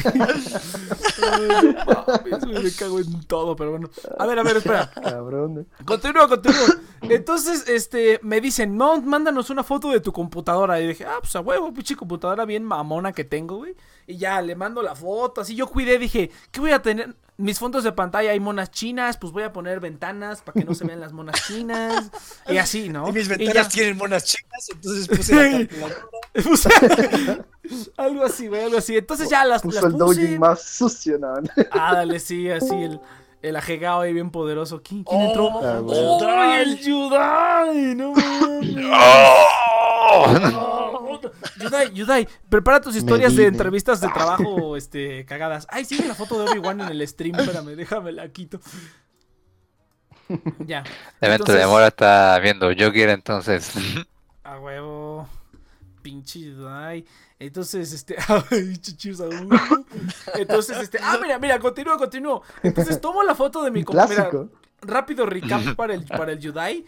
Ay, 1.21 1.75
mames, 1.85 2.45
güey, 2.45 2.63
me 2.63 2.71
cago 2.71 2.99
en 2.99 3.23
todo, 3.25 3.55
pero 3.55 3.71
bueno. 3.71 3.89
A 4.17 4.25
ver, 4.25 4.39
a 4.39 4.43
ver, 4.43 4.57
espera. 4.57 4.89
Cabrón. 4.89 5.67
Continúa, 5.83 6.29
continúa. 6.29 6.77
Entonces, 7.01 7.67
este, 7.67 8.19
me 8.23 8.39
dicen, 8.39 8.77
no, 8.77 9.01
mándanos 9.01 9.49
una 9.49 9.63
foto 9.63 9.89
de 9.89 9.99
tu 9.99 10.13
computadora. 10.13 10.79
Y 10.79 10.87
dije, 10.87 11.05
ah, 11.05 11.17
pues 11.19 11.35
a 11.35 11.41
huevo, 11.41 11.73
pinche 11.73 11.95
computadora 11.95 12.45
bien 12.45 12.63
mamona 12.63 13.11
que 13.11 13.25
tengo, 13.25 13.57
güey. 13.57 13.75
Y 14.07 14.17
ya, 14.17 14.41
le 14.41 14.55
mando 14.55 14.81
la 14.81 14.95
foto. 14.95 15.41
Así 15.41 15.55
yo 15.55 15.67
cuidé, 15.67 15.99
dije, 15.99 16.31
¿qué 16.51 16.59
voy 16.61 16.71
a 16.71 16.81
tener? 16.81 17.15
Mis 17.37 17.59
fondos 17.59 17.83
de 17.83 17.91
pantalla 17.91 18.31
hay 18.31 18.39
monas 18.39 18.71
chinas, 18.71 19.17
pues 19.17 19.33
voy 19.33 19.43
a 19.43 19.51
poner 19.51 19.81
ventanas 19.81 20.41
para 20.41 20.53
que 20.59 20.63
no 20.65 20.73
se 20.73 20.85
vean 20.85 21.01
las 21.01 21.11
monas 21.11 21.35
chinas. 21.45 22.09
Y 22.47 22.55
así, 22.57 22.87
¿no? 22.87 23.09
Y 23.09 23.11
mis 23.11 23.27
ventanas 23.27 23.67
tienen 23.69 23.97
monas 23.97 24.23
chicas, 24.23 24.69
entonces 24.71 25.07
puse 25.07 25.35
la 25.35 25.51
calculadora. 25.67 25.95
Puse- 26.35 27.45
algo 27.97 28.23
así, 28.23 28.47
güey, 28.47 28.63
algo 28.63 28.77
así. 28.77 28.95
Entonces 28.95 29.29
ya 29.29 29.43
las, 29.43 29.61
Puso 29.61 29.75
las 29.75 29.85
el 29.85 29.91
puse. 29.97 30.21
doujin 30.21 30.39
más 30.39 30.61
sucio, 30.61 31.17
¿no? 31.19 31.33
Ah, 31.71 31.95
dale, 31.95 32.19
sí, 32.19 32.49
así 32.49 32.73
el, 32.73 32.99
el 33.49 33.55
ajegao 33.55 34.01
ahí 34.01 34.13
bien 34.13 34.29
poderoso. 34.31 34.81
¿Quién, 34.83 35.03
quién 35.03 35.21
Oh, 35.21 35.25
entró? 35.27 35.45
¡Oh, 35.47 36.53
el 36.57 36.79
Yudai! 36.79 37.95
¡No 37.95 38.11
mames! 38.15 38.85
Oh, 40.07 41.19
Yudai, 41.59 41.93
Yudai, 41.93 42.27
prepara 42.49 42.79
tus 42.81 42.95
historias 42.95 43.35
de 43.35 43.47
entrevistas 43.47 43.99
de 44.01 44.07
trabajo 44.09 44.75
este, 44.77 45.25
cagadas. 45.25 45.67
Ay, 45.69 45.85
sigue 45.85 46.07
la 46.07 46.15
foto 46.15 46.37
de 46.43 46.51
Obi-Wan 46.51 46.81
en 46.81 46.89
el 46.89 47.07
stream. 47.07 47.35
Espérame, 47.39 47.75
déjame 47.75 48.11
la 48.11 48.27
quito. 48.29 48.59
Ya. 50.65 50.81
De 50.83 51.29
mente 51.29 51.35
Entonces- 51.35 51.59
de 51.59 51.67
Mora 51.67 51.87
está 51.87 52.39
viendo 52.39 52.67
Joker, 52.67 53.09
entonces. 53.09 53.73
A 54.43 54.59
huevo. 54.59 55.27
Pinche 56.01 56.39
Yudai. 56.39 57.05
Entonces, 57.39 57.91
este. 57.93 58.15
Entonces, 60.35 60.77
este. 60.77 60.99
Ah, 61.01 61.17
mira, 61.21 61.39
mira, 61.39 61.59
continúo, 61.59 61.97
continúo. 61.97 62.41
Entonces 62.63 62.99
tomo 63.01 63.23
la 63.23 63.35
foto 63.35 63.63
de 63.63 63.71
mi 63.71 63.83
clásico. 63.83 64.49
rápido 64.81 65.25
recap 65.25 65.61
para 65.75 65.93
el, 65.93 66.05
para 66.05 66.31
el 66.31 66.39
Yudai. 66.39 66.85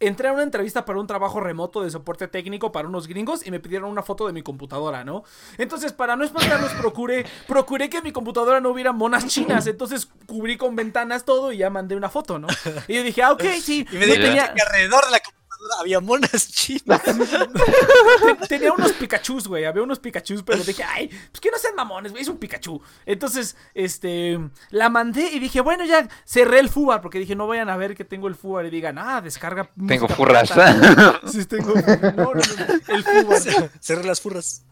Entré 0.00 0.28
a 0.28 0.32
una 0.32 0.42
entrevista 0.42 0.84
para 0.84 0.98
un 0.98 1.06
trabajo 1.06 1.38
remoto 1.40 1.82
de 1.82 1.88
soporte 1.90 2.26
técnico 2.26 2.72
para 2.72 2.88
unos 2.88 3.06
gringos 3.06 3.46
y 3.46 3.50
me 3.52 3.60
pidieron 3.60 3.88
una 3.88 4.02
foto 4.02 4.26
de 4.26 4.32
mi 4.32 4.42
computadora, 4.42 5.04
¿no? 5.04 5.22
Entonces, 5.56 5.92
para 5.92 6.16
no 6.16 6.24
espantarlos, 6.24 6.72
procuré, 6.72 7.24
procuré 7.46 7.88
que 7.88 7.98
en 7.98 8.04
mi 8.04 8.12
computadora 8.12 8.60
no 8.60 8.70
hubiera 8.70 8.92
monas 8.92 9.26
chinas. 9.28 9.66
Entonces, 9.68 10.08
cubrí 10.26 10.56
con 10.58 10.74
ventanas 10.74 11.24
todo 11.24 11.52
y 11.52 11.58
ya 11.58 11.70
mandé 11.70 11.94
una 11.94 12.10
foto, 12.10 12.38
¿no? 12.40 12.48
Y 12.88 12.94
yo 12.96 13.02
dije, 13.04 13.22
ah, 13.22 13.32
ok, 13.32 13.44
sí. 13.62 13.86
Y 13.90 13.96
me 13.96 14.06
no 14.08 14.14
tenía- 14.14 14.52
que 14.52 14.62
alrededor 14.62 15.04
de 15.06 15.10
la 15.12 15.20
computadora 15.20 15.43
había 15.80 16.00
monas 16.00 16.48
chinas. 16.52 17.00
Te- 17.02 18.46
Tenía 18.48 18.72
unos 18.72 18.92
Pikachus, 18.92 19.48
güey. 19.48 19.64
Había 19.64 19.82
unos 19.82 19.98
Pikachus, 19.98 20.42
pero 20.42 20.62
dije, 20.62 20.82
ay, 20.84 21.08
pues 21.08 21.40
que 21.40 21.50
no 21.50 21.58
sean 21.58 21.74
mamones, 21.74 22.12
güey. 22.12 22.22
Es 22.22 22.28
un 22.28 22.38
Pikachu. 22.38 22.80
Entonces, 23.06 23.56
este, 23.74 24.38
la 24.70 24.88
mandé 24.88 25.30
y 25.32 25.38
dije, 25.38 25.60
bueno, 25.60 25.84
ya 25.84 26.08
cerré 26.24 26.60
el 26.60 26.68
FUBAR 26.68 27.00
porque 27.00 27.18
dije, 27.18 27.34
no 27.36 27.46
vayan 27.46 27.68
a 27.68 27.76
ver 27.76 27.94
que 27.96 28.04
tengo 28.04 28.28
el 28.28 28.34
FUBAR 28.34 28.66
y 28.66 28.70
digan, 28.70 28.98
ah, 28.98 29.20
descarga. 29.20 29.70
Tengo 29.88 30.08
furras. 30.08 30.50
pirata". 30.50 31.20
Sí, 31.30 31.44
tengo. 31.46 31.74
No, 31.74 32.24
no, 32.24 32.34
no, 32.34 32.94
el 32.94 33.04
FUBAR. 33.04 33.70
Cerré 33.80 34.04
las 34.04 34.20
furras. 34.20 34.64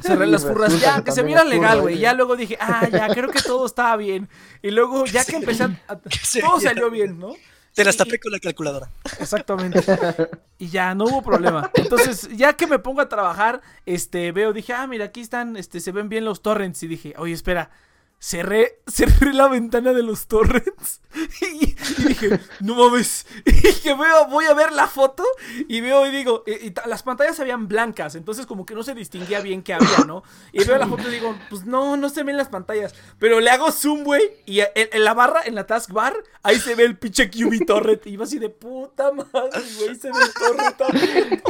Cerré 0.00 0.26
las 0.26 0.44
furras. 0.46 0.80
Ya, 0.80 1.02
que 1.02 1.10
se 1.10 1.22
viera 1.22 1.42
legal, 1.44 1.80
güey. 1.80 1.98
Ya 1.98 2.12
luego 2.14 2.36
dije, 2.36 2.56
ah, 2.60 2.88
ya, 2.88 3.08
creo 3.08 3.30
que 3.30 3.42
todo 3.42 3.66
estaba 3.66 3.96
bien. 3.96 4.28
Y 4.62 4.70
luego, 4.70 5.04
ya 5.06 5.24
que 5.24 5.36
empecé 5.36 5.64
a. 5.64 5.70
todo 6.40 6.60
salió 6.60 6.88
bien, 6.90 7.18
¿no? 7.18 7.34
Te 7.78 7.84
las 7.84 7.96
tapé 7.96 8.18
con 8.18 8.32
la 8.32 8.40
calculadora. 8.40 8.90
Exactamente. 9.20 9.80
Y 10.60 10.70
ya, 10.70 10.92
no 10.96 11.04
hubo 11.04 11.22
problema. 11.22 11.70
Entonces, 11.74 12.28
ya 12.36 12.54
que 12.54 12.66
me 12.66 12.80
pongo 12.80 13.00
a 13.00 13.08
trabajar, 13.08 13.60
este, 13.86 14.32
veo, 14.32 14.52
dije, 14.52 14.72
ah, 14.72 14.88
mira, 14.88 15.04
aquí 15.04 15.20
están, 15.20 15.56
este, 15.56 15.78
se 15.78 15.92
ven 15.92 16.08
bien 16.08 16.24
los 16.24 16.42
torrents. 16.42 16.82
Y 16.82 16.88
dije, 16.88 17.14
oye, 17.16 17.32
espera, 17.32 17.70
cerré, 18.20 18.80
cerré 18.86 19.32
la 19.32 19.48
ventana 19.48 19.92
de 19.92 20.02
los 20.02 20.26
torrents. 20.26 21.00
Y, 21.40 21.74
dije, 22.06 22.38
no 22.60 22.74
mames. 22.74 23.26
Y 23.44 23.50
dije, 23.52 23.94
veo, 23.94 24.26
voy 24.28 24.44
a 24.44 24.54
ver 24.54 24.72
la 24.72 24.86
foto 24.86 25.24
y 25.68 25.80
veo 25.80 26.06
y 26.06 26.10
digo, 26.10 26.44
y- 26.46 26.66
y 26.68 26.74
las 26.86 27.02
pantallas 27.02 27.34
se 27.36 27.42
veían 27.42 27.66
blancas, 27.66 28.14
entonces 28.14 28.46
como 28.46 28.64
que 28.66 28.74
no 28.74 28.82
se 28.82 28.94
distinguía 28.94 29.40
bien 29.40 29.62
qué 29.62 29.74
había, 29.74 30.04
¿no? 30.06 30.22
Y 30.52 30.64
veo 30.64 30.76
la 30.78 30.86
foto 30.86 31.08
y 31.08 31.12
digo, 31.12 31.34
pues 31.48 31.64
no, 31.64 31.96
no 31.96 32.08
se 32.10 32.22
ven 32.22 32.36
las 32.36 32.48
pantallas. 32.48 32.94
Pero 33.18 33.40
le 33.40 33.50
hago 33.50 33.72
zoom, 33.72 34.04
güey, 34.04 34.22
y 34.46 34.60
en, 34.60 34.68
en 34.74 35.04
la 35.04 35.14
barra, 35.14 35.40
en 35.44 35.54
la 35.54 35.66
taskbar, 35.66 36.14
ahí 36.42 36.60
se 36.60 36.74
ve 36.74 36.84
el 36.84 36.96
pinche 36.98 37.30
QB 37.30 37.64
torrent. 37.66 38.06
Y 38.06 38.10
iba 38.10 38.24
así 38.24 38.38
de 38.38 38.50
puta 38.50 39.10
madre, 39.12 39.62
güey, 39.78 39.94
se 39.96 40.10
ve 40.12 40.18
el 40.22 40.32
torrent 40.34 41.42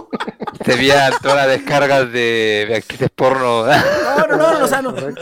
veían 0.77 1.13
todas 1.23 1.37
las 1.37 1.47
descargas 1.49 2.13
de, 2.13 2.67
de 2.69 2.77
actrices 2.77 3.11
porno. 3.15 3.67
No, 3.67 4.27
no, 4.27 4.37
no, 4.37 4.59
no, 4.59 4.65
o 4.65 4.69
sea, 4.69 4.83
no. 4.83 4.95
El, 4.97 5.15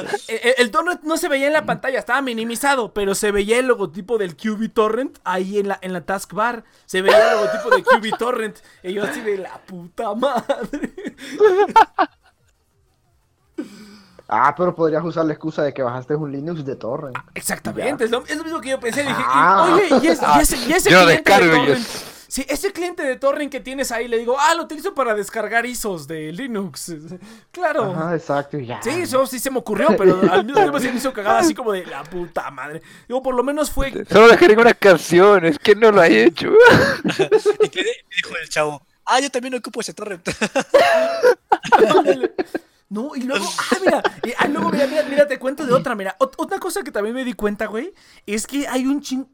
el- 0.58 0.70
torrent 0.70 1.02
no 1.02 1.16
se 1.16 1.28
veía 1.28 1.46
en 1.46 1.52
la 1.52 1.64
pantalla, 1.66 1.98
estaba 1.98 2.20
minimizado, 2.22 2.92
pero 2.92 3.14
se 3.14 3.30
veía 3.32 3.58
el 3.58 3.66
logotipo 3.66 4.18
del 4.18 4.36
QB 4.36 4.72
Torrent 4.72 5.18
ahí 5.24 5.58
en 5.58 5.68
la, 5.68 5.78
en 5.82 5.92
la 5.92 6.00
taskbar. 6.02 6.64
Se 6.86 7.02
veía 7.02 7.32
el 7.32 7.36
logotipo 7.40 7.70
de 7.76 7.82
QB 7.82 8.18
Torrent. 8.18 8.56
Y 8.82 8.92
yo 8.94 9.04
así 9.04 9.20
de 9.20 9.38
la 9.38 9.58
puta 9.66 10.14
madre. 10.14 10.92
Ah, 14.28 14.52
pero 14.56 14.74
podrías 14.74 15.04
usar 15.04 15.24
la 15.24 15.34
excusa 15.34 15.62
de 15.62 15.72
que 15.72 15.82
bajaste 15.84 16.16
un 16.16 16.32
Linux 16.32 16.64
de 16.64 16.74
torrent. 16.74 17.16
Exactamente, 17.34 18.04
es 18.06 18.10
lo, 18.10 18.24
es 18.26 18.36
lo 18.36 18.42
mismo 18.42 18.60
que 18.60 18.70
yo 18.70 18.80
pensé. 18.80 19.02
Dije, 19.02 19.14
y- 19.20 19.24
Ah. 19.24 19.70
oye, 19.72 19.86
y, 20.02 20.06
es- 20.08 20.20
y 20.20 20.40
ese, 20.40 20.56
y 20.56 20.72
ese 20.72 20.90
Yo 20.90 21.04
cliente 21.04 21.06
de 21.06 21.38
descargo 21.38 21.56
torrent. 21.56 21.86
Sí, 22.28 22.44
ese 22.48 22.72
cliente 22.72 23.02
de 23.04 23.16
torrent 23.16 23.52
que 23.52 23.60
tienes 23.60 23.92
ahí, 23.92 24.08
le 24.08 24.18
digo, 24.18 24.36
ah, 24.38 24.54
lo 24.54 24.64
utilizo 24.64 24.94
para 24.94 25.14
descargar 25.14 25.64
ISOs 25.66 26.06
de 26.08 26.32
Linux. 26.32 26.92
Claro. 27.52 27.92
Ajá, 27.92 28.14
exacto, 28.14 28.58
y 28.58 28.66
ya. 28.66 28.82
Sí, 28.82 28.90
eso 28.90 29.26
sí 29.26 29.38
se 29.38 29.50
me 29.50 29.58
ocurrió, 29.58 29.96
pero 29.96 30.20
al 30.30 30.44
mismo 30.44 30.60
tiempo 30.60 30.78
se 30.78 30.90
me 30.90 30.96
hizo 30.98 31.12
cagada 31.12 31.38
así 31.38 31.54
como 31.54 31.72
de 31.72 31.86
la 31.86 32.02
puta 32.04 32.50
madre. 32.50 32.82
Digo, 33.08 33.22
por 33.22 33.34
lo 33.34 33.42
menos 33.42 33.70
fue 33.70 33.90
Solo 34.10 34.28
descargué 34.28 34.56
unas 34.60 34.74
canciones, 34.78 35.58
que 35.58 35.74
no 35.74 35.90
lo 35.90 36.00
hay 36.02 36.16
hecho. 36.18 36.50
Y 37.64 37.68
que 37.70 37.82
dijo 37.82 38.36
el 38.42 38.48
chavo, 38.50 38.86
ah, 39.06 39.20
yo 39.20 39.30
también 39.30 39.54
ocupo 39.54 39.80
ese 39.80 39.94
torrent. 39.94 40.28
No, 42.88 43.16
y 43.16 43.22
luego, 43.22 43.44
ah, 43.58 43.76
mira, 43.84 44.02
y, 44.22 44.32
ah, 44.38 44.46
luego, 44.46 44.70
mira, 44.70 44.86
mira, 44.86 45.02
mira, 45.08 45.26
te 45.26 45.38
cuento 45.40 45.66
de 45.66 45.72
otra, 45.72 45.96
mira, 45.96 46.16
ot- 46.20 46.34
otra 46.36 46.58
cosa 46.60 46.82
que 46.82 46.92
también 46.92 47.16
me 47.16 47.24
di 47.24 47.32
cuenta, 47.32 47.66
güey, 47.66 47.92
es 48.26 48.46
que 48.46 48.68
hay 48.68 48.86
un 48.86 49.00
ching... 49.00 49.26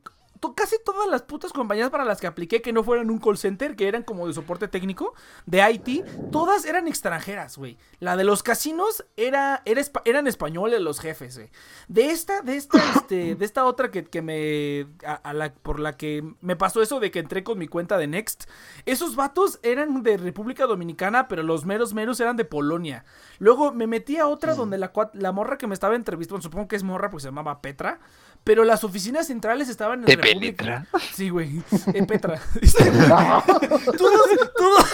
Casi 0.56 0.77
todas 0.85 1.09
las 1.09 1.23
putas 1.23 1.52
compañías 1.52 1.90
para 1.90 2.05
las 2.05 2.20
que 2.20 2.27
apliqué 2.27 2.62
que 2.62 2.73
no 2.73 2.82
fueran 2.82 3.10
un 3.10 3.19
call 3.19 3.39
center, 3.39 3.77
que 3.77 3.89
eran 3.89 4.02
como 4.02 4.27
de 4.27 4.35
soporte 4.35 4.69
técnico, 4.69 5.14
de 5.47 5.62
IT, 5.70 6.31
todas 6.31 6.64
eran 6.64 6.89
extranjeras, 6.89 7.56
güey. 7.56 7.78
La 8.01 8.16
de 8.16 8.24
los 8.24 8.43
casinos 8.43 9.05
era, 9.16 9.62
era 9.64 9.82
eran 10.05 10.27
españoles 10.27 10.81
los 10.81 11.01
jefes, 11.01 11.36
güey. 11.36 11.51
De 11.89 12.10
esta, 12.10 12.43
de 12.43 12.56
esta, 12.56 12.78
este, 12.97 13.35
de 13.35 13.44
esta 13.44 13.64
otra 13.64 13.90
que, 13.90 14.05
que 14.05 14.23
me, 14.23 14.86
a, 15.06 15.14
a 15.14 15.32
la, 15.32 15.52
por 15.55 15.78
la 15.78 15.97
que 15.97 16.24
me 16.40 16.56
pasó 16.56 16.82
eso 16.82 17.01
de 17.01 17.10
que 17.10 17.20
entré 17.20 17.44
con 17.44 17.59
mi 17.59 17.69
cuenta 17.69 17.97
de 17.97 18.06
Next, 18.06 18.44
esos 18.86 19.16
vatos 19.16 19.60
eran 19.62 20.02
de 20.02 20.16
República 20.16 20.66
Dominicana, 20.66 21.28
pero 21.28 21.43
los 21.43 21.64
meros 21.64 21.94
meros 21.94 22.20
eran 22.20 22.36
de 22.36 22.44
Polonia. 22.44 23.05
Luego 23.39 23.73
me 23.73 23.86
metí 23.86 24.19
a 24.19 24.27
otra 24.27 24.55
donde 24.55 24.78
la, 24.78 24.93
la 25.14 25.32
morra 25.32 25.59
que 25.59 25.66
me 25.66 25.74
estaba 25.74 25.94
entrevistando, 25.94 26.43
supongo 26.43 26.69
que 26.69 26.77
es 26.77 26.82
morra 26.82 27.10
porque 27.10 27.23
se 27.23 27.28
llamaba 27.28 27.62
Petra, 27.62 28.01
pero 28.44 28.64
las 28.64 28.85
oficinas 28.85 29.27
centrales 29.27 29.69
estaban 29.69 30.01
en 30.01 30.06
De 30.06 30.16
República. 30.16 30.64
Penetra. 30.64 30.86
Sí, 31.14 31.28
güey, 31.28 31.62
en 31.94 32.06
Petra. 32.06 32.40
todos, 33.98 34.23
todos, 34.56 34.86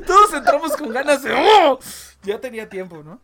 todos 0.06 0.32
entramos 0.34 0.72
con 0.76 0.90
ganas 0.90 1.22
de... 1.22 1.32
¡Oh! 1.34 1.78
Ya 2.22 2.40
tenía 2.40 2.68
tiempo, 2.68 3.02
¿no? 3.04 3.20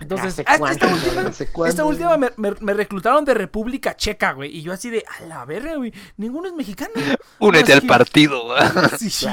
Entonces, 0.00 0.42
ah, 0.46 0.58
cuánto, 0.58 0.86
esta 0.86 0.94
última, 0.94 1.30
cuánto, 1.52 1.92
esta 1.92 2.16
me, 2.18 2.30
me- 2.36 2.56
me 2.60 2.74
reclutaron 2.74 3.24
de 3.24 3.32
República 3.32 3.96
Checa, 3.96 4.32
güey. 4.32 4.54
Y 4.54 4.62
yo 4.62 4.72
así 4.72 4.90
de, 4.90 5.04
a 5.18 5.24
la 5.24 5.44
verga, 5.44 5.76
güey. 5.76 5.94
Ninguno 6.16 6.48
es 6.48 6.52
mexicano. 6.54 6.90
Únete 7.38 7.72
al 7.72 7.80
que- 7.80 7.86
partido. 7.86 8.54
Sí, 8.98 9.08
sí. 9.08 9.26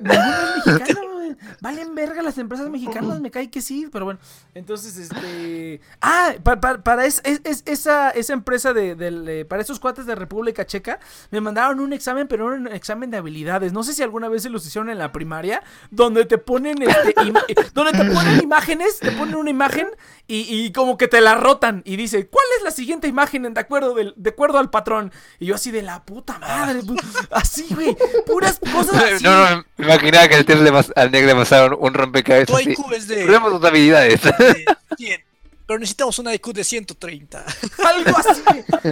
Ninguno 0.00 0.54
es 0.56 0.66
mexicano, 0.66 1.17
Valen 1.60 1.94
verga 1.94 2.22
las 2.22 2.38
empresas 2.38 2.68
mexicanas, 2.70 3.20
me 3.20 3.30
cae 3.30 3.50
que 3.50 3.60
sí, 3.62 3.88
pero 3.92 4.04
bueno. 4.04 4.20
Entonces, 4.54 4.96
este. 4.96 5.80
Ah, 6.00 6.34
pa- 6.42 6.60
pa- 6.60 6.78
para, 6.82 7.04
es- 7.06 7.20
es- 7.24 7.40
es- 7.44 7.62
esa, 7.66 8.10
esa 8.10 8.32
empresa 8.32 8.72
de, 8.72 9.44
para 9.48 9.62
esos 9.62 9.80
cuates 9.80 10.06
de 10.06 10.14
República 10.14 10.66
Checa, 10.66 11.00
me 11.30 11.40
mandaron 11.40 11.80
un 11.80 11.92
examen, 11.92 12.28
pero 12.28 12.48
era 12.52 12.56
un 12.60 12.68
examen 12.68 13.10
de 13.10 13.16
habilidades. 13.18 13.72
No 13.72 13.82
sé 13.82 13.92
si 13.94 14.02
alguna 14.02 14.28
vez 14.28 14.42
se 14.42 14.50
los 14.50 14.66
hicieron 14.66 14.90
en 14.90 14.98
la 14.98 15.12
primaria, 15.12 15.62
donde 15.90 16.24
te 16.24 16.38
ponen 16.38 16.80
este, 16.82 17.10
eh, 17.48 17.54
donde 17.74 17.92
te 17.92 18.04
ponen 18.10 18.42
imágenes, 18.42 18.98
te 19.00 19.12
ponen 19.12 19.34
una 19.36 19.50
imagen 19.50 19.88
y, 20.28 20.42
y 20.66 20.72
como 20.72 20.96
que 20.98 21.08
te 21.08 21.20
la 21.22 21.34
rotan 21.34 21.82
y 21.86 21.96
dice, 21.96 22.28
¿cuál 22.28 22.44
es 22.58 22.62
la 22.62 22.70
siguiente 22.70 23.08
imagen 23.08 23.52
de 23.54 23.60
acuerdo, 23.60 23.94
del, 23.94 24.12
de 24.16 24.30
acuerdo 24.30 24.58
al 24.58 24.68
patrón? 24.70 25.10
Y 25.40 25.46
yo 25.46 25.54
así 25.54 25.70
de 25.70 25.82
la 25.82 26.04
puta 26.04 26.38
madre, 26.38 26.82
pu- 26.82 27.00
así, 27.30 27.66
güey, 27.70 27.96
puras 28.26 28.58
cosas 28.72 29.02
así. 29.02 29.24
No, 29.24 29.50
no, 29.56 29.64
me 29.78 29.86
imaginaba 29.86 30.28
que 30.28 30.34
al, 30.36 30.44
le 30.64 30.84
al 30.94 31.10
negro 31.10 31.26
le 31.28 31.34
pasaron 31.34 31.76
un 31.80 31.94
rompecabezas 31.94 32.54
Tu. 32.54 32.70
IQ 32.70 32.92
es 32.92 33.08
de, 33.08 33.24
habilidades. 33.64 34.22
de 34.22 34.64
100. 34.96 35.27
Pero 35.68 35.78
necesitamos 35.80 36.18
una 36.18 36.34
IQ 36.34 36.54
de 36.54 36.64
130. 36.64 37.44
Algo 37.86 38.18
así. 38.18 38.42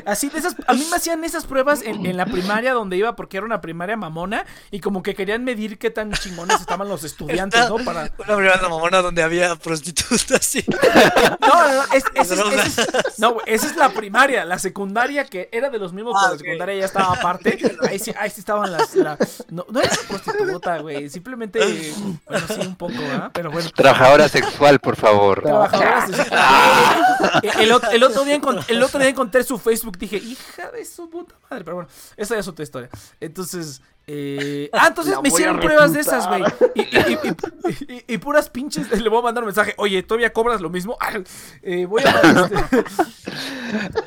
Así 0.04 0.28
de 0.28 0.38
esas. 0.40 0.54
A 0.66 0.74
mí 0.74 0.86
me 0.90 0.96
hacían 0.96 1.24
esas 1.24 1.46
pruebas 1.46 1.80
en, 1.82 2.04
en 2.04 2.18
la 2.18 2.26
primaria 2.26 2.74
donde 2.74 2.98
iba 2.98 3.16
porque 3.16 3.38
era 3.38 3.46
una 3.46 3.62
primaria 3.62 3.96
mamona 3.96 4.44
y 4.70 4.80
como 4.80 5.02
que 5.02 5.14
querían 5.14 5.42
medir 5.42 5.78
qué 5.78 5.88
tan 5.90 6.12
chingones 6.12 6.60
estaban 6.60 6.86
los 6.86 7.02
estudiantes, 7.02 7.66
¿no? 7.70 7.76
Para. 7.78 8.12
Una 8.18 8.36
primera 8.36 8.60
mamona 8.68 8.98
donde 9.00 9.22
había 9.22 9.56
prostitutas 9.56 10.54
y... 10.54 10.64
No, 11.40 11.48
no, 11.48 11.74
no, 11.76 11.82
es- 11.94 12.04
esa 12.14 12.34
es- 12.34 12.78
es- 12.78 13.18
no, 13.18 13.32
güey, 13.32 13.46
esa 13.46 13.66
es 13.68 13.76
la 13.76 13.88
primaria. 13.88 14.44
La 14.44 14.58
secundaria, 14.58 15.24
que 15.24 15.48
era 15.52 15.70
de 15.70 15.78
los 15.78 15.94
mismos, 15.94 16.14
Ah, 16.16 16.20
pero 16.24 16.32
la 16.34 16.38
secundaria 16.40 16.74
ya 16.80 16.84
estaba 16.84 17.14
aparte. 17.14 17.58
Ahí 17.88 17.98
sí, 17.98 18.12
ahí 18.18 18.28
sí 18.28 18.40
estaban 18.40 18.70
las. 18.70 18.94
la- 18.94 19.16
no, 19.48 19.64
no 19.70 19.80
era 19.80 19.90
una 19.90 20.08
prostituta, 20.08 20.78
güey. 20.80 21.08
Simplemente. 21.08 21.58
Bueno, 22.28 22.46
sí, 22.48 22.60
un 22.60 22.76
poco, 22.76 22.92
¿ah? 23.14 23.30
Pero 23.32 23.50
bueno. 23.50 23.70
Trabajadora 23.74 24.28
sexual, 24.28 24.78
por 24.78 24.96
favor. 24.96 25.42
Trabajadoras 25.42 26.10
de- 26.10 26.65
el, 27.42 27.70
el 27.92 28.02
otro 28.02 28.24
día 28.24 28.40
el 28.68 28.82
otro 28.82 28.98
día 29.00 29.08
encontré 29.08 29.42
su 29.44 29.58
Facebook 29.58 29.98
dije 29.98 30.16
hija 30.16 30.70
de 30.70 30.84
su 30.84 31.08
puta 31.10 31.34
madre 31.50 31.64
pero 31.64 31.76
bueno 31.76 31.90
esa 32.16 32.34
ya 32.34 32.40
es 32.40 32.48
otra 32.48 32.62
historia. 32.62 32.88
Entonces 33.20 33.80
eh, 34.08 34.70
ah 34.72 34.86
entonces 34.88 35.14
La 35.14 35.22
me 35.22 35.28
hicieron 35.28 35.58
pruebas 35.58 35.92
de 35.92 36.00
esas 36.00 36.28
güey. 36.28 36.42
y, 36.76 36.80
y- 36.82 37.18
y- 37.88 37.94
y- 37.94 38.04
y 38.14 38.18
puras 38.18 38.48
pinches 38.50 38.88
le 39.00 39.08
voy 39.08 39.18
a 39.18 39.22
mandar 39.22 39.42
un 39.42 39.46
mensaje 39.48 39.74
oye 39.78 40.02
todavía 40.02 40.32
cobras 40.32 40.60
lo 40.60 40.70
mismo 40.70 40.96
Ah, 41.00 41.18
eh, 41.62 41.86
voy 41.86 42.02
a 42.04 42.10
este, 42.10 42.84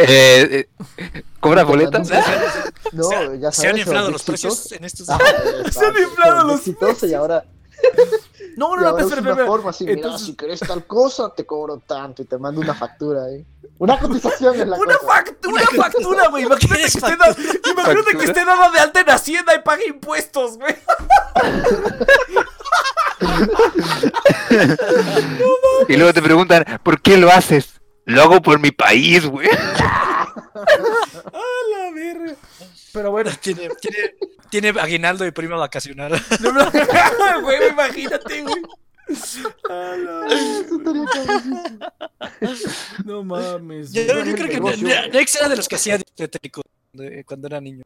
Eh, 0.00 0.68
eh, 0.96 1.22
¿Cobras 1.40 1.66
boletas? 1.66 2.08
No, 2.92 3.04
Se- 3.04 3.38
ya 3.40 3.52
sabes. 3.52 3.56
Se 3.56 3.68
han 3.68 3.78
inflado 3.78 4.10
los 4.10 4.22
precios 4.22 4.70
en 4.72 4.84
estos... 4.84 5.08
Ah, 5.10 5.18
Se 5.70 5.84
han 5.84 5.96
inflado 5.98 6.44
los 6.46 6.64
Diexitos 6.64 7.02
Y 7.10 7.14
ahora, 7.14 7.44
no 8.56 8.76
no 8.76 8.82
no 8.82 8.98
espera, 8.98 9.20
es 9.20 9.26
espera, 9.26 9.46
forma 9.46 9.70
así, 9.70 9.84
mira, 9.84 10.18
si 10.18 10.34
querés 10.34 10.60
tal 10.60 10.84
cosa, 10.86 11.32
te 11.34 11.46
cobro 11.46 11.78
tanto 11.78 12.22
y 12.22 12.24
te 12.24 12.38
mando 12.38 12.60
una 12.60 12.74
factura 12.74 13.24
ahí. 13.24 13.44
Una 13.78 13.98
cotización 14.00 14.60
es 14.60 14.66
la 14.66 14.76
una 14.76 14.96
cosa. 14.96 15.12
factura, 15.14 15.62
una 15.72 15.84
factura, 15.84 16.28
güey. 16.28 16.44
Imagínate 16.44 16.76
que 16.76 16.82
¿Qué 16.82 16.86
es 16.88 16.96
esté 16.96 17.16
dada, 17.16 17.32
imagínate 17.32 17.76
que 17.76 17.82
Factura. 18.02 18.24
esté 18.24 18.44
dada 18.44 18.70
de 18.70 18.80
alta 18.80 19.00
en 19.00 19.10
Hacienda 19.10 19.54
y 19.54 19.62
pague 19.62 19.86
impuestos, 19.86 20.58
güey. 20.58 20.74
Y 25.88 25.96
luego 25.96 26.12
te 26.12 26.22
preguntan, 26.22 26.64
¿por 26.82 27.00
qué 27.00 27.16
lo 27.16 27.30
haces? 27.30 27.80
Lo 28.04 28.22
hago 28.22 28.42
por 28.42 28.58
mi 28.58 28.70
país, 28.70 29.26
güey. 29.26 29.48
A 30.54 31.42
la 31.70 31.90
verga. 31.94 32.34
Pero 32.98 33.12
bueno, 33.12 33.30
Tiene, 33.40 33.68
tiene, 33.80 34.14
tiene 34.50 34.80
aguinaldo 34.80 35.24
y 35.24 35.30
prima 35.30 35.54
vacacional. 35.54 36.10
no, 36.40 36.50
no, 36.50 36.70
güey, 37.42 37.68
imagínate, 37.68 38.42
güey. 38.42 38.62
No 43.04 43.22
mames. 43.22 43.92
Yo, 43.92 44.02
creo 44.04 44.48
que 44.48 45.10
Nex 45.12 45.36
era 45.36 45.48
de 45.48 45.56
los 45.56 45.68
que 45.68 45.76
hacía 45.76 46.00
dietético 46.16 46.62
de- 46.92 47.22
cuando 47.24 47.46
era 47.46 47.60
niño. 47.60 47.84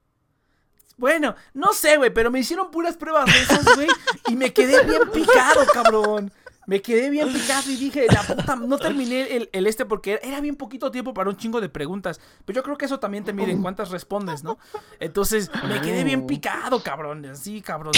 Bueno, 0.97 1.37
no 1.53 1.75
sé, 1.75 1.99
güey, 1.99 2.09
pero 2.09 2.31
me 2.31 2.41
hicieron 2.41 2.71
puras 2.71 2.97
pruebas 2.97 3.27
de 3.27 3.39
esas, 3.39 3.77
güey, 3.77 3.89
y 4.29 4.37
me 4.37 4.51
quedé 4.55 4.83
bien 4.85 5.11
picado, 5.13 5.67
cabrón. 5.75 6.33
Me 6.73 6.81
quedé 6.81 7.11
bien 7.11 7.29
picado 7.35 7.71
y 7.71 7.77
dije, 7.77 8.07
la 8.11 8.23
puta, 8.23 8.57
no 8.57 8.79
terminé 8.79 9.37
el, 9.37 9.51
el 9.53 9.67
este 9.67 9.85
porque 9.85 10.19
era 10.23 10.41
bien 10.41 10.57
poquito 10.57 10.91
tiempo 10.91 11.13
para 11.13 11.29
un 11.29 11.37
chingo 11.37 11.61
de 11.61 11.69
preguntas. 11.69 12.19
Pero 12.47 12.57
yo 12.57 12.63
creo 12.63 12.79
que 12.79 12.87
eso 12.87 12.99
también 12.99 13.25
te 13.25 13.35
mide 13.35 13.53
en 13.53 13.61
cuántas 13.61 13.91
respondes, 13.91 14.43
¿no? 14.43 14.57
Entonces, 14.99 15.51
me 15.69 15.83
quedé 15.83 16.03
bien 16.03 16.27
picado, 16.27 16.83
cabrón. 16.83 17.27
Así, 17.27 17.61
cabrón. 17.61 17.93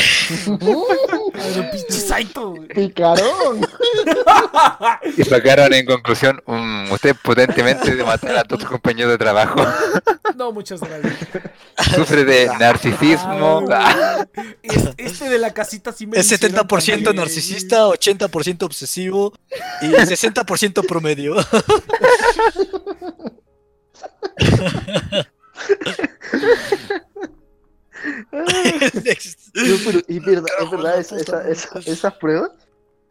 Güey. 0.47 0.99
Picarón. 2.75 3.61
Y 5.17 5.23
sacaron 5.23 5.73
en 5.73 5.87
conclusión, 5.87 6.43
"Mm, 6.47 6.91
usted 6.93 7.15
potentemente 7.23 7.95
de 7.95 8.03
matar 8.03 8.37
a 8.39 8.43
todos 8.45 8.63
sus 8.63 8.71
compañeros 8.71 9.13
de 9.13 9.19
trabajo. 9.19 9.65
No, 10.37 10.51
muchas 10.51 10.81
gracias. 10.81 11.15
Sufre 11.95 12.25
de 12.25 12.47
narcisismo. 12.59 13.65
Ah, 13.71 14.27
Este 14.97 15.29
de 15.29 15.39
la 15.39 15.55
casita 15.55 15.93
sí 15.93 16.09
me 16.09 16.19
Es 16.19 16.29
lo 16.29 16.35
hicieron 16.35 16.57
70% 16.67 17.05
también. 17.05 17.17
narcisista, 17.17 17.87
80% 17.87 18.64
obsesivo 18.65 19.33
y 19.83 19.87
60% 19.89 20.87
promedio. 20.87 21.37
No, 28.33 28.45
pero, 29.85 30.01
y 30.09 30.19
verdad, 30.27 30.47
es 30.61 30.71
verdad, 30.71 30.99
esa, 30.99 31.17
esa, 31.17 31.49
esa- 31.49 31.79
esas 31.81 32.15
pruebas. 32.15 32.51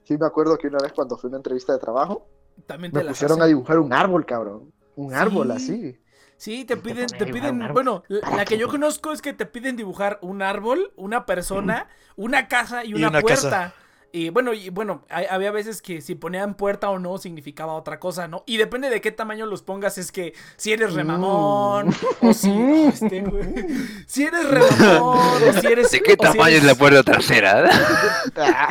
Sí, 0.04 0.18
me 0.18 0.26
acuerdo 0.26 0.58
que 0.58 0.68
una 0.68 0.80
vez 0.80 0.92
cuando 0.92 1.18
fui 1.18 1.28
a 1.28 1.30
una 1.30 1.38
entrevista 1.38 1.74
de 1.74 1.80
trabajo, 1.80 2.28
También 2.68 2.92
te 2.92 3.00
me 3.02 3.06
pusieron 3.10 3.36
hacen. 3.38 3.44
a 3.44 3.48
dibujar 3.48 3.80
un 3.80 3.94
árbol, 3.94 4.26
cabrón. 4.26 4.72
Un 4.96 5.14
árbol 5.14 5.48
Sí. 5.48 5.54
así. 5.56 6.00
Sí, 6.36 6.66
te 6.66 6.76
piden, 6.76 7.08
te 7.08 7.26
piden, 7.26 7.72
bueno, 7.72 8.04
la, 8.10 8.44
que 8.44 8.58
yo 8.58 8.68
conozco 8.68 9.14
es 9.14 9.22
que 9.22 9.32
te 9.34 9.46
piden 9.46 9.78
dibujar 9.78 10.20
un 10.22 10.42
árbol, 10.42 10.92
una 10.98 11.26
persona, 11.26 11.88
una 12.18 12.50
casa 12.50 12.84
y 12.84 12.90
Y 12.90 12.94
una, 12.96 13.08
una 13.10 13.22
puerta. 13.22 13.50
casa. 13.50 13.74
Y 14.16 14.30
bueno, 14.30 14.54
y 14.54 14.70
bueno, 14.70 15.04
hay- 15.10 15.26
había 15.28 15.50
veces 15.50 15.82
que 15.82 16.00
si 16.00 16.14
ponían 16.14 16.54
puerta 16.54 16.92
o 16.92 17.00
no 17.00 17.18
significaba 17.18 17.74
otra 17.74 18.00
cosa, 18.00 18.28
¿no? 18.28 18.44
Y 18.46 18.58
depende 18.58 18.92
de 18.92 19.02
qué 19.02 19.12
tamaño 19.12 19.48
los 19.48 19.64
pongas, 19.64 19.98
es 19.98 20.12
que 20.12 20.36
si 20.56 20.72
eres 20.72 20.94
remamón, 20.94 21.90
o 22.22 22.32
si, 22.32 22.52
este, 22.94 23.22
güey, 23.22 23.66
si 24.06 24.26
eres 24.26 24.48
remamón, 24.52 25.18
o 25.18 25.60
si 25.60 25.66
eres... 25.68 25.90
¿De 25.90 26.02
qué 26.02 26.12
si 26.12 26.18
tamaño 26.18 26.58
es 26.58 26.64
la 26.64 26.76
puerta 26.76 27.02
trasera? 27.04 27.68
Ah, 28.36 28.70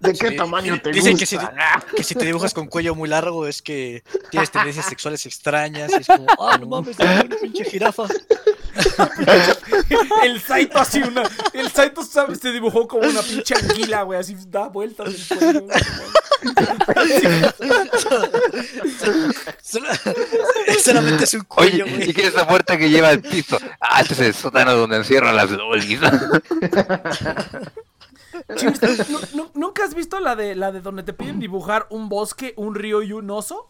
¿De 0.00 0.12
qué 0.12 0.28
Sí, 0.28 0.36
tamaño 0.36 0.80
te 0.80 0.90
Dicen 0.92 1.12
gusta? 1.16 1.20
que 1.20 1.26
si, 1.26 1.96
que 1.96 2.04
si 2.04 2.14
te 2.14 2.26
dibujas 2.26 2.54
con 2.54 2.68
cuello 2.68 2.94
muy 2.94 3.08
largo 3.08 3.46
es 3.46 3.60
que 3.62 4.04
tienes 4.30 4.50
tendencias 4.50 4.86
sexuales 4.86 5.24
extrañas. 5.26 5.90
Y 5.92 5.96
es 5.96 6.06
como, 6.06 6.26
ah, 6.40 6.56
no 6.58 6.66
mames, 6.68 6.96
una 6.98 7.24
pinche 7.40 7.64
jirafa. 7.64 8.04
El 10.24 10.40
Saito 10.40 10.78
así 10.78 11.00
una. 11.02 11.22
El 11.52 11.70
Saito 11.70 12.02
¿sabes? 12.04 12.40
se 12.40 12.52
dibujó 12.52 12.86
como 12.88 13.08
una 13.08 13.22
pinche 13.22 13.54
anguila, 13.54 14.02
güey. 14.02 14.18
Así 14.20 14.36
da 14.48 14.68
vueltas 14.68 15.08
el 15.30 15.38
cuello. 15.38 15.66
Solamente 20.82 21.24
es 21.24 21.34
un 21.34 21.40
Oye, 21.56 21.70
cuello, 21.78 21.84
güey. 21.86 22.10
¿y 22.10 22.12
qué 22.14 22.22
es 22.22 22.28
esa 22.28 22.46
puerta 22.46 22.76
que 22.76 22.90
lleva 22.90 23.08
al 23.08 23.20
piso? 23.20 23.58
Ah, 23.80 24.00
este 24.00 24.14
es 24.14 24.20
el 24.20 24.34
sótano 24.34 24.74
donde 24.74 24.96
encierran 24.96 25.36
las 25.36 25.50
lolis. 25.50 26.00
Chims, 28.56 28.80
¿nu- 29.08 29.20
nu- 29.34 29.50
¿Nunca 29.54 29.84
has 29.84 29.94
visto 29.94 30.18
la 30.20 30.34
de 30.36 30.54
la 30.56 30.72
de 30.72 30.80
donde 30.80 31.02
te 31.04 31.12
piden 31.12 31.38
dibujar 31.38 31.86
un 31.90 32.08
bosque, 32.08 32.52
un 32.56 32.74
río 32.74 33.02
y 33.02 33.12
un 33.12 33.30
oso? 33.30 33.68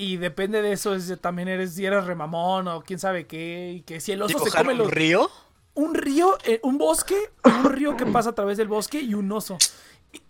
Y 0.00 0.16
depende 0.16 0.62
de 0.62 0.72
eso, 0.72 0.94
es 0.94 1.08
de- 1.08 1.16
también 1.16 1.48
eres 1.48 1.74
si 1.74 1.84
eres 1.84 2.04
remamón 2.04 2.68
o 2.68 2.82
quién 2.82 2.98
sabe 2.98 3.26
qué. 3.26 3.74
Y 3.76 3.80
que 3.82 4.00
si 4.00 4.12
el 4.12 4.22
oso 4.22 4.38
se 4.38 4.44
¿Dibujar 4.44 4.62
come 4.62 4.72
un 4.72 4.78
los. 4.78 4.90
río? 4.90 5.30
Un 5.74 5.94
río, 5.94 6.38
eh, 6.44 6.58
un 6.62 6.78
bosque, 6.78 7.16
un 7.44 7.64
río 7.72 7.96
que 7.96 8.06
pasa 8.06 8.30
a 8.30 8.34
través 8.34 8.56
del 8.58 8.68
bosque 8.68 9.00
y 9.00 9.14
un 9.14 9.30
oso. 9.30 9.58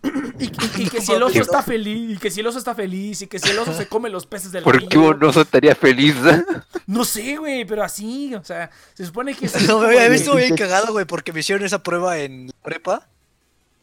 Y, 0.02 0.44
y- 0.44 0.52
y 0.82 0.88
que 0.90 1.00
si 1.00 1.12
el 1.12 1.22
oso 1.22 1.40
está 1.40 1.62
feliz, 1.62 2.16
y 2.16 2.18
que 2.18 2.30
si 2.30 2.40
el 2.40 2.46
oso 2.46 2.58
está 2.58 2.74
feliz, 2.74 3.22
y 3.22 3.26
que 3.26 3.38
si 3.38 3.48
el 3.50 3.58
oso 3.58 3.72
se 3.72 3.86
come 3.86 4.10
los 4.10 4.26
peces 4.26 4.52
del 4.52 4.62
¿Por 4.64 4.76
río. 4.78 4.88
qué 4.88 4.98
un 4.98 5.24
oso 5.24 5.40
estaría 5.42 5.74
feliz? 5.74 6.16
No 6.86 7.04
sé, 7.04 7.36
güey, 7.36 7.64
pero 7.64 7.84
así, 7.84 8.34
o 8.34 8.42
sea, 8.42 8.68
se 8.94 9.06
supone 9.06 9.32
que 9.34 9.46
es 9.46 9.68
No, 9.68 9.80
había 9.82 10.02
de- 10.02 10.08
visto 10.10 10.34
bien 10.34 10.56
cagado, 10.56 10.92
güey, 10.92 11.04
porque 11.04 11.32
me 11.32 11.40
hicieron 11.40 11.64
esa 11.64 11.82
prueba 11.82 12.18
en 12.18 12.48
la 12.48 12.52
prepa. 12.62 13.06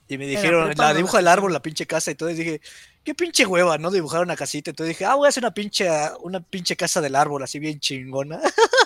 Y 0.10 0.18
me 0.18 0.28
dijeron, 0.28 0.68
la, 0.70 0.74
la 0.76 0.94
dibuja 0.94 1.20
el 1.20 1.28
hacen. 1.28 1.38
árbol, 1.40 1.54
la 1.54 1.62
pinche 1.62 1.86
casa. 1.88 2.12
Y 2.12 2.14
entonces 2.14 2.38
dije, 2.38 2.62
qué 3.08 3.16
pinche 3.16 3.46
hueva, 3.46 3.78
¿no? 3.78 3.90
Dibujar 3.90 4.22
una 4.22 4.36
casita. 4.36 4.72
Entonces 4.72 4.90
dije, 4.98 5.06
ah, 5.06 5.16
voy 5.16 5.28
a 5.28 5.30
hacer 5.30 5.42
una 5.42 5.54
pinche, 5.54 5.90
una 6.24 6.42
pinche 6.42 6.76
casa 6.76 7.00
del 7.00 7.16
árbol, 7.16 7.42
así 7.42 7.58
bien 7.58 7.80
chingona. 7.80 8.38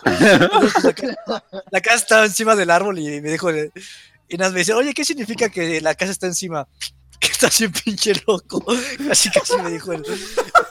La, 0.05 0.93
ca- 0.93 1.43
la 1.71 1.81
casa 1.81 1.95
estaba 1.95 2.25
encima 2.25 2.55
del 2.55 2.69
árbol 2.69 2.99
y 2.99 3.19
me 3.19 3.31
dijo, 3.31 3.49
y 3.51 4.37
nada, 4.37 4.51
me 4.51 4.59
dice, 4.59 4.73
oye, 4.75 4.93
¿qué 4.93 5.03
significa 5.03 5.49
que 5.49 5.81
la 5.81 5.95
casa 5.95 6.11
está 6.11 6.27
encima? 6.27 6.67
Que 7.19 7.27
estás 7.27 7.59
bien 7.59 7.71
pinche 7.71 8.13
loco. 8.27 8.63
Casi 9.07 9.29
casi 9.29 9.55
me 9.57 9.69
dijo 9.71 9.91
el 9.93 10.03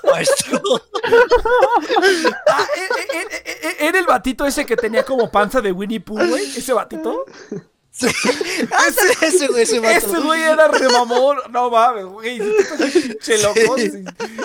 maestro. 0.05 0.61
Ah, 2.49 2.67
eh, 2.77 2.89
eh, 3.15 3.43
eh, 3.63 3.77
era 3.81 3.99
el 3.99 4.07
batito 4.07 4.45
ese 4.47 4.65
que 4.67 4.77
tenía 4.77 5.05
como 5.05 5.31
panza 5.31 5.61
de 5.61 5.73
Winnie 5.73 6.01
Pooh, 6.01 6.19
güey. 6.27 6.45
Ese 6.57 6.73
batito. 6.73 7.25
Sí. 7.93 8.07
Ese, 8.89 9.27
ese 9.27 9.47
güey, 9.49 9.63
ese 9.65 9.81
vato. 9.81 9.97
Ese 9.99 10.19
güey 10.21 10.41
era 10.43 10.69
remamón. 10.69 11.39
No 11.51 11.71
mames, 11.71 12.05
güey. 12.07 12.39
pinche 12.39 13.39
loco. 13.43 13.77
Sí. 13.79 13.91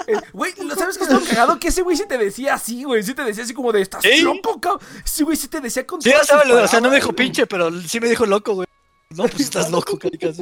Eh, 0.07 0.15
Güey, 0.33 0.53
¿lo 0.63 0.75
¿sabes 0.75 0.97
qué 0.97 1.03
es 1.05 1.09
lo 1.11 1.21
cagado? 1.23 1.59
Que 1.59 1.67
ese 1.69 1.81
güey 1.83 1.95
sí 1.95 2.05
te 2.07 2.17
decía 2.17 2.55
así, 2.55 2.83
güey. 2.83 3.03
Sí 3.03 3.13
te 3.13 3.23
decía 3.23 3.43
así 3.43 3.53
como 3.53 3.71
de, 3.71 3.81
¿estás 3.81 4.01
¿Sí? 4.03 4.21
loco, 4.21 4.59
cabrón? 4.59 4.81
Ese 5.05 5.23
güey 5.23 5.37
sí 5.37 5.47
te 5.47 5.61
decía 5.61 5.85
con 5.85 6.01
Sí, 6.01 6.09
ya 6.09 6.23
sabes, 6.23 6.49
o 6.51 6.67
sea, 6.67 6.81
no 6.81 6.89
me 6.89 6.95
dijo 6.95 7.13
pinche, 7.13 7.45
pero 7.47 7.71
sí 7.83 7.99
me 7.99 8.09
dijo 8.09 8.25
loco, 8.25 8.53
güey. 8.55 8.67
No, 9.11 9.23
pues 9.23 9.39
estás 9.41 9.69
loco, 9.71 9.97
caricas. 10.01 10.37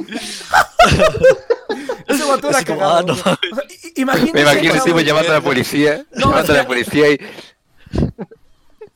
Ese 2.08 2.24
vato 2.24 2.48
era 2.48 2.62
cagado. 2.64 2.96
ah, 2.96 3.02
no 3.02 3.14
güey. 3.14 3.52
O 3.52 3.54
sea, 3.56 3.64
i- 3.68 3.88
i- 3.88 4.00
imagínense, 4.00 4.32
Me 4.34 4.40
imagino 4.42 4.72
cabrón, 4.74 4.84
tipo 4.86 5.00
llamando 5.06 5.30
a 5.30 5.34
la 5.34 5.40
policía. 5.42 6.06
No, 6.12 6.30
llamando 6.30 6.52
a 6.52 6.56
la 6.56 6.66
policía 6.66 7.10
y. 7.10 7.18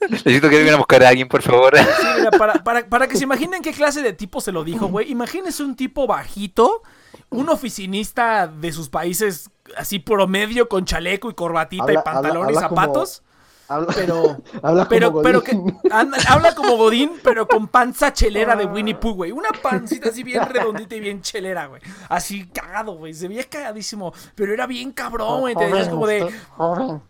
Necesito 0.09 0.49
que 0.49 0.59
vengan 0.59 0.75
a 0.75 0.79
buscar 0.79 1.03
a 1.03 1.09
alguien, 1.09 1.27
por 1.29 1.43
favor. 1.43 1.77
Sí, 1.77 1.85
mira, 2.19 2.31
para, 2.31 2.55
para, 2.63 2.87
para 2.89 3.09
que 3.09 3.17
se 3.17 3.25
imaginen 3.25 3.63
qué 3.63 3.73
clase 3.73 4.01
de 4.03 4.13
tipo 4.13 4.41
se 4.41 4.53
lo 4.53 4.63
dijo, 4.65 4.87
güey. 4.87 5.11
Imagínense 5.11 5.63
un 5.63 5.75
tipo 5.75 6.07
bajito, 6.07 6.83
un 7.31 7.49
oficinista 7.49 8.47
de 8.47 8.73
sus 8.73 8.89
países 8.89 9.51
así 9.77 9.99
promedio 9.99 10.69
con 10.69 10.85
chaleco 10.85 11.31
y 11.31 11.35
corbatita 11.35 11.93
y 11.93 11.97
pantalón 11.97 12.45
habla- 12.45 12.53
y 12.53 12.57
habla 12.57 12.69
como- 12.69 12.81
zapatos. 12.83 13.23
Habla, 13.71 13.93
Pero, 13.95 14.39
habla 14.63 14.89
pero, 14.89 15.11
como 15.11 15.23
pero 15.23 15.43
que 15.45 15.53
anda- 15.91 16.17
habla 16.29 16.55
como 16.55 16.77
Godín, 16.79 17.13
pero 17.23 17.47
con 17.47 17.69
panza 17.69 18.15
chelera 18.15 18.57
de 18.57 18.65
Winnie 18.65 18.95
Pooh, 18.95 19.13
güey. 19.15 19.31
Una 19.31 19.51
pancita 19.51 20.09
así 20.09 20.23
bien 20.23 20.43
redondita 20.47 20.95
y 20.97 21.01
bien 21.01 21.21
chelera, 21.21 21.67
güey. 21.67 21.83
Así 22.09 22.47
cagado, 22.47 22.93
güey. 22.93 23.13
Se 23.13 23.29
veía 23.29 23.45
cagadísimo, 23.45 24.15
pero 24.35 24.55
era 24.55 24.67
bien 24.67 24.93
cabrón, 24.93 25.41
güey. 25.41 25.55
Te 25.55 25.67
decías 25.67 25.89
como 25.91 26.07
de, 26.07 26.33
Joven, 26.57 27.03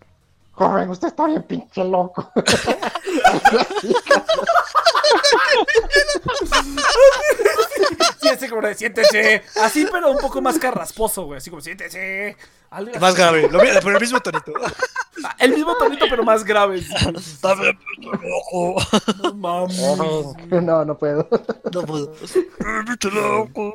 joven, 0.59 0.90
usted 0.90 1.09
está 1.09 1.26
bien 1.26 1.43
pinche 1.44 1.85
loco. 1.85 2.30
sí, 8.20 8.28
ese 8.28 8.48
como 8.48 8.62
de, 8.62 8.74
siéntese. 8.74 9.43
Así, 9.62 9.86
pero 9.90 10.10
un 10.10 10.18
poco 10.18 10.43
más 10.43 10.59
carrasposo, 10.59 11.24
güey. 11.24 11.39
Así 11.39 11.51
como, 11.51 11.62
siéntese. 11.62 12.36
Algo 12.70 12.90
así. 12.90 13.01
Más 13.01 13.14
grave, 13.14 13.48
lo, 13.51 13.59
pero 13.59 13.90
el 13.90 14.01
mismo 14.01 14.20
tonito. 14.20 14.52
El 15.39 15.55
mismo 15.55 15.74
tonito, 15.76 16.06
pero 16.09 16.22
más 16.22 16.44
grave. 16.44 16.78
Está 16.78 17.55
bien, 17.55 17.78
loco. 18.01 18.80
No 19.22 19.35
mames. 19.35 20.62
No, 20.62 20.85
no 20.85 20.98
puedo. 20.98 21.28
No 21.72 21.82
puedo. 21.82 22.12
Pinche 22.86 23.10
loco. 23.10 23.74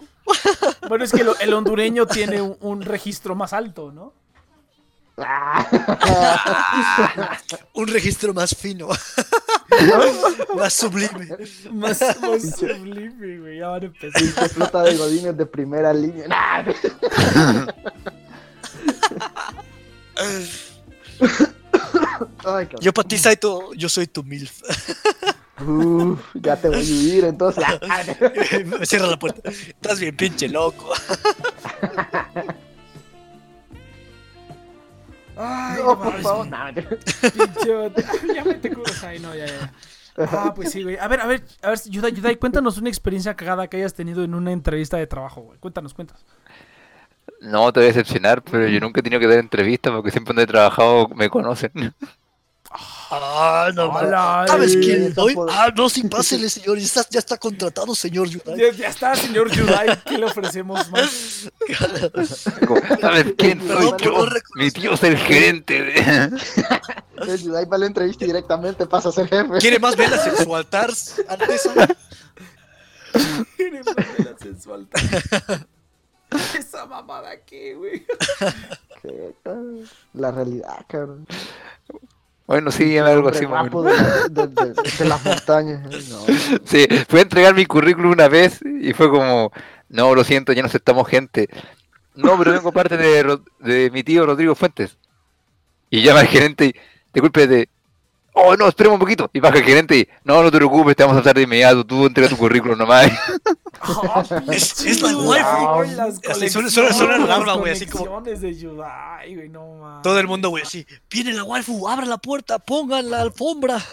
Bueno, 0.87 1.03
es 1.03 1.11
que 1.11 1.25
el 1.41 1.53
hondureño 1.53 2.05
tiene 2.05 2.41
un, 2.41 2.57
un 2.61 2.81
registro 2.81 3.35
más 3.35 3.53
alto, 3.53 3.91
¿no? 3.91 4.13
Un 7.73 7.87
registro 7.87 8.33
más 8.33 8.55
fino. 8.55 8.87
más 10.55 10.73
sublime. 10.73 11.37
Más, 11.71 12.01
más 12.21 12.55
sublime, 12.57 13.37
güey. 13.37 13.59
Ya 13.59 13.67
van 13.67 13.83
a 13.83 13.85
empezar. 13.85 14.49
Flota 14.49 14.81
de 14.83 14.97
godines 14.97 15.37
de 15.37 15.45
primera 15.45 15.93
línea. 15.93 16.27
Nah. 16.27 16.63
Ay, 22.45 22.65
cabrón. 22.65 22.81
Yo 22.81 22.93
para 22.93 23.07
ti, 23.07 23.17
Saito, 23.17 23.73
yo 23.73 23.89
soy 23.89 24.07
tu 24.07 24.23
MILF. 24.23 24.61
Uf, 25.61 26.19
ya 26.33 26.55
te 26.55 26.67
voy 26.67 26.77
a 26.77 26.81
vivir 26.81 27.25
entonces. 27.25 27.63
Me 28.65 28.85
cierra 28.85 29.07
la 29.07 29.17
puerta. 29.19 29.49
Estás 29.49 29.99
bien 29.99 30.15
pinche 30.15 30.49
loco. 30.49 30.93
Ay, 35.37 35.81
No, 35.83 35.99
por 35.99 36.21
favor. 36.21 36.47
Pinche. 36.73 37.91
Ya 38.35 38.43
me 38.43 38.53
te 38.55 38.71
curas 38.71 39.03
ahí, 39.03 39.19
no, 39.19 39.35
ya, 39.35 39.45
ya. 39.45 39.73
Ah, 40.17 40.53
pues 40.55 40.71
sí, 40.71 40.83
güey. 40.83 40.97
A 40.97 41.07
ver, 41.07 41.21
a 41.21 41.25
ver, 41.25 41.43
a 41.61 41.69
ver, 41.69 41.79
Yudai, 41.85 42.11
Yudai, 42.13 42.35
cuéntanos 42.35 42.77
una 42.77 42.89
experiencia 42.89 43.35
cagada 43.35 43.67
que 43.67 43.77
hayas 43.77 43.93
tenido 43.93 44.23
en 44.23 44.35
una 44.35 44.51
entrevista 44.51 44.97
de 44.97 45.07
trabajo, 45.07 45.41
güey. 45.41 45.59
Cuéntanos, 45.59 45.93
cuéntanos. 45.93 46.23
No 47.41 47.73
te 47.73 47.79
voy 47.79 47.85
a 47.85 47.87
decepcionar, 47.87 48.41
pero 48.43 48.67
yo 48.67 48.79
nunca 48.79 48.99
he 48.99 49.03
tenido 49.03 49.19
que 49.19 49.27
dar 49.27 49.39
entrevistas 49.39 49.91
porque 49.91 50.11
siempre 50.11 50.29
donde 50.33 50.43
he 50.43 50.47
trabajado 50.47 51.07
me 51.09 51.29
conocen. 51.29 51.71
Ah, 53.15 53.71
no 53.73 53.89
Hola. 53.91 54.45
¿Sabes 54.47 54.75
eh, 54.75 54.79
quién? 54.79 55.13
Hoy- 55.17 55.35
puedo- 55.35 55.51
Ah, 55.51 55.71
no, 55.75 55.89
sí, 55.89 56.03
pásele, 56.07 56.49
señor. 56.49 56.77
Ya 56.79 56.85
está, 56.85 57.05
ya 57.09 57.19
está 57.19 57.37
contratado, 57.37 57.93
señor 57.93 58.27
Yudai. 58.27 58.57
Ya, 58.57 58.71
ya 58.71 58.87
está, 58.89 59.15
señor 59.15 59.51
Yudai. 59.51 60.01
¿Qué 60.03 60.17
le 60.17 60.25
ofrecemos 60.25 60.89
más? 60.89 61.49
¿Sabes 63.01 63.33
quién 63.37 63.59
soy 63.67 63.91
No, 63.91 63.97
yo? 63.97 64.25
no. 64.25 64.31
Mi 64.55 64.71
tío 64.71 64.93
es 64.93 65.03
el 65.03 65.17
gerente 65.17 65.81
de... 65.81 66.31
El 67.27 67.55
ahí 67.55 67.65
va 67.65 67.77
la 67.77 67.85
entrevista 67.85 68.25
y 68.25 68.27
directamente 68.27 68.85
pasa 68.85 69.09
a 69.09 69.11
ser 69.11 69.27
jefe. 69.29 69.59
¿Quiere 69.59 69.79
más 69.79 69.95
velas 69.95 70.25
en 70.27 70.43
su 70.43 70.55
altar, 70.55 70.89
Alteza? 71.29 71.73
Tiene 73.55 73.81
la 73.83 74.37
sensual. 74.39 74.87
Esa 76.57 76.85
mamada 76.85 77.29
aquí, 77.29 77.73
güey. 77.73 78.05
La 80.13 80.31
realidad, 80.31 80.85
cabrón. 80.87 81.27
Bueno, 82.45 82.71
sí, 82.71 82.97
algo 82.97 83.29
así. 83.29 83.47
Más 83.47 83.71
de, 83.71 83.93
de- 84.29 84.47
de- 84.47 84.73
de 84.99 85.05
las 85.05 85.23
montañas. 85.23 85.81
No. 86.09 86.17
Sí, 86.65 86.85
fui 87.07 87.19
a 87.19 87.23
entregar 87.23 87.53
mi 87.55 87.65
currículum 87.65 88.11
una 88.11 88.27
vez 88.27 88.59
y 88.63 88.93
fue 88.93 89.09
como, 89.09 89.51
no, 89.89 90.13
lo 90.13 90.23
siento, 90.23 90.51
ya 90.53 90.61
no 90.61 90.67
aceptamos 90.67 91.07
gente. 91.07 91.47
No, 92.15 92.37
pero 92.37 92.51
vengo 92.51 92.71
parte 92.71 92.97
de, 92.97 93.23
mi 93.91 94.03
tío 94.03 94.25
Rodrigo 94.25 94.55
Fuentes. 94.55 94.97
Y 95.89 96.01
llama 96.03 96.21
al 96.21 96.27
gerente 96.27 96.65
y, 96.65 96.75
disculpe, 97.13 97.47
oh, 98.33 98.55
no, 98.55 98.67
esperemos 98.67 98.95
un 98.95 98.99
poquito. 98.99 99.29
Y 99.33 99.39
baja 99.39 99.57
el 99.57 99.63
gerente 99.63 99.97
y, 99.97 100.07
no, 100.23 100.41
no 100.43 100.51
te 100.51 100.57
preocupes, 100.57 100.95
te 100.95 101.03
vamos 101.03 101.17
a 101.17 101.21
hacer 101.21 101.35
de 101.35 101.41
inmediato, 101.43 101.85
tú 101.85 102.05
entrega 102.05 102.29
tu 102.29 102.37
currículum 102.37 102.77
nomás. 102.77 103.11
Es- 104.51 104.85
es 104.85 105.01
la. 105.01 105.11
Las 105.11 106.19
Así 106.29 106.49
suena- 106.49 106.69
suena- 106.69 106.93
suena 106.93 107.17
la 107.17 107.23
alarma, 107.25 107.45
las 107.47 107.57
güey, 107.57 107.71
así 107.73 107.85
como- 107.85 108.21
de 108.21 108.55
Yudai, 108.55 109.35
güey, 109.35 109.49
no. 109.49 109.99
Todo 110.03 110.19
el 110.19 110.27
mundo, 110.27 110.49
güey, 110.49 110.63
así. 110.63 110.85
Viene 111.09 111.33
la 111.33 111.43
waifu, 111.43 111.87
abra 111.89 112.05
la 112.05 112.17
puerta, 112.17 112.59
pongan 112.59 113.09
la 113.09 113.21
alfombra. 113.21 113.83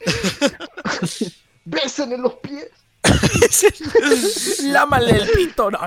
Besen 1.64 2.12
en 2.12 2.22
los 2.22 2.34
pies. 2.34 2.68
Lámale 4.62 5.10
el 5.12 5.30
pito, 5.30 5.70
no. 5.70 5.78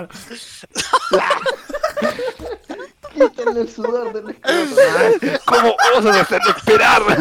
Quítenle 3.14 3.62
el 3.62 3.70
sudor 3.70 4.14
del 4.14 4.30
escroto. 4.30 5.44
¿Cómo 5.46 5.76
osas 5.96 6.18
hacerlo 6.18 6.52
esperar? 6.56 7.02
sudor 7.02 7.18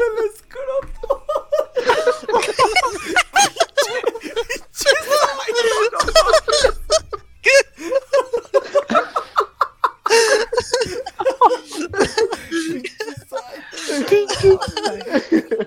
del 0.00 0.30
escroto. 0.30 1.24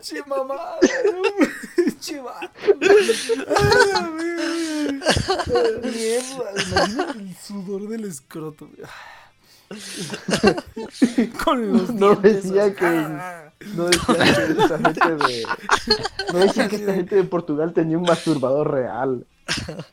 Che 0.01 0.23
mamada, 0.25 0.79
che. 1.99 2.21
Mierda, 5.83 6.51
el 7.15 7.35
sudor 7.35 7.87
del 7.87 8.05
escroto. 8.05 8.69
Con 11.43 11.73
los 11.73 11.93
No 11.93 12.15
decía 12.15 12.73
que-. 12.73 13.17
No 13.75 13.85
decían 13.85 14.15
que 14.15 14.61
esta 14.61 14.77
gente 14.79 15.15
de. 15.15 15.45
No 16.33 16.39
decían 16.39 16.69
que 16.69 16.75
esta 16.77 16.93
gente 16.93 17.15
de 17.15 17.23
Portugal 17.23 17.73
tenía 17.73 17.97
un 17.97 18.03
masturbador 18.03 18.71
real. 18.71 19.25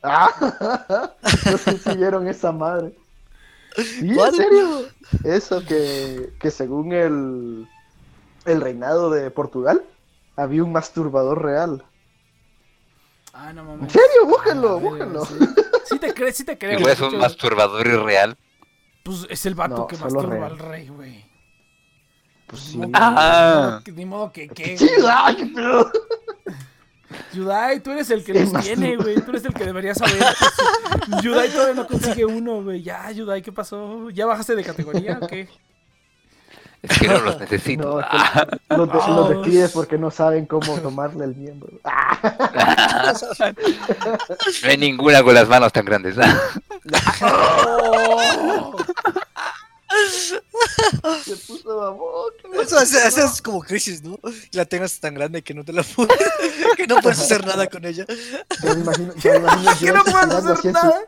Ah, 0.02 1.12
no 1.50 1.58
sé 1.58 1.78
si 1.78 1.96
vieron 1.96 2.28
esa 2.28 2.52
madre. 2.52 2.94
Sí, 3.76 4.08
en 4.10 4.32
serio. 4.34 4.86
Eso 5.24 5.64
que, 5.64 6.32
que 6.38 6.50
según 6.50 6.92
el, 6.92 7.66
el 8.44 8.60
reinado 8.60 9.10
de 9.10 9.30
Portugal 9.30 9.82
había 10.36 10.62
un 10.62 10.72
masturbador 10.72 11.42
real. 11.42 11.84
Ah, 13.32 13.52
no 13.52 13.62
¿En 13.62 13.66
mames. 13.66 13.92
serio? 13.92 14.26
Búsquenlo, 14.26 14.76
Ah, 14.76 14.80
búsquenlo. 14.80 15.24
sí. 15.26 15.34
Sí 15.86 15.98
te 15.98 16.14
crees, 16.14 16.36
sí 16.36 16.44
te. 16.44 16.52
Igual 16.72 16.92
es 16.92 17.00
un 17.00 17.18
masturbador 17.18 17.86
irreal. 17.86 18.36
Pues 19.02 19.26
es 19.28 19.44
el 19.46 19.54
vato 19.54 19.76
No, 19.76 19.86
que 19.86 19.96
masturba 19.98 20.28
real. 20.34 20.52
al 20.52 20.58
rey, 20.58 20.88
güey. 20.88 21.24
Pues 22.46 22.64
Ni 22.66 22.70
sí. 22.70 22.76
modo- 22.78 22.90
Ah. 22.94 23.80
Ni 23.92 24.04
modo 24.06 24.32
que 24.32 24.48
qué. 24.48 24.78
Sí, 24.78 24.88
ay, 25.06 25.52
pedo. 25.54 25.90
Yudai, 27.32 27.80
tú 27.80 27.90
eres 27.90 28.10
el 28.10 28.24
que 28.24 28.32
¿Qué 28.32 28.44
los 28.44 28.62
tiene, 28.64 28.96
güey. 28.96 29.16
Tú 29.16 29.30
eres 29.30 29.44
el 29.44 29.54
que 29.54 29.64
debería 29.64 29.94
saber. 29.94 30.22
Yudai 31.22 31.48
todavía 31.50 31.74
no 31.74 31.86
consigue 31.86 32.24
uno, 32.24 32.62
güey. 32.62 32.82
Ya, 32.82 33.10
Yudai, 33.10 33.42
¿qué 33.42 33.52
pasó? 33.52 34.10
¿Ya 34.10 34.26
bajaste 34.26 34.54
de 34.54 34.64
categoría 34.64 35.18
o 35.20 35.26
qué? 35.26 35.48
Es 36.82 36.98
que 36.98 37.08
no 37.08 37.18
los 37.20 37.40
necesito. 37.40 37.82
No, 37.82 38.00
es 38.00 38.06
que 38.06 38.76
los, 38.76 39.28
de- 39.44 39.60
los 39.62 39.72
porque 39.72 39.96
no 39.96 40.10
saben 40.10 40.44
cómo 40.46 40.78
tomarle 40.80 41.24
el 41.24 41.34
miembro. 41.34 41.70
Ah, 41.84 43.12
No 44.62 44.68
hay 44.70 44.76
ninguna 44.76 45.22
con 45.22 45.34
las 45.34 45.48
manos 45.48 45.72
tan 45.72 45.84
grandes. 45.84 46.16
Oh. 47.22 48.76
se 51.24 51.36
puso 51.36 51.76
babón. 51.76 52.32
Eso, 52.60 52.78
es 52.80 53.42
como 53.42 53.60
crisis, 53.60 54.02
¿no? 54.02 54.16
Que 54.18 54.58
la 54.58 54.64
tengas 54.64 54.98
tan 55.00 55.14
grande 55.14 55.42
que 55.42 55.54
no 55.54 55.64
te 55.64 55.72
la 55.72 55.82
puedes, 55.82 56.16
que 56.76 56.86
no 56.86 56.96
puedes 57.00 57.18
hacer 57.20 57.44
nada 57.46 57.66
con 57.68 57.84
ella. 57.84 58.06
Ya 58.62 58.74
me 58.74 58.80
imagino, 58.80 59.14
ya 59.16 59.32
me 59.32 59.38
imagino 59.38 59.78
que 59.78 59.92
no 59.92 60.04
puedes 60.04 60.44
hacer 60.46 60.72
nada. 60.72 61.00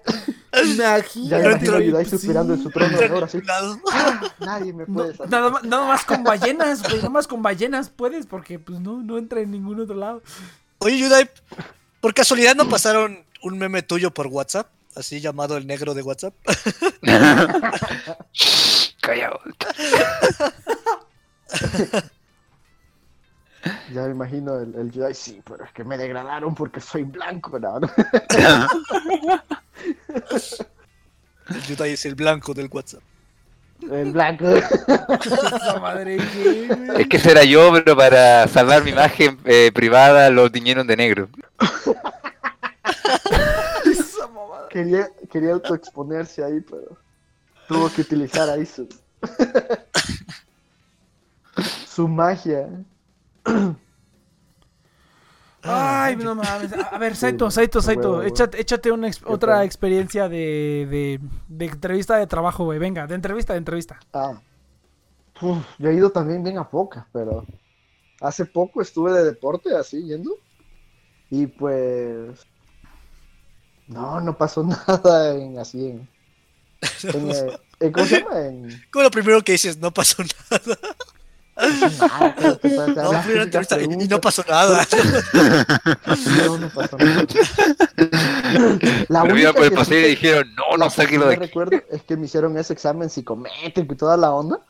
Ya 0.53 0.63
me 0.63 0.71
Imagínate, 0.73 1.67
imagino 1.67 2.05
sí. 2.05 2.31
en 2.31 2.63
su 2.63 2.71
trono 2.71 2.99
de 2.99 3.11
oro 3.11 3.27
así. 3.27 3.37
Un 3.39 3.47
lado. 3.47 3.81
Nadie 4.41 4.73
me 4.73 4.85
No, 4.87 4.95
puede 4.95 5.13
sacar. 5.13 5.29
nada, 5.31 5.51
más- 5.51 5.65
nada 5.65 5.87
más 5.87 6.05
con 6.05 6.25
ballenas, 6.25 6.83
güey. 6.83 6.97
Nada 6.97 7.11
más 7.11 7.27
con 7.27 7.43
ballenas 7.43 7.91
puedes, 7.91 8.27
porque 8.27 8.59
pues 8.59 8.81
no, 8.81 9.03
no 9.03 9.19
entra 9.19 9.41
en 9.41 9.51
ningún 9.51 9.81
otro 9.81 9.95
lado. 9.97 10.23
Oye, 10.79 10.99
Yudai, 10.99 11.29
¿por 12.01 12.15
casualidad 12.15 12.55
no 12.55 12.69
pasaron 12.69 13.25
un 13.43 13.59
meme 13.59 13.83
tuyo 13.83 14.13
por 14.13 14.29
WhatsApp? 14.29 14.69
Así 14.97 15.21
llamado 15.21 15.59
el 15.59 15.67
negro 15.67 15.93
de 15.93 16.01
WhatsApp. 16.03 16.35
Callao. 19.01 19.41
Ya 23.93 24.03
me 24.03 24.11
imagino 24.11 24.61
el, 24.61 24.77
el 24.77 24.93
Yudai, 24.93 25.13
sí, 25.13 25.43
pero 25.45 25.65
es 25.65 25.73
que 25.73 25.83
me 25.83 25.99
degradaron 25.99 26.55
porque 26.55 26.81
soy 26.81 27.03
blanco, 27.03 27.59
¿no? 27.59 27.81
El 31.49 31.63
Yudai 31.63 31.91
es 31.93 32.07
el 32.07 32.15
blanco 32.15 32.55
del 32.55 32.69
WhatsApp. 32.71 33.03
El 33.91 34.13
blanco. 34.13 34.49
Es 34.49 34.69
que 37.09 37.17
ese 37.17 37.33
era 37.33 37.43
yo, 37.43 37.73
pero 37.73 37.97
para 37.97 38.47
salvar 38.47 38.85
mi 38.85 38.91
imagen 38.91 39.41
eh, 39.45 39.73
privada 39.75 40.31
lo 40.31 40.49
tiñeron 40.51 40.87
de 40.87 40.97
negro. 40.97 41.29
Quería, 44.77 45.09
quería 45.31 45.55
autoexponerse 45.55 46.45
ahí, 46.45 46.61
pero 46.61 46.99
tuvo 47.67 47.91
que 47.91 48.03
utilizar 48.03 48.51
ahí 48.51 48.67
su, 48.67 48.87
su 51.87 52.07
magia. 52.07 52.69
Ay, 55.63 56.17
no 56.17 56.35
mames. 56.35 56.75
A 56.75 56.99
ver, 56.99 57.17
Saito, 57.23 57.51
Saito, 57.51 57.81
Saito. 57.81 58.23
Échate, 58.23 58.61
échate 58.61 58.93
una 58.93 59.09
ex- 59.09 59.23
otra 59.25 59.65
experiencia 59.65 60.29
de, 60.29 60.87
de, 60.91 61.21
de 61.49 61.65
entrevista 61.65 62.19
de 62.19 62.27
trabajo, 62.27 62.65
güey. 62.65 62.79
Venga, 62.79 63.07
de 63.07 63.15
entrevista, 63.15 63.55
de 63.55 63.61
entrevista. 63.61 63.99
Ah. 64.13 64.43
Uf, 65.41 65.65
yo 65.79 65.89
he 65.89 65.95
ido 65.95 66.11
también 66.11 66.43
bien 66.43 66.59
a 66.59 66.69
pocas, 66.69 67.07
pero 67.15 67.47
hace 68.21 68.45
poco 68.45 68.83
estuve 68.83 69.15
de 69.15 69.25
deporte 69.25 69.75
así 69.75 70.05
yendo. 70.05 70.33
Y 71.31 71.47
pues. 71.47 72.47
No, 73.89 74.21
no 74.21 74.37
pasó 74.37 74.63
nada 74.87 75.35
en 75.35 75.59
así 75.59 75.89
en. 75.91 76.09
en, 77.15 77.31
eh, 77.31 77.59
en- 77.81 77.93
¿Cómo 77.93 78.07
se 78.07 78.21
llama? 78.21 78.39
En. 78.47 78.83
Como 78.91 79.03
lo 79.05 79.11
primero 79.11 79.43
que 79.43 79.53
dices, 79.53 79.79
no 79.79 79.93
pasó 79.93 80.23
nada. 80.51 80.79
nada, 81.57 82.35
pero 82.37 82.57
te- 82.57 82.69
No, 82.95 83.23
fui 83.23 83.33
una 83.35 83.43
entrevista 83.45 83.81
y- 83.81 83.85
y 83.85 84.09
no 84.09 84.21
pasó 84.21 84.45
nada. 84.49 84.87
No, 86.47 86.59
no 86.59 86.69
pasó 86.69 86.99
nada. 86.99 87.25
La 89.09 89.25
Me 89.25 89.33
única 89.33 89.53
por 89.53 89.65
el 89.65 89.71
que 89.71 89.77
pasillo 89.77 89.99
y 90.01 90.03
que- 90.03 90.09
dijeron, 90.09 90.55
no, 90.55 90.77
no, 90.77 90.85
que 90.87 90.91
sáquelo 90.91 91.25
sí 91.25 91.31
de 91.31 91.37
recuerdo 91.37 91.81
es 91.91 92.03
que 92.03 92.17
me 92.17 92.27
hicieron 92.27 92.57
ese 92.59 92.73
examen 92.73 93.09
psicométrico 93.09 93.95
y 93.95 93.97
toda 93.97 94.17
la 94.17 94.33
onda. 94.33 94.61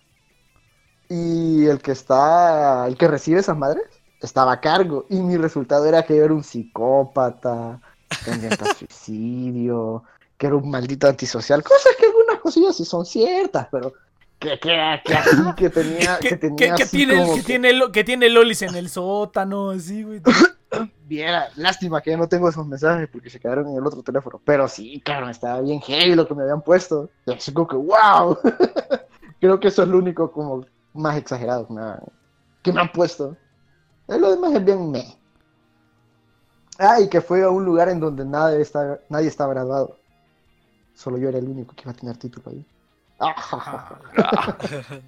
Y 1.09 1.67
el 1.67 1.81
que 1.81 1.93
está, 1.93 2.87
el 2.89 2.97
que 2.97 3.07
recibe 3.09 3.41
esas 3.41 3.57
madres, 3.57 3.85
estaba 4.21 4.53
a 4.53 4.61
cargo. 4.61 5.07
Y 5.09 5.17
mi 5.17 5.37
resultado 5.37 5.87
era 5.87 6.05
que 6.05 6.17
yo 6.17 6.25
era 6.25 6.35
un 6.35 6.43
psicópata, 6.45 7.81
tendiente 8.25 8.65
al 8.65 8.77
suicidio, 8.77 10.05
que 10.39 10.47
era 10.47 10.57
un 10.57 10.71
maldito 10.71 11.07
antisocial. 11.09 11.63
Cosas 11.63 11.93
que 11.99 12.07
algunas 12.07 12.39
cosillas 12.41 12.77
sí 12.77 12.85
son 12.85 13.05
ciertas, 13.07 13.69
pero 13.71 13.93
que, 14.39 14.59
que, 14.59 15.01
que 15.05 15.15
así 15.15 15.37
que 15.57 15.71
tenía, 15.71 16.19
que, 16.19 16.29
Que, 16.29 16.37
tenía 16.37 16.75
que- 16.75 16.83
así 16.83 16.97
tiene, 16.99 17.17
como 17.23 17.35
que, 17.37 17.43
tiene, 17.43 17.73
lo- 17.73 17.93
que 17.93 18.05
tiene 18.05 18.29
lolis 18.29 18.63
en 18.63 18.75
el 18.75 18.89
sótano, 18.89 19.71
así, 19.71 20.03
güey. 20.03 20.21
Viera, 21.09 21.49
lástima 21.55 22.01
que 22.03 22.11
ya 22.11 22.17
no 22.17 22.29
tengo 22.29 22.49
esos 22.49 22.67
mensajes 22.67 23.09
porque 23.11 23.31
se 23.31 23.39
quedaron 23.39 23.69
en 23.69 23.77
el 23.77 23.87
otro 23.87 24.03
teléfono. 24.03 24.41
Pero 24.45 24.67
sí, 24.69 25.01
claro, 25.05 25.29
estaba 25.31 25.61
bien 25.61 25.81
heavy 25.81 26.15
lo 26.17 26.27
que 26.27 26.35
me 26.35 26.43
habían 26.43 26.61
puesto. 26.61 27.09
Y 27.25 27.33
así 27.33 27.53
como 27.53 27.69
que, 27.69 27.77
wow. 27.77 28.37
Creo 29.41 29.61
que 29.61 29.69
eso 29.69 29.83
es 29.85 29.89
lo 29.89 29.99
único 29.99 30.33
como 30.33 30.67
más 30.95 31.17
exagerado 31.17 31.67
que 31.69 31.73
me, 31.75 31.81
han- 31.83 32.01
que 32.63 32.73
me 32.73 32.81
han 32.81 32.91
puesto. 32.93 33.37
Lo 34.09 34.31
demás 34.33 34.53
es 34.55 34.65
bien 34.65 34.91
me. 34.91 35.05
Ah, 36.79 37.01
y 37.01 37.09
que 37.09 37.21
fue 37.21 37.43
a 37.43 37.51
un 37.51 37.65
lugar 37.65 37.89
en 37.89 38.01
donde 38.01 38.25
nadie 38.25 38.61
está, 38.61 38.99
nadie 39.09 39.29
estaba 39.29 39.55
graduado. 39.55 39.97
Solo 40.95 41.19
yo 41.19 41.29
era 41.29 41.39
el 41.39 41.49
único 41.49 41.75
que 41.75 41.83
iba 41.83 41.93
a 41.93 41.95
tener 41.95 42.17
título 42.17 42.51
ahí. 42.51 42.65
Ah, 43.19 43.97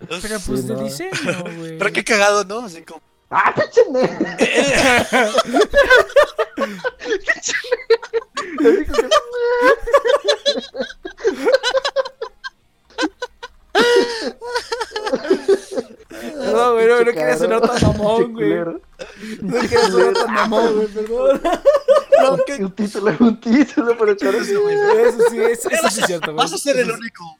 Pero 0.08 0.38
Sí, 0.38 0.44
pues 0.46 0.66
de 0.66 0.74
no. 0.74 0.80
diseño, 0.82 1.12
güey. 1.58 1.78
Pero 1.78 1.92
qué 1.92 2.04
cagado, 2.04 2.44
¿no? 2.44 2.60
Así 2.60 2.82
como. 2.82 3.00
¡Ah, 3.30 3.52
pinche 3.54 3.82
No, 16.52 16.72
güey, 16.74 16.86
no, 16.88 16.98
no 17.00 17.04
quería 17.12 17.36
sonar 17.36 17.60
tan 17.60 17.82
mamón, 17.82 18.32
güey. 18.34 18.54
No 19.42 19.60
quería 19.60 19.88
sonar 19.90 20.12
tan 20.14 20.34
mamón, 20.34 20.74
güey, 20.74 20.86
perdón. 20.88 21.40
No, 22.22 22.36
¿qué? 22.46 22.64
Un 22.64 22.72
título 22.72 23.10
es 23.10 23.20
un 23.20 23.40
título, 23.40 23.96
pero 23.98 24.14
choro, 24.16 24.42
sí, 24.44 24.54
güey. 24.54 24.76
Eso 24.76 25.18
sí, 25.30 25.38
eso, 25.38 25.70
eso 25.70 25.88
sí 25.90 26.00
es 26.00 26.06
cierto, 26.06 26.32
güey. 26.32 26.36
Vas 26.44 26.52
a 26.52 26.58
ser 26.58 26.76
el 26.78 26.90
único. 26.90 27.36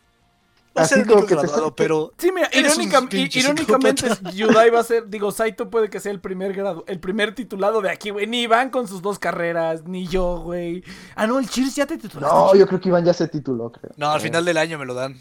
Vas 0.74 0.84
a 0.84 0.88
ser 0.94 0.98
el 1.04 1.10
único 1.10 1.26
que 1.26 1.34
graduado, 1.34 1.74
pero. 1.74 2.12
Sí, 2.18 2.30
mira, 2.30 2.48
irónica- 2.52 3.02
irónicamente. 3.10 4.06
Yudai 4.34 4.70
va 4.70 4.80
a 4.80 4.84
ser, 4.84 5.08
digo, 5.08 5.32
Saito 5.32 5.68
puede 5.70 5.90
que 5.90 5.98
sea 5.98 6.12
el 6.12 6.20
primer 6.20 6.52
grado, 6.52 6.84
el 6.86 7.00
primer 7.00 7.34
titulado 7.34 7.80
de 7.80 7.90
aquí, 7.90 8.10
güey. 8.10 8.26
Ni 8.28 8.42
Iván 8.42 8.70
con 8.70 8.86
sus 8.86 9.02
dos 9.02 9.18
carreras, 9.18 9.82
ni 9.84 10.06
yo, 10.06 10.38
güey. 10.44 10.84
Ah, 11.16 11.26
no, 11.26 11.40
el 11.40 11.48
Cheers 11.48 11.74
ya 11.74 11.86
te 11.86 11.98
titulaste. 11.98 12.36
No, 12.36 12.54
yo 12.54 12.66
creo 12.68 12.80
que 12.80 12.88
Iván 12.88 13.04
ya 13.04 13.12
se 13.14 13.26
tituló, 13.26 13.72
creo. 13.72 13.92
No, 13.96 14.10
al 14.10 14.20
final 14.20 14.44
del 14.44 14.56
año 14.56 14.78
me 14.78 14.86
lo 14.86 14.94
dan. 14.94 15.16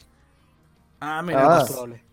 Ah, 1.00 1.20
Ah. 1.20 1.22
mira, 1.24 1.44
Más 1.46 1.60
pues, 1.62 1.72
probable. 1.72 2.04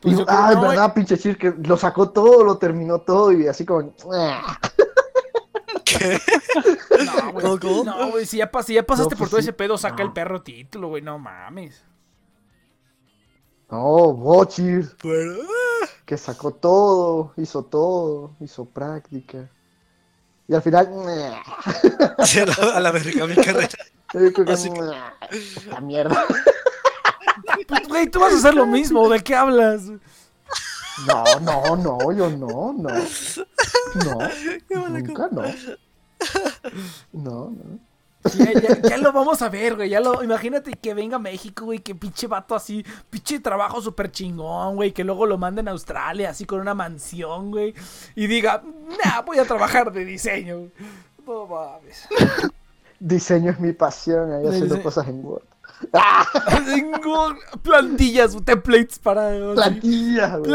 Pues 0.00 0.14
Y- 0.14 0.18
yo 0.18 0.26
creo- 0.26 0.38
ah, 0.38 0.48
es 0.50 0.56
no, 0.56 0.62
verdad, 0.68 0.94
pinche 0.94 1.18
Chir, 1.18 1.36
que 1.38 1.50
lo 1.62 1.76
sacó 1.76 2.10
todo, 2.10 2.42
lo 2.44 2.58
terminó 2.58 3.00
todo 3.00 3.32
y 3.32 3.46
así 3.46 3.64
como. 3.66 3.92
"Ah". 4.12 4.58
No, 7.04 7.32
güey. 7.32 7.44
¿Cómo, 7.44 7.60
cómo? 7.60 7.84
No, 7.84 8.10
güey, 8.10 8.26
si 8.26 8.38
ya, 8.38 8.50
pas- 8.50 8.64
si 8.64 8.74
ya 8.74 8.82
pasaste 8.84 9.14
No, 9.14 9.18
por 9.18 9.18
pues 9.18 9.30
todo 9.30 9.40
sí. 9.40 9.44
ese 9.48 9.52
pedo, 9.52 9.76
saca 9.78 10.02
No. 10.02 10.04
el 10.08 10.12
perro 10.12 10.42
título, 10.42 10.88
güey. 10.88 11.02
No 11.02 11.18
mames. 11.18 11.84
No, 13.70 14.12
Bochir, 14.14 14.90
Pero, 15.00 15.42
ah, 15.42 15.86
que 16.04 16.16
sacó 16.16 16.52
todo, 16.52 17.32
hizo 17.36 17.62
todo, 17.64 18.34
hizo 18.40 18.64
práctica. 18.64 19.48
Y 20.48 20.54
al 20.54 20.62
final. 20.62 20.88
Sí, 22.24 22.40
a 22.40 22.80
la, 22.80 22.90
verga 22.90 23.26
mi 23.26 23.34
carrera. 23.36 23.68
Yo 24.14 24.32
creo 24.32 24.44
que, 24.46 24.52
Así 24.52 24.70
que- 24.72 24.80
"Ah, 24.80 25.14
Esta 25.30 25.80
mierda. 25.80 26.24
Güey, 27.90 28.08
tú 28.08 28.20
vas 28.20 28.32
a 28.32 28.36
hacer 28.38 28.54
lo 28.54 28.66
mismo. 28.66 29.08
¿De 29.08 29.20
qué 29.20 29.34
hablas? 29.34 29.82
No, 31.06 31.24
no, 31.42 31.76
no, 31.76 32.12
yo 32.12 32.30
no, 32.30 32.72
no. 32.72 32.88
No, 34.70 34.88
nunca 34.88 35.28
no. 35.32 35.42
No, 37.12 37.50
no. 37.50 37.78
Ya, 38.36 38.52
ya- 38.52 38.82
ya 38.82 38.96
lo 38.98 39.12
vamos 39.12 39.40
a 39.40 39.48
ver, 39.48 39.76
güey. 39.76 39.88
Ya 39.88 39.98
lo, 40.00 40.22
imagínate 40.22 40.72
que 40.72 40.92
venga 40.92 41.16
a 41.16 41.18
México, 41.18 41.64
güey. 41.64 41.78
Que 41.78 41.94
pinche 41.94 42.26
vato 42.26 42.54
así, 42.54 42.84
pinche 43.08 43.40
trabajo 43.40 43.80
súper 43.80 44.12
chingón, 44.12 44.76
güey. 44.76 44.92
Que 44.92 45.04
luego 45.04 45.24
lo 45.26 45.38
manden 45.38 45.68
a 45.68 45.70
Australia, 45.70 46.30
así 46.30 46.44
con 46.44 46.60
una 46.60 46.74
mansión, 46.74 47.50
güey. 47.50 47.74
Y 48.14 48.26
diga, 48.26 48.62
nah, 49.04 49.22
voy 49.22 49.38
a 49.38 49.44
trabajar 49.46 49.90
de 49.90 50.04
diseño. 50.04 50.68
No 51.26 51.46
mames. 51.46 52.06
Diseño 52.98 53.52
es 53.52 53.58
mi 53.60 53.72
pasión, 53.72 54.32
ahí 54.32 54.46
haciendo 54.46 54.82
cosas 54.82 55.08
en 55.08 55.24
Word. 55.24 55.42
¡Ah! 55.92 56.26
Tengo 56.66 57.34
plantillas, 57.62 58.36
templates 58.44 58.98
para. 58.98 59.30
Plantillas, 59.54 60.38
güey. 60.38 60.52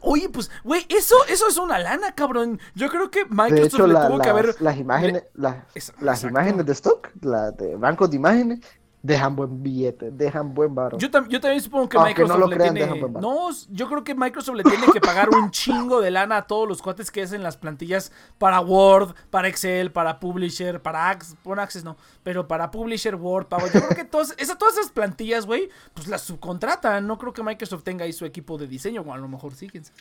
Oye, 0.00 0.28
pues, 0.28 0.50
güey, 0.64 0.84
eso, 0.88 1.14
eso 1.28 1.48
es 1.48 1.56
una 1.56 1.78
lana, 1.78 2.12
cabrón. 2.14 2.60
Yo 2.74 2.88
creo 2.88 3.10
que 3.10 3.24
De 3.24 3.30
Microsoft 3.30 3.74
hecho, 3.74 3.86
le 3.86 3.92
la- 3.94 4.08
tuvo 4.08 4.18
que 4.18 4.28
las, 4.28 4.32
haber. 4.38 4.56
las 4.62 4.76
imágenes, 4.78 5.24
las, 5.34 6.24
imágenes 6.24 6.66
de 6.66 6.72
stock, 6.72 7.08
las 7.22 7.56
de 7.56 7.76
bancos 7.76 8.10
de 8.10 8.16
imágenes, 8.16 8.60
dejan 9.02 9.36
buen 9.36 9.62
billete, 9.62 10.10
dejan 10.10 10.52
buen 10.52 10.74
varo. 10.74 10.98
Yo, 10.98 11.08
tam- 11.10 11.28
yo 11.28 11.40
también 11.40 11.60
supongo 11.62 11.88
que 11.88 11.96
Aunque 11.96 12.10
Microsoft 12.22 12.34
no 12.38 12.44
lo 12.44 12.50
le 12.50 12.56
crean, 12.56 12.74
tiene. 12.74 13.00
buen. 13.00 13.12
No, 13.14 13.48
yo 13.70 13.88
creo 13.88 14.02
que 14.02 14.14
Microsoft 14.16 14.56
le 14.56 14.64
tiene 14.64 14.84
que 14.92 15.00
pagar 15.00 15.28
un 15.30 15.50
chingo 15.52 16.00
de 16.00 16.10
lana 16.10 16.38
a 16.38 16.46
todos 16.48 16.66
los 16.66 16.82
cuates 16.82 17.10
que 17.12 17.22
hacen 17.22 17.42
las 17.44 17.56
plantillas 17.56 18.10
para 18.38 18.60
Word, 18.60 19.14
para 19.30 19.46
Excel, 19.46 19.92
para 19.92 20.18
Publisher, 20.18 20.82
para 20.82 21.08
Access. 21.10 21.36
Bueno, 21.44 21.62
Access 21.62 21.84
no, 21.84 21.96
pero 22.24 22.48
para 22.48 22.70
Publisher, 22.72 23.14
Word, 23.14 23.46
Power. 23.46 23.72
Yo 23.72 23.80
creo 23.80 23.96
que 23.96 24.04
todas, 24.04 24.34
esa, 24.38 24.58
todas 24.58 24.76
esas 24.76 24.90
plantillas, 24.90 25.46
güey, 25.46 25.68
pues 25.94 26.08
las 26.08 26.22
subcontratan. 26.22 27.06
No 27.06 27.16
creo 27.18 27.32
que 27.32 27.42
Microsoft 27.44 27.84
tenga 27.84 28.04
ahí 28.04 28.12
su 28.12 28.24
equipo 28.24 28.58
de 28.58 28.66
diseño, 28.66 29.02
o 29.02 29.12
a 29.12 29.18
lo 29.18 29.28
mejor 29.28 29.54
sí, 29.54 29.68
quién 29.68 29.84
sabe. 29.84 30.00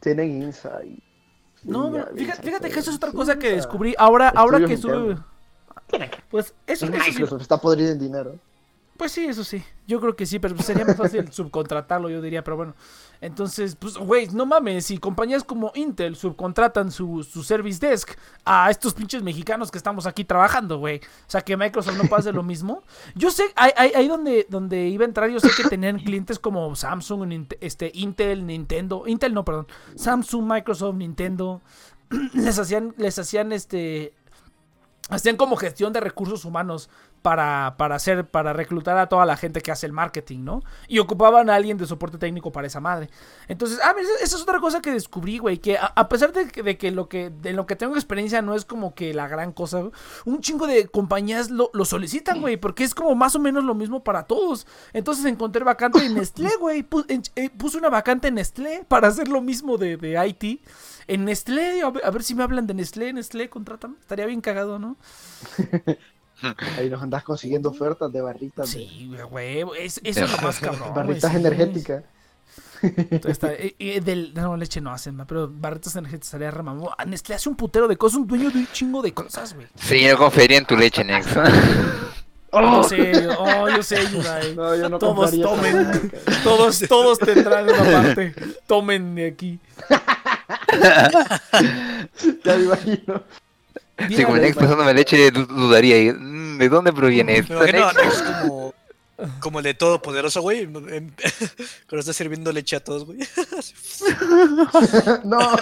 Tienen 0.00 0.42
Insight. 0.42 0.98
No, 1.62 1.90
fíjate, 2.14 2.42
fíjate 2.42 2.68
que 2.70 2.78
eso 2.80 2.90
es 2.90 2.96
otra 2.96 3.12
cosa 3.12 3.38
que 3.38 3.50
descubrí 3.52 3.94
ahora, 3.98 4.28
ahora 4.28 4.58
que 4.66 4.76
sube. 4.76 5.16
Pues 6.30 6.54
eso, 6.66 6.86
eso 6.86 7.04
sí, 7.04 7.10
Microsoft 7.10 7.42
está 7.42 7.60
podrido 7.60 7.92
en 7.92 7.98
dinero. 7.98 8.38
Pues 8.96 9.12
sí, 9.12 9.26
eso 9.26 9.44
sí. 9.44 9.62
Yo 9.86 10.00
creo 10.00 10.16
que 10.16 10.26
sí, 10.26 10.38
pero 10.38 10.56
sería 10.58 10.84
más 10.84 10.96
fácil 10.96 11.30
subcontratarlo, 11.32 12.08
yo 12.08 12.22
diría, 12.22 12.42
pero 12.42 12.56
bueno. 12.56 12.74
Entonces, 13.20 13.76
pues, 13.76 13.96
güey, 13.96 14.28
no 14.28 14.46
mames, 14.46 14.86
si 14.86 14.98
compañías 14.98 15.44
como 15.44 15.72
Intel 15.74 16.16
subcontratan 16.16 16.90
su, 16.90 17.22
su 17.22 17.42
service 17.42 17.78
desk 17.86 18.10
a 18.44 18.70
estos 18.70 18.94
pinches 18.94 19.22
mexicanos 19.22 19.70
que 19.70 19.78
estamos 19.78 20.06
aquí 20.06 20.24
trabajando, 20.24 20.78
güey. 20.78 20.98
O 20.98 21.30
sea, 21.30 21.42
que 21.42 21.56
Microsoft 21.56 21.96
no 21.96 22.08
pase 22.08 22.32
lo 22.32 22.42
mismo. 22.42 22.82
Yo 23.14 23.30
sé, 23.30 23.44
ahí, 23.56 23.72
ahí, 23.76 23.92
ahí 23.94 24.08
donde, 24.08 24.46
donde 24.48 24.88
iba 24.88 25.04
a 25.04 25.08
entrar, 25.08 25.30
yo 25.30 25.40
sé 25.40 25.50
que 25.56 25.68
tenían 25.68 25.98
clientes 25.98 26.38
como 26.38 26.74
Samsung, 26.74 27.46
este, 27.60 27.90
Intel, 27.94 28.46
Nintendo. 28.46 29.04
Intel 29.06 29.34
no, 29.34 29.44
perdón. 29.44 29.66
Samsung, 29.94 30.50
Microsoft, 30.50 30.96
Nintendo. 30.96 31.60
les 32.34 32.58
hacían, 32.58 32.94
les 32.98 33.18
hacían 33.18 33.52
este 33.52 34.14
hacían 35.08 35.36
como 35.36 35.56
gestión 35.56 35.92
de 35.92 36.00
recursos 36.00 36.44
humanos 36.44 36.88
para, 37.26 37.74
para 37.76 37.96
hacer, 37.96 38.24
para 38.24 38.52
reclutar 38.52 38.96
a 38.98 39.08
toda 39.08 39.26
la 39.26 39.36
gente 39.36 39.60
que 39.60 39.72
hace 39.72 39.84
el 39.84 39.92
marketing, 39.92 40.44
¿no? 40.44 40.62
Y 40.86 41.00
ocupaban 41.00 41.50
a 41.50 41.56
alguien 41.56 41.76
de 41.76 41.84
soporte 41.84 42.18
técnico 42.18 42.52
para 42.52 42.68
esa 42.68 42.78
madre. 42.78 43.10
Entonces, 43.48 43.80
ah, 43.82 43.92
mira, 43.96 44.08
esa 44.22 44.36
es 44.36 44.42
otra 44.42 44.60
cosa 44.60 44.80
que 44.80 44.92
descubrí, 44.92 45.38
güey, 45.38 45.58
que 45.58 45.76
a, 45.76 45.86
a 45.86 46.08
pesar 46.08 46.32
de 46.32 46.46
que, 46.46 46.62
de 46.62 46.78
que 46.78 46.92
lo 46.92 47.08
que, 47.08 47.30
de 47.30 47.52
lo 47.52 47.66
que 47.66 47.74
tengo 47.74 47.96
experiencia 47.96 48.42
no 48.42 48.54
es 48.54 48.64
como 48.64 48.94
que 48.94 49.12
la 49.12 49.26
gran 49.26 49.50
cosa, 49.50 49.90
un 50.24 50.40
chingo 50.40 50.68
de 50.68 50.86
compañías 50.86 51.50
lo, 51.50 51.68
lo 51.72 51.84
solicitan, 51.84 52.40
güey, 52.40 52.58
porque 52.58 52.84
es 52.84 52.94
como 52.94 53.12
más 53.16 53.34
o 53.34 53.40
menos 53.40 53.64
lo 53.64 53.74
mismo 53.74 54.04
para 54.04 54.22
todos. 54.22 54.68
Entonces 54.92 55.24
encontré 55.24 55.64
vacante 55.64 56.06
en 56.06 56.14
Nestlé, 56.14 56.50
güey, 56.60 56.86
eh, 57.08 57.50
puse 57.50 57.76
una 57.76 57.90
vacante 57.90 58.28
en 58.28 58.36
Nestlé 58.36 58.84
para 58.86 59.08
hacer 59.08 59.26
lo 59.26 59.40
mismo 59.40 59.78
de, 59.78 59.96
de 59.96 60.28
IT. 60.28 60.60
En 61.08 61.24
Nestlé, 61.24 61.82
a 61.82 61.90
ver, 61.90 62.04
a 62.04 62.10
ver 62.10 62.22
si 62.22 62.36
me 62.36 62.44
hablan 62.44 62.68
de 62.68 62.74
Nestlé, 62.74 63.12
Nestlé, 63.12 63.50
contrátame. 63.50 63.96
Estaría 63.98 64.26
bien 64.26 64.40
cagado, 64.40 64.78
¿no? 64.78 64.96
Ahí 66.78 66.90
nos 66.90 67.02
andás 67.02 67.24
consiguiendo 67.24 67.70
ofertas 67.70 68.12
de 68.12 68.20
barritas. 68.20 68.68
Sí, 68.68 69.10
güey, 69.30 69.64
es, 69.78 70.00
eso 70.04 70.24
es 70.24 70.32
lo 70.32 70.38
más 70.38 70.60
cabrón. 70.60 70.94
barritas 70.94 71.30
sí. 71.30 71.36
energéticas. 71.38 72.04
Está- 73.24 73.54
eh, 73.54 73.74
eh, 73.78 74.00
del, 74.00 74.34
no, 74.34 74.56
leche 74.56 74.80
no 74.80 74.92
hacen, 74.92 75.16
pero 75.26 75.48
barritas 75.50 75.96
energéticas 75.96 76.28
estaría 76.28 76.50
remamo. 76.50 76.90
Ah, 76.96 77.04
Nestlé 77.04 77.34
hace 77.34 77.48
un 77.48 77.56
putero 77.56 77.88
de 77.88 77.96
cosas, 77.96 78.18
un 78.18 78.26
dueño 78.26 78.50
de 78.50 78.58
un 78.58 78.68
chingo 78.72 79.02
de 79.02 79.12
cosas, 79.12 79.54
güey. 79.54 79.66
Sí, 79.76 80.02
yo 80.02 80.16
confiaría 80.18 80.58
en 80.58 80.66
tu 80.66 80.76
leche, 80.76 81.02
Nex. 81.04 81.26
Yo 82.52 82.82
sé, 82.84 83.28
oh, 83.38 83.68
yo 83.68 83.82
sé, 83.82 83.98
Yudai. 84.10 84.54
No, 84.54 84.74
yo 84.74 84.88
no 84.88 84.98
Todos 84.98 85.38
tomen. 85.38 86.10
Todos, 86.42 86.80
todos 86.88 87.18
tendrán 87.18 87.68
una 87.68 87.84
parte. 87.84 88.34
Tomen 88.66 89.14
de 89.14 89.26
aquí. 89.26 89.60
Ya 92.44 92.56
me 92.56 92.64
imagino. 92.64 93.22
Sí, 94.08 94.24
como 94.24 94.36
leche, 94.92 95.30
du- 95.30 95.46
dudaría. 95.46 96.12
mm, 96.12 96.58
¿De 96.58 96.68
dónde 96.68 96.92
proviene 96.92 97.38
esto? 97.38 97.58
Nex 97.64 98.22
como, 98.42 98.74
como 99.40 99.58
el 99.60 99.64
de 99.64 99.74
Todopoderoso, 99.74 100.40
güey. 100.42 100.66
Cuando 100.66 100.90
está 101.98 102.12
sirviendo 102.12 102.52
leche 102.52 102.76
a 102.76 102.80
todos, 102.84 103.04
güey. 103.06 103.18
No, 105.24 105.38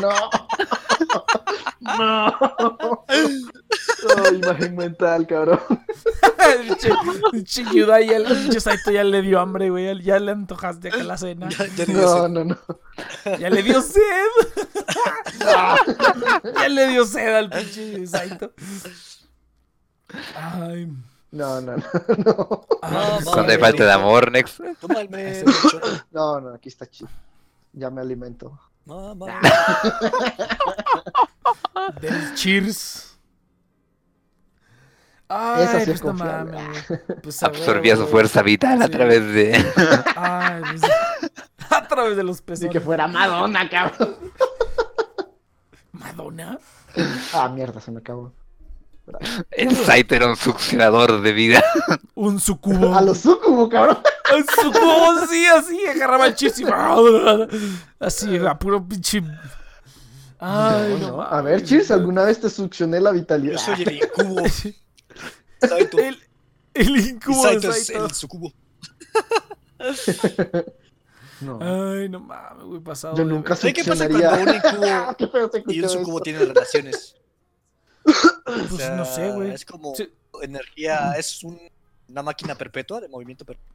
no. 0.00 0.30
No. 1.80 2.34
Oh, 2.40 4.32
imagen 4.32 4.76
mental, 4.76 5.26
cabrón. 5.26 5.60
Pinche 7.32 7.64
Yudai, 7.72 8.08
ya, 8.08 8.16
el 8.16 8.24
pinche 8.24 8.60
Saito 8.60 8.90
ya 8.90 9.04
le 9.04 9.22
dio 9.22 9.40
hambre, 9.40 9.70
güey. 9.70 10.00
Ya, 10.02 10.18
le 10.18 10.32
antojaste 10.32 10.88
acá 10.88 11.02
la 11.02 11.16
cena. 11.16 11.48
Ya- 11.48 11.66
ya 11.66 11.84
le 11.86 11.92
No, 11.94 12.28
no, 12.28 12.44
no. 12.44 12.58
Ya 13.38 13.48
le 13.50 13.62
dio 13.62 13.80
sed. 13.82 14.02
ya 16.54 16.68
le 16.68 16.88
dio 16.88 17.06
sed 17.06 17.34
al 17.34 17.50
pinche 17.50 18.06
Saito. 18.06 18.52
Ay. 20.34 20.88
No, 21.30 21.60
no, 21.60 21.76
no. 21.76 21.82
No, 22.82 23.20
No, 23.20 23.32
Cuando 23.32 23.52
hay 23.52 23.56
Ay, 23.56 23.60
falta 23.60 23.84
de 23.84 23.92
amor, 23.92 24.32
Nex. 24.32 24.60
Mecho. 25.10 25.80
no, 26.10 26.40
no, 26.40 26.54
aquí 26.54 26.68
está 26.68 26.86
chido. 26.86 27.10
Ya 27.72 27.90
me 27.90 28.00
alimento. 28.00 28.58
Mamá. 28.86 29.26
Del 32.00 32.34
cheers. 32.34 33.18
Ay, 35.28 35.64
Esa 35.64 35.80
sí 35.80 35.84
pues 35.86 35.96
es 35.96 36.04
no 36.04 36.12
mames, 36.14 36.88
güey. 36.88 37.00
Pues 37.22 37.42
a 37.42 37.46
Absorbía 37.46 37.96
su 37.96 38.06
fuerza 38.06 38.40
vital 38.42 38.80
a 38.80 38.88
través 38.88 39.20
de. 39.34 39.52
Ay, 40.16 40.62
pues, 40.62 40.82
a 41.70 41.86
través 41.86 42.16
de 42.16 42.24
los 42.24 42.38
Ni 42.40 42.46
pezones. 42.46 42.72
que 42.72 42.80
fuera 42.80 43.06
Madonna, 43.06 43.68
cabrón. 43.68 44.16
¿Madonna? 45.92 46.58
Ah, 47.34 47.48
mierda, 47.50 47.80
se 47.80 47.90
me 47.90 47.98
acabó. 47.98 48.32
El 49.50 49.76
Saito 49.76 50.14
era 50.14 50.26
un 50.28 50.36
succionador 50.36 51.20
de 51.20 51.32
vida. 51.32 51.62
Un 52.14 52.40
sucubo. 52.40 52.94
A 52.94 53.00
los 53.00 53.18
sucubo, 53.18 53.68
cabrón. 53.68 53.98
Un 54.34 54.44
sucubo, 54.44 55.26
sí, 55.30 55.46
así. 55.46 55.86
Agarraba 55.86 56.26
el 56.26 56.34
cheers 56.34 56.58
y... 56.58 56.64
Así, 58.00 58.36
a 58.38 58.58
puro 58.58 58.86
pinche... 58.86 59.22
Ay, 60.40 60.98
no, 61.00 61.08
No, 61.16 61.22
A 61.22 61.42
ver, 61.42 61.64
Cheers, 61.64 61.90
¿alguna 61.90 62.24
vez 62.24 62.40
te 62.40 62.48
succioné 62.48 63.00
la 63.00 63.10
vitalidad? 63.10 63.54
Yo 63.54 63.58
soy 63.58 63.82
el 63.82 63.92
incubo. 63.96 64.42
Saito. 65.68 65.98
El, 65.98 66.18
el 66.74 66.96
incubo 66.96 67.42
de 67.44 67.50
Saito 67.60 67.70
es 67.70 67.86
Saito. 67.86 68.04
el 68.04 68.10
sucubo. 68.12 68.52
No. 71.40 71.58
Ay, 71.60 72.08
no 72.08 72.20
mames, 72.20 72.64
güey, 72.64 72.80
pasado. 72.80 73.16
Yo 73.16 73.24
nunca 73.24 73.54
¿Sabes 73.54 73.74
qué 73.74 73.84
pasa 73.84 74.08
succionaría. 74.08 74.28
cuando 74.30 74.50
un 74.50 74.56
incubo 74.56 75.72
y 75.72 75.80
un 75.82 75.88
sucubo 75.88 76.16
eso. 76.18 76.22
tienen 76.24 76.48
relaciones? 76.48 77.14
Pues 78.44 78.72
O 78.72 78.76
sea, 78.76 78.96
no 78.96 79.04
sé, 79.04 79.30
güey. 79.32 79.50
Es 79.52 79.64
como 79.64 79.94
Sí. 79.94 80.08
energía, 80.42 81.12
es 81.18 81.42
un- 81.44 81.60
una 82.08 82.22
máquina 82.22 82.54
perpetua 82.54 83.00
de 83.00 83.08
movimiento 83.08 83.44
perpetuo. 83.44 83.74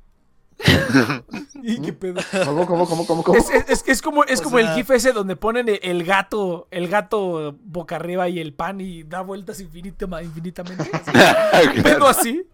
¿Y 1.63 1.81
qué 1.81 1.93
pedo? 1.93 2.21
¿Cómo, 2.45 2.65
cómo, 2.67 2.87
cómo, 2.87 3.05
cómo, 3.07 3.23
cómo? 3.23 3.37
Es, 3.37 3.49
es- 3.49 3.69
es 3.69 3.83
que 3.83 3.91
es 3.91 4.01
como, 4.01 4.23
es 4.23 4.39
O 4.39 4.43
como 4.43 4.59
el 4.59 4.67
gif 4.75 4.89
ese 4.91 5.11
donde 5.11 5.35
ponen 5.35 5.67
el, 5.69 5.79
el 5.81 6.03
gato, 6.03 6.67
el 6.71 6.87
gato 6.87 7.55
boca 7.63 7.95
arriba 7.95 8.29
y 8.29 8.39
el 8.39 8.53
pan 8.53 8.79
y 8.81 9.03
da 9.03 9.21
vueltas 9.21 9.59
infinita- 9.59 10.21
infinitamente. 10.23 10.89
Así. 10.93 11.81
Pedo 11.83 12.07
así. 12.07 12.45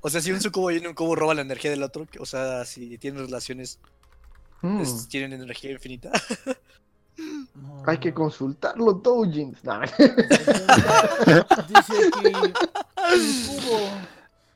O 0.00 0.10
sea, 0.10 0.20
si 0.20 0.32
un 0.32 0.40
sucubo 0.40 0.70
y 0.70 0.84
un 0.84 0.94
cubo 0.94 1.14
roba 1.14 1.34
la 1.34 1.42
energía 1.42 1.70
del 1.70 1.82
otro, 1.82 2.06
o 2.18 2.26
sea, 2.26 2.64
si 2.64 2.98
tienen 2.98 3.24
relaciones, 3.24 3.78
Mm, 4.64 4.80
es- 4.80 5.08
tienen 5.08 5.32
energía 5.32 5.72
infinita. 5.72 6.12
Hay 7.86 7.98
que 7.98 8.14
consultarlo, 8.14 8.92
Doujins. 8.92 9.62
No, 9.64 9.80
Dice 9.88 9.96
que 12.20 12.28
el 12.28 12.52
cubo 13.46 13.78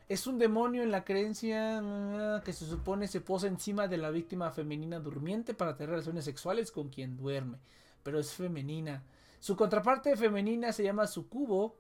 es 0.09 0.27
un 0.27 0.39
demonio 0.39 0.83
en 0.83 0.91
la 0.91 1.05
creencia 1.05 1.81
ah, 1.83 2.43
que 2.45 2.53
se 2.53 2.67
supone 2.67 3.09
se 3.09 3.21
posa 3.21 3.49
encima 3.49 3.89
de 3.89 3.99
la 3.99 4.11
víctima 4.11 4.51
femenina 4.51 5.01
durmiente 5.01 5.55
para 5.55 5.77
tener 5.77 5.91
relaciones 5.91 6.25
sexuales 6.25 6.71
con 6.71 6.89
quien 6.89 7.17
duerme, 7.17 7.59
pero 8.03 8.19
es 8.21 8.33
femenina. 8.33 9.03
Su 9.41 9.57
contraparte 9.57 10.17
femenina 10.17 10.73
se 10.73 10.85
llama 10.85 11.07
sucubo. 11.07 11.77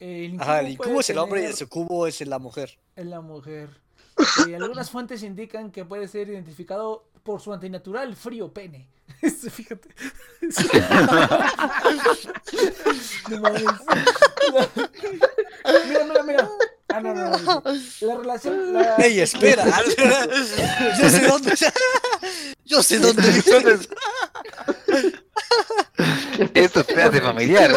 El 0.00 0.40
Ajá, 0.40 0.60
el 0.60 0.68
incubo 0.68 1.00
es 1.00 1.10
el 1.10 1.18
hombre 1.18 1.42
y 1.42 1.46
el 1.46 1.54
sucubo 1.54 2.06
es 2.06 2.20
la 2.26 2.38
mujer. 2.38 2.78
es 2.94 3.06
la 3.06 3.20
mujer. 3.20 3.70
Y 4.48 4.54
algunas 4.54 4.90
fuentes 4.90 5.22
indican 5.22 5.70
que 5.70 5.84
puede 5.84 6.08
ser 6.08 6.28
identificado 6.28 7.04
por 7.22 7.40
su 7.40 7.52
antinatural 7.52 8.16
frío 8.16 8.52
pene. 8.52 8.88
Este, 9.22 9.50
Fíjate. 9.50 9.88
No 13.28 13.40
mames. 13.40 13.62
Mira, 15.86 16.04
mira, 16.04 16.22
mira. 16.22 16.48
Ah, 16.88 17.00
no, 17.00 17.14
no, 17.14 17.38
no. 17.38 17.62
La 18.00 18.16
relación. 18.16 18.72
La... 18.72 18.96
¡Ey, 18.96 19.20
espera! 19.20 19.64
Yo 20.98 21.10
sé 21.10 21.26
dónde. 21.26 21.54
Yo 22.64 22.82
sé 22.82 22.98
dónde. 22.98 23.22
Esto 26.54 26.84
te 26.84 27.02
hace 27.02 27.20
familiar. 27.20 27.70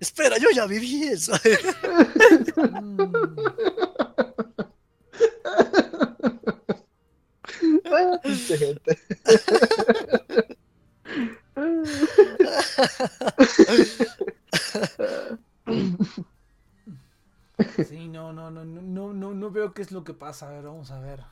Espera, 0.00 0.36
yo 0.36 0.48
ya 0.54 0.66
viví 0.66 1.04
eso. 1.04 1.32
Mm. 7.62 7.75
Pinche 8.22 8.58
gente. 8.58 8.98
Sí, 17.88 18.08
no, 18.08 18.32
no, 18.32 18.50
no, 18.50 18.64
no, 18.64 19.12
no, 19.14 19.34
no, 19.34 19.50
veo 19.50 19.72
qué 19.72 19.82
es 19.82 19.90
lo 19.90 20.04
que 20.04 20.12
pasa. 20.12 20.48
A 20.48 20.52
ver, 20.52 20.64
vamos 20.64 20.90
a 20.90 21.00
ver. 21.00 21.22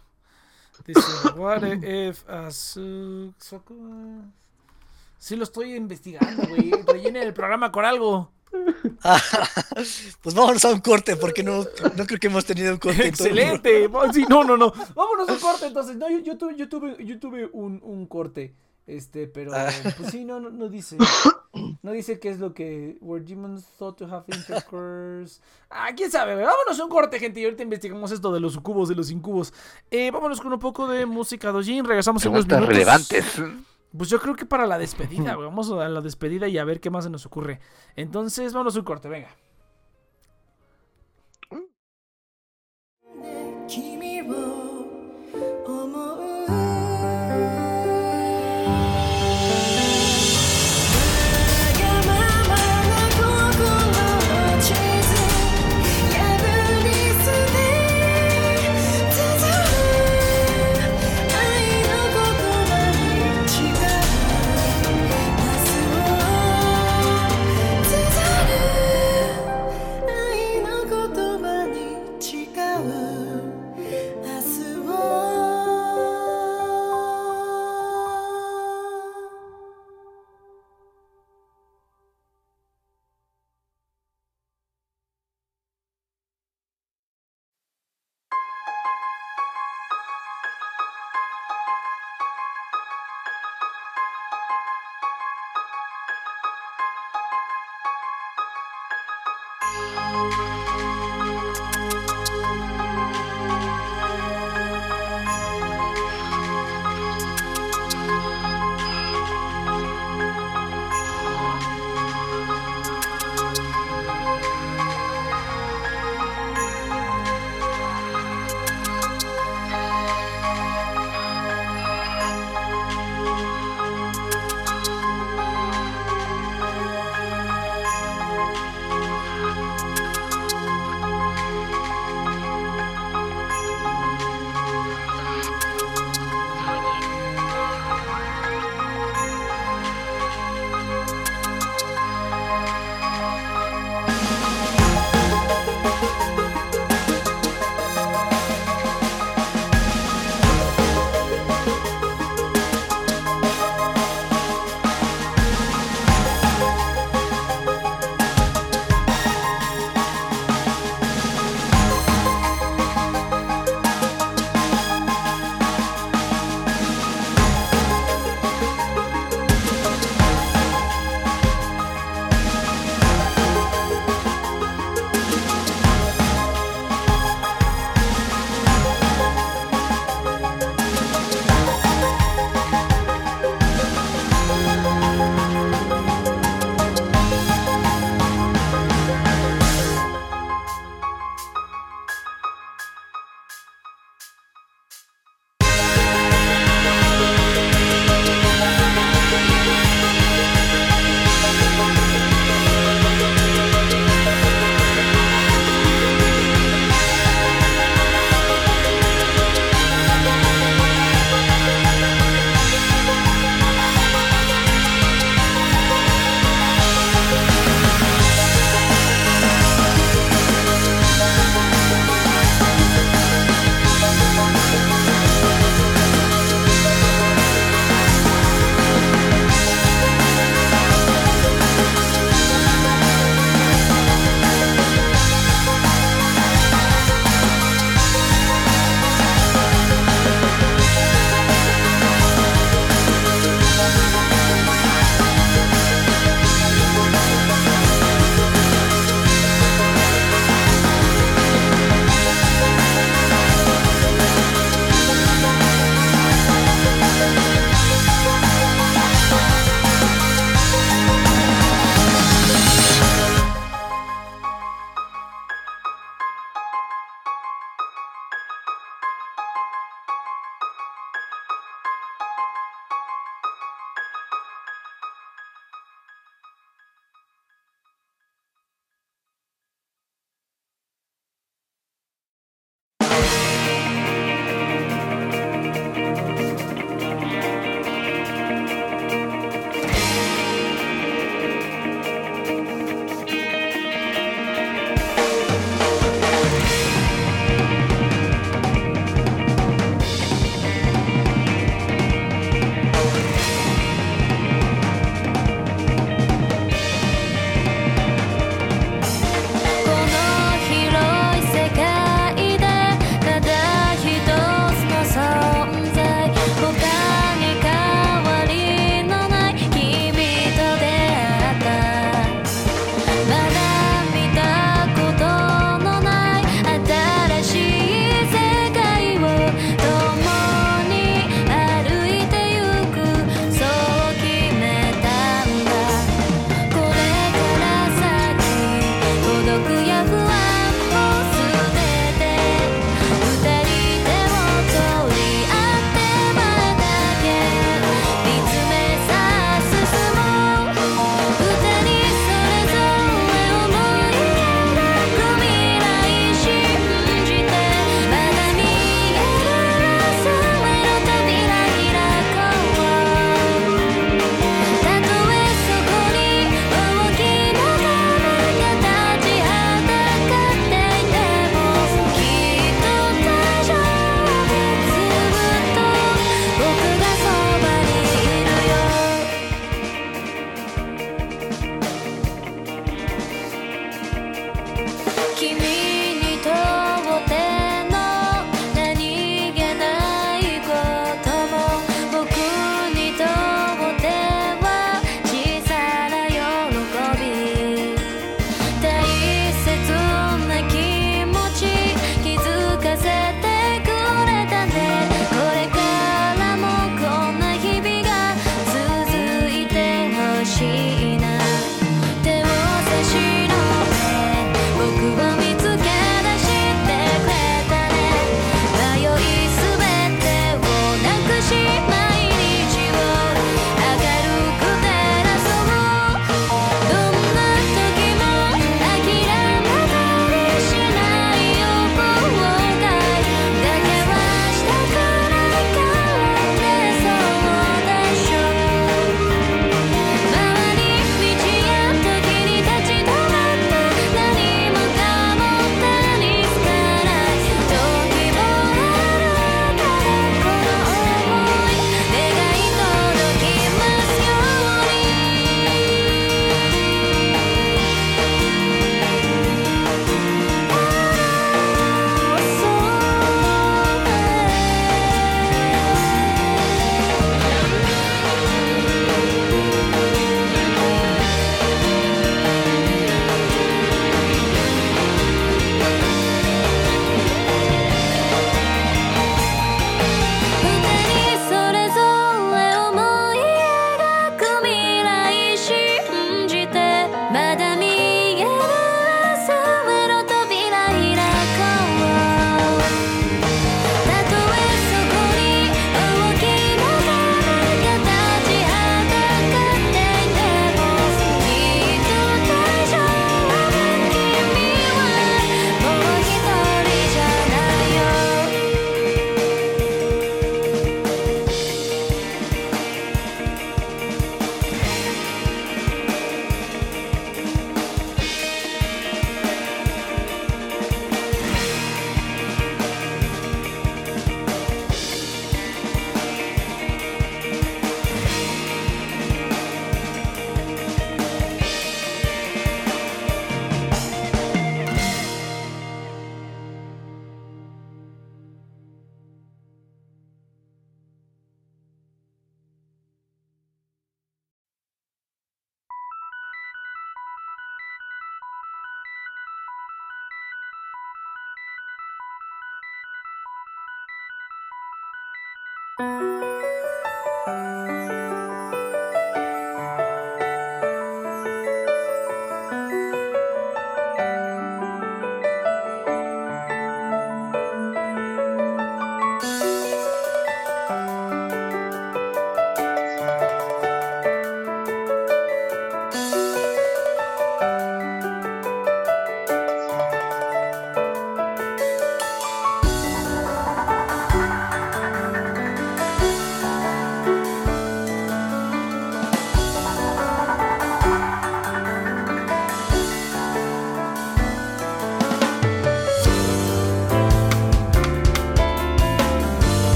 Dice, 0.86 1.00
what 1.36 1.62
if 1.62 2.28
a. 2.28 2.46
Soku- 2.50 4.22
Sí 5.18 5.36
lo 5.36 5.44
estoy 5.44 5.74
investigando, 5.74 6.46
güey. 6.48 6.70
Rellenen 6.86 7.22
el 7.22 7.34
programa 7.34 7.70
con 7.72 7.84
algo. 7.84 8.30
Pues 10.22 10.34
vámonos 10.34 10.64
a 10.64 10.70
un 10.70 10.80
corte, 10.80 11.16
porque 11.16 11.42
no, 11.42 11.64
no 11.96 12.06
creo 12.06 12.18
que 12.18 12.26
hemos 12.28 12.44
tenido 12.44 12.72
un 12.72 12.78
corte. 12.78 13.06
Excelente. 13.06 13.88
Sí, 14.12 14.24
no, 14.28 14.44
no, 14.44 14.56
no. 14.56 14.72
Vámonos 14.94 15.28
a 15.28 15.32
un 15.32 15.38
corte 15.40 15.66
entonces. 15.66 15.96
No, 15.96 16.08
yo, 16.10 16.18
yo 16.20 16.38
tuve, 16.38 16.56
yo 16.56 16.68
tuve, 16.68 16.96
yo 17.04 17.18
tuve 17.18 17.48
un, 17.52 17.80
un 17.82 18.06
corte. 18.06 18.54
Este, 18.86 19.26
pero 19.26 19.52
Ah. 19.54 19.70
pues 19.98 20.10
sí, 20.10 20.24
no, 20.24 20.40
no, 20.40 20.50
no 20.50 20.68
dice. 20.68 20.98
No 21.82 21.92
dice 21.92 22.18
qué 22.18 22.28
es 22.30 22.38
lo 22.38 22.52
que. 22.52 22.96
Were 23.00 23.22
demons 23.24 23.64
thought 23.78 23.96
to 23.98 24.06
have 24.06 24.24
intercourse. 24.28 25.40
Ah, 25.70 25.88
quién 25.96 26.10
sabe. 26.10 26.34
Vámonos 26.34 26.78
a 26.80 26.84
un 26.84 26.90
corte, 26.90 27.18
gente. 27.18 27.40
Y 27.40 27.44
ahorita 27.44 27.62
investigamos 27.62 28.10
esto 28.10 28.32
de 28.32 28.40
los 28.40 28.52
sucubos 28.54 28.90
y 28.90 28.94
los 28.94 29.10
incubos. 29.10 29.52
Eh, 29.90 30.10
vámonos 30.10 30.40
con 30.40 30.52
un 30.52 30.58
poco 30.58 30.86
de 30.88 31.06
música 31.06 31.50
dojin. 31.52 31.84
Regresamos 31.84 32.24
en 32.26 32.32
unos 32.32 32.46
minutos. 32.46 32.68
relevantes. 32.68 33.24
Pues 33.96 34.10
yo 34.10 34.20
creo 34.20 34.34
que 34.34 34.44
para 34.44 34.66
la 34.66 34.78
despedida, 34.78 35.34
güey. 35.34 35.46
Vamos 35.46 35.70
a 35.70 35.88
la 35.88 36.00
despedida 36.00 36.48
y 36.48 36.58
a 36.58 36.64
ver 36.64 36.80
qué 36.80 36.90
más 36.90 37.04
se 37.04 37.10
nos 37.10 37.26
ocurre. 37.26 37.60
Entonces, 37.94 38.52
vámonos 38.52 38.74
a 38.76 38.80
un 38.80 38.84
corte, 38.84 39.08
venga. 39.08 39.28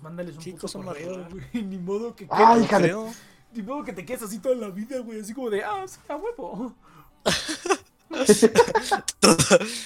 Pues 0.00 0.02
mándales 0.02 0.36
un 0.36 0.42
Qué 0.42 0.52
puto 0.52 0.82
correo, 0.82 1.26
güey. 1.30 1.44
Ni 1.64 1.78
modo 1.78 2.14
que 2.16 2.26
Ay, 2.30 2.44
quedes- 2.60 2.64
hija 2.64 2.78
de- 2.78 2.84
Creo. 2.88 3.12
Ni 3.52 3.62
modo 3.62 3.82
que 3.84 3.92
te 3.92 4.04
quedes 4.04 4.22
así 4.22 4.38
toda 4.38 4.54
la 4.54 4.68
vida, 4.70 4.98
güey. 5.00 5.20
Así 5.20 5.34
como 5.34 5.50
de, 5.50 5.64
ah, 5.64 5.84
sí, 5.86 5.98
a 6.08 6.16
huevo. 6.16 6.74
Todo- 9.20 9.36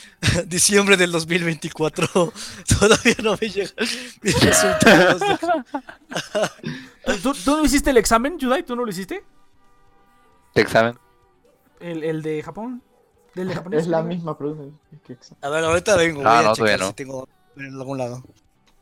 Diciembre 0.47 0.97
del 0.97 1.12
2024. 1.12 2.07
Todavía 2.78 3.16
no 3.23 3.36
me 3.41 3.49
llegan 3.49 3.74
mis 4.23 4.41
resultados. 4.41 5.20
de- 5.20 7.19
¿Tú, 7.23 7.32
tú 7.45 7.57
no 7.57 7.65
hiciste 7.65 7.91
el 7.91 7.97
examen, 7.99 8.39
Yudai? 8.39 8.65
¿Tú 8.65 8.77
no 8.77 8.85
lo 8.85 8.91
hiciste? 8.91 9.24
¿De 10.55 10.62
examen? 10.62 10.99
¿El, 11.81 12.03
el 12.05 12.23
de 12.23 12.43
Japón? 12.43 12.82
¿Del 13.35 13.49
de 13.49 13.55
japonés? 13.55 13.81
Es 13.82 13.86
la 13.89 14.03
misma 14.03 14.39
pregunta. 14.39 14.78
¿Qué, 14.91 15.16
qué, 15.16 15.19
A 15.43 15.49
ver, 15.49 15.65
ahorita 15.65 15.97
vengo. 15.97 16.23
Ah, 16.24 16.24
voy 16.24 16.32
a 16.32 16.43
no, 16.43 16.55
checar 16.55 16.57
todavía 16.57 16.77
no. 16.78 16.86
si 16.89 16.93
tengo 16.95 17.28
en 17.57 17.74
algún 17.74 17.99
lado. 17.99 18.23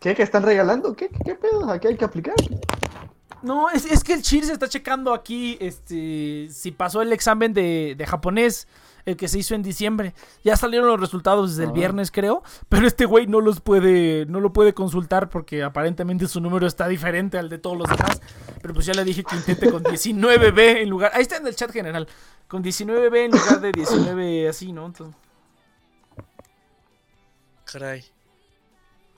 ¿Qué? 0.02 0.14
¿Que 0.14 0.22
están 0.24 0.42
regalando? 0.42 0.94
¿Qué, 0.94 1.08
qué, 1.08 1.18
qué 1.24 1.34
pedo? 1.36 1.70
¿Aquí 1.70 1.86
hay 1.88 1.96
que 1.96 2.04
aplicar? 2.04 2.34
No, 3.42 3.70
es, 3.70 3.86
es 3.86 4.04
que 4.04 4.12
el 4.14 4.22
Cheers 4.22 4.50
está 4.50 4.68
checando 4.68 5.14
aquí 5.14 5.56
este, 5.60 6.48
si 6.50 6.70
pasó 6.72 7.02
el 7.02 7.12
examen 7.12 7.54
de, 7.54 7.94
de 7.96 8.06
japonés, 8.06 8.68
el 9.04 9.16
que 9.16 9.26
se 9.26 9.38
hizo 9.38 9.54
en 9.56 9.62
diciembre. 9.62 10.14
Ya 10.44 10.56
salieron 10.56 10.86
los 10.88 11.00
resultados 11.00 11.50
desde 11.50 11.64
el 11.64 11.70
Ah. 11.70 11.72
viernes, 11.72 12.10
creo. 12.12 12.42
Pero 12.68 12.86
este 12.86 13.04
güey 13.04 13.26
no 13.26 13.40
los 13.40 13.60
puede, 13.60 14.26
no 14.26 14.38
lo 14.40 14.52
puede 14.52 14.74
consultar 14.74 15.28
porque 15.28 15.62
aparentemente 15.64 16.28
su 16.28 16.40
número 16.40 16.66
está 16.68 16.86
diferente 16.88 17.38
al 17.38 17.48
de 17.48 17.58
todos 17.58 17.76
los 17.78 17.88
demás. 17.88 18.20
Pero 18.60 18.74
pues 18.74 18.86
ya 18.86 18.94
le 18.94 19.04
dije 19.04 19.24
que 19.24 19.34
intente 19.36 19.70
con 19.72 19.82
19B 19.82 20.82
en 20.82 20.88
lugar. 20.88 21.10
Ahí 21.14 21.22
está 21.22 21.36
en 21.38 21.46
el 21.46 21.56
chat 21.56 21.70
general. 21.72 22.06
Con 22.46 22.62
19B 22.62 23.24
en 23.24 23.30
lugar 23.32 23.60
de 23.60 23.72
19 23.72 24.48
así, 24.48 24.70
¿no? 24.72 24.86
Entonces, 24.86 25.16
Caray. 27.64 28.04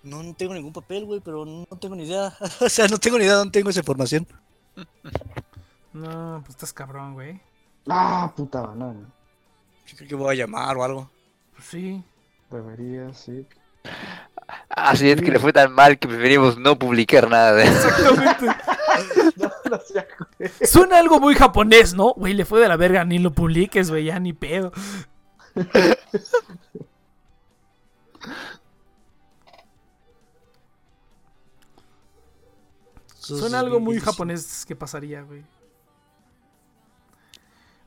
No, 0.05 0.22
no 0.22 0.35
tengo 0.35 0.52
ningún 0.52 0.72
papel, 0.72 1.06
güey, 1.06 1.20
pero 1.20 1.47
no 1.47 1.66
tengo 1.81 1.97
ni 1.97 2.05
idea. 2.05 2.36
o 2.60 2.68
sea, 2.68 2.86
no 2.89 2.98
tengo 2.98 3.18
ni 3.18 3.24
idea 3.24 3.35
de 3.35 3.39
dónde 3.39 3.52
tengo 3.52 3.70
esa 3.70 3.81
información. 3.81 4.26
no, 5.94 6.43
pues 6.44 6.51
estás 6.51 6.72
cabrón, 6.72 7.14
güey. 7.14 7.40
Ah, 7.89 8.31
puta 8.36 8.60
banana. 8.60 9.09
Yo 9.86 9.97
creo 9.97 10.09
que 10.09 10.14
voy 10.14 10.35
a 10.35 10.39
llamar 10.39 10.76
o 10.76 10.85
algo. 10.85 11.10
Pues 11.55 11.66
sí. 11.66 12.05
Debería, 12.51 13.12
sí. 13.14 13.47
Así 14.68 15.10
es 15.10 15.20
que 15.20 15.31
le 15.31 15.39
fue 15.39 15.52
tan 15.52 15.72
mal 15.72 15.98
que 15.98 16.09
preferimos 16.09 16.59
no 16.59 16.78
publicar 16.78 17.28
nada 17.28 17.55
de 17.55 17.64
eso. 17.64 17.89
Exactamente. 17.89 18.47
No, 19.36 19.51
no 19.68 19.81
sea 19.81 20.06
güey. 20.39 20.51
Suena 20.62 20.98
algo 20.98 21.18
muy 21.18 21.35
japonés, 21.35 21.94
¿no? 21.94 22.14
Güey, 22.14 22.32
le 22.32 22.44
fue 22.44 22.60
de 22.60 22.68
la 22.68 22.76
verga, 22.76 23.05
ni 23.05 23.18
lo 23.18 23.32
publiques, 23.32 23.90
güey, 23.90 24.05
ya 24.05 24.20
ni 24.20 24.32
pedo. 24.32 24.72
Suena 33.24 33.60
algo 33.60 33.80
muy 33.80 34.01
japonés 34.01 34.64
que 34.66 34.76
pasaría, 34.76 35.22
güey. 35.22 35.42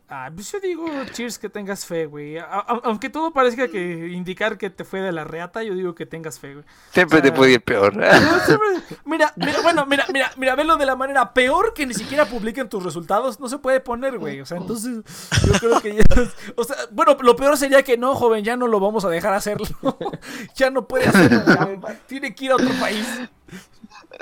Ah, 0.09 0.31
pues 0.33 0.49
yo 0.53 0.61
digo, 0.61 0.87
cheers, 1.11 1.37
que 1.37 1.49
tengas 1.49 1.85
fe, 1.85 2.05
güey. 2.05 2.37
Aunque 2.83 3.09
todo 3.09 3.33
parezca 3.33 3.67
que 3.67 4.07
indicar 4.07 4.57
que 4.57 4.69
te 4.69 4.85
fue 4.85 5.01
de 5.01 5.11
la 5.11 5.25
reata, 5.25 5.63
yo 5.63 5.73
digo 5.75 5.95
que 5.95 6.05
tengas 6.05 6.39
fe, 6.39 6.53
güey. 6.53 6.65
Siempre 6.93 7.21
te 7.21 7.33
puede 7.33 7.51
ir 7.51 7.61
peor. 7.61 7.93
No, 7.93 8.39
siempre- 8.39 8.67
Mira, 9.03 9.33
mira, 9.35 9.59
bueno, 9.61 9.85
mira, 9.85 10.05
mira, 10.13 10.31
mira, 10.37 10.55
velo 10.55 10.77
de 10.77 10.85
la 10.85 10.95
manera 10.95 11.33
peor 11.33 11.73
que 11.73 11.85
ni 11.85 11.93
siquiera 11.93 12.23
publiquen 12.25 12.69
tus 12.69 12.81
resultados. 12.85 13.41
No 13.41 13.49
se 13.49 13.57
puede 13.57 13.81
poner, 13.81 14.17
güey. 14.17 14.39
O 14.39 14.45
sea, 14.45 14.57
entonces, 14.59 15.03
yo 15.45 15.51
creo 15.59 15.81
que 15.81 15.95
ya. 15.95 16.03
O 16.55 16.63
sea, 16.63 16.77
bueno, 16.91 17.17
lo 17.19 17.35
peor 17.35 17.57
sería 17.57 17.83
que 17.83 17.97
no, 17.97 18.15
joven, 18.15 18.45
ya 18.45 18.55
no 18.55 18.67
lo 18.67 18.79
vamos 18.79 19.03
a 19.03 19.09
dejar 19.09 19.33
hacerlo. 19.33 19.67
ya 20.55 20.69
no 20.69 20.87
puede 20.87 21.07
hacerlo, 21.07 21.41
güey. 21.81 21.97
Tiene 22.07 22.33
que 22.33 22.45
ir 22.45 22.51
a 22.51 22.55
otro 22.55 22.69
país. 22.79 23.05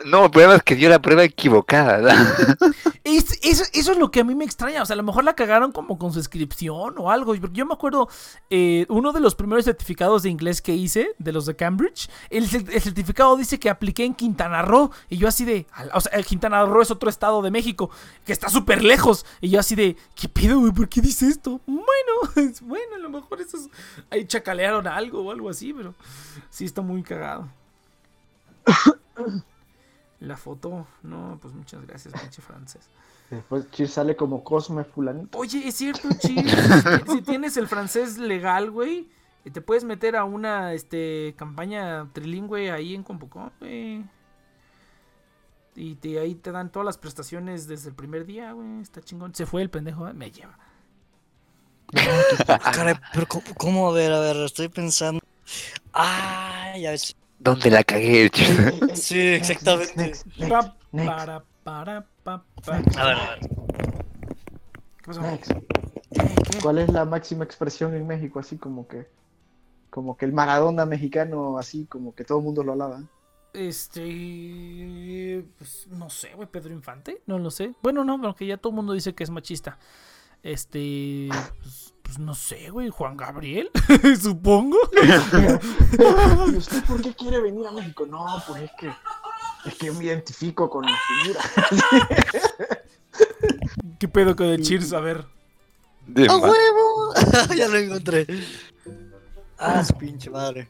No, 0.03 0.25
el 0.25 0.31
problema 0.31 0.55
es 0.55 0.63
que 0.63 0.75
dio 0.75 0.89
la 0.89 1.01
prueba 1.01 1.23
equivocada. 1.23 2.13
Es- 3.05 3.39
eso, 3.43 3.63
eso 3.73 3.91
es 3.91 3.97
lo 3.99 4.09
que 4.09 4.21
a 4.21 4.23
mí 4.23 4.33
me 4.33 4.43
extraña. 4.45 4.81
O 4.81 4.85
sea, 4.85 4.95
a 4.95 4.97
lo 4.97 5.03
mejor 5.03 5.23
la 5.23 5.35
cagaron 5.35 5.71
como 5.71 5.99
con 5.99 6.11
su 6.11 6.17
inscripción 6.19 6.95
o 6.97 7.11
algo. 7.11 7.35
Yo 7.35 7.65
me 7.67 7.73
acuerdo, 7.75 8.09
eh, 8.49 8.87
uno 8.89 9.13
de 9.13 9.19
los 9.19 9.35
primeros 9.35 9.65
certificados 9.65 10.23
de 10.23 10.29
inglés 10.31 10.59
que 10.61 10.73
hice, 10.73 11.11
de 11.19 11.31
los 11.31 11.45
de 11.45 11.55
Cambridge, 11.55 12.09
el, 12.31 12.49
cer- 12.49 12.67
el 12.73 12.81
certificado 12.81 13.37
dice 13.37 13.59
que 13.59 13.69
apliqué 13.69 14.05
en 14.05 14.15
Quintana 14.15 14.63
Roo. 14.63 14.89
Y 15.07 15.17
yo 15.17 15.27
así 15.27 15.45
de. 15.45 15.67
O 15.93 16.01
sea, 16.01 16.21
Quintana 16.23 16.65
Roo 16.65 16.81
es 16.81 16.89
otro 16.89 17.07
estado 17.09 17.43
de 17.43 17.51
México 17.51 17.91
que 18.25 18.33
está 18.33 18.49
súper 18.49 18.83
lejos. 18.83 19.23
Y 19.39 19.49
yo 19.51 19.59
así 19.59 19.75
de. 19.75 19.95
¿Qué 20.15 20.27
pedo, 20.27 20.59
güey? 20.59 20.71
¿Por 20.73 20.89
qué 20.89 20.99
dice 20.99 21.27
esto? 21.27 21.61
Bueno, 21.67 21.83
es- 22.49 22.61
bueno, 22.61 22.95
a 22.95 22.99
lo 22.99 23.09
mejor 23.11 23.39
esos. 23.39 23.69
Ahí 24.09 24.25
chacalearon 24.25 24.87
algo 24.87 25.21
o 25.21 25.31
algo 25.31 25.47
así, 25.49 25.73
pero 25.73 25.93
sí 26.49 26.65
está 26.65 26.81
muy 26.81 27.03
cagado. 27.03 27.47
La 30.25 30.37
foto, 30.37 30.87
no, 31.03 31.37
pues 31.39 31.53
muchas 31.53 31.85
gracias, 31.85 32.19
pinche 32.19 32.41
francés. 32.41 32.89
Después 33.29 33.69
Chir 33.69 33.87
sale 33.87 34.15
como 34.15 34.43
Cosme 34.43 34.83
fulanito. 34.83 35.37
Oye, 35.37 35.67
es 35.67 35.75
cierto, 35.75 36.09
Chis. 36.17 36.41
si 37.11 37.21
tienes 37.21 37.57
el 37.57 37.67
francés 37.67 38.17
legal, 38.17 38.71
güey, 38.71 39.07
Y 39.43 39.51
te 39.51 39.61
puedes 39.61 39.83
meter 39.83 40.15
a 40.15 40.23
una 40.23 40.73
este 40.73 41.35
campaña 41.37 42.09
trilingüe 42.11 42.71
ahí 42.71 42.95
en 42.95 43.03
Compocom, 43.03 43.51
güey. 43.59 44.03
Y 45.75 45.95
te, 45.95 46.17
ahí 46.17 46.33
te 46.33 46.51
dan 46.51 46.71
todas 46.71 46.85
las 46.87 46.97
prestaciones 46.97 47.67
desde 47.67 47.89
el 47.89 47.95
primer 47.95 48.25
día, 48.25 48.51
güey. 48.53 48.81
Está 48.81 49.01
chingón. 49.01 49.35
Se 49.35 49.45
fue 49.45 49.61
el 49.61 49.69
pendejo, 49.69 50.07
¿eh? 50.07 50.13
me 50.13 50.31
lleva. 50.31 50.57
Ah, 52.47 52.71
caray, 52.73 52.95
pero 53.13 53.27
¿cómo, 53.27 53.43
cómo? 53.57 53.89
A 53.89 53.93
ver, 53.93 54.11
a 54.11 54.19
ver, 54.19 54.37
estoy 54.37 54.69
pensando. 54.69 55.21
Ah, 55.93 56.73
ya 56.79 56.89
ves. 56.89 57.15
¿Dónde 57.39 57.69
la 57.69 57.83
cagué? 57.83 58.31
Sí, 58.93 59.19
exactamente. 59.19 60.13
Pa, 60.49 60.75
para, 60.91 61.43
para, 61.63 62.05
pa, 62.23 62.43
pa. 62.65 62.75
A 62.75 63.05
ver, 63.05 63.17
a 63.17 63.29
ver. 63.31 63.39
¿Qué 64.97 65.05
pasó? 65.05 65.21
next. 65.21 65.51
¿Cuál 66.61 66.79
es 66.79 66.91
la 66.91 67.05
máxima 67.05 67.43
expresión 67.43 67.93
en 67.93 68.07
México? 68.07 68.39
Así 68.39 68.57
como 68.57 68.87
que, 68.87 69.07
como 69.89 70.17
que 70.17 70.25
el 70.25 70.33
Maradona 70.33 70.85
mexicano, 70.85 71.57
así 71.57 71.85
como 71.85 72.15
que 72.15 72.23
todo 72.23 72.39
el 72.39 72.43
mundo 72.45 72.63
lo 72.63 72.73
alaba. 72.73 73.03
Este. 73.53 75.45
Pues 75.57 75.87
no 75.87 76.09
sé, 76.09 76.33
güey, 76.35 76.47
Pedro 76.47 76.73
Infante. 76.73 77.21
No 77.25 77.39
lo 77.39 77.51
sé. 77.51 77.73
Bueno, 77.81 78.03
no, 78.03 78.13
aunque 78.13 78.45
ya 78.45 78.57
todo 78.57 78.71
el 78.71 78.75
mundo 78.75 78.93
dice 78.93 79.13
que 79.13 79.23
es 79.23 79.29
machista. 79.29 79.77
Este. 80.43 81.29
Pues, 81.61 81.94
pues 82.05 82.19
no 82.19 82.35
sé, 82.35 82.69
güey. 82.69 82.89
Juan 82.89 83.17
Gabriel, 83.17 83.71
supongo. 84.21 84.77
¿Y 86.53 86.55
usted 86.55 86.83
por 86.85 87.01
qué 87.01 87.13
quiere 87.13 87.41
venir 87.41 87.65
a 87.65 87.71
México? 87.71 88.05
No, 88.05 88.25
pues 88.47 88.61
es 88.63 88.71
que, 88.77 88.91
es 89.65 89.75
que 89.75 89.87
yo 89.87 89.93
me 89.95 90.05
identifico 90.05 90.69
con 90.69 90.85
la 90.85 90.95
figura. 91.23 91.41
¿Qué 93.97 94.07
pedo 94.07 94.35
con 94.35 94.45
el 94.45 94.61
Cheers? 94.61 94.93
A 94.93 94.99
ver. 94.99 95.25
De 96.05 96.27
¡A 96.29 96.37
huevo! 96.37 97.13
ya 97.55 97.67
lo 97.67 97.77
encontré. 97.77 98.27
Ah, 99.57 99.83
su 99.83 99.95
pinche 99.95 100.29
madre. 100.29 100.69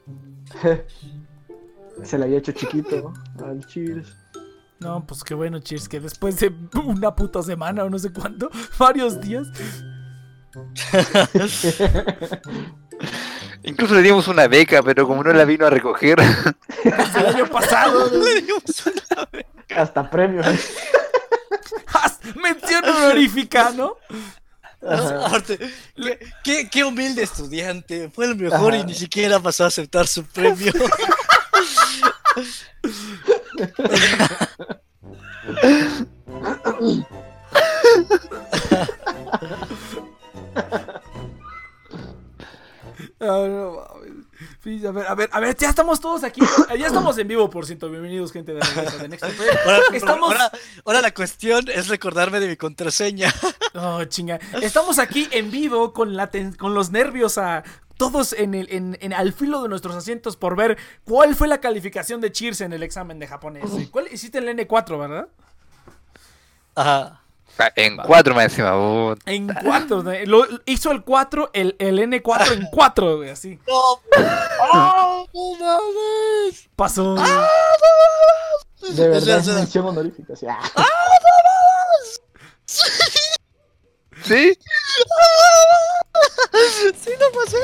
Se 2.04 2.18
le 2.18 2.24
había 2.26 2.38
hecho 2.38 2.54
chiquito 2.54 3.12
al 3.44 3.66
Cheers. 3.66 4.16
No, 4.80 5.06
pues 5.06 5.24
qué 5.24 5.34
bueno, 5.34 5.60
Cheers, 5.60 5.90
que 5.90 6.00
después 6.00 6.40
de 6.40 6.54
una 6.86 7.14
puta 7.14 7.44
semana 7.44 7.84
o 7.84 7.90
no 7.90 8.00
sé 8.00 8.14
cuánto, 8.14 8.50
varios 8.80 9.20
días. 9.20 9.48
Incluso 13.64 13.96
le 13.96 14.02
dimos 14.04 14.28
una 14.28 14.48
beca, 14.48 14.84
pero 14.84 15.08
como 15.08 15.24
no 15.24 15.34
la 15.34 15.44
vino 15.44 15.66
a 15.66 15.70
recoger. 15.70 16.18
Desde 16.84 17.20
el 17.20 17.26
año 17.26 17.48
pasado. 17.48 18.10
Le 18.24 18.42
dimos 18.42 18.64
una 18.86 19.28
vez. 19.32 19.46
Hasta 19.76 20.10
premio. 20.10 20.42
Mención 22.36 22.86
honorífica, 22.86 23.72
¿no? 23.72 23.98
Qué, 25.96 26.20
qué, 26.44 26.70
qué 26.70 26.84
humilde 26.84 27.24
estudiante. 27.24 28.12
Fue 28.14 28.26
el 28.26 28.36
mejor 28.36 28.74
Ajá. 28.74 28.84
y 28.84 28.86
ni 28.86 28.94
siquiera 28.94 29.40
pasó 29.40 29.64
a 29.64 29.68
aceptar 29.68 30.08
su 30.08 30.24
premio. 30.26 30.72
a 43.20 44.92
ver, 44.92 45.08
a 45.08 45.16
ver, 45.16 45.30
a 45.32 45.40
ver, 45.40 45.56
ya 45.58 45.70
estamos 45.70 46.00
todos 46.00 46.24
aquí. 46.24 46.42
Ya 46.78 46.88
estamos 46.88 47.18
en 47.18 47.28
vivo, 47.28 47.50
por 47.50 47.66
cierto. 47.66 47.90
Bienvenidos, 47.90 48.32
gente 48.32 48.54
de 48.54 48.60
Next. 49.10 49.24
Ahora, 49.24 49.80
Estamos- 49.94 50.32
ahora, 50.32 50.52
ahora 50.86 51.02
la 51.02 51.14
cuestión 51.14 51.66
es 51.74 51.88
recordarme 51.88 52.40
de 52.40 52.48
mi 52.48 52.56
contraseña. 52.56 53.34
Oh, 53.74 54.04
chinga. 54.06 54.40
Estamos 54.62 55.00
aquí 55.00 55.28
en 55.32 55.52
vivo 55.52 55.94
con, 55.94 56.16
la 56.16 56.28
ten- 56.32 56.54
con 56.54 56.74
los 56.74 56.92
nervios 56.92 57.38
a 57.38 57.64
todos 57.98 58.34
en 58.34 58.54
el, 58.54 58.68
en, 58.72 58.98
en- 59.02 59.14
al 59.14 59.34
filo 59.34 59.62
de 59.64 59.70
nuestros 59.70 59.96
asientos 59.96 60.38
por 60.38 60.56
ver 60.56 60.78
cuál 61.04 61.36
fue 61.36 61.48
la 61.48 61.60
calificación 61.60 62.22
de 62.22 62.32
Cheers 62.32 62.62
en 62.62 62.74
el 62.74 62.84
examen 62.84 63.20
de 63.20 63.28
japonés. 63.28 63.66
¿Cuál 63.92 64.08
hiciste 64.12 64.38
el 64.38 64.48
N4, 64.50 65.00
verdad? 65.00 65.28
Ajá. 66.76 67.22
Ah, 67.58 67.72
En 67.76 67.96
cuatro 67.98 68.36
más 68.36 68.46
encima. 68.46 68.74
puta. 68.74 69.32
En 69.32 69.48
4. 69.48 70.04
Lo, 70.26 70.46
hizo 70.66 70.92
el 70.92 71.04
4, 71.04 71.52
el, 71.54 71.76
el 71.80 72.00
N4 72.00 72.52
en 72.52 72.68
4, 72.72 73.18
güey, 73.18 73.30
así. 73.30 73.60
¡No! 73.68 74.02
¡Ah, 74.74 75.24
no 75.34 75.52
mames! 75.60 76.70
Pasó. 76.76 77.16
De 77.16 79.08
verdad, 79.08 79.40
es 79.40 79.48
mención 79.48 79.86
honorífica. 79.88 80.34
o 80.34 80.36
sea, 80.36 80.60
¿Sí? 84.24 84.58
¡Sí 87.04 87.10
lo 87.20 87.32
pasé! 87.32 87.58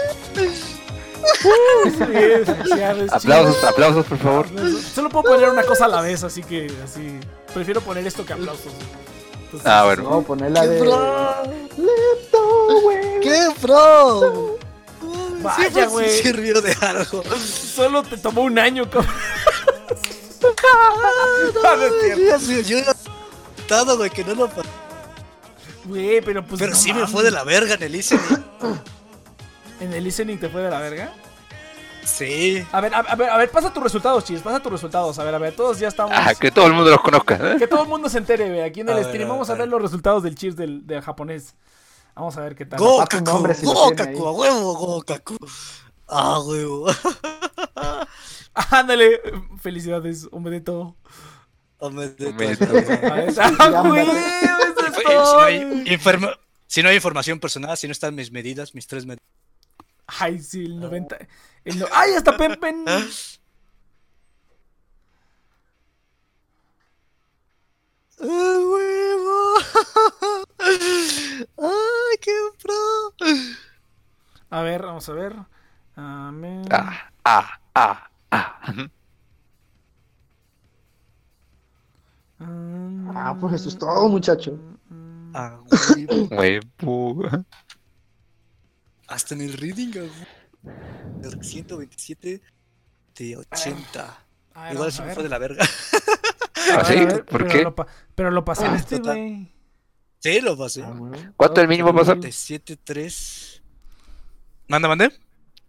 Sí, 2.64 2.82
Aplausos, 3.12 3.64
aplausos, 3.64 4.06
por 4.06 4.18
favor. 4.18 4.48
Solo 4.94 5.10
puedo 5.10 5.24
poner 5.34 5.50
una 5.50 5.64
cosa 5.64 5.86
a 5.86 5.88
la 5.88 6.02
vez, 6.02 6.24
así 6.24 6.42
que 6.44 6.72
así. 6.84 7.20
Prefiero 7.54 7.82
poner 7.82 8.06
esto 8.08 8.26
que 8.26 8.34
aplausos. 8.34 8.72
Entonces, 9.54 9.70
Ah, 9.70 9.84
bueno. 9.86 10.04
no, 10.04 10.22
ponerla 10.24 10.62
¡Qué 10.62 10.68
de. 10.68 10.80
pro! 10.80 11.44
Lento, 11.78 12.82
güey. 12.84 13.20
¡Qué 13.22 13.48
pro! 13.62 14.58
Vaya, 15.42 15.86
sí 15.86 15.92
güey. 15.92 16.22
sirvió 16.22 16.62
de 16.62 16.74
algo. 16.82 17.24
Solo 17.38 18.04
te 18.04 18.18
tomó 18.18 18.42
un 18.44 18.58
año, 18.60 18.90
cabrón. 18.90 19.12
Ah, 21.64 21.78
cierto. 22.02 22.62
Yo, 22.70 22.80
todo, 23.68 23.98
güey, 23.98 24.10
que 24.10 24.24
no 24.24 24.36
lo. 24.36 24.50
Güey, 25.86 26.22
pero 26.22 26.46
pues. 26.46 26.60
Pero 26.60 26.72
no 26.74 26.78
sí 26.78 26.90
me 26.90 27.00
mames. 27.00 27.12
fue 27.12 27.24
de 27.24 27.32
la 27.32 27.44
verga 27.44 27.74
en 27.76 27.84
el 27.84 27.92
listening. 27.92 28.44
¿En 29.80 29.94
el 29.94 30.04
listening 30.04 30.38
te 30.40 30.48
fue 30.50 30.62
de 30.62 30.70
la 30.70 30.80
verga? 30.80 31.14
Sí. 32.04 32.66
A 32.72 32.82
ver, 32.82 32.94
a, 32.94 33.00
a 33.00 33.16
ver, 33.16 33.30
a 33.30 33.38
ver, 33.38 33.50
pasa 33.52 33.72
tus 33.74 33.84
resultados, 33.84 34.24
chis, 34.24 34.42
pasa 34.42 34.60
tus 34.60 34.72
resultados. 34.72 35.18
A 35.20 35.24
ver, 35.24 35.36
a 35.36 35.38
ver, 35.38 35.56
todos 35.56 35.80
ya 35.80 35.88
estamos. 35.88 36.14
Ah, 36.16 36.34
que 36.40 36.52
todo 36.52 36.68
el 36.68 36.74
mundo 36.74 36.90
los 36.90 37.02
conozca. 37.02 37.36
¿eh? 37.36 37.56
Que 37.60 37.68
todo 37.68 37.84
el 37.84 37.90
mundo 37.90 38.10
se 38.10 38.18
entere, 38.18 38.48
güey. 38.50 38.62
Aquí 38.62 38.82
en 38.82 38.90
el 38.90 38.98
A 38.98 39.04
stream 39.04 39.30
vamos 39.30 39.50
a 39.50 39.54
ver. 39.54 39.62
ver 39.64 39.70
los 39.70 39.82
resultados 39.82 40.24
del 40.24 40.36
cheers 40.36 40.56
del, 40.56 40.86
del 40.88 41.02
japonés. 41.02 41.56
Vamos 42.16 42.36
a 42.38 42.42
ver 42.42 42.56
qué 42.56 42.66
tal. 42.66 42.80
Go, 42.80 42.96
Aparte 43.02 43.18
un 43.18 43.24
Kaku, 43.24 43.36
nombre 43.38 43.54
si 43.56 43.66
lo 43.66 43.74
go, 43.74 43.88
tiene 43.88 43.96
Kaku, 44.14 44.28
ahí. 44.28 44.28
a 44.28 44.32
huevo, 44.32 44.74
go, 44.76 45.02
Kaku. 45.04 45.38
Ah, 46.08 46.40
huevo. 46.40 46.88
Ándale, 48.54 49.22
felicidades, 49.62 50.28
ver, 51.96 52.16
Sí, 52.18 52.26
¡Ah! 53.40 53.48
Eso 54.68 54.86
es 54.88 55.04
todo. 55.04 55.40
si 56.68 56.84
no 56.84 56.90
hay 56.90 56.96
información 56.96 57.40
personal, 57.40 57.78
si 57.78 57.88
no 57.88 57.92
están 57.94 58.14
mis 58.14 58.32
medidas, 58.32 58.76
mis 58.76 58.88
tres 58.88 59.06
medidas. 59.06 59.24
Ay, 60.20 60.40
sí, 60.40 60.66
el 60.66 60.80
90. 60.80 61.18
el 61.66 61.80
no- 61.80 61.86
¡Ay, 61.94 62.14
hasta 62.14 62.36
Pempen! 62.38 62.86
¡Ah, 62.88 63.04
huevo! 68.20 69.56
¡Ay, 70.60 72.18
qué 72.22 72.32
pro! 72.62 72.76
A 74.50 74.62
ver, 74.62 74.82
vamos 74.84 75.08
a 75.10 75.14
ver. 75.14 75.36
Amén. 75.96 76.64
Ah, 76.72 77.10
ah, 77.24 77.60
ah, 77.76 78.10
ah. 78.32 78.60
Ah, 83.14 83.38
pues 83.40 83.54
eso 83.56 83.70
es 83.70 83.78
todo, 83.78 84.10
muchacho. 84.10 84.58
Ah, 85.34 85.60
huevo. 86.32 87.24
Hasta 89.12 89.36
en 89.36 89.42
el 89.42 89.54
reading, 89.54 89.92
ah, 89.98 90.72
güey. 91.22 91.44
127 91.44 92.42
de 93.16 93.38
80. 93.38 94.24
A 94.54 94.64
ver, 94.66 94.74
Igual 94.74 94.92
a 94.98 95.02
me 95.04 95.14
fue 95.14 95.24
de 95.24 95.30
la 95.30 95.38
verga. 95.38 95.66
¿Ah, 96.74 96.86
sí? 96.86 96.96
ver, 97.06 97.26
¿Por 97.26 97.48
pero 97.48 97.50
qué? 97.50 97.64
Lo 97.64 97.76
pero 98.16 98.32
lo 98.32 98.46
pasé 98.46 98.66
en 98.66 98.74
Ah, 98.74 98.76
este, 98.78 98.98
total. 98.98 99.18
güey. 99.18 99.52
Sí, 100.20 100.42
lo 100.42 100.58
pasé. 100.58 100.84
Ah. 100.84 100.94
¿Cuánto 101.36 101.56
es 101.62 101.64
el 101.64 101.68
mínimo 101.68 101.88
para 101.90 102.00
pasar? 102.00 102.16
97, 102.18 102.78
3. 102.84 103.62
¿Manda, 104.68 104.88
mandé? 104.88 105.12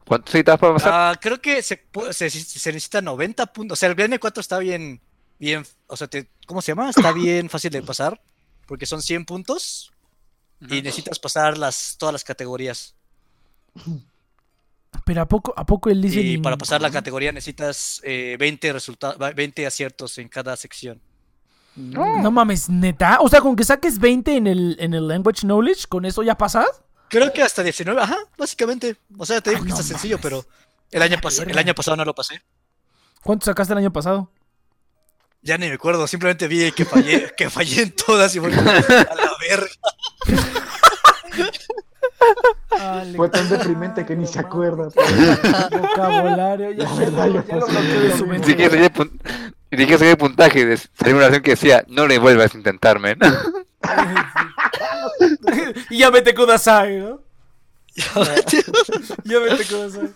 ¿Cuánto 0.05 0.27
necesitas 0.27 0.59
para 0.59 0.75
pasar? 0.75 0.93
Ah, 0.95 1.19
creo 1.21 1.41
que 1.41 1.63
se, 1.63 1.91
pu- 1.91 2.13
se, 2.13 2.29
se 2.29 2.73
necesita 2.73 3.01
90 3.01 3.47
puntos. 3.53 3.79
O 3.79 3.81
sea, 3.81 3.89
el 3.89 3.97
BN4 3.97 4.39
está 4.41 4.59
bien, 4.59 5.01
bien, 5.39 5.65
o 5.87 5.97
sea, 5.97 6.07
te- 6.09 6.29
¿cómo 6.47 6.61
se 6.61 6.73
llama? 6.73 6.91
Está 6.91 7.13
bien 7.13 7.49
fácil 7.49 7.71
de 7.71 7.83
pasar, 7.83 8.21
porque 8.67 8.85
son 8.87 9.01
100 9.01 9.25
puntos 9.25 9.93
y 10.61 10.83
necesitas 10.83 11.19
pasar 11.19 11.57
las, 11.57 11.97
todas 11.99 12.13
las 12.13 12.25
categorías. 12.25 12.95
Pero 15.05 15.23
¿a 15.23 15.27
poco, 15.29 15.53
a 15.57 15.65
poco 15.67 15.91
el 15.91 15.99
Y 15.99 16.03
listening? 16.03 16.43
para 16.43 16.57
pasar 16.57 16.81
la 16.81 16.91
categoría 16.91 17.33
necesitas 17.33 18.01
eh, 18.05 18.37
20, 18.39 18.73
resulta- 18.73 19.15
va- 19.17 19.33
20 19.33 19.67
aciertos 19.67 20.19
en 20.19 20.29
cada 20.29 20.57
sección. 20.57 21.01
No 21.75 22.31
mames, 22.31 22.69
neta. 22.69 23.19
O 23.21 23.29
sea, 23.29 23.41
con 23.41 23.57
que 23.57 23.65
saques 23.65 23.99
20 23.99 24.37
en 24.37 24.47
el, 24.47 24.77
en 24.79 24.93
el 24.95 25.09
language 25.09 25.41
knowledge, 25.47 25.87
¿con 25.89 26.05
eso 26.05 26.23
ya 26.23 26.37
pasas? 26.37 26.67
Creo 27.09 27.33
que 27.33 27.43
hasta 27.43 27.63
19, 27.63 28.01
ajá, 28.01 28.19
básicamente. 28.37 28.97
O 29.19 29.25
sea, 29.27 29.41
te 29.41 29.51
digo 29.51 29.63
Ah, 29.63 29.65
que 29.65 29.71
no 29.71 29.75
está 29.77 29.87
sencillo, 29.87 30.19
pero 30.21 30.45
el 30.91 31.01
año, 31.03 31.17
pas- 31.17 31.47
el 31.51 31.59
año 31.59 31.75
pasado 31.75 31.97
no 31.97 32.05
lo 32.05 32.15
pasé. 32.15 32.43
¿Cuánto 33.23 33.47
sacaste 33.47 33.73
el 33.73 33.79
año 33.79 33.93
pasado? 33.93 34.31
Ya 35.41 35.57
ni 35.59 35.67
me 35.69 35.75
acuerdo, 35.75 36.07
simplemente 36.07 36.47
vi 36.47 36.71
que 36.73 36.85
fallé, 36.85 37.33
que 37.37 37.49
fallé 37.51 37.83
en 37.83 37.93
todas 37.93 38.35
y 38.37 38.39
como, 38.39 38.53
a 38.53 38.65
la 38.65 39.33
verga. 39.41 39.71
Dale, 42.71 43.17
Fue 43.17 43.29
tan 43.29 43.49
deprimente 43.49 44.05
que 44.07 44.17
ni 44.17 44.27
se 44.27 44.41
no 44.41 44.47
acuerda. 44.47 44.89
Vocabulario, 45.71 46.71
ya, 46.73 46.85
La 46.89 46.95
verdad, 46.95 47.27
lo- 47.29 47.47
yo 47.47 47.67
siquiera 48.45 48.71
mente. 48.71 49.99
sabía 49.99 50.11
el 50.13 50.17
puntaje 50.19 50.67
de 50.67 50.77
salió 50.77 51.17
una 51.17 51.25
oración 51.27 51.43
que 51.43 51.51
decía, 51.53 51.85
no 51.89 52.07
le 52.07 52.19
vuelvas 52.19 52.55
a 52.55 52.59
intentarme. 52.59 53.17
y 55.91 55.99
ya 55.99 56.11
vete 56.11 56.35
kudasai, 56.35 56.99
¿no? 56.99 57.21
Ya 59.25 59.39
vete 59.39 59.65
kudasai. 59.67 60.11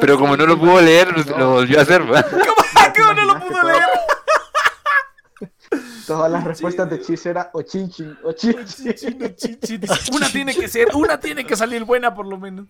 Pero 0.00 0.18
como 0.18 0.36
no 0.36 0.46
lo 0.46 0.58
pudo 0.58 0.80
leer, 0.80 1.08
lo, 1.16 1.38
lo 1.38 1.50
volvió 1.52 1.78
a 1.78 1.82
hacer. 1.82 2.02
¿va? 2.02 2.22
¿Cómo 2.24 3.12
no 3.14 3.24
lo 3.24 3.40
pudo 3.40 3.62
leer? 3.64 3.82
Todas 6.06 6.30
las 6.32 6.42
respuestas 6.42 6.90
de 6.90 7.00
Chis 7.00 7.24
era 7.26 7.50
o 7.52 7.62
chinchin, 7.62 8.18
o 8.24 8.32
chinchin. 8.32 8.94
Chino, 8.94 9.28
chichi, 9.28 9.76
dice, 9.78 10.10
Una 10.12 10.28
tiene 10.28 10.54
que 10.54 10.68
ser, 10.68 10.88
una 10.94 11.20
tiene 11.20 11.46
que 11.46 11.54
salir 11.54 11.84
buena 11.84 12.12
por 12.12 12.26
lo 12.26 12.36
menos. 12.38 12.66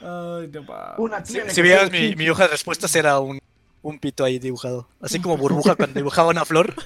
Ay, 0.00 0.48
no. 0.48 0.66
Una 0.98 1.22
tiene 1.22 1.48
Si 1.48 1.56
que 1.56 1.62
vieras 1.62 1.90
mi, 1.90 2.28
hoja 2.28 2.42
de 2.44 2.50
respuestas 2.50 2.94
era 2.94 3.18
un, 3.20 3.38
un 3.80 3.98
pito 3.98 4.24
ahí 4.24 4.38
dibujado. 4.38 4.88
Así 5.00 5.20
como 5.20 5.38
burbuja 5.38 5.74
cuando 5.74 5.94
dibujaba 5.98 6.28
una 6.28 6.44
flor. 6.44 6.74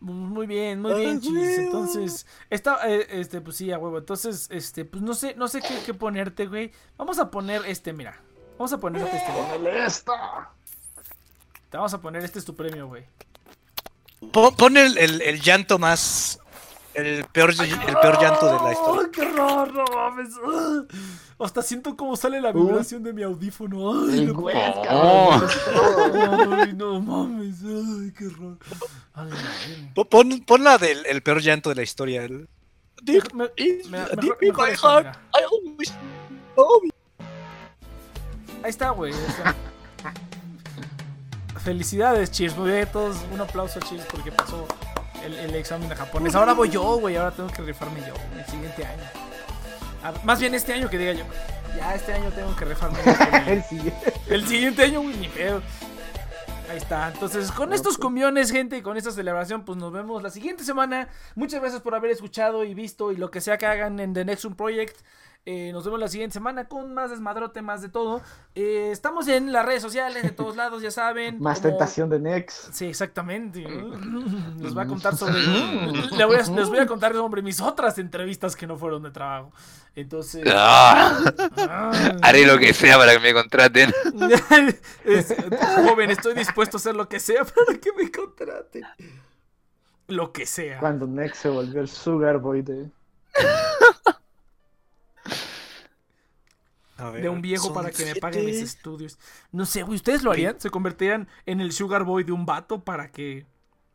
Muy 0.00 0.46
bien, 0.46 0.80
muy 0.80 0.94
bien, 0.94 1.20
Chis. 1.20 1.58
Entonces, 1.58 2.26
esta, 2.50 2.88
eh, 2.88 3.04
este, 3.10 3.40
pues 3.40 3.56
sí, 3.56 3.72
a 3.72 3.78
huevo. 3.78 3.98
Entonces, 3.98 4.48
este, 4.50 4.84
pues 4.84 5.02
no 5.02 5.12
sé, 5.12 5.34
no 5.34 5.48
sé 5.48 5.60
qué, 5.60 5.76
qué 5.84 5.92
ponerte, 5.92 6.46
güey. 6.46 6.70
Vamos 6.96 7.18
a 7.18 7.30
poner 7.32 7.62
este, 7.66 7.92
mira. 7.92 8.20
Vamos 8.56 8.72
a 8.72 8.78
ponerte 8.78 9.16
este. 9.16 9.32
Ponele 9.32 9.84
esta. 9.84 10.52
Te 11.70 11.76
vamos 11.76 11.92
a 11.94 12.00
poner, 12.00 12.24
este 12.24 12.38
es 12.38 12.44
tu 12.44 12.54
premio, 12.56 12.86
güey. 12.88 13.04
Pon, 14.32 14.76
el, 14.76 14.96
el- 14.98 15.22
el 15.22 15.40
llanto 15.40 15.78
más. 15.78 16.40
El 16.94 17.24
peor, 17.26 17.50
el 17.50 17.96
peor 18.00 18.20
llanto 18.20 18.46
de 18.46 18.54
la 18.64 18.72
historia. 18.72 19.02
¡Ay, 19.04 19.10
qué 19.12 19.24
raro, 19.24 19.66
no 19.72 19.84
mames! 19.94 20.28
Hasta 21.38 21.62
siento 21.62 21.96
cómo 21.96 22.16
sale 22.16 22.40
la 22.40 22.50
vibración 22.50 23.04
de 23.04 23.12
mi 23.12 23.22
audífono. 23.22 23.92
¡Ay, 24.10 24.26
no, 24.26 24.34
cabrón. 24.82 26.58
ay, 26.58 26.72
no 26.74 27.00
mames! 27.00 27.56
¡Ay, 27.62 28.12
qué 28.18 28.28
raro! 28.30 28.58
Ay. 29.14 29.92
Pon- 29.94 30.42
Pon, 30.44 30.64
la 30.64 30.76
del 30.78 31.06
el 31.06 31.22
peor 31.22 31.40
llanto 31.40 31.68
de 31.68 31.76
la 31.76 31.82
historia. 31.82 32.24
El, 32.24 32.48
Me- 33.32 33.44
me- 33.44 33.50
mejor- 33.90 34.38
mejor 34.40 34.66
my 34.66 34.72
eso. 34.72 34.88
Ahí 38.64 38.70
está, 38.70 38.90
güey. 38.90 39.12
ahí 39.12 39.24
está. 39.28 39.54
Felicidades, 41.58 42.30
Cheers. 42.30 42.56
Muy 42.56 42.70
bien, 42.72 42.88
todos. 42.92 43.16
Un 43.32 43.40
aplauso, 43.40 43.80
Cheers, 43.80 44.04
porque 44.06 44.30
pasó 44.32 44.66
el, 45.24 45.34
el 45.34 45.54
examen 45.54 45.88
de 45.88 45.96
japonés. 45.96 46.34
Ahora 46.34 46.52
voy 46.54 46.70
yo, 46.70 46.82
güey. 46.98 47.16
Ahora 47.16 47.30
tengo 47.32 47.50
que 47.50 47.62
rifarme 47.62 48.00
yo 48.00 48.14
el 48.38 48.44
siguiente 48.46 48.84
año. 48.84 49.02
Ah, 50.02 50.12
más 50.24 50.38
bien 50.40 50.54
este 50.54 50.72
año 50.72 50.88
que 50.88 50.98
diga 50.98 51.12
yo. 51.12 51.24
Ya 51.76 51.94
este 51.94 52.12
año 52.14 52.30
tengo 52.30 52.54
que 52.56 52.64
rifarme. 52.64 52.98
el- 53.46 53.62
siguiente. 53.64 54.12
El 54.28 54.46
siguiente 54.46 54.82
año, 54.82 55.00
güey, 55.02 55.16
ni 55.16 55.28
pedo. 55.28 55.62
Ahí 56.70 56.76
está. 56.76 57.08
Entonces, 57.08 57.50
con 57.50 57.72
estos 57.72 57.96
cumbiones, 57.96 58.50
gente, 58.50 58.76
y 58.76 58.82
con 58.82 58.96
esta 58.96 59.10
celebración, 59.10 59.64
pues 59.64 59.78
nos 59.78 59.90
vemos 59.92 60.22
la 60.22 60.30
siguiente 60.30 60.64
semana. 60.64 61.08
Muchas 61.34 61.60
gracias 61.60 61.80
por 61.82 61.94
haber 61.94 62.10
escuchado 62.10 62.62
y 62.64 62.74
visto 62.74 63.10
y 63.10 63.16
lo 63.16 63.30
que 63.30 63.40
sea 63.40 63.56
que 63.58 63.66
hagan 63.66 63.98
en 64.00 64.12
The 64.12 64.24
Next 64.26 64.44
Project. 64.54 64.96
Eh, 65.46 65.70
nos 65.72 65.82
vemos 65.82 65.98
la 65.98 66.08
siguiente 66.08 66.34
semana 66.34 66.68
con 66.68 66.92
más 66.92 67.08
desmadrote, 67.10 67.62
más 67.62 67.80
de 67.80 67.88
todo. 67.88 68.20
Eh, 68.54 68.90
estamos 68.92 69.28
en 69.28 69.50
las 69.50 69.64
redes 69.64 69.80
sociales, 69.80 70.22
de 70.22 70.30
todos 70.30 70.56
lados, 70.56 70.82
ya 70.82 70.90
saben. 70.90 71.38
Más 71.40 71.60
como- 71.60 71.70
tentación 71.70 72.10
de 72.10 72.20
Nex. 72.20 72.68
Sí, 72.72 72.84
exactamente. 72.84 73.60
Les 74.58 74.74
voy 74.74 74.84
a 74.84 74.86
contar 74.86 75.16
sobre. 75.16 75.38
le 76.16 76.24
voy 76.26 76.36
a- 76.36 76.42
les 76.42 76.68
voy 76.68 76.78
a 76.80 76.86
contar 76.86 77.14
sobre 77.14 77.40
mis 77.40 77.62
otras 77.62 77.98
entrevistas 77.98 78.56
que 78.56 78.66
no 78.66 78.76
fueron 78.76 79.02
de 79.04 79.10
trabajo. 79.10 79.50
Entonces. 79.94 80.44
Ah, 80.54 81.18
ah. 81.56 81.92
haré 82.20 82.44
lo 82.46 82.58
que 82.58 82.74
sea 82.74 82.98
para 82.98 83.12
que 83.14 83.20
me 83.20 83.32
contraten. 83.32 83.90
Es- 85.04 85.34
joven, 85.88 86.10
estoy 86.10 86.34
dispuesto 86.34 86.76
a 86.76 86.78
hacer 86.78 86.94
lo 86.94 87.08
que 87.08 87.20
sea 87.20 87.44
para 87.46 87.78
que 87.78 87.90
me 87.96 88.10
contraten. 88.12 88.84
Lo 90.08 90.30
que 90.30 90.44
sea. 90.44 90.78
Cuando 90.78 91.06
Nex 91.06 91.38
se 91.38 91.48
volvió 91.48 91.80
el 91.80 91.88
Sugar 91.88 92.36
Boy 92.38 92.60
de. 92.60 92.90
Ver, 96.98 97.22
De 97.22 97.28
un 97.28 97.40
viejo 97.40 97.72
para 97.72 97.90
que 97.90 98.04
me 98.04 98.16
paguen 98.16 98.44
mis 98.44 98.56
estudios. 98.56 99.18
No 99.52 99.66
sé, 99.66 99.82
güey, 99.82 99.96
¿ustedes 99.96 100.22
lo 100.22 100.30
harían? 100.32 100.60
¿Se 100.60 100.70
convertirían 100.70 101.28
en 101.46 101.60
el 101.60 101.72
sugar 101.72 102.04
boy 102.04 102.24
de 102.24 102.32
un 102.32 102.44
vato 102.46 102.84
para 102.84 103.10
que 103.10 103.46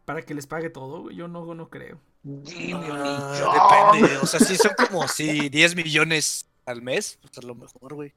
para 0.05 0.21
que 0.21 0.33
les 0.33 0.47
pague 0.47 0.69
todo? 0.69 1.03
güey? 1.03 1.15
Yo 1.15 1.27
no, 1.27 1.53
no 1.53 1.69
creo. 1.69 1.99
Ah, 2.25 3.91
depende. 3.93 4.17
O 4.17 4.25
sea, 4.25 4.39
si 4.39 4.55
son 4.55 4.71
como 4.89 5.07
si 5.07 5.49
10 5.49 5.75
millones 5.75 6.47
al 6.65 6.81
mes, 6.81 7.19
pues 7.21 7.37
a 7.37 7.41
lo 7.41 7.55
mejor, 7.55 7.93
güey. 7.93 8.13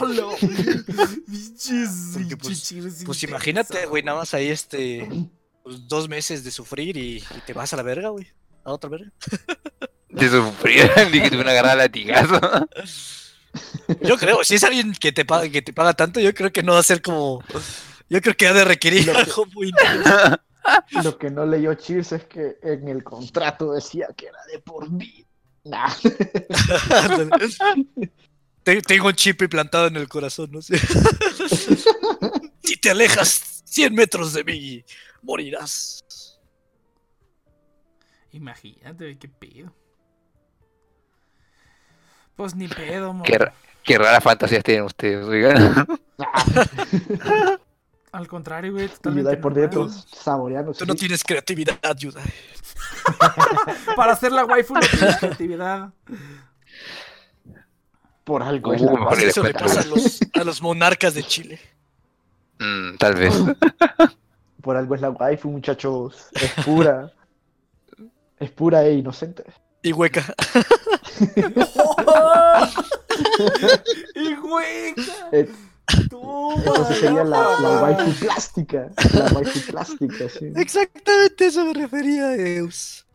¡Hola! 0.00 0.28
Porque, 2.14 2.36
pues, 2.38 2.74
Pues 3.04 3.22
imagínate, 3.22 3.86
güey, 3.86 4.02
nada 4.02 4.18
más 4.18 4.32
ahí 4.32 4.48
este. 4.48 5.06
pues, 5.62 5.86
dos 5.86 6.08
meses 6.08 6.44
de 6.44 6.50
sufrir 6.50 6.96
y, 6.96 7.18
y 7.18 7.40
te 7.46 7.52
vas 7.52 7.74
a 7.74 7.76
la 7.76 7.82
verga, 7.82 8.08
güey. 8.08 8.26
A 8.64 8.72
otra 8.72 8.90
verga. 8.90 9.12
De 10.08 10.30
sufrir, 10.30 10.90
ni 11.12 11.20
que 11.20 11.30
tuve 11.30 11.42
una 11.42 11.50
agarrada 11.50 11.74
latigazo. 11.76 12.40
Yo 14.02 14.16
creo, 14.16 14.42
si 14.44 14.54
es 14.56 14.64
alguien 14.64 14.92
que 14.92 15.12
te 15.12 15.24
paga, 15.24 15.48
que 15.48 15.62
te 15.62 15.72
paga 15.72 15.94
tanto, 15.94 16.20
yo 16.20 16.32
creo 16.34 16.52
que 16.52 16.62
no 16.62 16.72
va 16.74 16.80
a 16.80 16.82
ser 16.84 17.02
como. 17.02 17.42
Yo 18.08 18.20
creo 18.20 18.34
que 18.36 18.46
ha 18.46 18.52
de 18.52 18.64
requerir 18.64 19.10
algo 19.10 19.46
muy 19.54 19.68
intenso. 19.68 20.40
Lo 21.04 21.16
que 21.16 21.30
no 21.30 21.46
leyó 21.46 21.74
Cheers 21.74 22.12
es 22.12 22.24
que 22.24 22.58
en 22.62 22.88
el 22.88 23.04
contrato 23.04 23.72
decía 23.72 24.08
que 24.16 24.26
era 24.26 24.38
de 24.52 24.58
por 24.58 24.90
vida. 24.90 25.24
Nah. 25.64 25.92
Te- 28.64 28.82
Tengo 28.82 29.06
un 29.08 29.14
chip 29.14 29.42
implantado 29.42 29.86
en 29.86 29.96
el 29.96 30.08
corazón, 30.08 30.50
no 30.52 30.60
sé. 30.62 30.78
Si 32.62 32.76
te 32.78 32.90
alejas 32.90 33.62
100 33.66 33.94
metros 33.94 34.32
de 34.32 34.42
mí, 34.42 34.84
morirás. 35.22 36.02
Imagínate, 38.32 39.16
qué 39.18 39.28
pedo. 39.28 39.72
Pues 42.36 42.54
ni 42.54 42.68
pedo, 42.68 43.12
mo. 43.12 43.24
Qué, 43.24 43.38
qué 43.82 43.98
raras 43.98 44.22
fantasías 44.22 44.62
tienen 44.62 44.84
ustedes, 44.84 45.26
oigan. 45.26 45.86
Al 48.12 48.28
contrario, 48.28 48.72
güey, 48.72 48.86
Y 48.86 48.88
totalmente. 48.88 49.36
Por 49.36 49.52
dentro 49.54 49.88
saboreando. 49.90 50.72
Tú 50.72 50.86
no 50.86 50.94
tienes 50.94 51.22
creatividad, 51.22 51.96
Yudai. 51.96 52.24
Para 53.96 54.12
hacer 54.12 54.32
la 54.32 54.44
waifu 54.44 54.74
no 54.74 54.80
tienes 54.80 55.16
creatividad. 55.18 55.90
Por 58.24 58.42
algo 58.42 58.70
Uh, 58.70 58.74
es 58.74 58.80
la 58.80 58.92
mejor 58.92 59.06
base. 59.10 59.22
que 59.22 59.28
Eso 59.28 59.42
le 59.42 59.52
pasa 59.54 59.80
a 59.80 59.84
los, 59.84 60.20
a 60.34 60.44
los 60.44 60.62
monarcas 60.62 61.14
de 61.14 61.22
Chile. 61.22 61.60
Mm, 62.58 62.96
tal 62.96 63.14
vez. 63.14 63.34
Por 64.62 64.76
algo 64.76 64.94
es 64.94 65.00
la 65.00 65.10
waifu, 65.10 65.50
muchachos. 65.50 66.28
Es 66.32 66.52
pura. 66.64 67.12
es 68.40 68.50
pura 68.50 68.82
e 68.84 68.94
inocente. 68.94 69.44
Y 69.82 69.92
hueca. 69.92 70.24
¡Y 74.14 74.34
güey! 74.34 74.94
Eh, 75.32 75.48
sería 76.88 77.24
la, 77.24 77.60
la 77.60 77.82
waifu 77.82 78.26
plástica. 78.26 78.90
La 79.12 79.24
waifu 79.32 79.60
plástica, 79.70 80.28
sí. 80.28 80.52
Exactamente 80.56 81.46
eso 81.46 81.64
me 81.64 81.74
refería, 81.74 82.34
Eus. 82.34 83.06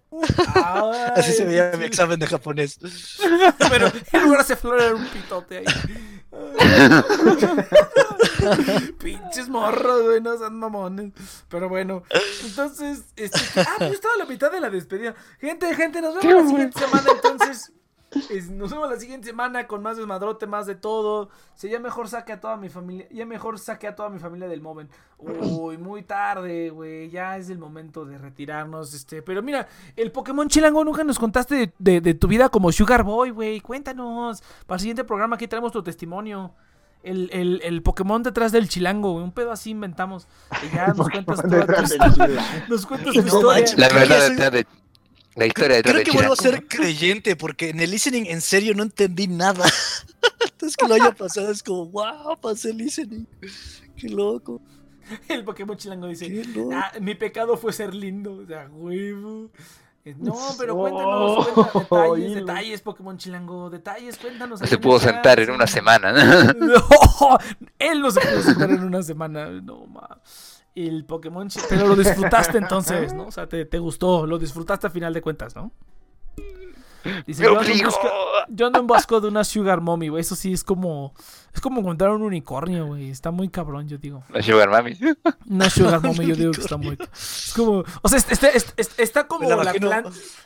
Ay, 0.56 1.12
Así 1.16 1.32
se 1.32 1.46
veía 1.46 1.72
mi 1.78 1.86
examen 1.86 2.20
de 2.20 2.28
japonés. 2.28 2.78
Pero 3.70 3.90
en 4.12 4.24
lugar 4.24 4.46
de 4.46 4.56
flor 4.58 4.82
era 4.82 4.94
un 4.96 5.06
pitote 5.08 5.60
ahí. 5.60 5.66
Pinches 9.00 9.48
morros, 9.50 10.04
güey, 10.04 10.22
no 10.22 10.38
sean 10.38 10.60
mamones. 10.60 11.14
Pero 11.48 11.70
bueno, 11.70 12.04
entonces, 12.44 13.04
este, 13.16 13.62
ah, 13.62 13.76
pues 13.78 13.94
estaba 13.94 14.16
a 14.16 14.18
la 14.18 14.26
mitad 14.26 14.52
de 14.52 14.60
la 14.60 14.70
despedida. 14.70 15.16
Gente, 15.40 15.74
gente, 15.76 16.02
nos 16.02 16.16
vemos 16.16 16.44
la 16.44 16.50
siguiente 16.50 16.78
semana, 16.80 17.08
entonces. 17.14 17.72
Es- 18.30 18.50
nos 18.50 18.72
vemos 18.72 18.90
la 18.90 18.98
siguiente 19.00 19.28
semana 19.28 19.68
con 19.68 19.82
más 19.82 19.98
desmadrote, 19.98 20.48
más 20.48 20.66
de 20.66 20.76
todo. 20.76 21.30
Si 21.56 21.70
ya 21.70 21.80
mejor 21.80 22.08
saque 22.10 22.34
a 22.34 22.40
toda 22.42 22.58
mi 22.58 22.70
familia, 22.70 23.08
ya 23.12 23.26
mejor 23.26 23.58
saque 23.60 23.88
a 23.88 23.96
toda 23.96 24.10
mi 24.10 24.20
familia 24.20 24.48
del 24.48 24.62
moment. 24.62 24.92
Uy, 25.18 25.78
muy 25.78 26.04
tarde, 26.04 26.70
güey, 26.72 27.10
ya 27.10 27.38
es 27.38 27.50
el 27.50 27.58
momento 27.58 28.06
de 28.06 28.18
retirarnos, 28.18 28.94
este. 28.94 29.22
Pero 29.22 29.42
mira, 29.42 29.68
el 29.96 30.12
Pokémon 30.12 30.48
Chilango 30.48 30.84
nunca 30.84 31.04
nos 31.04 31.20
contaste 31.20 31.56
de, 31.56 31.74
de- 31.80 32.02
de 32.02 32.14
tu 32.14 32.28
vida 32.28 32.50
como 32.50 32.72
Sugar 32.72 33.04
Boy, 33.04 33.30
güey. 33.32 33.60
Cuéntanos. 33.62 34.42
Para 34.66 34.76
el 34.78 34.80
siguiente 34.82 35.04
programa 35.04 35.36
aquí 35.36 35.48
traemos 35.48 35.72
tu 35.72 35.82
testimonio. 35.84 36.54
El, 37.04 37.30
el, 37.34 37.62
el 37.64 37.82
Pokémon 37.82 38.22
detrás 38.22 38.52
del 38.52 38.70
chilango, 38.70 39.14
güey. 39.14 39.24
Un 39.24 39.32
pedo 39.32 39.52
así 39.52 39.72
inventamos. 39.72 40.28
Y 40.72 40.76
ya 40.76 40.88
nos 40.88 41.10
cuentas 41.10 41.42
toda 41.42 41.66
tu. 41.66 42.24
Nos 42.70 42.86
cuentas 42.86 43.14
tu 43.14 43.20
historia. 43.22 43.66
La 43.78 43.88
verdad 43.90 44.30
detrás 44.30 44.52
de. 44.52 44.68
La 45.36 45.46
historia 45.46 45.78
detrás 45.78 45.94
Creo 45.94 46.04
de 46.06 46.12
que 46.12 46.18
vuelvo 46.18 46.34
a 46.34 46.36
ser 46.36 46.68
creyente 46.68 47.36
porque 47.36 47.70
en 47.70 47.80
el 47.80 47.90
listening 47.92 48.26
en 48.26 48.42
serio 48.42 48.74
no 48.76 48.84
entendí 48.84 49.28
nada. 49.28 49.66
Entonces 50.44 50.76
que 50.76 50.88
lo 50.88 50.96
haya 50.96 51.12
pasado 51.12 51.52
es 51.52 51.64
como, 51.64 51.86
wow, 51.88 52.38
pasé 52.40 52.74
listening. 52.74 53.26
Qué 53.96 54.10
loco, 54.10 54.62
El 55.28 55.44
Pokémon 55.44 55.78
chilango 55.78 56.08
dice: 56.08 56.28
qué 56.28 56.44
loco. 56.46 56.72
Ah, 56.74 56.92
mi 57.00 57.16
pecado 57.16 57.58
fue 57.58 57.74
ser 57.74 57.94
lindo. 57.94 58.34
O 58.44 58.46
sea, 58.46 58.68
huevo. 58.72 59.50
Eh, 60.04 60.16
No, 60.18 60.36
pero 60.58 60.74
Oh, 60.76 60.80
cuéntanos, 60.82 61.48
cuenta- 61.50 61.80
detalles, 62.08 62.36
detalles, 62.36 62.82
Pokémon 62.82 63.18
Chilango, 63.18 63.70
detalles, 63.70 64.18
cuéntanos. 64.18 64.60
No 64.62 64.68
se 64.68 64.78
pudo 64.80 65.00
sentar 65.00 65.40
en 65.40 65.52
una 65.52 65.68
semana. 65.68 66.12
No, 66.54 67.38
él 67.78 68.02
no 68.02 68.10
se 68.12 68.20
pudo 68.22 68.42
sentar 68.42 68.70
en 68.72 68.84
una 68.84 69.04
semana. 69.04 69.50
No, 69.50 69.86
ma. 69.86 70.20
El 70.76 71.06
Pokémon, 71.06 71.50
pero 71.70 71.88
lo 71.88 71.96
disfrutaste 71.96 72.58
entonces, 72.58 73.14
¿no? 73.14 73.28
O 73.28 73.32
sea, 73.32 73.48
te, 73.48 73.66
te 73.66 73.80
gustó, 73.80 74.26
lo 74.26 74.40
disfrutaste 74.40 74.88
a 74.88 74.90
final 74.90 75.14
de 75.14 75.22
cuentas, 75.22 75.56
¿no? 75.56 75.72
Dice, 77.26 77.42
¡Me 77.44 77.50
yo 77.54 77.60
ando, 77.60 77.86
busca, 77.86 78.12
yo 78.50 78.68
ando 78.68 78.80
en 78.80 78.88
busca 78.88 79.20
de 79.20 79.28
una 79.28 79.44
Sugar 79.44 79.82
Mommy, 79.82 80.10
güey. 80.10 80.22
Eso 80.22 80.36
sí 80.36 80.54
es 80.54 80.64
como. 80.64 81.14
Es 81.54 81.60
como 81.60 81.82
encontrar 81.82 82.12
un 82.12 82.22
unicornio, 82.22 82.86
güey. 82.88 83.10
Está 83.10 83.30
muy 83.32 83.50
cabrón, 83.50 83.88
yo 83.88 83.98
digo. 83.98 84.24
La 84.30 84.42
Sugar 84.42 84.70
Mami. 84.70 84.98
Una 85.50 85.70
Sugar 85.70 86.02
Mommy, 86.02 86.26
yo 86.28 86.36
digo 86.36 86.52
que 86.54 86.62
está 86.62 86.78
muy. 86.78 86.98
Es 87.12 87.54
como. 87.56 87.84
O 88.02 88.08
sea, 88.10 88.18
está, 88.20 88.48
está, 88.50 88.72
está- 88.78 89.02
está 89.04 89.28
como 89.28 89.50
la 89.50 90.04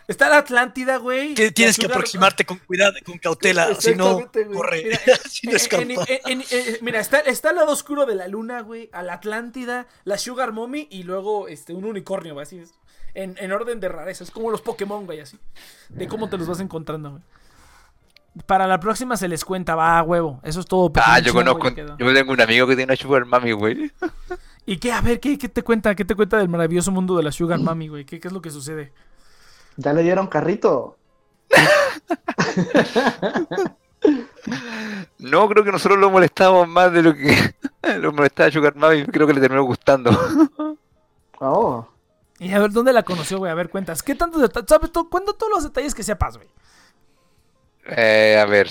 Está 0.08 0.30
la 0.30 0.38
Atlántida, 0.38 0.98
güey. 0.98 1.34
Tienes 1.52 1.78
que 1.78 1.86
aproximarte 1.86 2.46
con 2.46 2.58
cuidado, 2.60 2.96
con 3.06 3.18
cautela, 3.20 3.76
si 3.76 3.94
no 3.96 4.20
corre, 4.54 4.84
Mira, 4.84 5.18
si 5.30 5.48
no 5.48 5.54
en- 5.54 5.92
en- 5.92 6.00
en- 6.00 6.22
en- 6.26 6.44
en- 6.50 6.78
mira, 6.82 7.00
está, 7.00 7.20
está 7.20 7.50
el 7.52 7.58
lado 7.58 7.72
oscuro 7.72 8.06
de 8.06 8.16
la 8.16 8.28
luna, 8.28 8.62
güey. 8.62 8.90
A 8.94 9.04
la 9.04 9.14
Atlántida, 9.14 9.88
la 10.06 10.18
Sugar 10.18 10.54
Mommy 10.54 10.88
y 10.90 11.04
luego 11.04 11.48
este, 11.48 11.74
un 11.74 11.86
unicornio, 11.86 12.34
güey. 12.34 12.44
Así 12.44 12.58
es. 12.60 12.74
En, 13.16 13.36
en 13.40 13.52
orden 13.52 13.80
de 13.80 13.90
rareza. 13.90 14.24
Es 14.24 14.30
como 14.30 14.52
los 14.52 14.62
Pokémon, 14.62 15.06
güey, 15.06 15.22
así. 15.22 15.40
De 15.90 16.08
cómo 16.08 16.30
te 16.30 16.38
los 16.38 16.48
vas 16.48 16.60
encontrando, 16.60 17.12
güey. 17.12 17.24
Para 18.46 18.68
la 18.68 18.80
próxima 18.80 19.16
se 19.16 19.30
les 19.30 19.46
cuenta, 19.46 19.76
va, 19.76 20.04
huevo. 20.04 20.42
Eso 20.44 20.60
es 20.60 20.66
todo. 20.66 20.92
Ah, 20.98 21.20
yo 21.20 21.34
conozco. 21.34 21.70
Yo 21.70 22.14
tengo 22.14 22.34
un 22.34 22.42
amigo 22.42 22.68
que 22.68 22.76
tiene 22.76 22.92
una 22.92 22.98
Sugar 22.98 23.26
Mami, 23.26 23.54
güey. 23.54 23.92
¿Y 24.66 24.78
qué? 24.78 24.92
A 24.92 25.00
ver, 25.00 25.22
¿qué, 25.22 25.38
qué 25.38 25.48
te 25.48 25.64
cuenta? 25.64 25.96
¿Qué 25.96 26.04
te 26.04 26.16
cuenta 26.16 26.38
del 26.38 26.50
maravilloso 26.50 26.92
mundo 26.92 27.16
de 27.16 27.24
la 27.24 27.32
Sugar 27.32 27.60
Mommy, 27.60 27.88
güey? 27.88 28.06
¿Qué, 28.06 28.20
¿Qué 28.20 28.28
es 28.28 28.34
lo 28.34 28.42
que 28.42 28.52
sucede? 28.52 28.92
Ya 29.78 29.94
le 29.94 30.04
dieron 30.04 30.28
carrito. 30.28 30.98
No, 35.18 35.50
creo 35.50 35.64
que 35.64 35.72
nosotros 35.72 36.00
lo 36.00 36.12
molestamos 36.12 36.68
más 36.68 36.92
de 36.92 37.02
lo 37.02 37.16
que 37.16 37.56
lo 38.00 38.14
molestaba 38.14 38.52
Sugar 38.52 38.76
Mami. 38.76 39.06
Creo 39.06 39.26
que 39.26 39.34
le 39.34 39.42
terminó 39.42 39.64
gustando. 39.64 40.12
Oh. 41.40 41.88
Y 42.40 42.52
a 42.54 42.60
ver, 42.60 42.72
¿dónde 42.72 42.92
la 42.94 43.04
conoció, 43.04 43.38
güey? 43.38 43.52
A 43.52 43.56
ver, 43.56 43.70
cuentas. 43.70 44.04
¿Qué 44.04 44.14
tantos 44.16 44.42
detalles? 44.42 44.68
¿Sabes? 44.70 44.92
tú? 44.92 45.10
Cuenta 45.10 45.34
todos 45.34 45.52
los 45.54 45.64
detalles 45.64 45.96
que 45.96 46.04
sepas, 46.04 46.36
güey. 46.38 46.50
Eh, 47.88 48.38
a 48.42 48.46
ver, 48.46 48.70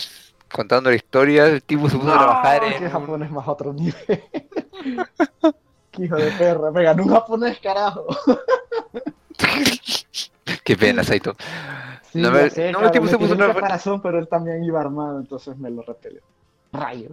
contando 0.52 0.90
la 0.90 0.96
historia, 0.96 1.46
el 1.46 1.62
tipo 1.62 1.88
se 1.88 1.96
puso 1.96 2.12
a 2.12 2.18
trabajar 2.18 2.64
en 2.64 2.90
japonés 2.90 3.30
más 3.30 3.46
otro 3.48 3.72
nivel. 3.72 3.94
Qué 5.92 6.04
hijo 6.04 6.16
de 6.16 6.30
perra. 6.32 6.70
Me 6.72 6.82
ganó 6.82 7.04
un 7.04 7.10
japonés, 7.10 7.58
carajo. 7.60 8.06
Qué 10.64 10.76
pena, 10.76 11.04
Saito. 11.04 11.36
Sí, 12.12 12.20
No, 12.20 12.30
me- 12.30 12.50
sé, 12.50 12.72
no, 12.72 12.80
el 12.80 12.90
tipo 12.90 13.06
se 13.06 13.16
puso 13.18 13.32
tiró 13.34 13.44
a 13.44 13.46
el 13.48 13.52
trabajar. 13.52 13.62
caparazón, 13.62 14.02
pero 14.02 14.18
él 14.18 14.28
también 14.28 14.62
iba 14.64 14.80
armado, 14.80 15.18
entonces 15.20 15.56
me 15.56 15.70
lo 15.70 15.82
repelió. 15.82 16.20
Rayo. 16.72 17.10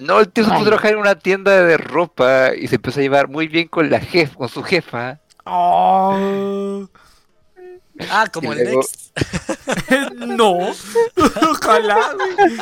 No, 0.00 0.20
el 0.20 0.28
tío 0.28 0.44
se 0.44 0.50
puso 0.50 0.62
a 0.62 0.66
trabajar 0.66 0.92
en 0.92 0.98
una 0.98 1.14
tienda 1.14 1.62
de 1.64 1.76
ropa 1.76 2.54
y 2.54 2.66
se 2.68 2.76
empezó 2.76 3.00
a 3.00 3.02
llevar 3.02 3.28
muy 3.28 3.48
bien 3.48 3.68
con 3.68 3.90
la 3.90 4.00
jefa, 4.00 4.34
con 4.34 4.48
su 4.48 4.62
jefa. 4.62 5.20
Oh. 5.44 6.88
Ah, 8.10 8.26
como 8.32 8.52
Y 8.52 8.58
el 8.58 8.64
luego- 8.64 8.80
Next. 8.80 9.12
no. 10.16 10.56
Ojalá, 11.50 12.12
güey. 12.14 12.58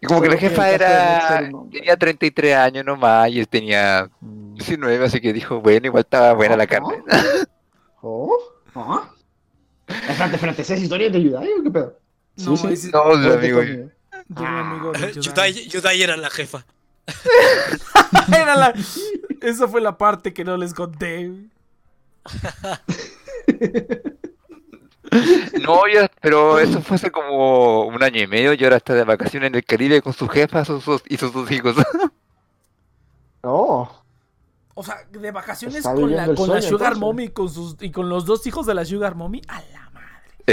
Y 0.00 0.06
como 0.06 0.20
que 0.22 0.28
la 0.30 0.36
jefa 0.36 0.70
era 0.70 1.48
tenía 1.70 1.96
33 1.96 2.56
años 2.56 2.84
nomás 2.84 3.28
y 3.30 3.38
él 3.40 3.48
tenía 3.48 4.10
19, 4.20 5.04
así 5.04 5.20
que 5.20 5.32
dijo, 5.32 5.60
bueno, 5.60 5.86
igual 5.86 6.02
estaba 6.02 6.32
buena 6.32 6.56
la 6.56 6.66
carne. 6.66 7.02
¿Oh? 8.02 8.36
¿Oh? 8.74 9.02
Espérate, 9.86 10.34
espérate, 10.36 10.62
¿esa 10.62 10.74
es 10.74 10.82
historia 10.82 11.10
de 11.10 11.22
Yudai 11.22 11.48
o 11.52 11.62
qué 11.62 11.70
pedo? 11.70 11.98
No, 12.36 12.56
Sí, 12.56 12.76
sí. 12.76 12.90
No, 12.92 13.02
amigo. 13.12 13.60
De 14.30 14.42
un 14.42 14.46
amigo 14.48 14.92
de 14.92 15.12
Yudai. 15.12 15.22
Yudai, 15.22 15.68
Yudai 15.68 16.02
era 16.02 16.16
la 16.16 16.30
jefa. 16.30 16.64
Era 18.28 18.54
la- 18.56 18.74
Esa 19.40 19.66
fue 19.66 19.80
la 19.80 19.98
parte 19.98 20.32
que 20.32 20.44
no 20.44 20.56
les 20.56 20.72
conté. 20.74 21.30
No, 25.62 25.88
ya, 25.92 26.08
pero 26.20 26.60
eso 26.60 26.80
fue 26.82 26.94
hace 26.94 27.10
como 27.10 27.82
un 27.86 28.00
año 28.02 28.22
y 28.22 28.26
medio 28.28 28.52
y 28.54 28.62
ahora 28.62 28.76
está 28.76 28.94
de 28.94 29.02
vacaciones 29.04 29.48
en 29.48 29.56
el 29.56 29.64
Caribe 29.64 30.00
con 30.02 30.12
su 30.12 30.28
jefa 30.28 30.64
sus- 30.64 30.84
sus- 30.84 31.02
y 31.08 31.16
sus 31.16 31.32
dos 31.32 31.50
hijos. 31.50 31.76
Oh. 33.42 33.90
O 34.74 34.82
sea, 34.84 34.96
de 35.10 35.30
vacaciones 35.30 35.78
Está 35.78 35.94
con 35.94 36.14
la, 36.14 36.26
con 36.34 36.50
la 36.50 36.60
Sugar 36.60 36.92
entonces. 36.92 36.98
Mommy 36.98 37.24
y 37.24 37.28
con, 37.30 37.48
sus, 37.48 37.74
y 37.80 37.90
con 37.90 38.10
los 38.10 38.26
dos 38.26 38.46
hijos 38.46 38.66
de 38.66 38.74
la 38.74 38.84
Sugar 38.84 39.14
Mommy. 39.14 39.40
A 39.48 39.62
la. 39.72 39.89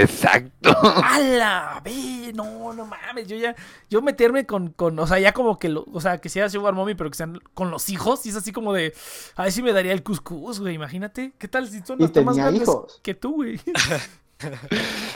Exacto. 0.01 0.75
A 0.81 1.19
la 1.19 1.81
ve, 1.83 2.31
no, 2.33 2.73
no 2.73 2.85
mames. 2.85 3.27
Yo 3.27 3.35
ya, 3.35 3.55
yo 3.89 4.01
meterme 4.01 4.45
con, 4.45 4.69
con, 4.69 4.97
o 4.99 5.07
sea, 5.07 5.19
ya 5.19 5.33
como 5.33 5.57
que, 5.59 5.69
lo, 5.69 5.85
o 5.91 6.01
sea, 6.01 6.19
que 6.19 6.29
sea 6.29 6.49
Sugar 6.49 6.73
Mommy, 6.73 6.95
pero 6.95 7.09
que 7.09 7.17
sean 7.17 7.39
con 7.53 7.71
los 7.71 7.89
hijos. 7.89 8.25
Y 8.25 8.29
es 8.29 8.35
así 8.35 8.51
como 8.51 8.73
de, 8.73 8.93
a 9.35 9.43
ver 9.43 9.51
si 9.51 9.61
me 9.61 9.73
daría 9.73 9.93
el 9.93 10.03
cuscús, 10.03 10.59
güey. 10.59 10.75
Imagínate. 10.75 11.33
¿Qué 11.37 11.47
tal 11.47 11.67
si 11.69 11.81
son 11.81 12.01
Y 12.01 12.05
hasta 12.05 12.21
más 12.21 12.37
grandes 12.37 12.63
hijos. 12.63 12.99
que 13.03 13.13
tú, 13.13 13.35
güey? 13.35 13.59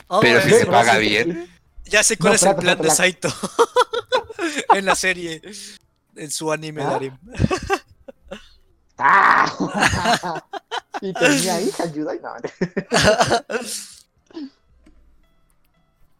Oh, 0.08 0.20
Pero 0.20 0.40
si 0.40 0.50
se 0.50 0.66
paga 0.66 0.98
bien. 0.98 1.48
Ya 1.84 2.02
sé 2.02 2.16
cuál 2.16 2.32
No, 2.32 2.36
es 2.36 2.42
el 2.42 2.56
plan 2.56 2.78
de 2.80 2.90
Saito. 2.90 3.28
en 4.74 4.84
la 4.84 4.94
serie. 4.94 5.42
En 6.16 6.30
su 6.30 6.52
anime, 6.52 6.82
¿Ah? 6.82 6.90
Darim. 6.90 7.18
¡Ah! 8.98 10.44
y 11.00 11.12
tenía 11.12 11.60
hija 11.60 11.86
Yudai, 11.86 12.20
no. 12.20 12.30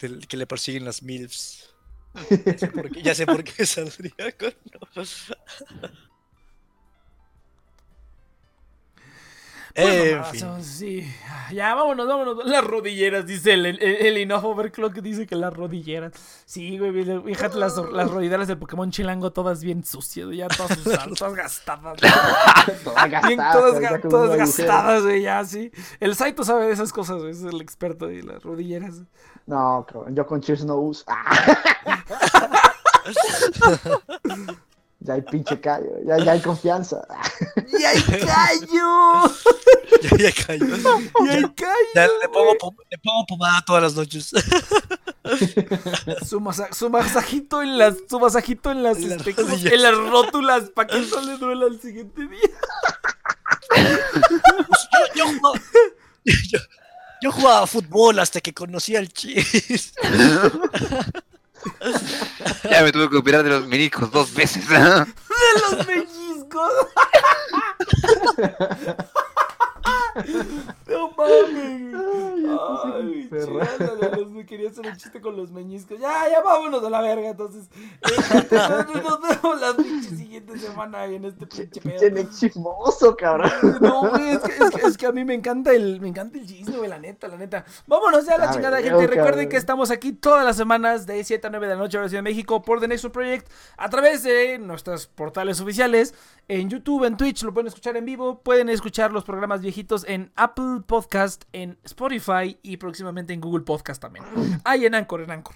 Del- 0.03 0.27
que 0.27 0.37
le 0.37 0.47
persiguen 0.47 0.85
las 0.85 1.03
MILFs. 1.03 1.71
Ya 2.45 2.59
sé 2.59 2.69
por 2.69 2.91
qué, 2.91 3.03
ya 3.03 3.15
sé 3.15 3.25
por 3.25 3.43
qué 3.43 3.65
saldría 3.65 4.33
con. 4.39 4.53
En 9.75 10.11
mamadas, 10.11 10.31
fin. 10.33 10.41
son- 10.41 10.63
sí. 10.63 11.11
Ya, 11.51 11.75
vámonos, 11.75 12.07
vámonos. 12.07 12.45
Las 12.45 12.63
rodilleras, 12.63 13.25
dice 13.27 13.55
el, 13.55 13.65
el, 13.65 13.83
el 13.83 14.17
Enough 14.19 14.45
Overclock, 14.45 14.93
dice 14.97 15.27
que 15.27 15.35
las 15.35 15.55
rodilleras. 15.55 16.13
Sí, 16.45 16.77
güey, 16.79 16.93
fíjate 17.25 17.57
las, 17.57 17.79
las 17.79 18.11
rodilleras 18.11 18.49
del 18.49 18.59
Pokémon 18.59 18.91
Chilango, 18.91 19.33
todas 19.33 19.65
bien 19.65 19.83
sucias, 19.83 20.29
ya 20.31 20.49
todas 20.49 20.77
usadas, 20.77 21.09
todas 21.19 21.35
gastadas. 21.35 21.97
Todas 22.85 23.09
Bien, 23.27 23.39
gastadas, 23.39 23.53
todas, 23.57 23.81
ya 23.81 23.91
ga- 23.93 24.01
con 24.03 24.11
todas 24.11 24.37
gastadas, 24.37 25.03
güey, 25.05 25.23
ya, 25.23 25.43
sí. 25.47 25.73
El 26.01 26.17
Saito 26.17 26.45
sabe 26.45 26.67
de 26.67 26.73
esas 26.75 26.93
cosas, 26.93 27.17
güey, 27.23 27.31
es 27.31 27.41
el 27.43 27.59
experto 27.63 28.09
de 28.09 28.23
las 28.25 28.43
rodilleras. 28.43 28.97
No, 29.47 29.87
cabrón, 29.91 30.15
yo 30.15 30.27
con 30.27 30.41
Cheers 30.41 30.65
no 30.65 30.77
uso. 30.77 31.05
¡Ah! 31.09 31.55
ya 35.01 35.15
hay 35.15 35.23
pinche 35.23 35.61
callo, 35.61 35.91
ya, 36.07 36.19
ya 36.25 36.33
hay 36.33 36.41
confianza. 36.41 37.03
¡Y 37.79 37.85
hay 37.85 38.01
callo! 38.27 39.23
Ya, 40.03 40.17
ya 40.17 40.33
cayó. 40.47 40.67
¡Y 41.25 41.29
hay 41.29 41.43
callo! 41.55 41.75
Ya 41.95 42.07
le 42.07 42.29
pongo, 42.33 42.55
le 42.91 42.99
pongo 42.99 43.27
pomada 43.27 43.63
todas 43.67 43.83
las 43.83 43.95
noches. 43.95 44.31
Su, 46.27 46.41
masa- 46.41 46.73
su 46.73 46.89
masajito 46.91 47.63
en 47.63 47.79
las, 47.79 47.95
su 48.09 48.19
masajito 48.21 48.71
en 48.71 48.83
las, 48.83 48.99
En 48.99 49.09
las 49.11 49.19
este, 49.19 49.35
¿cómo 49.35 49.49
se- 49.49 49.55
rodillas. 49.55 49.73
en 49.73 49.83
las 49.83 49.95
rótulas 49.97 50.71
para 50.71 50.89
que 50.89 51.01
no 51.01 51.21
le 51.23 51.37
duela 51.39 51.67
al 51.67 51.81
siguiente 51.81 52.27
día. 52.29 52.41
Yo, 55.15 55.25
yo 55.35 55.53
yo, 56.25 56.59
yo 57.23 57.31
jugaba 57.31 57.67
fútbol 57.69 58.19
hasta 58.19 58.41
que 58.41 58.53
conocí 58.53 58.97
al 58.97 59.09
Chis. 59.09 59.95
Ya 62.69 62.83
me 62.83 62.91
tuve 62.91 63.09
que 63.09 63.19
operar 63.19 63.45
de 63.45 63.51
los 63.51 63.69
meniscos 63.69 64.11
dos 64.11 64.35
veces. 64.35 64.69
De 64.69 65.07
los 65.71 65.87
pellizcos. 65.87 66.73
No 70.93 71.11
mames. 71.17 71.95
Ay, 71.95 73.29
los- 74.19 74.31
me 74.31 74.47
quería 74.47 74.71
hacer 74.71 74.87
un 74.87 74.97
chiste 74.97 75.21
con 75.21 75.37
los 75.37 75.51
meñiscos. 75.51 75.99
Ya, 75.99 76.29
ya 76.31 76.41
vámonos 76.43 76.85
a 76.85 76.91
la 76.91 77.01
verga. 77.01 77.31
Entonces, 77.31 77.69
eh, 77.75 78.51
nos 79.03 79.21
vemos 79.21 79.61
la 79.61 79.75
siguiente 80.17 80.59
semana 80.59 81.05
en 81.07 81.25
este 81.25 81.47
pinche 81.47 81.81
pedo. 81.81 82.23
Chismoso, 82.31 83.17
cabrón. 83.17 83.51
No, 83.81 84.11
güey, 84.11 84.31
es 84.31 84.39
que, 84.39 84.65
es, 84.65 84.71
que, 84.71 84.87
es 84.87 84.97
que 84.99 85.07
a 85.07 85.13
mí 85.13 85.25
me 85.25 85.35
encanta 85.35 85.73
el, 85.73 86.01
me 86.01 86.09
encanta 86.09 86.39
el 86.39 86.47
chisme, 86.47 86.77
güey, 86.77 86.89
la 86.89 86.99
neta, 86.99 87.29
la 87.29 87.37
neta. 87.37 87.65
Vámonos 87.87 88.27
ya 88.27 88.35
a 88.35 88.39
la 88.39 88.51
A 88.51 88.53
chingada, 88.53 88.77
ver, 88.81 88.85
gente. 88.91 89.07
Recuerden 89.07 89.49
que 89.49 89.57
estamos 89.57 89.91
aquí 89.91 90.13
todas 90.13 90.45
las 90.45 90.57
semanas 90.57 91.07
de 91.07 91.23
7 91.25 91.47
a 91.47 91.51
9 91.51 91.67
de 91.67 91.75
la 91.75 91.79
noche, 91.81 91.99
hora 91.99 92.09
Ciudad 92.09 92.19
de 92.23 92.31
México, 92.31 92.63
por 92.63 92.81
The 92.81 92.89
Nexus 92.89 93.11
Project, 93.11 93.49
a 93.77 93.89
través 93.89 94.23
de 94.23 94.59
nuestros 94.59 95.07
portales 95.07 95.61
oficiales, 95.61 96.15
en 96.49 96.69
YouTube, 96.69 97.05
en 97.05 97.17
Twitch, 97.17 97.43
lo 97.45 97.55
pueden 97.55 97.69
escuchar 97.69 97.97
en 97.97 98.05
vivo, 98.05 98.41
pueden 98.41 98.69
escuchar 98.69 99.13
los 99.13 99.25
programas 99.25 99.61
viejitos 99.61 100.05
en 100.09 100.33
Apple 100.37 100.82
Podcast, 100.83 101.45
en 101.53 101.79
Spotify 101.85 102.59
y 102.63 102.77
próximamente 102.77 103.33
en 103.33 103.41
Google 103.41 103.65
Podcast 103.65 104.01
también. 104.01 104.25
Ah, 104.65 104.77
y 104.77 104.87
en 104.87 104.95
Anchor, 104.95 105.23
en 105.23 105.31
Anchor. 105.31 105.55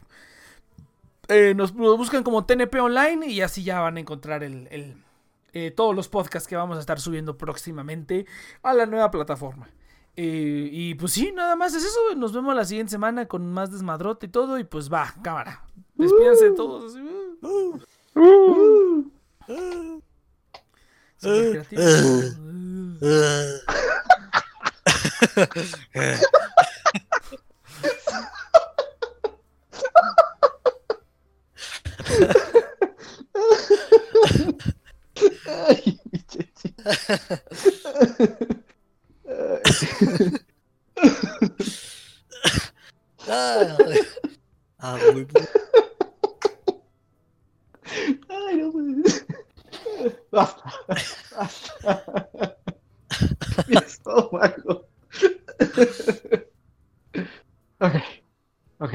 Eh, 1.29 1.55
nos, 1.57 1.75
nos 1.75 1.97
buscan 1.97 2.23
como 2.23 2.45
TNP 2.45 2.81
Online 2.81 3.27
y 3.27 3.41
así 3.41 3.65
ya 3.65 3.81
van 3.81 3.97
a 3.97 4.01
encontrar 4.01 4.45
el, 4.45 4.69
el, 4.71 4.97
eh, 5.53 5.71
todos 5.71 5.95
los 5.95 6.09
podcasts 6.09 6.49
que 6.49 6.55
vamos 6.55 6.77
a 6.77 6.81
estar 6.81 7.01
subiendo 7.01 7.37
próximamente 7.37 8.27
a 8.63 8.75
la 8.75 8.87
nueva 8.87 9.11
plataforma. 9.11 9.69
Eh, 10.15 10.69
y 10.73 10.95
pues 10.95 11.13
sí, 11.13 11.33
nada 11.33 11.57
más 11.57 11.75
es 11.75 11.85
eso. 11.85 11.99
Nos 12.17 12.33
vemos 12.33 12.55
la 12.55 12.65
siguiente 12.65 12.91
semana 12.91 13.27
con 13.27 13.53
más 13.53 13.71
desmadrote 13.71 14.27
y 14.27 14.29
todo. 14.29 14.59
Y 14.59 14.65
pues 14.65 14.93
va, 14.93 15.15
cámara. 15.23 15.63
Despídanse 15.95 16.51
todos. 16.53 16.95
así, 21.23 21.77
uh. 24.87 26.17
Súper 27.31 27.99
creativos. 28.01 28.77
Ay, 35.47 36.01
mi 36.13 36.19
chechi. 36.27 36.75
Ah, 43.29 43.77
ah, 44.79 44.99
muy 45.13 45.25
bueno. 45.25 45.49
Ay, 48.29 48.63
no 53.21 53.29
puede 53.37 53.63
ser. 53.63 53.67
Basta. 53.67 53.67
Basta. 53.67 53.67
Mi 53.67 53.77
estómago. 53.77 54.89
Ok. 57.81 57.95
Ok, 58.81 58.93